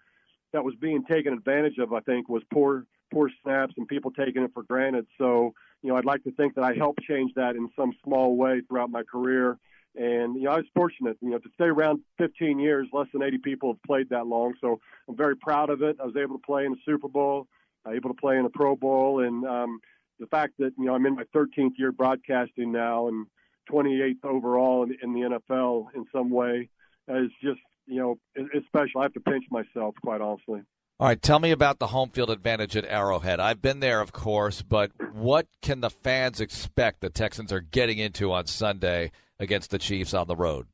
that 0.52 0.64
was 0.64 0.74
being 0.80 1.04
taken 1.04 1.32
advantage 1.32 1.78
of. 1.78 1.92
I 1.92 2.00
think 2.00 2.28
was 2.28 2.42
poor 2.52 2.84
poor 3.12 3.30
snaps 3.42 3.74
and 3.76 3.88
people 3.88 4.10
taking 4.10 4.42
it 4.42 4.52
for 4.54 4.62
granted. 4.62 5.06
So, 5.18 5.52
you 5.82 5.90
know, 5.90 5.96
I'd 5.96 6.04
like 6.04 6.22
to 6.24 6.32
think 6.32 6.54
that 6.54 6.64
I 6.64 6.74
helped 6.74 7.02
change 7.02 7.32
that 7.34 7.56
in 7.56 7.68
some 7.76 7.92
small 8.04 8.36
way 8.36 8.62
throughout 8.68 8.90
my 8.90 9.02
career. 9.02 9.58
And, 9.96 10.36
you 10.36 10.42
know, 10.42 10.52
I 10.52 10.56
was 10.56 10.66
fortunate, 10.74 11.16
you 11.20 11.30
know, 11.30 11.38
to 11.38 11.48
stay 11.54 11.64
around 11.64 12.00
15 12.18 12.60
years. 12.60 12.86
Less 12.92 13.08
than 13.12 13.22
80 13.22 13.38
people 13.38 13.72
have 13.72 13.82
played 13.82 14.08
that 14.10 14.26
long. 14.26 14.54
So 14.60 14.80
I'm 15.08 15.16
very 15.16 15.36
proud 15.36 15.70
of 15.70 15.82
it. 15.82 15.96
I 16.00 16.06
was 16.06 16.16
able 16.16 16.38
to 16.38 16.46
play 16.46 16.64
in 16.64 16.72
the 16.72 16.78
Super 16.84 17.08
Bowl, 17.08 17.48
uh, 17.84 17.90
able 17.90 18.10
to 18.10 18.20
play 18.20 18.38
in 18.38 18.44
a 18.44 18.50
Pro 18.50 18.76
Bowl. 18.76 19.24
And 19.24 19.44
um, 19.44 19.80
the 20.20 20.26
fact 20.26 20.54
that, 20.58 20.72
you 20.78 20.84
know, 20.84 20.94
I'm 20.94 21.06
in 21.06 21.16
my 21.16 21.24
13th 21.34 21.72
year 21.76 21.90
broadcasting 21.90 22.70
now 22.70 23.08
and 23.08 23.26
28th 23.70 24.24
overall 24.24 24.84
in, 24.84 24.96
in 25.02 25.12
the 25.12 25.40
NFL 25.40 25.86
in 25.94 26.04
some 26.12 26.30
way 26.30 26.68
is 27.08 27.30
just, 27.42 27.60
you 27.90 27.98
know, 27.98 28.18
it's 28.34 28.66
special. 28.66 29.00
I 29.00 29.04
have 29.04 29.12
to 29.14 29.20
pinch 29.20 29.44
myself, 29.50 29.94
quite 30.02 30.20
honestly. 30.20 30.62
All 30.98 31.08
right, 31.08 31.20
tell 31.20 31.38
me 31.38 31.50
about 31.50 31.78
the 31.78 31.88
home 31.88 32.10
field 32.10 32.30
advantage 32.30 32.76
at 32.76 32.84
Arrowhead. 32.84 33.40
I've 33.40 33.62
been 33.62 33.80
there, 33.80 34.00
of 34.00 34.12
course, 34.12 34.62
but 34.62 34.92
what 35.12 35.46
can 35.62 35.80
the 35.80 35.90
fans 35.90 36.40
expect 36.40 37.00
the 37.00 37.10
Texans 37.10 37.52
are 37.52 37.60
getting 37.60 37.98
into 37.98 38.32
on 38.32 38.46
Sunday 38.46 39.10
against 39.38 39.70
the 39.70 39.78
Chiefs 39.78 40.14
on 40.14 40.28
the 40.28 40.36
road? 40.36 40.66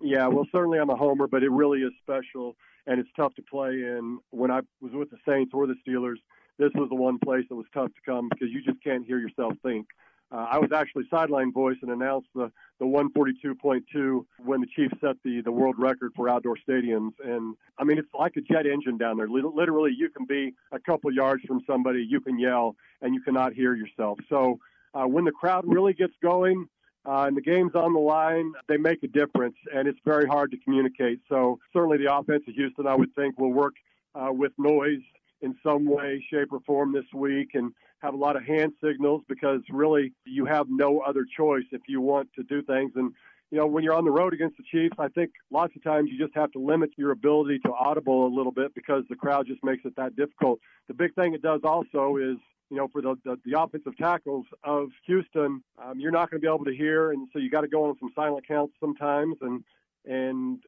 Yeah, 0.00 0.28
well, 0.28 0.46
certainly 0.52 0.78
I'm 0.78 0.90
a 0.90 0.96
homer, 0.96 1.26
but 1.26 1.42
it 1.42 1.50
really 1.50 1.80
is 1.80 1.92
special, 2.02 2.56
and 2.86 3.00
it's 3.00 3.08
tough 3.16 3.34
to 3.34 3.42
play 3.42 3.70
in. 3.70 4.18
When 4.30 4.50
I 4.50 4.60
was 4.80 4.92
with 4.92 5.10
the 5.10 5.18
Saints 5.26 5.52
or 5.54 5.66
the 5.66 5.76
Steelers, 5.86 6.16
this 6.58 6.70
was 6.74 6.88
the 6.90 6.94
one 6.94 7.18
place 7.18 7.44
that 7.48 7.56
was 7.56 7.66
tough 7.72 7.88
to 7.88 8.00
come 8.04 8.28
because 8.28 8.48
you 8.50 8.62
just 8.62 8.82
can't 8.84 9.06
hear 9.06 9.18
yourself 9.18 9.54
think. 9.62 9.86
Uh, 10.32 10.46
I 10.50 10.58
was 10.58 10.70
actually 10.72 11.04
sideline 11.10 11.52
voice 11.52 11.76
and 11.82 11.90
announced 11.90 12.28
the, 12.34 12.52
the 12.78 12.84
142.2 12.84 14.24
when 14.44 14.60
the 14.60 14.66
Chiefs 14.66 14.94
set 15.00 15.16
the, 15.24 15.40
the 15.42 15.50
world 15.50 15.74
record 15.78 16.12
for 16.14 16.28
outdoor 16.28 16.56
stadiums. 16.68 17.12
And 17.24 17.56
I 17.78 17.84
mean, 17.84 17.98
it's 17.98 18.12
like 18.16 18.36
a 18.36 18.40
jet 18.40 18.66
engine 18.66 18.96
down 18.96 19.16
there. 19.16 19.28
Literally, 19.28 19.92
you 19.96 20.08
can 20.08 20.26
be 20.26 20.54
a 20.70 20.78
couple 20.78 21.12
yards 21.12 21.42
from 21.44 21.60
somebody, 21.66 22.06
you 22.08 22.20
can 22.20 22.38
yell, 22.38 22.76
and 23.02 23.14
you 23.14 23.20
cannot 23.22 23.54
hear 23.54 23.74
yourself. 23.74 24.18
So 24.28 24.60
uh, 24.94 25.04
when 25.04 25.24
the 25.24 25.32
crowd 25.32 25.64
really 25.66 25.94
gets 25.94 26.14
going, 26.22 26.68
uh, 27.06 27.24
and 27.26 27.36
the 27.36 27.40
game's 27.40 27.74
on 27.74 27.94
the 27.94 27.98
line, 27.98 28.52
they 28.68 28.76
make 28.76 29.02
a 29.02 29.08
difference, 29.08 29.56
and 29.74 29.88
it's 29.88 29.98
very 30.04 30.26
hard 30.26 30.50
to 30.50 30.58
communicate. 30.58 31.18
So 31.30 31.58
certainly 31.72 31.96
the 31.96 32.14
offense 32.14 32.42
of 32.46 32.54
Houston, 32.54 32.86
I 32.86 32.94
would 32.94 33.14
think, 33.14 33.38
will 33.38 33.52
work 33.52 33.74
uh, 34.14 34.28
with 34.30 34.52
noise 34.58 35.00
in 35.42 35.54
some 35.62 35.86
way, 35.86 36.24
shape, 36.30 36.52
or 36.52 36.60
form 36.60 36.92
this 36.92 37.04
week, 37.14 37.50
and 37.54 37.72
have 38.00 38.14
a 38.14 38.16
lot 38.16 38.36
of 38.36 38.44
hand 38.44 38.72
signals 38.82 39.22
because 39.28 39.60
really 39.70 40.12
you 40.24 40.44
have 40.46 40.66
no 40.68 41.00
other 41.00 41.24
choice 41.36 41.64
if 41.72 41.82
you 41.88 42.00
want 42.00 42.28
to 42.34 42.42
do 42.44 42.62
things. 42.62 42.92
And, 42.94 43.12
you 43.50 43.58
know, 43.58 43.66
when 43.66 43.84
you're 43.84 43.94
on 43.94 44.04
the 44.04 44.10
road 44.10 44.32
against 44.32 44.56
the 44.56 44.64
Chiefs, 44.70 44.96
I 44.98 45.08
think 45.08 45.32
lots 45.50 45.74
of 45.76 45.82
times 45.82 46.08
you 46.10 46.18
just 46.18 46.36
have 46.36 46.52
to 46.52 46.58
limit 46.58 46.90
your 46.96 47.10
ability 47.10 47.58
to 47.60 47.72
audible 47.72 48.26
a 48.26 48.32
little 48.34 48.52
bit 48.52 48.74
because 48.74 49.04
the 49.08 49.16
crowd 49.16 49.46
just 49.46 49.62
makes 49.64 49.84
it 49.84 49.96
that 49.96 50.16
difficult. 50.16 50.60
The 50.88 50.94
big 50.94 51.14
thing 51.14 51.34
it 51.34 51.42
does 51.42 51.60
also 51.64 52.16
is 52.16 52.36
you 52.70 52.76
know, 52.76 52.88
for 52.88 53.02
the, 53.02 53.16
the, 53.24 53.36
the 53.44 53.60
offensive 53.60 53.96
tackles 53.96 54.46
of 54.62 54.90
Houston, 55.06 55.62
um, 55.82 55.98
you're 55.98 56.12
not 56.12 56.30
going 56.30 56.40
to 56.40 56.46
be 56.46 56.52
able 56.52 56.64
to 56.64 56.74
hear, 56.74 57.10
and 57.10 57.28
so 57.32 57.40
you 57.40 57.50
got 57.50 57.62
to 57.62 57.68
go 57.68 57.84
on 57.84 57.96
some 57.98 58.10
silent 58.14 58.46
counts 58.46 58.74
sometimes, 58.78 59.36
and 59.40 59.64
and 60.06 60.60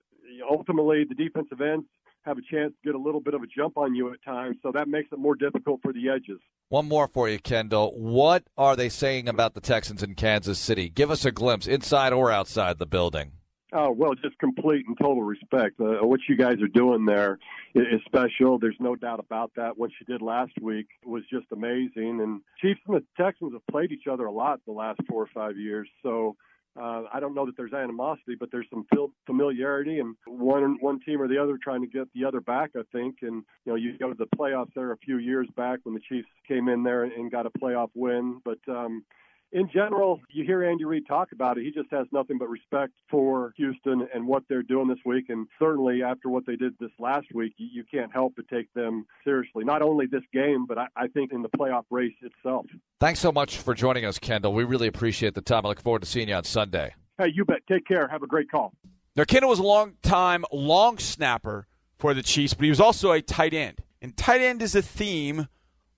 ultimately 0.50 1.04
the 1.04 1.14
defensive 1.14 1.60
ends 1.60 1.86
have 2.24 2.38
a 2.38 2.42
chance 2.42 2.72
to 2.72 2.92
get 2.92 2.94
a 2.94 3.02
little 3.02 3.20
bit 3.20 3.34
of 3.34 3.42
a 3.42 3.46
jump 3.46 3.76
on 3.76 3.94
you 3.94 4.12
at 4.12 4.22
times. 4.24 4.56
So 4.62 4.72
that 4.72 4.88
makes 4.88 5.10
it 5.12 5.18
more 5.18 5.34
difficult 5.34 5.80
for 5.82 5.92
the 5.92 6.08
edges. 6.08 6.40
One 6.68 6.88
more 6.88 7.08
for 7.08 7.28
you, 7.28 7.38
Kendall. 7.38 7.92
What 7.96 8.44
are 8.56 8.76
they 8.76 8.88
saying 8.88 9.28
about 9.28 9.54
the 9.54 9.60
Texans 9.60 10.02
in 10.02 10.14
Kansas 10.14 10.58
City? 10.58 10.88
Give 10.88 11.10
us 11.10 11.24
a 11.24 11.32
glimpse, 11.32 11.66
inside 11.66 12.12
or 12.12 12.30
outside 12.30 12.78
the 12.78 12.86
building. 12.86 13.32
Oh 13.74 13.90
well, 13.90 14.14
just 14.14 14.38
complete 14.38 14.84
and 14.86 14.96
total 15.00 15.22
respect. 15.22 15.80
Uh, 15.80 16.06
what 16.06 16.20
you 16.28 16.36
guys 16.36 16.60
are 16.60 16.68
doing 16.68 17.06
there 17.06 17.38
is 17.74 18.02
special. 18.04 18.58
There's 18.58 18.76
no 18.78 18.96
doubt 18.96 19.18
about 19.18 19.52
that. 19.56 19.78
What 19.78 19.90
you 19.98 20.04
did 20.06 20.20
last 20.20 20.52
week 20.60 20.88
was 21.06 21.22
just 21.32 21.46
amazing. 21.52 22.20
And 22.20 22.42
Chiefs 22.60 22.80
and 22.86 22.96
the 22.96 23.04
Texans 23.16 23.54
have 23.54 23.66
played 23.70 23.90
each 23.90 24.06
other 24.10 24.26
a 24.26 24.32
lot 24.32 24.60
the 24.66 24.72
last 24.72 25.00
four 25.08 25.22
or 25.22 25.30
five 25.32 25.56
years. 25.56 25.88
So 26.02 26.36
uh, 26.80 27.02
I 27.12 27.20
don't 27.20 27.34
know 27.34 27.44
that 27.44 27.56
there's 27.56 27.74
animosity, 27.74 28.34
but 28.38 28.50
there's 28.50 28.66
some 28.70 28.86
familiarity, 29.26 29.98
and 29.98 30.16
one 30.26 30.78
one 30.80 31.00
team 31.00 31.20
or 31.20 31.28
the 31.28 31.36
other 31.36 31.58
trying 31.62 31.82
to 31.82 31.86
get 31.86 32.08
the 32.14 32.24
other 32.24 32.40
back. 32.40 32.70
I 32.76 32.82
think, 32.92 33.16
and 33.22 33.44
you 33.64 33.72
know, 33.72 33.74
you 33.74 33.98
go 33.98 34.08
to 34.08 34.14
the 34.14 34.26
playoffs 34.36 34.72
there 34.74 34.92
a 34.92 34.96
few 34.96 35.18
years 35.18 35.46
back 35.56 35.80
when 35.82 35.94
the 35.94 36.00
Chiefs 36.00 36.28
came 36.48 36.68
in 36.68 36.82
there 36.82 37.04
and, 37.04 37.30
got 37.30 37.46
a 37.46 37.50
playoff 37.50 37.90
win. 37.94 38.40
But 38.44 38.58
um, 38.68 39.04
in 39.52 39.68
general, 39.72 40.20
you 40.30 40.44
hear 40.44 40.64
Andy 40.64 40.84
Reid 40.84 41.06
talk 41.06 41.32
about 41.32 41.58
it. 41.58 41.64
He 41.64 41.70
just 41.70 41.90
has 41.90 42.06
nothing 42.10 42.38
but 42.38 42.48
respect 42.48 42.92
for 43.10 43.52
Houston 43.56 44.08
and 44.14 44.26
what 44.26 44.42
they're 44.48 44.62
doing 44.62 44.88
this 44.88 44.98
week. 45.04 45.26
And 45.28 45.46
certainly 45.58 46.02
after 46.02 46.28
what 46.28 46.46
they 46.46 46.56
did 46.56 46.74
this 46.80 46.90
last 46.98 47.26
week, 47.34 47.52
you, 47.58 47.68
you 47.72 47.84
can't 47.84 48.12
help 48.12 48.34
but 48.36 48.48
take 48.48 48.72
them 48.72 49.06
seriously. 49.24 49.64
Not 49.64 49.82
only 49.82 50.06
this 50.06 50.22
game, 50.32 50.64
but 50.66 50.78
I, 50.78 50.86
I 50.96 51.06
think 51.08 51.32
in 51.32 51.42
the 51.42 51.50
playoff 51.50 51.84
race 51.90 52.14
itself. 52.22 52.66
Thanks 52.98 53.20
so 53.20 53.30
much 53.30 53.58
for 53.58 53.74
joining 53.74 54.06
us, 54.06 54.18
Kendall. 54.18 54.54
We 54.54 54.64
really 54.64 54.88
appreciate 54.88 55.34
the 55.34 55.42
time. 55.42 55.66
I 55.66 55.68
look 55.68 55.80
forward 55.80 56.02
to 56.02 56.08
seeing 56.08 56.28
you 56.28 56.34
on 56.34 56.44
Sunday. 56.44 56.94
Hey, 57.18 57.32
you 57.34 57.44
bet. 57.44 57.58
Take 57.70 57.86
care. 57.86 58.08
Have 58.08 58.22
a 58.22 58.26
great 58.26 58.50
call. 58.50 58.72
Now, 59.14 59.24
Kendall 59.24 59.50
was 59.50 59.58
a 59.58 59.64
long 59.64 59.94
time 60.02 60.46
long 60.50 60.98
snapper 60.98 61.66
for 61.98 62.14
the 62.14 62.22
Chiefs, 62.22 62.54
but 62.54 62.64
he 62.64 62.70
was 62.70 62.80
also 62.80 63.12
a 63.12 63.20
tight 63.20 63.52
end. 63.52 63.78
And 64.00 64.16
tight 64.16 64.40
end 64.40 64.62
is 64.62 64.74
a 64.74 64.82
theme 64.82 65.46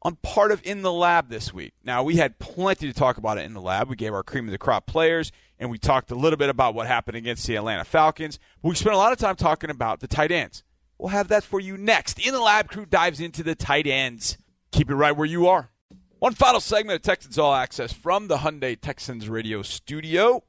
on 0.05 0.16
part 0.16 0.52
of 0.52 0.60
In 0.64 0.82
the 0.82 0.93
Lab 0.93 1.31
this 1.31 1.52
week. 1.52 1.72
Now, 1.82 2.02
we 2.02 2.16
had 2.16 2.39
plenty 2.39 2.86
to 2.86 2.93
talk 2.93 3.16
about 3.16 3.39
it 3.39 3.47
in 3.47 3.55
the 3.55 3.60
lab. 3.60 3.89
We 3.89 3.97
gave 3.97 4.12
our 4.12 4.22
cream 4.22 4.44
of 4.44 4.52
the 4.52 4.59
crop 4.59 4.86
players, 4.86 5.32
and 5.59 5.70
we 5.70 5.78
talked 5.78 6.10
a 6.10 6.14
little 6.14 6.36
bit 6.36 6.51
about 6.51 6.74
what 6.74 6.86
happened 6.86 7.16
against 7.16 7.47
the 7.47 7.56
Atlanta 7.56 7.85
Falcons. 7.85 8.39
We 8.62 8.74
spent 8.74 8.94
a 8.94 8.98
lot 8.98 9.12
of 9.12 9.18
time 9.18 9.36
talking 9.36 9.70
about 9.70 10.01
the 10.01 10.06
tight 10.06 10.31
ends. 10.31 10.62
We'll 10.98 11.09
have 11.09 11.28
that 11.28 11.43
for 11.43 11.59
you 11.59 11.76
next. 11.76 12.24
In 12.24 12.35
the 12.35 12.40
Lab 12.40 12.68
crew 12.68 12.86
dives 12.86 13.20
into 13.20 13.43
the 13.43 13.55
tight 13.55 13.86
ends. 13.86 14.36
Keep 14.72 14.90
it 14.90 14.94
right 14.94 15.16
where 15.16 15.26
you 15.26 15.48
are. 15.48 15.70
One 16.18 16.35
final 16.35 16.60
segment 16.60 16.97
of 16.97 17.02
Texans 17.02 17.39
All 17.39 17.55
Access 17.55 17.93
from 17.93 18.28
the 18.28 18.39
Hyundai 18.39 18.81
Texans 18.81 19.28
radio 19.28 19.62
studio. 19.62 20.44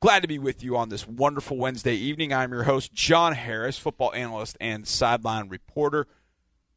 Glad 0.00 0.22
to 0.22 0.28
be 0.28 0.38
with 0.38 0.64
you 0.64 0.76
on 0.76 0.88
this 0.88 1.06
wonderful 1.06 1.58
Wednesday 1.58 1.94
evening. 1.94 2.32
I'm 2.32 2.52
your 2.52 2.62
host, 2.62 2.92
John 2.94 3.34
Harris, 3.34 3.78
football 3.78 4.14
analyst 4.14 4.56
and 4.60 4.88
sideline 4.88 5.48
reporter. 5.48 6.06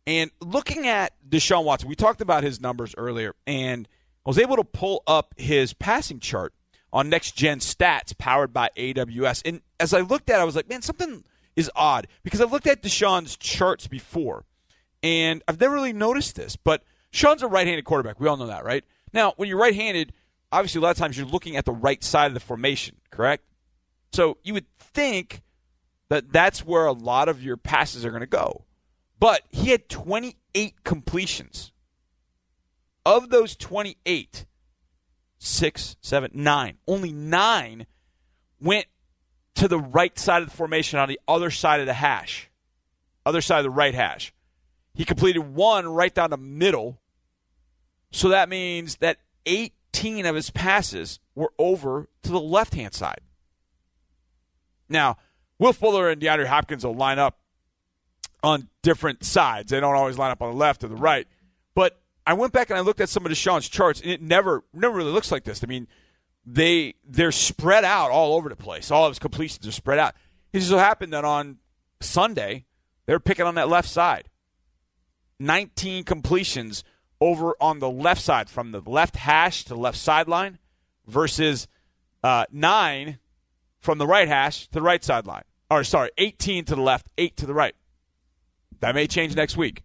And 0.05 0.31
looking 0.41 0.87
at 0.87 1.13
Deshaun 1.27 1.63
Watson, 1.63 1.87
we 1.87 1.95
talked 1.95 2.21
about 2.21 2.43
his 2.43 2.59
numbers 2.59 2.93
earlier, 2.97 3.35
and 3.47 3.87
I 4.25 4.29
was 4.29 4.37
able 4.37 4.57
to 4.57 4.63
pull 4.63 5.03
up 5.07 5.33
his 5.37 5.73
passing 5.73 6.19
chart 6.19 6.53
on 6.91 7.09
Next 7.09 7.35
Gen 7.35 7.59
Stats 7.59 8.17
powered 8.17 8.53
by 8.53 8.69
AWS. 8.77 9.41
And 9.45 9.61
as 9.79 9.93
I 9.93 10.01
looked 10.01 10.29
at 10.29 10.39
it, 10.39 10.41
I 10.41 10.45
was 10.45 10.55
like, 10.55 10.69
man, 10.69 10.81
something 10.81 11.23
is 11.55 11.71
odd 11.75 12.07
because 12.23 12.41
I've 12.41 12.51
looked 12.51 12.67
at 12.67 12.83
Deshaun's 12.83 13.37
charts 13.37 13.87
before, 13.87 14.45
and 15.01 15.41
I've 15.47 15.59
never 15.59 15.73
really 15.73 15.93
noticed 15.93 16.35
this. 16.35 16.55
But 16.55 16.83
Sean's 17.11 17.43
a 17.43 17.47
right 17.47 17.65
handed 17.65 17.85
quarterback. 17.85 18.19
We 18.19 18.27
all 18.27 18.37
know 18.37 18.47
that, 18.47 18.65
right? 18.65 18.83
Now, 19.13 19.33
when 19.37 19.47
you're 19.47 19.59
right 19.59 19.75
handed, 19.75 20.13
obviously 20.51 20.79
a 20.79 20.81
lot 20.81 20.91
of 20.91 20.97
times 20.97 21.17
you're 21.17 21.27
looking 21.27 21.55
at 21.55 21.65
the 21.65 21.71
right 21.71 22.03
side 22.03 22.27
of 22.27 22.33
the 22.33 22.39
formation, 22.39 22.97
correct? 23.09 23.43
So 24.11 24.37
you 24.43 24.53
would 24.53 24.65
think 24.77 25.41
that 26.09 26.31
that's 26.31 26.65
where 26.65 26.85
a 26.85 26.91
lot 26.91 27.29
of 27.29 27.41
your 27.41 27.57
passes 27.57 28.05
are 28.05 28.09
going 28.09 28.21
to 28.21 28.27
go. 28.27 28.65
But 29.23 29.43
he 29.51 29.69
had 29.69 29.87
28 29.87 30.83
completions. 30.83 31.71
Of 33.05 33.29
those 33.29 33.55
28, 33.55 34.45
six, 35.37 35.95
seven, 36.01 36.31
nine, 36.33 36.79
only 36.89 37.13
nine 37.13 37.85
went 38.59 38.87
to 39.55 39.69
the 39.69 39.79
right 39.79 40.19
side 40.19 40.41
of 40.41 40.49
the 40.49 40.53
formation 40.53 40.99
on 40.99 41.07
the 41.07 41.21
other 41.25 41.51
side 41.51 41.79
of 41.79 41.85
the 41.85 41.93
hash, 41.93 42.49
other 43.25 43.39
side 43.39 43.59
of 43.59 43.63
the 43.63 43.69
right 43.69 43.95
hash. 43.95 44.33
He 44.93 45.05
completed 45.05 45.39
one 45.39 45.87
right 45.87 46.13
down 46.13 46.29
the 46.29 46.35
middle. 46.35 46.99
So 48.11 48.27
that 48.27 48.49
means 48.49 48.97
that 48.97 49.19
18 49.45 50.25
of 50.25 50.35
his 50.35 50.49
passes 50.49 51.21
were 51.33 51.53
over 51.57 52.09
to 52.23 52.29
the 52.29 52.41
left 52.41 52.73
hand 52.73 52.93
side. 52.93 53.21
Now, 54.89 55.15
Will 55.59 55.71
Fuller 55.71 56.09
and 56.09 56.21
DeAndre 56.21 56.47
Hopkins 56.47 56.83
will 56.83 56.93
line 56.93 57.19
up 57.19 57.39
on 58.43 58.67
different 58.81 59.23
sides. 59.23 59.71
They 59.71 59.79
don't 59.79 59.95
always 59.95 60.17
line 60.17 60.31
up 60.31 60.41
on 60.41 60.51
the 60.51 60.57
left 60.57 60.83
or 60.83 60.89
the 60.89 60.95
right. 60.95 61.27
But 61.73 61.99
I 62.27 62.33
went 62.33 62.53
back 62.53 62.69
and 62.69 62.77
I 62.77 62.81
looked 62.81 63.01
at 63.01 63.09
some 63.09 63.25
of 63.25 63.31
Deshaun's 63.31 63.69
charts, 63.69 64.01
and 64.01 64.11
it 64.11 64.21
never 64.21 64.63
never 64.73 64.95
really 64.95 65.11
looks 65.11 65.31
like 65.31 65.43
this. 65.43 65.63
I 65.63 65.67
mean, 65.67 65.87
they 66.45 66.95
they're 67.07 67.31
spread 67.31 67.85
out 67.85 68.11
all 68.11 68.35
over 68.35 68.49
the 68.49 68.55
place. 68.55 68.91
All 68.91 69.05
of 69.05 69.11
his 69.11 69.19
completions 69.19 69.65
are 69.65 69.71
spread 69.71 69.99
out. 69.99 70.13
It 70.51 70.59
just 70.59 70.69
so 70.69 70.77
happened 70.77 71.13
that 71.13 71.25
on 71.25 71.57
Sunday 72.01 72.65
they 73.05 73.13
were 73.13 73.19
picking 73.19 73.45
on 73.45 73.55
that 73.55 73.69
left 73.69 73.89
side. 73.89 74.29
19 75.39 76.03
completions 76.03 76.83
over 77.19 77.55
on 77.59 77.79
the 77.79 77.89
left 77.89 78.21
side 78.21 78.49
from 78.49 78.71
the 78.71 78.81
left 78.85 79.15
hash 79.15 79.63
to 79.63 79.69
the 79.69 79.79
left 79.79 79.97
sideline 79.97 80.59
versus 81.07 81.67
uh, 82.23 82.45
nine 82.51 83.19
from 83.79 83.97
the 83.97 84.07
right 84.07 84.27
hash 84.27 84.67
to 84.67 84.73
the 84.73 84.81
right 84.81 85.03
sideline. 85.03 85.43
Or 85.69 85.83
sorry, 85.83 86.11
18 86.17 86.65
to 86.65 86.75
the 86.75 86.81
left, 86.81 87.07
eight 87.17 87.35
to 87.37 87.45
the 87.45 87.53
right. 87.53 87.75
That 88.83 88.95
may 88.95 89.07
change 89.07 89.33
next 89.33 89.55
week. 89.55 89.81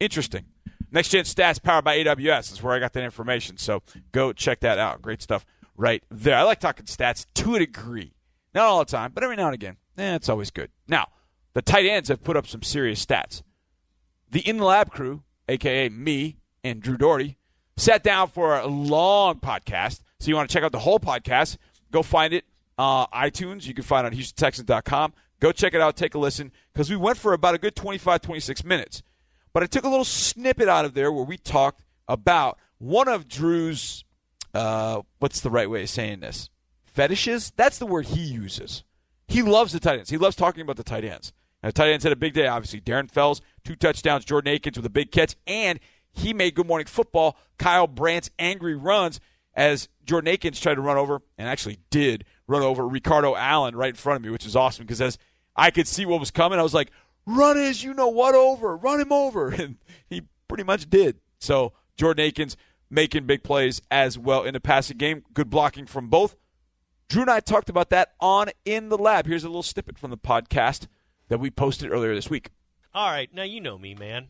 Interesting. 0.00 0.46
Next 0.90 1.10
Gen 1.10 1.24
Stats 1.24 1.62
powered 1.62 1.84
by 1.84 1.98
AWS 1.98 2.50
is 2.50 2.62
where 2.62 2.72
I 2.72 2.78
got 2.78 2.94
that 2.94 3.02
information. 3.02 3.58
So 3.58 3.82
go 4.10 4.32
check 4.32 4.60
that 4.60 4.78
out. 4.78 5.02
Great 5.02 5.20
stuff 5.20 5.44
right 5.76 6.02
there. 6.10 6.34
I 6.34 6.44
like 6.44 6.58
talking 6.58 6.86
stats 6.86 7.26
to 7.34 7.56
a 7.56 7.58
degree. 7.58 8.14
Not 8.54 8.64
all 8.64 8.78
the 8.78 8.86
time, 8.86 9.12
but 9.12 9.22
every 9.22 9.36
now 9.36 9.48
and 9.48 9.54
again. 9.54 9.76
Eh, 9.98 10.14
it's 10.14 10.30
always 10.30 10.50
good. 10.50 10.70
Now, 10.88 11.08
the 11.52 11.60
tight 11.60 11.84
ends 11.84 12.08
have 12.08 12.24
put 12.24 12.38
up 12.38 12.46
some 12.46 12.62
serious 12.62 13.04
stats. 13.04 13.42
The 14.30 14.40
In 14.40 14.56
the 14.56 14.64
Lab 14.64 14.90
crew, 14.90 15.24
aka 15.46 15.90
me 15.90 16.38
and 16.64 16.80
Drew 16.80 16.96
Doherty, 16.96 17.36
sat 17.76 18.02
down 18.02 18.28
for 18.28 18.58
a 18.58 18.66
long 18.66 19.40
podcast. 19.40 20.00
So 20.20 20.28
you 20.28 20.36
want 20.36 20.48
to 20.48 20.54
check 20.54 20.64
out 20.64 20.72
the 20.72 20.78
whole 20.78 20.98
podcast, 20.98 21.58
go 21.92 22.02
find 22.02 22.32
it 22.32 22.46
uh, 22.78 23.06
iTunes. 23.08 23.66
You 23.66 23.74
can 23.74 23.84
find 23.84 24.06
it 24.06 24.14
on 24.14 24.18
HoustonTexans.com. 24.18 25.12
Go 25.40 25.52
check 25.52 25.74
it 25.74 25.80
out. 25.80 25.96
Take 25.96 26.14
a 26.14 26.18
listen 26.18 26.52
because 26.72 26.90
we 26.90 26.96
went 26.96 27.18
for 27.18 27.32
about 27.32 27.54
a 27.54 27.58
good 27.58 27.76
25, 27.76 28.20
26 28.20 28.64
minutes. 28.64 29.02
But 29.52 29.62
I 29.62 29.66
took 29.66 29.84
a 29.84 29.88
little 29.88 30.04
snippet 30.04 30.68
out 30.68 30.84
of 30.84 30.94
there 30.94 31.12
where 31.12 31.24
we 31.24 31.36
talked 31.36 31.82
about 32.06 32.58
one 32.78 33.08
of 33.08 33.28
Drew's, 33.28 34.04
uh, 34.54 35.02
what's 35.18 35.40
the 35.40 35.50
right 35.50 35.68
way 35.68 35.82
of 35.82 35.90
saying 35.90 36.20
this? 36.20 36.50
Fetishes? 36.84 37.52
That's 37.56 37.78
the 37.78 37.86
word 37.86 38.06
he 38.06 38.20
uses. 38.20 38.84
He 39.26 39.42
loves 39.42 39.72
the 39.72 39.80
tight 39.80 39.98
ends. 39.98 40.10
He 40.10 40.18
loves 40.18 40.36
talking 40.36 40.62
about 40.62 40.76
the 40.76 40.84
tight 40.84 41.04
ends. 41.04 41.32
And 41.62 41.68
the 41.68 41.72
tight 41.72 41.90
ends 41.90 42.04
had 42.04 42.12
a 42.12 42.16
big 42.16 42.34
day, 42.34 42.46
obviously. 42.46 42.80
Darren 42.80 43.10
Fells, 43.10 43.40
two 43.64 43.76
touchdowns. 43.76 44.24
Jordan 44.24 44.52
Akins 44.54 44.76
with 44.76 44.86
a 44.86 44.90
big 44.90 45.12
catch. 45.12 45.36
And 45.46 45.78
he 46.12 46.32
made 46.32 46.54
Good 46.54 46.66
Morning 46.66 46.86
Football 46.86 47.36
Kyle 47.58 47.86
Brandt's 47.86 48.30
angry 48.38 48.74
runs 48.74 49.20
as 49.54 49.88
Jordan 50.04 50.28
Akins 50.28 50.60
tried 50.60 50.76
to 50.76 50.80
run 50.80 50.96
over, 50.96 51.20
and 51.36 51.48
actually 51.48 51.78
did 51.90 52.24
run 52.46 52.62
over 52.62 52.86
Ricardo 52.86 53.34
Allen 53.34 53.74
right 53.74 53.90
in 53.90 53.96
front 53.96 54.16
of 54.16 54.22
me, 54.22 54.30
which 54.30 54.46
is 54.46 54.54
awesome 54.54 54.84
because 54.86 55.00
as 55.00 55.18
I 55.58 55.70
could 55.70 55.88
see 55.88 56.06
what 56.06 56.20
was 56.20 56.30
coming, 56.30 56.58
I 56.58 56.62
was 56.62 56.72
like, 56.72 56.90
run 57.26 57.56
his 57.56 57.82
you 57.82 57.92
know 57.92 58.08
what 58.08 58.34
over, 58.34 58.76
run 58.76 59.00
him 59.00 59.12
over. 59.12 59.50
And 59.58 59.76
he 60.08 60.22
pretty 60.46 60.64
much 60.64 60.88
did. 60.88 61.16
So 61.38 61.72
Jordan 61.96 62.24
Akins 62.24 62.56
making 62.88 63.26
big 63.26 63.42
plays 63.42 63.82
as 63.90 64.18
well 64.18 64.44
in 64.44 64.54
the 64.54 64.60
passing 64.60 64.96
game. 64.96 65.24
Good 65.34 65.50
blocking 65.50 65.84
from 65.84 66.08
both. 66.08 66.36
Drew 67.08 67.22
and 67.22 67.30
I 67.30 67.40
talked 67.40 67.68
about 67.68 67.90
that 67.90 68.12
on 68.20 68.48
In 68.64 68.88
the 68.88 68.98
Lab. 68.98 69.26
Here's 69.26 69.44
a 69.44 69.48
little 69.48 69.62
snippet 69.62 69.98
from 69.98 70.10
the 70.10 70.16
podcast 70.16 70.86
that 71.28 71.38
we 71.38 71.50
posted 71.50 71.90
earlier 71.90 72.14
this 72.14 72.30
week. 72.30 72.50
All 72.94 73.10
right, 73.10 73.32
now 73.34 73.42
you 73.42 73.60
know 73.60 73.78
me, 73.78 73.94
man. 73.94 74.28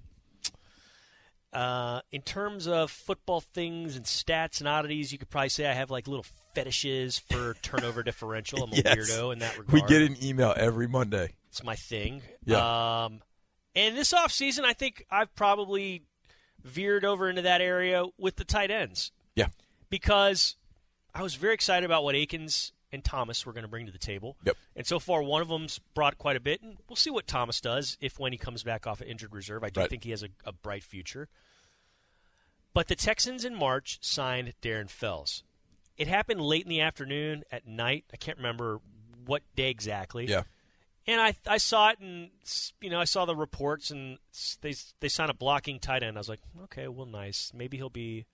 Uh, 1.52 2.00
in 2.12 2.20
terms 2.22 2.66
of 2.68 2.90
football 2.90 3.40
things 3.40 3.96
and 3.96 4.04
stats 4.04 4.60
and 4.60 4.68
oddities, 4.68 5.12
you 5.12 5.18
could 5.18 5.30
probably 5.30 5.48
say 5.48 5.66
I 5.66 5.72
have 5.72 5.90
like 5.90 6.06
little 6.06 6.26
fetishes 6.54 7.18
for 7.18 7.54
turnover 7.62 8.02
differential. 8.02 8.64
I'm 8.64 8.72
a 8.72 8.76
Yes. 8.76 8.96
weirdo 9.10 9.32
in 9.32 9.38
that 9.38 9.58
regard. 9.58 9.72
We 9.72 9.80
get 9.88 10.02
an 10.02 10.22
email 10.22 10.52
every 10.56 10.86
Monday. 10.86 11.32
It's 11.48 11.64
my 11.64 11.74
thing. 11.76 12.22
Yeah. 12.44 13.04
Um, 13.04 13.20
and 13.74 13.96
this 13.96 14.12
offseason, 14.12 14.64
I 14.64 14.74
think 14.74 15.06
I've 15.10 15.34
probably 15.34 16.02
veered 16.62 17.04
over 17.04 17.30
into 17.30 17.42
that 17.42 17.60
area 17.62 18.04
with 18.18 18.36
the 18.36 18.44
tight 18.44 18.70
ends. 18.70 19.10
Yeah. 19.34 19.46
Because 19.88 20.56
I 21.14 21.22
was 21.22 21.34
very 21.34 21.54
excited 21.54 21.86
about 21.86 22.04
what 22.04 22.14
Akins 22.14 22.72
and 22.92 23.04
Thomas 23.04 23.44
we're 23.44 23.52
going 23.52 23.62
to 23.64 23.68
bring 23.68 23.86
to 23.86 23.92
the 23.92 23.98
table. 23.98 24.36
Yep. 24.44 24.56
And 24.76 24.86
so 24.86 24.98
far, 24.98 25.22
one 25.22 25.42
of 25.42 25.48
them's 25.48 25.78
brought 25.94 26.18
quite 26.18 26.36
a 26.36 26.40
bit, 26.40 26.62
and 26.62 26.76
we'll 26.88 26.96
see 26.96 27.10
what 27.10 27.26
Thomas 27.26 27.60
does 27.60 27.96
if 28.00 28.18
when 28.18 28.32
he 28.32 28.38
comes 28.38 28.62
back 28.62 28.86
off 28.86 29.00
of 29.00 29.06
injured 29.06 29.34
reserve. 29.34 29.62
I 29.64 29.70
do 29.70 29.80
Right. 29.80 29.90
think 29.90 30.04
he 30.04 30.10
has 30.10 30.22
a, 30.22 30.28
a 30.44 30.52
bright 30.52 30.84
future. 30.84 31.28
But 32.74 32.88
the 32.88 32.94
Texans 32.96 33.44
in 33.44 33.54
March 33.54 33.98
signed 34.02 34.54
Darren 34.62 34.88
Fells. 34.90 35.42
It 35.96 36.06
happened 36.06 36.40
late 36.40 36.62
in 36.62 36.68
the 36.68 36.80
afternoon 36.80 37.42
at 37.50 37.66
night. 37.66 38.04
I 38.12 38.16
can't 38.16 38.36
remember 38.36 38.80
what 39.26 39.42
day 39.56 39.70
exactly. 39.70 40.26
Yeah. 40.26 40.42
And 41.06 41.20
I 41.20 41.34
I 41.46 41.56
saw 41.56 41.88
it 41.88 41.98
and 42.00 42.30
you 42.82 42.90
know 42.90 43.00
I 43.00 43.04
saw 43.04 43.24
the 43.24 43.34
reports 43.34 43.90
and 43.90 44.18
they 44.60 44.74
they 45.00 45.08
signed 45.08 45.30
a 45.30 45.34
blocking 45.34 45.80
tight 45.80 46.02
end. 46.02 46.16
I 46.18 46.20
was 46.20 46.28
like, 46.28 46.40
okay, 46.64 46.86
well, 46.86 47.06
nice. 47.06 47.50
Maybe 47.54 47.78
he'll 47.78 47.88
be 47.88 48.26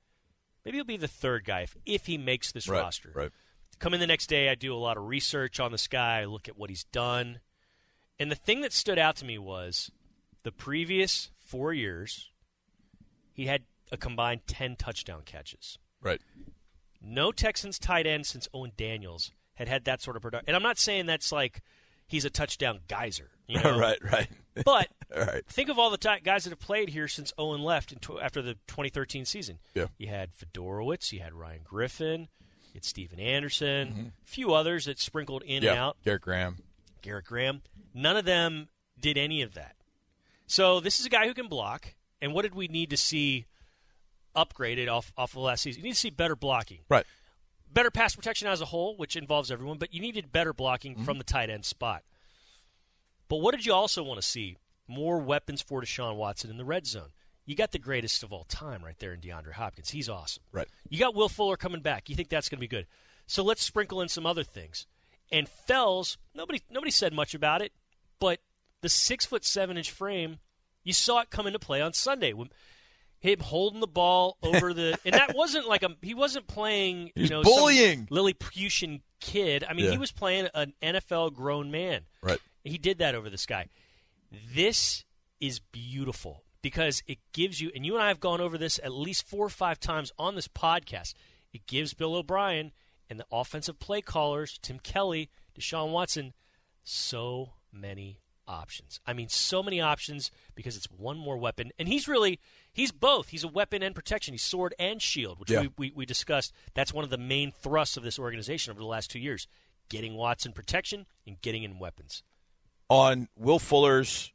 maybe 0.64 0.76
he'll 0.78 0.84
be 0.84 0.96
the 0.96 1.06
third 1.08 1.44
guy 1.44 1.60
if, 1.62 1.76
if 1.86 2.06
he 2.06 2.18
makes 2.18 2.50
this 2.52 2.68
Right, 2.68 2.80
roster. 2.82 3.12
right. 3.14 3.30
Come 3.78 3.94
in 3.94 4.00
the 4.00 4.06
next 4.06 4.28
day, 4.28 4.48
I 4.48 4.54
do 4.54 4.74
a 4.74 4.76
lot 4.76 4.96
of 4.96 5.04
research 5.06 5.60
on 5.60 5.72
this 5.72 5.88
guy, 5.88 6.20
I 6.20 6.24
look 6.24 6.48
at 6.48 6.58
what 6.58 6.70
he's 6.70 6.84
done, 6.84 7.40
and 8.18 8.30
the 8.30 8.36
thing 8.36 8.60
that 8.60 8.72
stood 8.72 8.98
out 8.98 9.16
to 9.16 9.24
me 9.24 9.38
was 9.38 9.90
the 10.44 10.52
previous 10.52 11.30
four 11.38 11.72
years, 11.72 12.30
he 13.32 13.46
had 13.46 13.62
a 13.90 13.96
combined 13.96 14.42
ten 14.46 14.76
touchdown 14.76 15.22
catches. 15.24 15.78
Right. 16.00 16.20
No 17.00 17.32
Texans 17.32 17.78
tight 17.78 18.06
end 18.06 18.26
since 18.26 18.48
Owen 18.54 18.72
Daniels 18.76 19.32
had 19.54 19.68
had 19.68 19.84
that 19.84 20.00
sort 20.02 20.16
of 20.16 20.22
production. 20.22 20.44
And 20.48 20.56
I'm 20.56 20.62
not 20.62 20.78
saying 20.78 21.06
that's 21.06 21.32
like 21.32 21.62
he's 22.06 22.24
a 22.24 22.30
touchdown 22.30 22.80
geyser. 22.88 23.30
You 23.46 23.60
know? 23.62 23.78
right, 23.78 23.98
right. 24.02 24.28
But 24.64 24.88
right. 25.16 25.44
think 25.46 25.68
of 25.68 25.78
all 25.78 25.90
the 25.90 25.98
ti 25.98 26.20
guys 26.22 26.44
that 26.44 26.50
have 26.50 26.60
played 26.60 26.90
here 26.90 27.08
since 27.08 27.32
Owen 27.36 27.62
left 27.62 28.00
tw- 28.00 28.22
after 28.22 28.40
the 28.42 28.54
2013 28.68 29.24
season. 29.24 29.58
Yeah. 29.74 29.86
You 29.98 30.08
had 30.08 30.30
Fiedorowicz, 30.32 31.12
you 31.12 31.20
had 31.20 31.34
Ryan 31.34 31.60
Griffin, 31.64 32.28
It's 32.74 32.88
Stephen 32.88 33.20
Anderson, 33.20 34.12
a 34.22 34.26
few 34.26 34.52
others 34.52 34.86
that 34.86 34.98
sprinkled 34.98 35.42
in 35.44 35.62
yeah, 35.62 35.70
and 35.70 35.78
out. 35.78 35.96
Garrett 36.04 36.22
Graham. 36.22 36.56
Garrett 37.02 37.24
Graham. 37.24 37.62
None 37.94 38.16
of 38.16 38.24
them 38.24 38.68
did 39.00 39.16
any 39.16 39.42
of 39.42 39.54
that. 39.54 39.76
So 40.46 40.80
this 40.80 40.98
is 41.00 41.06
a 41.06 41.08
guy 41.08 41.26
who 41.28 41.34
can 41.34 41.46
block. 41.48 41.94
And 42.20 42.34
what 42.34 42.42
did 42.42 42.54
we 42.54 42.66
need 42.68 42.90
to 42.90 42.96
see 42.96 43.46
upgraded 44.34 44.88
off 44.90 45.12
off 45.16 45.32
of 45.36 45.42
last 45.42 45.62
season? 45.62 45.80
You 45.82 45.84
need 45.88 45.94
to 45.94 45.98
see 46.00 46.10
better 46.10 46.34
blocking, 46.36 46.80
Right. 46.88 47.06
better 47.72 47.90
pass 47.90 48.14
protection 48.16 48.48
as 48.48 48.60
a 48.60 48.66
whole, 48.66 48.96
which 48.96 49.14
involves 49.14 49.50
everyone. 49.50 49.78
But 49.78 49.94
you 49.94 50.00
needed 50.00 50.32
better 50.32 50.52
blocking 50.52 50.94
Mm-hmm. 50.94 51.04
from 51.04 51.18
the 51.18 51.24
tight 51.24 51.50
end 51.50 51.64
spot. 51.64 52.02
But 53.28 53.36
what 53.36 53.54
did 53.54 53.64
you 53.66 53.72
also 53.72 54.02
want 54.02 54.20
to 54.20 54.26
see? 54.26 54.56
More 54.88 55.18
weapons 55.18 55.62
for 55.62 55.80
Deshaun 55.80 56.16
Watson 56.16 56.50
in 56.50 56.56
the 56.56 56.64
red 56.64 56.86
zone. 56.86 57.10
You 57.46 57.54
got 57.54 57.72
the 57.72 57.78
greatest 57.78 58.22
of 58.22 58.32
all 58.32 58.44
time 58.44 58.82
right 58.84 58.98
there 58.98 59.12
in 59.12 59.20
DeAndre 59.20 59.52
Hopkins. 59.52 59.90
He's 59.90 60.08
awesome. 60.08 60.42
Right. 60.52 60.68
You 60.88 60.98
got 60.98 61.14
Will 61.14 61.28
Fuller 61.28 61.56
coming 61.56 61.82
back. 61.82 62.08
You 62.08 62.16
think 62.16 62.28
that's 62.30 62.48
going 62.48 62.56
to 62.58 62.60
be 62.60 62.68
good. 62.68 62.86
So 63.26 63.42
let's 63.42 63.62
sprinkle 63.62 64.00
in 64.00 64.08
some 64.08 64.24
other 64.26 64.44
things. 64.44 64.86
And 65.30 65.48
Fells, 65.48 66.16
nobody 66.34 66.60
nobody 66.70 66.90
said 66.90 67.12
much 67.12 67.34
about 67.34 67.62
it, 67.62 67.72
but 68.20 68.40
the 68.82 68.88
six 68.88 69.24
foot 69.26 69.44
seven 69.44 69.76
inch 69.76 69.90
frame, 69.90 70.38
you 70.84 70.92
saw 70.92 71.20
it 71.20 71.30
come 71.30 71.46
into 71.46 71.58
play 71.58 71.80
on 71.80 71.92
Sunday. 71.92 72.32
When 72.32 72.50
him 73.20 73.40
holding 73.40 73.80
the 73.80 73.86
ball 73.86 74.36
over 74.42 74.74
the 74.74 74.98
and 75.06 75.14
that 75.14 75.34
wasn't 75.34 75.66
like 75.66 75.82
a 75.82 75.90
he 76.02 76.12
wasn't 76.14 76.46
playing 76.46 77.10
He's 77.14 77.30
you 77.30 77.36
know 77.36 77.42
bullying. 77.42 78.06
Lilliputian 78.10 79.00
kid. 79.20 79.64
I 79.68 79.72
mean 79.72 79.86
Yeah. 79.86 79.92
he 79.92 79.98
was 79.98 80.12
playing 80.12 80.48
an 80.54 80.74
NFL 80.82 81.32
grown 81.34 81.70
man. 81.70 82.02
Right. 82.22 82.38
He 82.62 82.76
did 82.78 82.98
that 82.98 83.14
over 83.14 83.30
this 83.30 83.46
guy. 83.46 83.68
This 84.54 85.04
is 85.40 85.58
beautiful 85.60 86.42
because 86.64 87.02
it 87.06 87.18
gives 87.32 87.60
you, 87.60 87.70
and 87.76 87.84
you 87.86 87.94
and 87.94 88.02
I 88.02 88.08
have 88.08 88.18
gone 88.18 88.40
over 88.40 88.58
this 88.58 88.80
at 88.82 88.92
least 88.92 89.28
four 89.28 89.46
or 89.46 89.50
five 89.50 89.78
times 89.78 90.10
on 90.18 90.34
this 90.34 90.48
podcast. 90.48 91.12
It 91.52 91.66
gives 91.68 91.94
Bill 91.94 92.14
O'Brien 92.16 92.72
and 93.08 93.20
the 93.20 93.26
offensive 93.30 93.78
play 93.78 94.00
callers, 94.00 94.58
Tim 94.62 94.78
Kelly, 94.80 95.28
Deshaun 95.56 95.92
Watson, 95.92 96.32
so 96.82 97.52
many 97.70 98.20
options. 98.48 98.98
I 99.06 99.12
mean, 99.12 99.28
so 99.28 99.62
many 99.62 99.80
options 99.80 100.30
because 100.54 100.76
it's 100.76 100.90
one 100.90 101.16
more 101.18 101.36
weapon. 101.36 101.70
And 101.78 101.86
he's 101.86 102.08
really, 102.08 102.40
he's 102.72 102.92
both. 102.92 103.28
He's 103.28 103.44
a 103.44 103.48
weapon 103.48 103.82
and 103.82 103.94
protection. 103.94 104.32
He's 104.34 104.42
sword 104.42 104.74
and 104.78 105.00
shield, 105.00 105.38
which 105.38 105.50
Yeah. 105.50 105.60
we, 105.60 105.70
we, 105.78 105.92
we 105.94 106.06
discussed. 106.06 106.52
That's 106.74 106.92
one 106.92 107.04
of 107.04 107.10
the 107.10 107.18
main 107.18 107.52
thrusts 107.52 107.96
of 107.96 108.02
this 108.02 108.18
organization 108.18 108.70
over 108.70 108.80
the 108.80 108.86
last 108.86 109.10
two 109.10 109.18
years 109.20 109.46
getting 109.90 110.14
Watson 110.14 110.52
protection 110.52 111.04
and 111.26 111.40
getting 111.42 111.62
in 111.62 111.78
weapons. 111.78 112.22
on 112.88 113.28
Will 113.36 113.58
Fuller's 113.58 114.32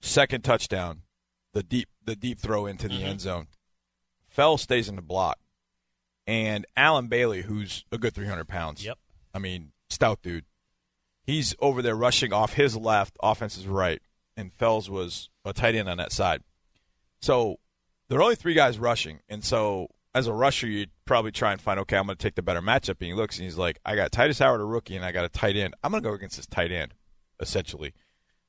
second 0.00 0.42
touchdown, 0.42 1.02
the 1.56 1.62
deep 1.62 1.88
the 2.04 2.14
deep 2.14 2.38
throw 2.38 2.66
into 2.66 2.86
the 2.86 2.94
Mm-hmm. 2.96 3.06
end 3.06 3.20
zone. 3.22 3.46
Fell 4.28 4.58
stays 4.58 4.88
in 4.90 4.96
the 4.96 5.02
block, 5.02 5.38
and 6.26 6.66
Allen 6.76 7.06
Bailey, 7.08 7.42
who's 7.42 7.84
a 7.90 7.96
good 7.96 8.14
300 8.14 8.46
pounds. 8.46 8.84
Yep. 8.84 8.98
I 9.32 9.38
mean, 9.38 9.72
stout 9.88 10.20
dude. 10.22 10.44
He's 11.22 11.54
over 11.58 11.80
there 11.80 11.96
rushing 11.96 12.32
off 12.32 12.52
his 12.52 12.76
left, 12.76 13.16
offense 13.22 13.56
is 13.56 13.66
right, 13.66 14.00
and 14.36 14.52
Fells 14.52 14.90
was 14.90 15.30
a 15.44 15.52
tight 15.54 15.74
end 15.74 15.88
on 15.88 15.96
that 15.96 16.12
side. 16.12 16.42
So 17.20 17.56
there 18.08 18.18
are 18.18 18.22
only 18.22 18.34
three 18.36 18.54
guys 18.54 18.78
rushing, 18.78 19.20
and 19.28 19.42
so 19.42 19.88
as 20.14 20.26
a 20.26 20.32
rusher, 20.34 20.66
you'd 20.66 20.90
probably 21.06 21.32
try 21.32 21.52
and 21.52 21.60
find, 21.60 21.80
okay, 21.80 21.96
I'm 21.96 22.06
going 22.06 22.16
to 22.18 22.22
take 22.22 22.34
the 22.36 22.42
better 22.42 22.62
matchup. 22.62 22.96
And 23.00 23.08
he 23.08 23.12
looks 23.14 23.36
and 23.38 23.44
he's 23.44 23.58
like, 23.58 23.78
I 23.84 23.96
got 23.96 24.12
Tytus 24.12 24.38
Howard, 24.38 24.60
a 24.60 24.64
rookie, 24.64 24.96
and 24.96 25.04
I 25.04 25.12
got 25.12 25.24
a 25.24 25.28
tight 25.28 25.56
end. 25.56 25.74
I'm 25.82 25.90
going 25.90 26.02
to 26.02 26.08
go 26.08 26.14
against 26.14 26.36
this 26.36 26.46
tight 26.46 26.72
end, 26.72 26.94
essentially. 27.40 27.92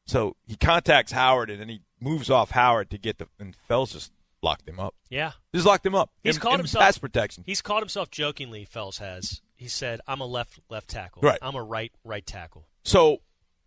So 0.06 0.36
he 0.46 0.56
contacts 0.56 1.12
Howard, 1.12 1.50
and 1.50 1.60
then 1.60 1.68
he 1.70 1.82
moves 2.00 2.30
off 2.30 2.52
Howard 2.52 2.90
to 2.92 2.98
get 2.98 3.18
the, 3.18 3.28
and 3.40 3.56
Fells 3.56 3.94
just 3.94 4.12
locked 4.42 4.68
him 4.68 4.80
up. 4.80 4.96
Yeah. 5.10 5.32
Just 5.54 5.66
locked 5.66 5.86
him 5.86 5.96
up. 5.96 6.12
He's 6.24 6.36
in, 6.36 6.42
called 6.42 6.56
in 6.56 6.60
himself 6.62 6.84
pass 6.84 6.98
protection. 6.98 7.44
He's 7.46 7.62
called 7.62 7.82
himself 7.82 8.12
jokingly. 8.12 8.66
Fells 8.66 9.00
has. 9.00 9.42
He 9.56 9.68
said, 9.68 10.02
"I'm 10.08 10.22
a 10.22 10.26
left 10.26 10.60
left 10.70 10.88
tackle. 10.88 11.24
Right. 11.24 11.40
I'm 11.42 11.56
a 11.56 11.64
right 11.64 11.92
right 12.04 12.26
tackle." 12.26 12.68
So 12.84 13.22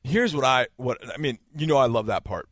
here's 0.04 0.34
what 0.34 0.44
I 0.44 0.68
what 0.76 0.98
I 1.12 1.18
mean. 1.18 1.38
You 1.56 1.66
know 1.66 1.76
I 1.76 1.86
love 1.86 2.06
that 2.06 2.24
part, 2.24 2.48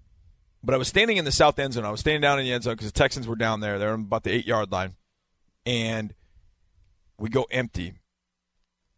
but 0.63 0.75
I 0.75 0.79
was 0.79 0.89
standing 0.89 1.17
in 1.17 1.25
the 1.25 1.33
south 1.33 1.59
end 1.59 1.75
zone. 1.75 1.85
I 1.85 1.91
was 1.91 2.01
standing 2.01 2.21
down 2.21 2.39
in 2.39 2.45
the 2.45 2.53
end 2.53 2.65
zone 2.65 2.75
because 2.75 2.91
the 2.91 2.99
Texans 2.99 3.29
were 3.29 3.37
down 3.37 3.61
there. 3.61 3.79
They're 3.79 3.95
about 3.95 4.25
the 4.25 4.33
eight 4.33 4.47
yard 4.47 4.73
line, 4.73 4.97
and 5.65 6.15
we 7.19 7.29
go 7.29 7.47
empty. 7.51 7.95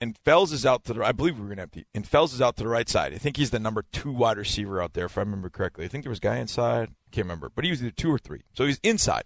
And 0.00 0.16
Fells 0.16 0.50
is 0.50 0.64
out 0.64 0.84
to 0.84 0.94
the. 0.94 1.04
I 1.04 1.12
believe 1.12 1.36
we 1.36 1.42
were 1.42 1.48
going 1.48 1.56
to 1.56 1.62
empty. 1.62 1.86
And 1.94 2.06
Fells 2.06 2.32
is 2.32 2.40
out 2.40 2.56
to 2.56 2.62
the 2.62 2.68
right 2.68 2.88
side. 2.88 3.12
I 3.12 3.18
think 3.18 3.36
he's 3.36 3.50
the 3.50 3.58
number 3.58 3.84
two 3.92 4.10
wide 4.10 4.38
receiver 4.38 4.80
out 4.82 4.94
there, 4.94 5.06
if 5.06 5.18
I 5.18 5.20
remember 5.20 5.50
correctly. 5.50 5.84
I 5.84 5.88
think 5.88 6.04
there 6.04 6.10
was 6.10 6.18
a 6.18 6.22
guy 6.22 6.38
inside. 6.38 6.88
I 6.88 7.10
can't 7.10 7.26
remember, 7.26 7.50
but 7.54 7.64
he 7.64 7.70
was 7.70 7.82
either 7.82 7.90
two 7.90 8.10
or 8.10 8.18
three. 8.18 8.42
So 8.54 8.64
he's 8.64 8.80
inside, 8.82 9.24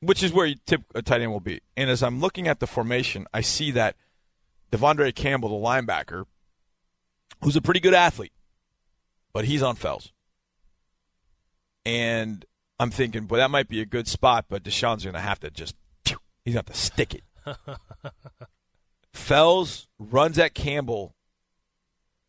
which 0.00 0.22
is 0.22 0.32
where 0.32 0.46
you 0.46 0.56
tip 0.66 0.82
a 0.94 1.02
tight 1.02 1.20
end 1.20 1.32
will 1.32 1.40
be. 1.40 1.60
And 1.76 1.90
as 1.90 2.02
I'm 2.02 2.20
looking 2.20 2.48
at 2.48 2.60
the 2.60 2.66
formation, 2.66 3.26
I 3.34 3.42
see 3.42 3.70
that 3.72 3.96
De'Vondre 4.72 5.14
Campbell, 5.14 5.60
the 5.60 5.66
linebacker, 5.66 6.24
who's 7.42 7.56
a 7.56 7.60
pretty 7.60 7.80
good 7.80 7.94
athlete, 7.94 8.32
but 9.34 9.44
he's 9.44 9.62
on 9.62 9.76
Fells. 9.76 10.12
And 11.84 12.46
I'm 12.78 12.90
thinking, 12.90 13.26
boy, 13.26 13.36
that 13.36 13.50
might 13.50 13.68
be 13.68 13.82
a 13.82 13.86
good 13.86 14.08
spot, 14.08 14.46
but 14.48 14.62
Deshaun's 14.62 15.04
going 15.04 15.14
to 15.14 15.20
have 15.20 15.40
to 15.40 15.50
just, 15.50 15.74
he's 16.04 16.14
going 16.14 16.52
to 16.52 16.56
have 16.56 16.66
to 16.66 16.74
stick 16.74 17.14
it. 17.14 17.24
Fells 19.12 19.88
runs 19.98 20.38
at 20.38 20.54
Campbell 20.54 21.14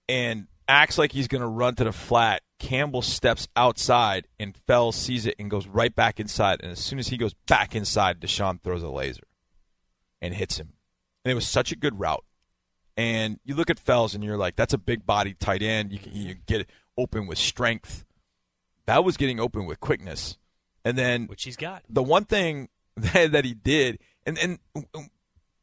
and 0.09 0.47
acts 0.67 0.97
like 0.97 1.11
he's 1.11 1.27
going 1.27 1.41
to 1.41 1.47
run 1.47 1.75
to 1.75 1.83
the 1.83 1.91
flat. 1.91 2.41
Campbell 2.59 3.01
steps 3.01 3.47
outside, 3.55 4.27
and 4.39 4.55
Fells 4.55 4.95
sees 4.95 5.25
it 5.25 5.35
and 5.39 5.49
goes 5.49 5.65
right 5.67 5.95
back 5.95 6.19
inside. 6.19 6.59
And 6.61 6.71
as 6.71 6.79
soon 6.79 6.99
as 6.99 7.07
he 7.07 7.17
goes 7.17 7.33
back 7.47 7.75
inside, 7.75 8.19
Deshaun 8.19 8.61
throws 8.61 8.83
a 8.83 8.89
laser 8.89 9.23
and 10.21 10.33
hits 10.33 10.59
him. 10.59 10.73
And 11.25 11.31
it 11.31 11.35
was 11.35 11.47
such 11.47 11.71
a 11.71 11.75
good 11.75 11.99
route. 11.99 12.23
And 12.95 13.39
you 13.43 13.55
look 13.55 13.69
at 13.71 13.79
Fells, 13.79 14.13
and 14.13 14.23
you're 14.23 14.37
like, 14.37 14.55
that's 14.55 14.73
a 14.73 14.77
big 14.77 15.05
body 15.05 15.33
tight 15.33 15.63
end. 15.63 15.91
You 15.91 15.99
can 15.99 16.13
you 16.13 16.35
get 16.35 16.67
open 16.97 17.25
with 17.25 17.37
strength. 17.39 18.05
That 18.85 19.03
was 19.03 19.17
getting 19.17 19.39
open 19.39 19.65
with 19.65 19.79
quickness. 19.79 20.37
And 20.85 20.97
then 20.97 21.27
Which 21.27 21.43
he's 21.43 21.57
got. 21.57 21.83
the 21.89 22.03
one 22.03 22.25
thing 22.25 22.69
that, 22.97 23.31
that 23.31 23.45
he 23.45 23.53
did, 23.53 23.99
and 24.25 24.37
and 24.37 24.59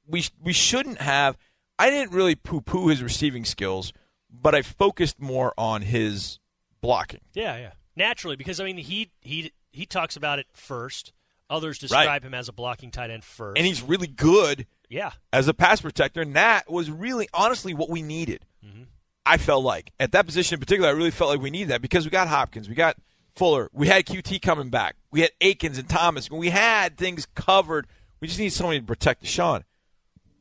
we 0.08 0.24
we 0.42 0.52
shouldn't 0.52 1.00
have. 1.00 1.36
I 1.78 1.90
didn't 1.90 2.12
really 2.12 2.34
poo 2.34 2.60
poo 2.60 2.88
his 2.88 3.02
receiving 3.02 3.44
skills, 3.44 3.92
but 4.30 4.54
I 4.54 4.62
focused 4.62 5.20
more 5.20 5.54
on 5.56 5.82
his 5.82 6.40
blocking. 6.80 7.20
Yeah, 7.34 7.56
yeah. 7.56 7.72
Naturally, 7.94 8.36
because 8.36 8.58
I 8.60 8.64
mean, 8.64 8.78
he 8.78 9.10
he 9.20 9.52
he 9.72 9.86
talks 9.86 10.16
about 10.16 10.38
it 10.38 10.46
first. 10.52 11.12
Others 11.50 11.78
describe 11.78 12.06
Right. 12.06 12.22
him 12.24 12.34
as 12.34 12.48
a 12.48 12.52
blocking 12.52 12.90
tight 12.90 13.10
end 13.10 13.24
first. 13.24 13.56
And 13.56 13.66
he's 13.66 13.82
really 13.82 14.06
good 14.06 14.66
yeah. 14.90 15.12
as 15.32 15.48
a 15.48 15.54
pass 15.54 15.80
protector, 15.80 16.20
and 16.20 16.36
that 16.36 16.70
was 16.70 16.90
really 16.90 17.26
honestly 17.32 17.72
what 17.72 17.88
we 17.88 18.02
needed. 18.02 18.44
Mm-hmm. 18.64 18.82
I 19.24 19.38
felt 19.38 19.64
like 19.64 19.92
at 19.98 20.12
that 20.12 20.26
position 20.26 20.54
in 20.56 20.60
particular, 20.60 20.88
I 20.88 20.92
really 20.92 21.10
felt 21.10 21.30
like 21.30 21.40
we 21.40 21.50
needed 21.50 21.68
that 21.68 21.80
because 21.80 22.04
we 22.04 22.10
got 22.10 22.28
Hopkins, 22.28 22.68
we 22.68 22.74
got 22.74 22.96
Fuller, 23.34 23.70
we 23.72 23.86
had 23.86 24.04
QT 24.04 24.42
coming 24.42 24.68
back, 24.68 24.96
we 25.10 25.20
had 25.22 25.30
Akins 25.40 25.78
and 25.78 25.88
Thomas, 25.88 26.28
and 26.28 26.38
we 26.38 26.50
had 26.50 26.98
things 26.98 27.26
covered. 27.34 27.86
We 28.20 28.28
just 28.28 28.40
need 28.40 28.52
somebody 28.52 28.80
to 28.80 28.86
protect 28.86 29.22
Deshaun. 29.24 29.62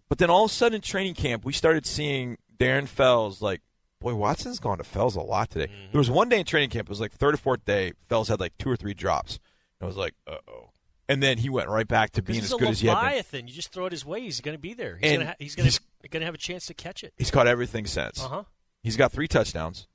But 0.09 0.17
then 0.19 0.29
all 0.29 0.45
of 0.45 0.51
a 0.51 0.53
sudden 0.53 0.75
in 0.77 0.81
training 0.81 1.15
camp, 1.15 1.43
we 1.45 1.53
started 1.53 1.85
seeing 1.85 2.38
Darren 2.57 2.88
Fells 2.88 3.41
like, 3.41 3.61
boy, 3.99 4.15
Watson's 4.15 4.59
gone 4.59 4.77
to 4.77 4.84
Fells 4.84 5.15
a 5.15 5.21
lot 5.21 5.49
today. 5.49 5.71
There 5.91 5.99
was 5.99 6.09
one 6.09 6.29
day 6.29 6.39
in 6.39 6.45
training 6.45 6.69
camp, 6.69 6.88
it 6.88 6.89
was 6.89 6.99
like 7.01 7.11
third 7.11 7.34
or 7.34 7.38
fourth 7.38 7.65
day, 7.65 7.93
Fells 8.07 8.29
had 8.29 8.39
like 8.39 8.57
two 8.57 8.69
or 8.69 8.75
three 8.75 8.93
drops. 8.93 9.39
And 9.79 9.85
I 9.85 9.88
was 9.88 9.97
like, 9.97 10.13
uh 10.27 10.38
oh. 10.47 10.69
And 11.09 11.23
then 11.23 11.38
he 11.38 11.49
went 11.49 11.69
right 11.69 11.88
back 11.88 12.11
to 12.11 12.21
being 12.21 12.39
as 12.39 12.49
good 12.51 12.67
as 12.67 12.81
he 12.81 12.88
had 12.88 12.95
been. 12.95 13.03
leviathan. 13.05 13.47
You 13.47 13.53
just 13.53 13.71
throw 13.71 13.85
it 13.85 13.93
his 13.93 14.05
way. 14.05 14.21
He's 14.21 14.41
going 14.41 14.55
to 14.57 14.61
be 14.61 14.73
there. 14.73 14.97
He's 14.97 15.11
going 15.11 15.19
to 15.21 15.25
ha- 15.27 15.35
he's 15.39 15.55
going 15.55 15.63
he's- 15.65 15.79
to 16.11 16.19
have 16.25 16.34
a 16.34 16.38
chance 16.38 16.65
to 16.67 16.73
catch 16.73 17.03
it. 17.03 17.13
He's 17.17 17.31
caught 17.31 17.47
everything 17.47 17.85
since. 17.85 18.23
Uh 18.23 18.27
huh. 18.27 18.43
He's 18.84 18.95
got 18.97 19.11
three 19.11 19.27
touchdowns, 19.27 19.88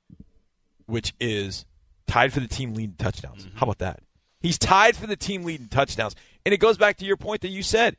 which 0.85 1.13
is 1.19 1.65
tied 2.07 2.33
for 2.33 2.39
the 2.39 2.47
team 2.47 2.73
lead 2.73 2.89
in 2.91 2.95
touchdowns. 2.95 3.45
Mm-hmm. 3.45 3.57
How 3.57 3.63
about 3.63 3.79
that? 3.79 4.01
He's 4.39 4.57
tied 4.59 4.95
for 4.95 5.07
the 5.07 5.15
team 5.15 5.43
lead 5.43 5.61
in 5.61 5.67
touchdowns. 5.69 6.15
And 6.45 6.53
it 6.53 6.57
goes 6.59 6.77
back 6.77 6.97
to 6.97 7.05
your 7.05 7.17
point 7.17 7.41
that 7.41 7.49
you 7.49 7.63
said. 7.63 7.95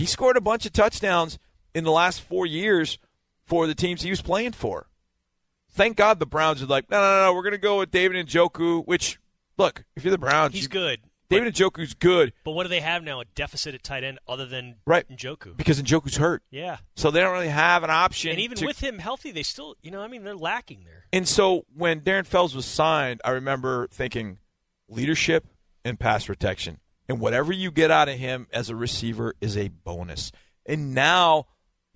He 0.00 0.06
scored 0.06 0.38
a 0.38 0.40
bunch 0.40 0.64
of 0.64 0.72
touchdowns 0.72 1.38
in 1.74 1.84
the 1.84 1.90
last 1.90 2.22
four 2.22 2.46
years 2.46 2.98
for 3.44 3.66
the 3.66 3.74
teams 3.74 4.00
he 4.00 4.08
was 4.08 4.22
playing 4.22 4.52
for. 4.52 4.86
Thank 5.72 5.98
God 5.98 6.18
the 6.18 6.24
Browns 6.24 6.62
are 6.62 6.66
like, 6.66 6.90
no, 6.90 6.98
no, 6.98 7.26
no, 7.26 7.34
we're 7.34 7.42
going 7.42 7.52
to 7.52 7.58
go 7.58 7.80
with 7.80 7.90
David 7.90 8.26
Njoku, 8.26 8.86
which, 8.86 9.20
look, 9.58 9.84
if 9.94 10.02
you're 10.02 10.10
the 10.10 10.16
Browns, 10.16 10.54
He's 10.54 10.62
you- 10.62 10.68
good. 10.70 11.00
David 11.28 11.54
Njoku's 11.54 11.92
good, 11.92 12.32
But 12.44 12.52
what 12.52 12.62
do 12.62 12.70
they 12.70 12.80
have 12.80 13.04
now? 13.04 13.20
A 13.20 13.26
deficit 13.36 13.74
at 13.74 13.82
tight 13.82 14.02
end 14.02 14.18
other 14.26 14.46
than 14.46 14.76
right? 14.86 15.06
Njoku. 15.08 15.54
Because 15.54 15.80
Njoku's 15.82 16.16
hurt. 16.16 16.42
Yeah. 16.50 16.78
So 16.96 17.10
they 17.10 17.20
don't 17.20 17.32
really 17.34 17.48
have 17.48 17.84
an 17.84 17.90
option. 17.90 18.30
And 18.30 18.40
even 18.40 18.56
to- 18.56 18.66
with 18.66 18.80
him 18.80 18.98
healthy, 19.00 19.30
they 19.32 19.42
still, 19.42 19.76
you 19.82 19.90
know, 19.90 20.00
I 20.00 20.08
mean, 20.08 20.24
they're 20.24 20.34
lacking 20.34 20.84
there. 20.84 21.04
And 21.12 21.28
so 21.28 21.66
when 21.76 22.00
Darren 22.00 22.26
Fells 22.26 22.54
was 22.56 22.64
signed, 22.64 23.20
I 23.22 23.32
remember 23.32 23.86
thinking 23.92 24.38
leadership 24.88 25.46
and 25.84 26.00
pass 26.00 26.24
protection. 26.24 26.78
And 27.10 27.18
whatever 27.18 27.52
you 27.52 27.72
get 27.72 27.90
out 27.90 28.08
of 28.08 28.14
him 28.14 28.46
as 28.52 28.70
a 28.70 28.76
receiver 28.76 29.34
is 29.40 29.56
a 29.56 29.66
bonus. 29.66 30.30
And 30.64 30.94
now, 30.94 31.48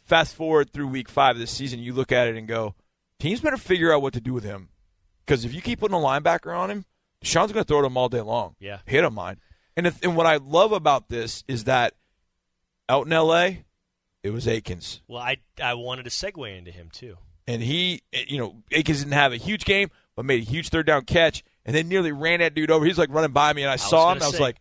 fast 0.02 0.34
forward 0.34 0.72
through 0.72 0.88
week 0.88 1.08
five 1.08 1.36
of 1.36 1.40
this 1.40 1.52
season, 1.52 1.78
you 1.78 1.92
look 1.92 2.10
at 2.10 2.26
it 2.26 2.34
and 2.34 2.48
go, 2.48 2.74
teams 3.20 3.40
better 3.40 3.56
figure 3.56 3.94
out 3.94 4.02
what 4.02 4.14
to 4.14 4.20
do 4.20 4.32
with 4.34 4.42
him. 4.42 4.70
Because 5.24 5.44
if 5.44 5.54
you 5.54 5.62
keep 5.62 5.78
putting 5.78 5.96
a 5.96 6.00
linebacker 6.00 6.58
on 6.58 6.68
him, 6.68 6.84
Sean's 7.22 7.52
going 7.52 7.62
to 7.62 7.68
throw 7.68 7.78
it 7.78 7.86
him 7.86 7.96
all 7.96 8.08
day 8.08 8.22
long. 8.22 8.56
Yeah. 8.58 8.78
Hit 8.86 9.04
him 9.04 9.14
mine. 9.14 9.38
And, 9.76 9.86
if, 9.86 10.02
and 10.02 10.16
what 10.16 10.26
I 10.26 10.38
love 10.38 10.72
about 10.72 11.08
this 11.08 11.44
is 11.46 11.62
that 11.62 11.94
out 12.88 13.06
in 13.06 13.12
L.A., 13.12 13.66
it 14.24 14.30
was 14.30 14.48
Akins. 14.48 15.00
Well, 15.06 15.22
I 15.22 15.36
I 15.62 15.74
wanted 15.74 16.06
to 16.06 16.10
segue 16.10 16.58
into 16.58 16.72
him 16.72 16.88
too. 16.90 17.18
And 17.46 17.62
he, 17.62 18.02
you 18.26 18.38
know, 18.38 18.56
Akins 18.72 18.98
didn't 18.98 19.12
have 19.12 19.32
a 19.32 19.36
huge 19.36 19.64
game, 19.64 19.90
but 20.16 20.24
made 20.24 20.42
a 20.42 20.44
huge 20.44 20.70
third 20.70 20.86
down 20.86 21.04
catch, 21.04 21.44
and 21.64 21.76
then 21.76 21.86
nearly 21.86 22.10
ran 22.10 22.40
that 22.40 22.54
dude 22.54 22.72
over. 22.72 22.84
He's 22.84 22.98
like 22.98 23.10
running 23.10 23.30
by 23.30 23.52
me, 23.52 23.62
and 23.62 23.70
I, 23.70 23.76
saw 23.76 24.10
him. 24.10 24.20
I 24.20 24.26
was 24.26 24.38
say- 24.38 24.42
like, 24.42 24.56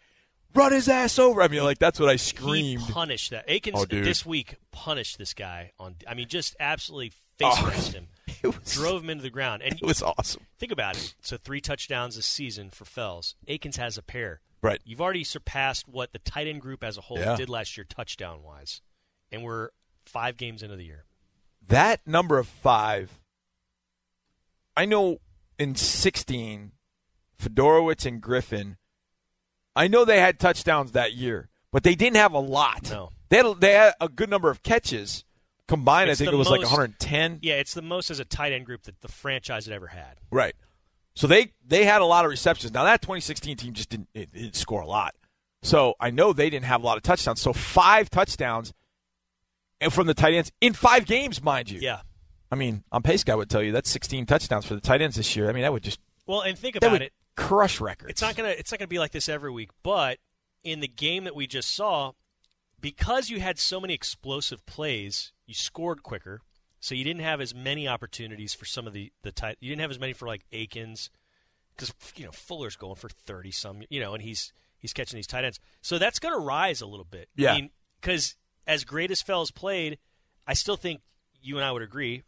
"Run 0.56 0.72
his 0.72 0.88
ass 0.90 1.18
over!" 1.20 1.42
I 1.42 1.48
mean, 1.48 1.64
like 1.64 1.80
that's 1.80 2.00
what 2.00 2.10
I 2.10 2.16
screamed. 2.16 2.82
He 2.82 2.92
punished 2.92 3.32
that. 3.32 3.46
Akins 3.48 3.80
Oh, 3.80 3.86
this 3.86 4.26
week 4.26 4.56
punished 4.72 5.18
this 5.18 5.34
guy 5.34 5.72
on. 5.80 5.96
I 6.08 6.14
mean, 6.14 6.28
just 6.28 6.56
absolutely 6.60 7.12
oh. 7.44 7.56
face 7.56 7.90
Oh, 7.90 7.92
him, 7.98 8.08
it 8.44 8.48
was- 8.60 8.74
drove 8.74 9.04
him 9.04 9.10
into 9.10 9.24
the 9.24 9.30
ground, 9.30 9.62
and 9.64 9.76
It 9.76 9.86
was 9.86 10.02
awesome. 10.04 10.44
Think 10.60 10.72
about 10.72 10.96
it. 10.98 11.16
So 11.22 11.38
three 11.38 11.62
touchdowns 11.62 12.16
this 12.16 12.26
season 12.26 12.70
for 12.70 12.86
Fells. 12.86 13.36
Akins 13.48 13.78
has 13.78 13.98
a 13.98 14.02
pair. 14.04 14.42
Right. 14.62 14.82
You've 14.86 15.02
already 15.02 15.26
surpassed 15.26 15.90
what 15.90 16.14
the 16.14 16.20
tight 16.20 16.48
end 16.48 16.62
group 16.62 16.84
as 16.84 16.98
a 16.98 17.02
whole 17.02 17.20
Yeah. 17.20 17.36
did 17.36 17.50
last 17.50 17.76
year, 17.76 17.84
touchdown 17.84 18.44
wise, 18.44 18.82
and 19.32 19.44
we're 19.44 19.70
five 20.06 20.38
games 20.38 20.64
into 20.64 20.76
the 20.78 20.86
year. 20.86 21.04
That 21.68 22.06
number 22.08 22.38
of 22.38 22.48
five, 22.48 23.20
I 24.76 24.86
know 24.86 25.18
in 25.60 25.76
16, 25.76 26.72
Fiedorowicz 27.42 28.06
and 28.06 28.22
Griffin, 28.22 28.78
I 29.76 29.88
know 29.88 30.06
they 30.06 30.20
had 30.20 30.40
touchdowns 30.40 30.92
that 30.92 31.14
year, 31.14 31.50
but 31.72 31.84
they 31.84 31.96
didn't 31.96 32.18
have 32.18 32.34
a 32.34 32.40
lot. 32.40 32.90
No. 32.92 33.10
They 33.30 33.38
had, 33.38 33.60
they 33.60 33.74
had 33.74 33.94
a 34.00 34.10
good 34.10 34.30
number 34.30 34.50
of 34.50 34.64
catches. 34.64 35.24
Combined, 35.68 36.10
It's 36.10 36.20
I 36.20 36.26
think 36.26 36.34
it 36.34 36.38
was 36.38 36.50
like 36.50 36.62
110. 36.62 37.40
Yeah, 37.42 37.56
it's 37.56 37.74
the 37.74 37.82
most 37.82 38.12
as 38.12 38.20
a 38.20 38.26
tight 38.26 38.52
end 38.52 38.66
group 38.66 38.84
that 38.84 39.02
the 39.02 39.08
franchise 39.08 39.66
had 39.66 39.74
ever 39.74 39.88
had. 39.88 40.20
Right. 40.30 40.56
So 41.16 41.26
they 41.26 41.54
they 41.66 41.86
had 41.86 42.02
a 42.02 42.06
lot 42.06 42.26
of 42.26 42.32
receptions. 42.32 42.74
Now 42.74 42.84
that 42.84 43.02
2016 43.02 43.58
team 43.58 43.74
just 43.74 43.90
didn't 43.90 44.10
it, 44.14 44.30
it 44.34 44.34
didn't 44.34 44.56
score 44.56 44.82
a 44.82 44.86
lot. 44.86 45.16
So 45.62 45.96
I 46.00 46.12
know 46.12 46.34
they 46.34 46.50
didn't 46.50 46.66
have 46.66 46.84
a 46.84 46.86
lot 46.86 46.98
of 46.98 47.04
touchdowns. 47.04 47.40
So 47.40 47.54
five 47.54 48.10
touchdowns 48.10 48.74
and 49.80 49.94
from 49.94 50.08
the 50.08 50.14
tight 50.14 50.34
ends 50.34 50.52
in 50.60 50.74
five 50.74 51.06
games, 51.06 51.42
mind 51.42 51.70
you. 51.70 51.80
Yeah. 51.80 52.02
I 52.52 52.56
mean, 52.56 52.84
on 52.92 53.02
pace 53.02 53.24
guy 53.24 53.36
would 53.36 53.50
tell 53.50 53.64
you 53.64 53.72
that's 53.72 53.90
16 53.90 54.26
touchdowns 54.26 54.66
for 54.66 54.76
the 54.76 54.82
tight 54.82 55.02
ends 55.02 55.16
this 55.16 55.36
year. 55.36 55.50
I 55.50 55.54
mean, 55.54 55.64
that 55.64 55.74
would 55.74 55.84
just 55.84 56.00
Well, 56.28 56.42
and 56.42 56.58
think 56.58 56.76
about 56.76 56.92
would 56.92 57.02
it. 57.02 57.14
Crush 57.36 57.82
records. 57.82 58.12
It's 58.12 58.22
not 58.22 58.36
gonna 58.36 58.50
it's 58.50 58.72
not 58.72 58.80
gonna 58.80 58.88
be 58.88 59.00
like 59.00 59.12
this 59.12 59.30
every 59.30 59.52
week, 59.52 59.72
but 59.82 60.20
in 60.64 60.80
the 60.80 60.88
game 60.88 61.24
that 61.26 61.36
we 61.36 61.48
just 61.48 61.74
saw, 61.74 62.14
because 62.80 63.30
you 63.30 63.40
had 63.40 63.60
so 63.60 63.80
many 63.80 63.94
explosive 63.94 64.66
plays, 64.66 65.34
you 65.46 65.54
scored 65.54 66.04
quicker. 66.04 66.42
So 66.80 66.96
you 66.96 67.06
didn't 67.06 67.22
have 67.22 67.40
as 67.40 67.56
many 67.56 67.88
opportunities 67.88 68.54
for 68.54 68.66
some 68.66 68.88
of 68.88 68.94
the 68.94 69.12
the 69.22 69.32
tight. 69.32 69.58
You 69.62 69.70
didn't 69.70 69.82
have 69.82 69.92
as 69.92 70.00
many 70.00 70.12
for 70.12 70.28
like 70.28 70.46
Akins, 70.52 71.10
because 71.76 71.94
you 72.16 72.26
know 72.26 72.32
Fuller's 72.32 72.76
going 72.76 72.96
for 72.96 73.10
thirty 73.10 73.52
some, 73.52 73.84
you 73.90 74.00
know, 74.00 74.14
and 74.14 74.22
he's 74.22 74.52
he's 74.78 74.94
catching 74.94 75.18
these 75.18 75.28
tight 75.28 75.46
ends. 75.46 75.60
So 75.82 75.98
that's 75.98 76.20
going 76.20 76.34
to 76.34 76.46
rise 76.46 76.82
a 76.82 76.86
little 76.86 77.08
bit. 77.10 77.30
Yeah. 77.36 77.54
I 77.54 77.56
mean, 77.56 77.70
because 78.02 78.36
as 78.68 78.84
great 78.84 79.12
as 79.12 79.22
Fells 79.22 79.50
played, 79.50 79.98
I 80.46 80.54
still 80.54 80.76
think 80.76 81.02
you 81.42 81.56
and 81.56 81.66
I 81.66 81.72
would 81.72 81.82
agree. 81.82 82.24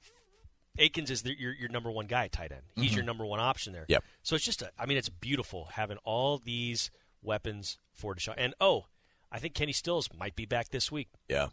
Akins 0.77 1.09
is 1.11 1.21
the, 1.23 1.37
your 1.39 1.53
your 1.53 1.69
number 1.69 1.89
one 1.91 2.07
guy 2.07 2.27
tight 2.27 2.51
end. 2.51 2.61
He's 2.75 2.91
Mhm. 2.91 2.95
your 2.95 3.05
number 3.05 3.25
one 3.25 3.39
option 3.39 3.73
there. 3.73 3.85
Yep. 3.87 4.03
So 4.23 4.35
it's 4.35 4.45
just, 4.45 4.61
a, 4.61 4.71
I 4.77 4.85
mean, 4.85 4.97
it's 4.97 5.09
beautiful 5.09 5.69
having 5.73 5.97
all 6.03 6.37
these 6.37 6.91
weapons 7.21 7.77
for 7.93 8.15
Deshaun. 8.15 8.35
And 8.37 8.53
oh, 8.59 8.85
I 9.31 9.39
think 9.39 9.53
Kenny 9.53 9.73
Stills 9.73 10.09
might 10.17 10.35
be 10.35 10.45
back 10.45 10.69
this 10.69 10.91
week. 10.91 11.09
Yeah. 11.27 11.47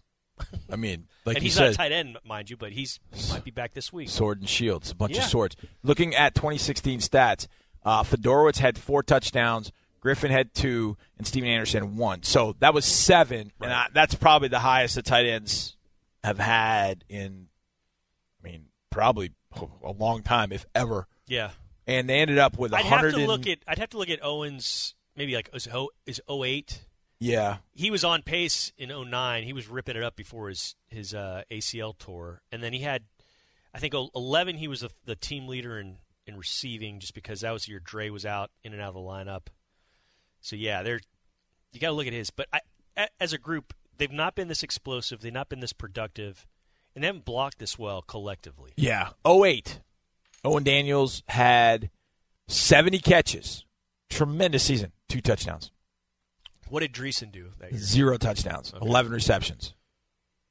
I 0.71 0.77
mean, 0.77 1.09
like 1.25 1.37
and 1.37 1.43
he's 1.45 1.55
said, 1.55 1.65
not 1.65 1.73
a 1.73 1.77
tight 1.77 1.93
end, 1.93 2.19
mind 2.25 2.51
you, 2.51 2.57
but 2.57 2.73
he's 2.73 3.01
he 3.13 3.33
might 3.33 3.45
be 3.45 3.51
back 3.51 3.75
this 3.75 3.93
week. 3.93 4.09
sword 4.09 4.41
and 4.41 4.49
shields, 4.49 4.91
a 4.91 4.95
bunch 4.95 5.15
Yeah. 5.15 5.25
of 5.25 5.31
swords. 5.31 5.57
Looking 5.83 6.15
at 6.15 6.35
2016 6.35 7.01
stats, 7.01 7.47
uh, 7.85 8.03
Fiedorowicz 8.03 8.59
had 8.59 8.79
four 8.79 9.03
touchdowns, 9.03 9.73
Griffin 10.01 10.31
had 10.31 10.53
two, 10.55 10.97
and 11.19 11.27
Stephen 11.27 11.49
Anderson 11.49 11.97
one. 11.97 12.23
So 12.25 12.57
that 12.61 12.75
was 12.75 12.85
seven, 12.85 13.53
and 13.61 13.73
I, 13.73 13.87
that's 13.93 14.15
probably 14.15 14.49
the 14.49 14.59
highest 14.61 14.95
the 14.97 15.03
tight 15.03 15.27
ends 15.27 15.77
have 16.25 16.39
had 16.39 17.05
in, 17.09 17.49
probably 18.93 19.33
a 19.85 19.91
long 19.91 20.23
time, 20.23 20.53
if 20.53 20.65
ever. 20.75 21.09
Yeah. 21.27 21.51
And 21.87 22.09
they 22.09 22.21
ended 22.21 22.39
up 22.39 22.57
with 22.57 22.73
a 22.73 22.77
I'd 22.77 22.85
have 22.85 23.01
hundred. 23.01 23.15
to 23.15 23.27
look 23.27 23.47
at 23.47 23.59
I'd 23.67 23.79
have 23.79 23.91
to 23.91 23.99
look 23.99 24.11
at 24.11 24.25
Owens 24.25 24.95
maybe 25.17 25.35
like 25.35 25.51
is 25.53 25.69
is 26.07 26.21
08. 26.29 26.85
Yeah. 27.19 27.59
He 27.73 27.91
was 27.91 28.05
on 28.05 28.23
pace 28.23 28.73
in 28.77 28.89
09. 28.89 29.45
He 29.45 29.53
was 29.53 29.69
ripping 29.69 29.97
it 29.97 30.03
up 30.03 30.17
before 30.17 30.49
his 30.49 30.75
his 30.89 31.15
uh, 31.15 31.43
ACL 31.51 31.97
tour, 31.97 32.43
and 32.51 32.63
then 32.63 32.73
he 32.73 32.81
had, 32.81 33.05
I 33.75 33.79
think 33.79 33.95
11. 33.95 34.57
He 34.57 34.69
was 34.69 34.81
the 34.81 34.91
the 35.05 35.17
team 35.17 35.49
leader 35.49 35.79
in 35.79 35.99
in 36.27 36.37
receiving 36.37 37.01
just 37.01 37.15
because 37.15 37.41
that 37.41 37.53
was 37.53 37.65
the 37.65 37.73
year 37.73 37.81
Dre 37.81 38.11
was 38.11 38.25
out 38.25 38.51
in 38.63 38.73
and 38.73 38.81
out 38.81 38.89
of 38.89 38.95
the 38.95 39.01
lineup. 39.01 39.49
So 40.41 40.57
yeah, 40.57 40.83
they're 40.83 41.01
you 41.73 41.81
got 41.81 41.89
to 41.89 41.95
look 41.95 42.07
at 42.07 42.13
his. 42.13 42.31
But 42.31 42.49
I, 42.53 43.09
as 43.21 43.33
a 43.33 43.39
group, 43.39 43.73
they've 43.97 44.11
not 44.13 44.35
been 44.35 44.49
this 44.49 44.63
explosive. 44.63 45.21
They've 45.21 45.33
not 45.33 45.49
been 45.49 45.61
this 45.61 45.73
productive, 45.73 46.47
and 46.95 47.03
they 47.03 47.07
haven't 47.07 47.25
blocked 47.25 47.59
this 47.59 47.79
well 47.79 48.03
collectively. 48.03 48.73
Yeah. 48.77 49.11
08. 49.27 49.81
Owen 50.45 50.65
Daniels 50.65 51.23
had 51.29 51.91
70 52.49 52.99
catches. 52.99 53.65
Tremendous 54.11 54.63
season. 54.65 54.93
Two 55.09 55.21
touchdowns. 55.21 55.71
What 56.69 56.81
did 56.81 56.93
Dreessen 56.93 57.31
do 57.31 57.49
that 57.61 57.73
year? 57.73 57.81
Zero 57.81 58.17
touchdowns. 58.17 58.73
11 58.81 59.13
receptions. 59.13 59.75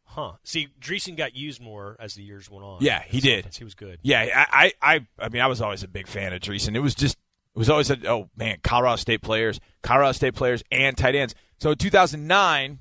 Huh. 0.06 0.34
See, 0.44 0.68
Dreessen 0.80 1.16
got 1.16 1.36
used 1.36 1.62
more 1.62 1.96
as 2.00 2.16
the 2.16 2.22
years 2.24 2.50
went 2.50 2.66
on. 2.66 2.80
Yeah, 2.82 3.02
he 3.02 3.22
did. 3.22 3.40
offense, 3.40 3.58
He 3.58 3.64
was 3.64 3.76
good. 3.76 4.00
Yeah, 4.02 4.28
I, 4.36 4.74
I, 4.82 4.96
I, 4.96 5.08
I 5.18 5.30
mean, 5.30 5.42
I 5.42 5.48
was 5.48 5.62
always 5.62 5.84
a 5.84 5.88
big 5.88 6.08
fan 6.08 6.34
of 6.34 6.42
Dreessen. 6.42 6.76
It 6.76 6.80
was 6.82 6.96
just, 6.96 7.16
it 7.56 7.60
was 7.60 7.70
always 7.70 7.90
a, 7.90 7.98
oh 8.10 8.30
man, 8.36 8.58
Colorado 8.62 8.98
State 8.98 9.22
players, 9.22 9.60
Colorado 9.84 10.12
State 10.12 10.36
players, 10.36 10.64
and 10.72 10.98
tight 10.98 11.16
ends. 11.16 11.34
So 11.60 11.72
in 11.72 11.78
2009, 11.78 12.80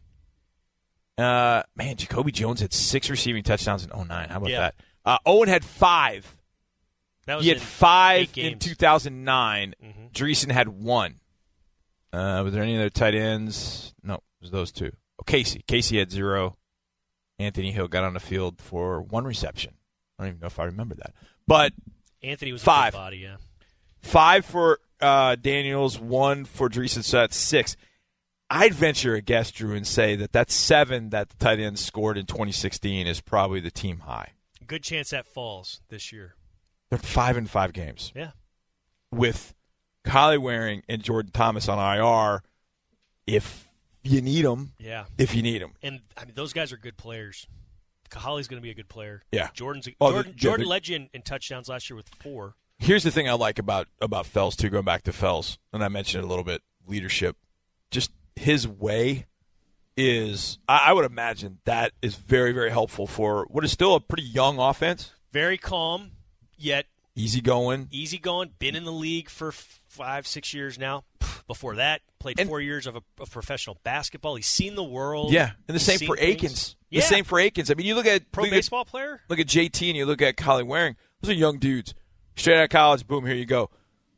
uh, 1.20 1.62
man, 1.76 1.96
Jacoby 1.96 2.32
Jones 2.32 2.60
had 2.60 2.72
six 2.72 3.10
receiving 3.10 3.42
touchdowns 3.42 3.84
in 3.84 3.90
09. 3.90 4.28
How 4.28 4.36
about 4.38 4.50
Yeah. 4.50 4.60
that? 4.60 4.74
Uh, 5.04 5.18
Owen 5.26 5.48
had 5.48 5.64
five. 5.64 6.36
That 7.26 7.36
was 7.36 7.44
he 7.44 7.50
had 7.50 7.58
in 7.58 7.62
five 7.64 8.20
in 8.36 8.52
games. 8.58 8.64
2009. 8.64 9.74
Mhm. 9.82 10.12
Dreessen 10.12 10.50
had 10.50 10.68
one. 10.68 11.20
Uh, 12.12 12.40
was 12.44 12.52
there 12.52 12.62
any 12.62 12.76
other 12.76 12.90
tight 12.90 13.14
ends? 13.14 13.94
No, 14.02 14.14
it 14.14 14.20
was 14.40 14.50
those 14.50 14.72
two. 14.72 14.90
Oh, 15.18 15.22
Casey. 15.24 15.62
Casey 15.66 15.98
had 15.98 16.10
zero. 16.10 16.56
Anthony 17.38 17.72
Hill 17.72 17.88
got 17.88 18.04
on 18.04 18.14
the 18.14 18.20
field 18.20 18.60
for 18.60 19.00
one 19.00 19.24
reception. 19.24 19.74
I 20.18 20.24
don't 20.24 20.28
even 20.30 20.40
know 20.40 20.46
if 20.48 20.58
I 20.58 20.64
remember 20.64 20.94
that. 20.96 21.14
But 21.46 21.72
Anthony 22.22 22.52
was 22.52 22.62
five. 22.62 22.92
body, 22.92 23.18
yeah. 23.18 23.36
Five 24.02 24.44
for 24.44 24.80
uh, 25.00 25.36
Daniels, 25.36 25.98
one 25.98 26.44
for 26.44 26.68
Dreessen, 26.68 27.02
so 27.04 27.18
that's 27.18 27.36
six. 27.36 27.76
I'd 28.50 28.74
venture 28.74 29.14
a 29.14 29.20
guess, 29.20 29.50
Drew, 29.52 29.74
and 29.76 29.86
say 29.86 30.16
that 30.16 30.32
that 30.32 30.50
seven 30.50 31.10
that 31.10 31.30
the 31.30 31.36
tight 31.36 31.60
ends 31.60 31.84
scored 31.84 32.18
in 32.18 32.26
2016 32.26 33.06
is 33.06 33.20
probably 33.20 33.60
the 33.60 33.70
team 33.70 34.00
high. 34.00 34.32
Good 34.66 34.82
chance 34.82 35.10
that 35.10 35.26
falls 35.26 35.80
this 35.88 36.10
year. 36.12 36.34
They're 36.90 36.98
five 36.98 37.36
in 37.36 37.46
five 37.46 37.72
games. 37.72 38.12
Yeah. 38.14 38.30
With 39.12 39.54
Kahale 40.04 40.38
Warring 40.38 40.82
and 40.88 41.02
Jordan 41.02 41.30
Thomas 41.32 41.68
on 41.68 41.78
IR, 41.78 42.42
if 43.26 43.68
you 44.02 44.20
need 44.20 44.44
them, 44.44 44.72
Yeah. 44.78 45.04
if 45.18 45.34
you 45.34 45.42
need 45.42 45.62
them. 45.62 45.72
And 45.82 46.00
I 46.16 46.24
mean, 46.24 46.34
those 46.34 46.52
guys 46.52 46.72
are 46.72 46.76
good 46.76 46.96
players. 46.96 47.46
Kahale's 48.10 48.48
going 48.48 48.60
to 48.60 48.62
be 48.64 48.70
a 48.70 48.74
good 48.74 48.88
player. 48.88 49.22
Yeah. 49.30 49.50
Jordan's 49.54 49.86
a, 49.86 49.94
Oh, 50.00 50.08
the- 50.08 50.12
Jordan, 50.14 50.32
yeah, 50.32 50.38
Jordan 50.42 50.64
the- 50.64 50.70
led 50.70 50.88
you 50.88 50.96
in, 50.96 51.08
in 51.14 51.22
touchdowns 51.22 51.68
last 51.68 51.88
year 51.88 51.96
with 51.96 52.08
four. 52.08 52.54
Here's 52.78 53.04
the 53.04 53.10
thing 53.12 53.28
I 53.28 53.34
like 53.34 53.58
about 53.58 53.88
about 54.00 54.26
Fells 54.26 54.56
too. 54.56 54.70
Going 54.70 54.84
back 54.86 55.02
to 55.02 55.12
Fells, 55.12 55.58
and 55.72 55.84
I 55.84 55.88
mentioned 55.88 56.24
it 56.24 56.26
a 56.26 56.28
little 56.28 56.44
bit. 56.44 56.62
Leadership, 56.86 57.36
just 57.90 58.10
his 58.40 58.66
way 58.66 59.26
is. 59.96 60.58
I, 60.68 60.86
I 60.88 60.92
would 60.92 61.04
imagine 61.04 61.58
that 61.64 61.92
is 62.02 62.14
very 62.16 62.52
very 62.52 62.70
helpful 62.70 63.06
for 63.06 63.46
what 63.50 63.64
is 63.64 63.72
still 63.72 63.94
a 63.94 64.00
pretty 64.00 64.24
young 64.24 64.58
offense. 64.58 65.12
Very 65.32 65.58
calm, 65.58 66.12
yet 66.56 66.86
Easy 67.14 67.40
going. 67.40 67.88
easy 67.90 68.18
going. 68.18 68.52
Been 68.58 68.74
in 68.74 68.84
the 68.84 68.92
league 68.92 69.28
for 69.28 69.52
five, 69.52 70.26
six 70.26 70.54
years 70.54 70.78
now. 70.78 71.04
Before 71.46 71.76
that, 71.76 72.00
played 72.20 72.40
four 72.46 72.60
years 72.60 72.86
of, 72.86 72.94
a, 72.96 73.02
of 73.18 73.30
professional 73.30 73.76
basketball. 73.82 74.36
He's 74.36 74.46
seen 74.46 74.76
the 74.76 74.84
world. 74.84 75.32
Yeah, 75.32 75.50
and 75.66 75.74
the 75.74 75.80
He's 75.80 75.98
same 75.98 76.06
for. 76.06 76.16
Akins. 76.18 76.76
Yeah. 76.90 77.00
The 77.00 77.06
same 77.06 77.24
for 77.24 77.40
Akins. 77.40 77.70
I 77.70 77.74
mean, 77.74 77.86
you 77.86 77.96
look 77.96 78.06
at 78.06 78.30
Pro 78.30 78.44
look 78.44 78.52
baseball 78.52 78.82
at, 78.82 78.86
player? 78.86 79.20
Look 79.28 79.40
at 79.40 79.46
JT 79.46 79.88
and 79.88 79.96
you 79.96 80.06
look 80.06 80.22
at 80.22 80.36
Kahale 80.36 80.64
Warring. 80.64 80.96
Those 81.20 81.30
are 81.30 81.34
young 81.34 81.58
dudes, 81.58 81.94
straight 82.36 82.56
out 82.58 82.64
of 82.64 82.70
college. 82.70 83.06
Boom, 83.06 83.26
here 83.26 83.34
you 83.34 83.46
go. 83.46 83.68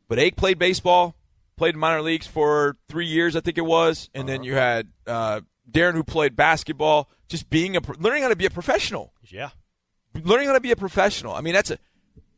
But 0.07 0.19
Ake 0.19 0.35
played 0.35 0.59
baseball, 0.59 1.15
played 1.55 1.73
in 1.75 1.79
minor 1.79 2.01
leagues 2.01 2.27
for 2.27 2.77
three 2.89 3.05
years, 3.05 3.35
I 3.35 3.41
think 3.41 3.57
it 3.57 3.65
was, 3.65 4.09
and 4.13 4.27
then 4.27 4.43
you 4.43 4.55
had 4.55 4.89
uh, 5.07 5.41
Darren 5.71 5.93
who 5.93 6.03
played 6.03 6.35
basketball. 6.35 7.09
Just 7.29 7.49
being 7.49 7.75
a 7.75 7.81
learning 7.99 8.23
how 8.23 8.29
to 8.29 8.35
be 8.35 8.45
a 8.45 8.49
professional, 8.49 9.13
Yeah. 9.23 9.49
learning 10.13 10.47
how 10.47 10.53
to 10.53 10.59
be 10.61 10.71
a 10.71 10.75
professional. 10.75 11.33
I 11.33 11.41
mean, 11.41 11.53
that's 11.53 11.71
a 11.71 11.77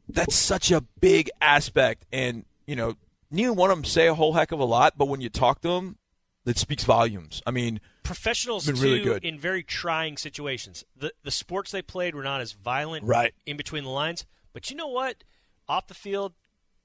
that's 0.08 0.36
such 0.36 0.72
a 0.72 0.82
big 1.02 1.30
aspect, 1.42 2.06
and 2.14 2.46
you 2.68 2.76
know, 2.76 2.96
neither 3.32 3.52
one 3.54 3.72
of 3.72 3.78
them 3.78 3.84
say 3.86 4.08
a 4.08 4.14
whole 4.14 4.34
heck 4.34 4.52
of 4.52 4.60
a 4.60 4.64
lot, 4.66 4.94
but 4.98 5.08
when 5.08 5.20
you 5.22 5.30
talk 5.30 5.62
to 5.62 5.68
them, 5.70 5.98
it 6.46 6.58
speaks 6.58 6.84
volumes. 6.84 7.42
I 7.46 7.52
mean, 7.52 7.82
professionals 8.04 8.68
been 8.68 8.76
really 8.80 9.00
too, 9.00 9.06
good. 9.06 9.26
in 9.26 9.40
very 9.40 9.64
trying 9.64 10.16
situations. 10.18 10.86
The 10.96 11.12
the 11.24 11.32
sports 11.32 11.72
they 11.72 11.82
played 11.82 12.16
were 12.16 12.24
not 12.24 12.40
as 12.42 12.52
violent 12.54 13.04
Right. 13.06 13.34
in 13.46 13.58
between 13.58 13.84
the 13.84 13.90
lines. 13.90 14.26
But 14.54 14.70
you 14.70 14.78
know 14.78 14.88
what? 14.88 15.24
Off 15.68 15.88
the 15.88 15.94
field, 15.96 16.34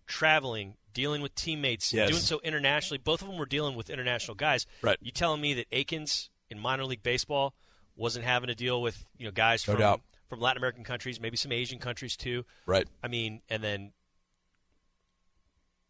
traveling, 0.06 0.74
dealing 0.92 1.22
with 1.22 1.34
teammates, 1.34 1.92
Yes. 1.92 2.08
doing 2.10 2.20
so 2.22 2.40
internationally. 2.44 2.98
Both 2.98 3.22
of 3.22 3.28
them 3.28 3.36
were 3.38 3.46
dealing 3.46 3.74
with 3.76 3.90
international 3.90 4.34
guys. 4.34 4.66
Right. 4.82 4.98
You 5.00 5.10
telling 5.10 5.40
me 5.40 5.54
that 5.54 5.66
Akins 5.72 6.30
in 6.48 6.58
minor 6.58 6.84
league 6.84 7.02
baseball 7.02 7.54
wasn't 7.96 8.24
having 8.24 8.48
to 8.48 8.54
deal 8.54 8.80
with 8.82 9.04
you 9.18 9.24
know 9.26 9.30
guys 9.30 9.66
No 9.66 9.74
from 9.74 9.80
doubt. 9.80 10.00
from 10.28 10.40
Latin 10.40 10.58
American 10.58 10.84
countries, 10.84 11.20
maybe 11.20 11.36
some 11.36 11.52
Asian 11.52 11.78
countries 11.78 12.16
too. 12.16 12.44
Right. 12.66 12.86
I 13.02 13.08
mean, 13.08 13.42
and 13.48 13.62
then 13.62 13.92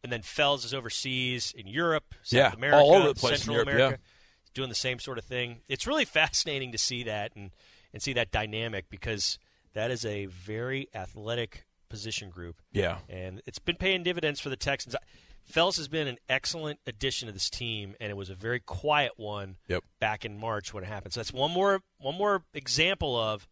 and 0.02 0.10
then 0.12 0.22
Fells 0.22 0.64
is 0.64 0.72
overseas 0.72 1.52
in 1.56 1.66
Europe, 1.66 2.14
South 2.22 2.36
Yeah, 2.36 2.52
America, 2.52 2.78
all 2.82 2.94
over 2.94 3.08
the 3.08 3.14
place 3.14 3.38
Central 3.38 3.54
Europe, 3.56 3.68
America, 3.68 3.98
yeah. 4.02 4.50
doing 4.54 4.68
the 4.70 4.74
same 4.74 4.98
sort 4.98 5.18
of 5.18 5.24
thing. 5.24 5.60
It's 5.68 5.86
really 5.86 6.04
fascinating 6.06 6.72
to 6.72 6.78
see 6.78 7.02
that 7.04 7.32
and 7.36 7.50
and 7.92 8.02
see 8.02 8.12
that 8.14 8.30
dynamic 8.30 8.88
because 8.88 9.38
that 9.74 9.90
is 9.90 10.04
a 10.04 10.26
very 10.26 10.88
athletic 10.94 11.66
position 11.90 12.30
group. 12.30 12.62
Yeah. 12.72 12.98
and 13.08 13.42
it's 13.46 13.58
been 13.58 13.76
paying 13.76 14.02
dividends 14.02 14.40
for 14.40 14.48
the 14.48 14.56
Texans. 14.56 14.96
Fells 15.44 15.76
has 15.78 15.88
been 15.88 16.06
an 16.06 16.18
excellent 16.28 16.78
addition 16.86 17.26
to 17.26 17.32
this 17.32 17.50
team, 17.50 17.94
and 18.00 18.10
it 18.10 18.14
was 18.16 18.30
a 18.30 18.34
very 18.34 18.60
quiet 18.60 19.12
one 19.16 19.56
Yep. 19.68 19.82
back 19.98 20.24
in 20.24 20.38
March 20.38 20.72
when 20.72 20.84
it 20.84 20.86
happened. 20.86 21.12
So 21.12 21.20
that's 21.20 21.32
one 21.32 21.50
more 21.50 21.80
one 21.98 22.14
more 22.14 22.44
example 22.54 23.16
of 23.18 23.48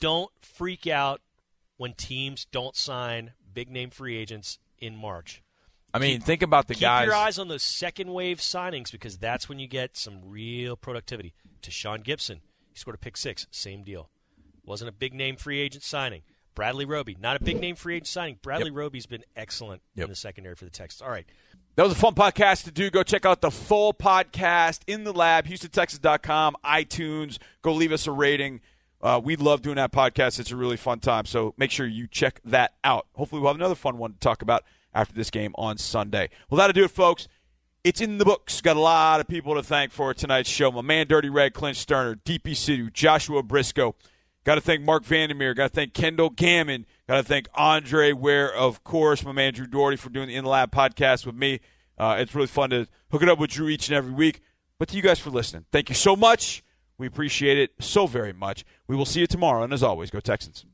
don't 0.00 0.30
freak 0.40 0.86
out 0.86 1.20
when 1.76 1.94
teams 1.94 2.44
don't 2.52 2.76
sign 2.76 3.32
big 3.52 3.70
name 3.70 3.90
free 3.90 4.16
agents 4.16 4.58
in 4.78 4.96
March. 4.96 5.42
I 5.94 5.98
mean, 5.98 6.20
think 6.20 6.42
about 6.42 6.68
the 6.68 6.74
Keep 6.74 6.80
guys. 6.82 7.00
Keep 7.02 7.06
your 7.06 7.14
eyes 7.14 7.38
on 7.38 7.48
those 7.48 7.62
second 7.62 8.12
wave 8.12 8.38
signings 8.38 8.90
because 8.90 9.18
that's 9.18 9.48
when 9.48 9.58
you 9.58 9.68
get 9.68 9.96
some 9.96 10.20
real 10.24 10.74
productivity. 10.76 11.34
Tashaun 11.62 12.02
Gipson, 12.02 12.40
he 12.70 12.76
scored 12.76 12.94
a 12.94 12.98
pick 12.98 13.16
six, 13.16 13.46
same 13.50 13.82
deal. 13.84 14.10
Wasn't 14.64 14.88
a 14.88 14.92
big 14.92 15.12
name 15.12 15.36
free 15.36 15.60
agent 15.60 15.82
signing. 15.84 16.22
Bradley 16.54 16.84
Roby, 16.84 17.16
not 17.20 17.36
a 17.40 17.44
big 17.44 17.60
name 17.60 17.76
free 17.76 17.96
agent 17.96 18.06
signing. 18.08 18.38
Bradley 18.42 18.70
Roby's 18.70 19.06
been 19.06 19.24
excellent 19.36 19.82
Yep. 19.94 20.04
in 20.04 20.10
the 20.10 20.16
secondary 20.16 20.54
for 20.54 20.64
the 20.64 20.70
Texans. 20.70 21.02
All 21.02 21.10
right. 21.10 21.26
That 21.76 21.84
was 21.84 21.92
a 21.92 21.96
fun 21.96 22.14
podcast 22.14 22.64
to 22.64 22.70
do. 22.70 22.90
Go 22.90 23.02
check 23.02 23.24
out 23.24 23.40
the 23.40 23.50
full 23.50 23.94
podcast 23.94 24.80
in 24.86 25.04
the 25.04 25.12
lab, 25.12 25.46
HoustonTexans.com, 25.46 26.56
iTunes. 26.64 27.38
Go 27.62 27.72
leave 27.72 27.92
us 27.92 28.06
a 28.06 28.12
rating. 28.12 28.60
Uh, 29.00 29.20
we 29.22 29.36
love 29.36 29.62
doing 29.62 29.76
that 29.76 29.90
podcast. 29.90 30.38
It's 30.38 30.50
a 30.52 30.56
really 30.56 30.76
fun 30.76 31.00
time. 31.00 31.24
So 31.24 31.54
make 31.56 31.70
sure 31.70 31.86
you 31.86 32.06
check 32.06 32.40
that 32.44 32.74
out. 32.84 33.06
Hopefully, 33.14 33.40
we'll 33.40 33.50
have 33.50 33.56
another 33.56 33.74
fun 33.74 33.98
one 33.98 34.12
to 34.12 34.18
talk 34.18 34.42
about 34.42 34.64
after 34.94 35.14
this 35.14 35.30
game 35.30 35.52
on 35.56 35.78
Sunday. 35.78 36.28
Well, 36.50 36.58
that'll 36.58 36.74
do 36.74 36.84
it, 36.84 36.90
folks. 36.90 37.26
It's 37.84 38.00
in 38.00 38.18
the 38.18 38.24
books. 38.24 38.60
Got 38.60 38.76
a 38.76 38.80
lot 38.80 39.18
of 39.20 39.26
people 39.26 39.54
to 39.56 39.62
thank 39.62 39.90
for 39.90 40.14
tonight's 40.14 40.48
show. 40.48 40.70
My 40.70 40.82
man, 40.82 41.08
Dirty 41.08 41.30
Red, 41.30 41.52
Clint 41.52 41.76
Stoerner, 41.76 42.14
DP 42.22 42.52
Sidhu, 42.52 42.92
Joshua 42.92 43.42
Brisco. 43.42 43.94
Got 44.44 44.56
to 44.56 44.60
thank 44.60 44.82
Marc 44.82 45.04
Vandermeer. 45.04 45.54
Got 45.54 45.68
to 45.68 45.74
thank 45.74 45.94
Kendall 45.94 46.30
Gammon. 46.30 46.84
Got 47.08 47.16
to 47.16 47.22
thank 47.22 47.48
Andre 47.54 48.12
Ware, 48.12 48.52
of 48.52 48.82
course, 48.82 49.24
my 49.24 49.32
man 49.32 49.52
Drew 49.52 49.66
Doherty 49.66 49.96
for 49.96 50.10
doing 50.10 50.28
the 50.28 50.34
In 50.34 50.44
the 50.44 50.50
Lab 50.50 50.72
podcast 50.72 51.24
with 51.26 51.36
me. 51.36 51.60
Uh, 51.96 52.16
it's 52.18 52.34
really 52.34 52.48
fun 52.48 52.70
to 52.70 52.88
hook 53.10 53.22
it 53.22 53.28
up 53.28 53.38
with 53.38 53.50
Drew 53.50 53.68
each 53.68 53.88
and 53.88 53.96
every 53.96 54.12
week. 54.12 54.40
But 54.78 54.88
to 54.88 54.96
you 54.96 55.02
guys 55.02 55.20
for 55.20 55.30
listening, 55.30 55.66
thank 55.70 55.88
you 55.88 55.94
so 55.94 56.16
much. 56.16 56.64
We 56.98 57.06
appreciate 57.06 57.58
it 57.58 57.72
so 57.78 58.06
very 58.06 58.32
much. 58.32 58.64
We 58.88 58.96
will 58.96 59.04
see 59.04 59.20
you 59.20 59.26
tomorrow. 59.26 59.62
And 59.62 59.72
as 59.72 59.82
always, 59.82 60.10
go 60.10 60.18
Texans. 60.18 60.64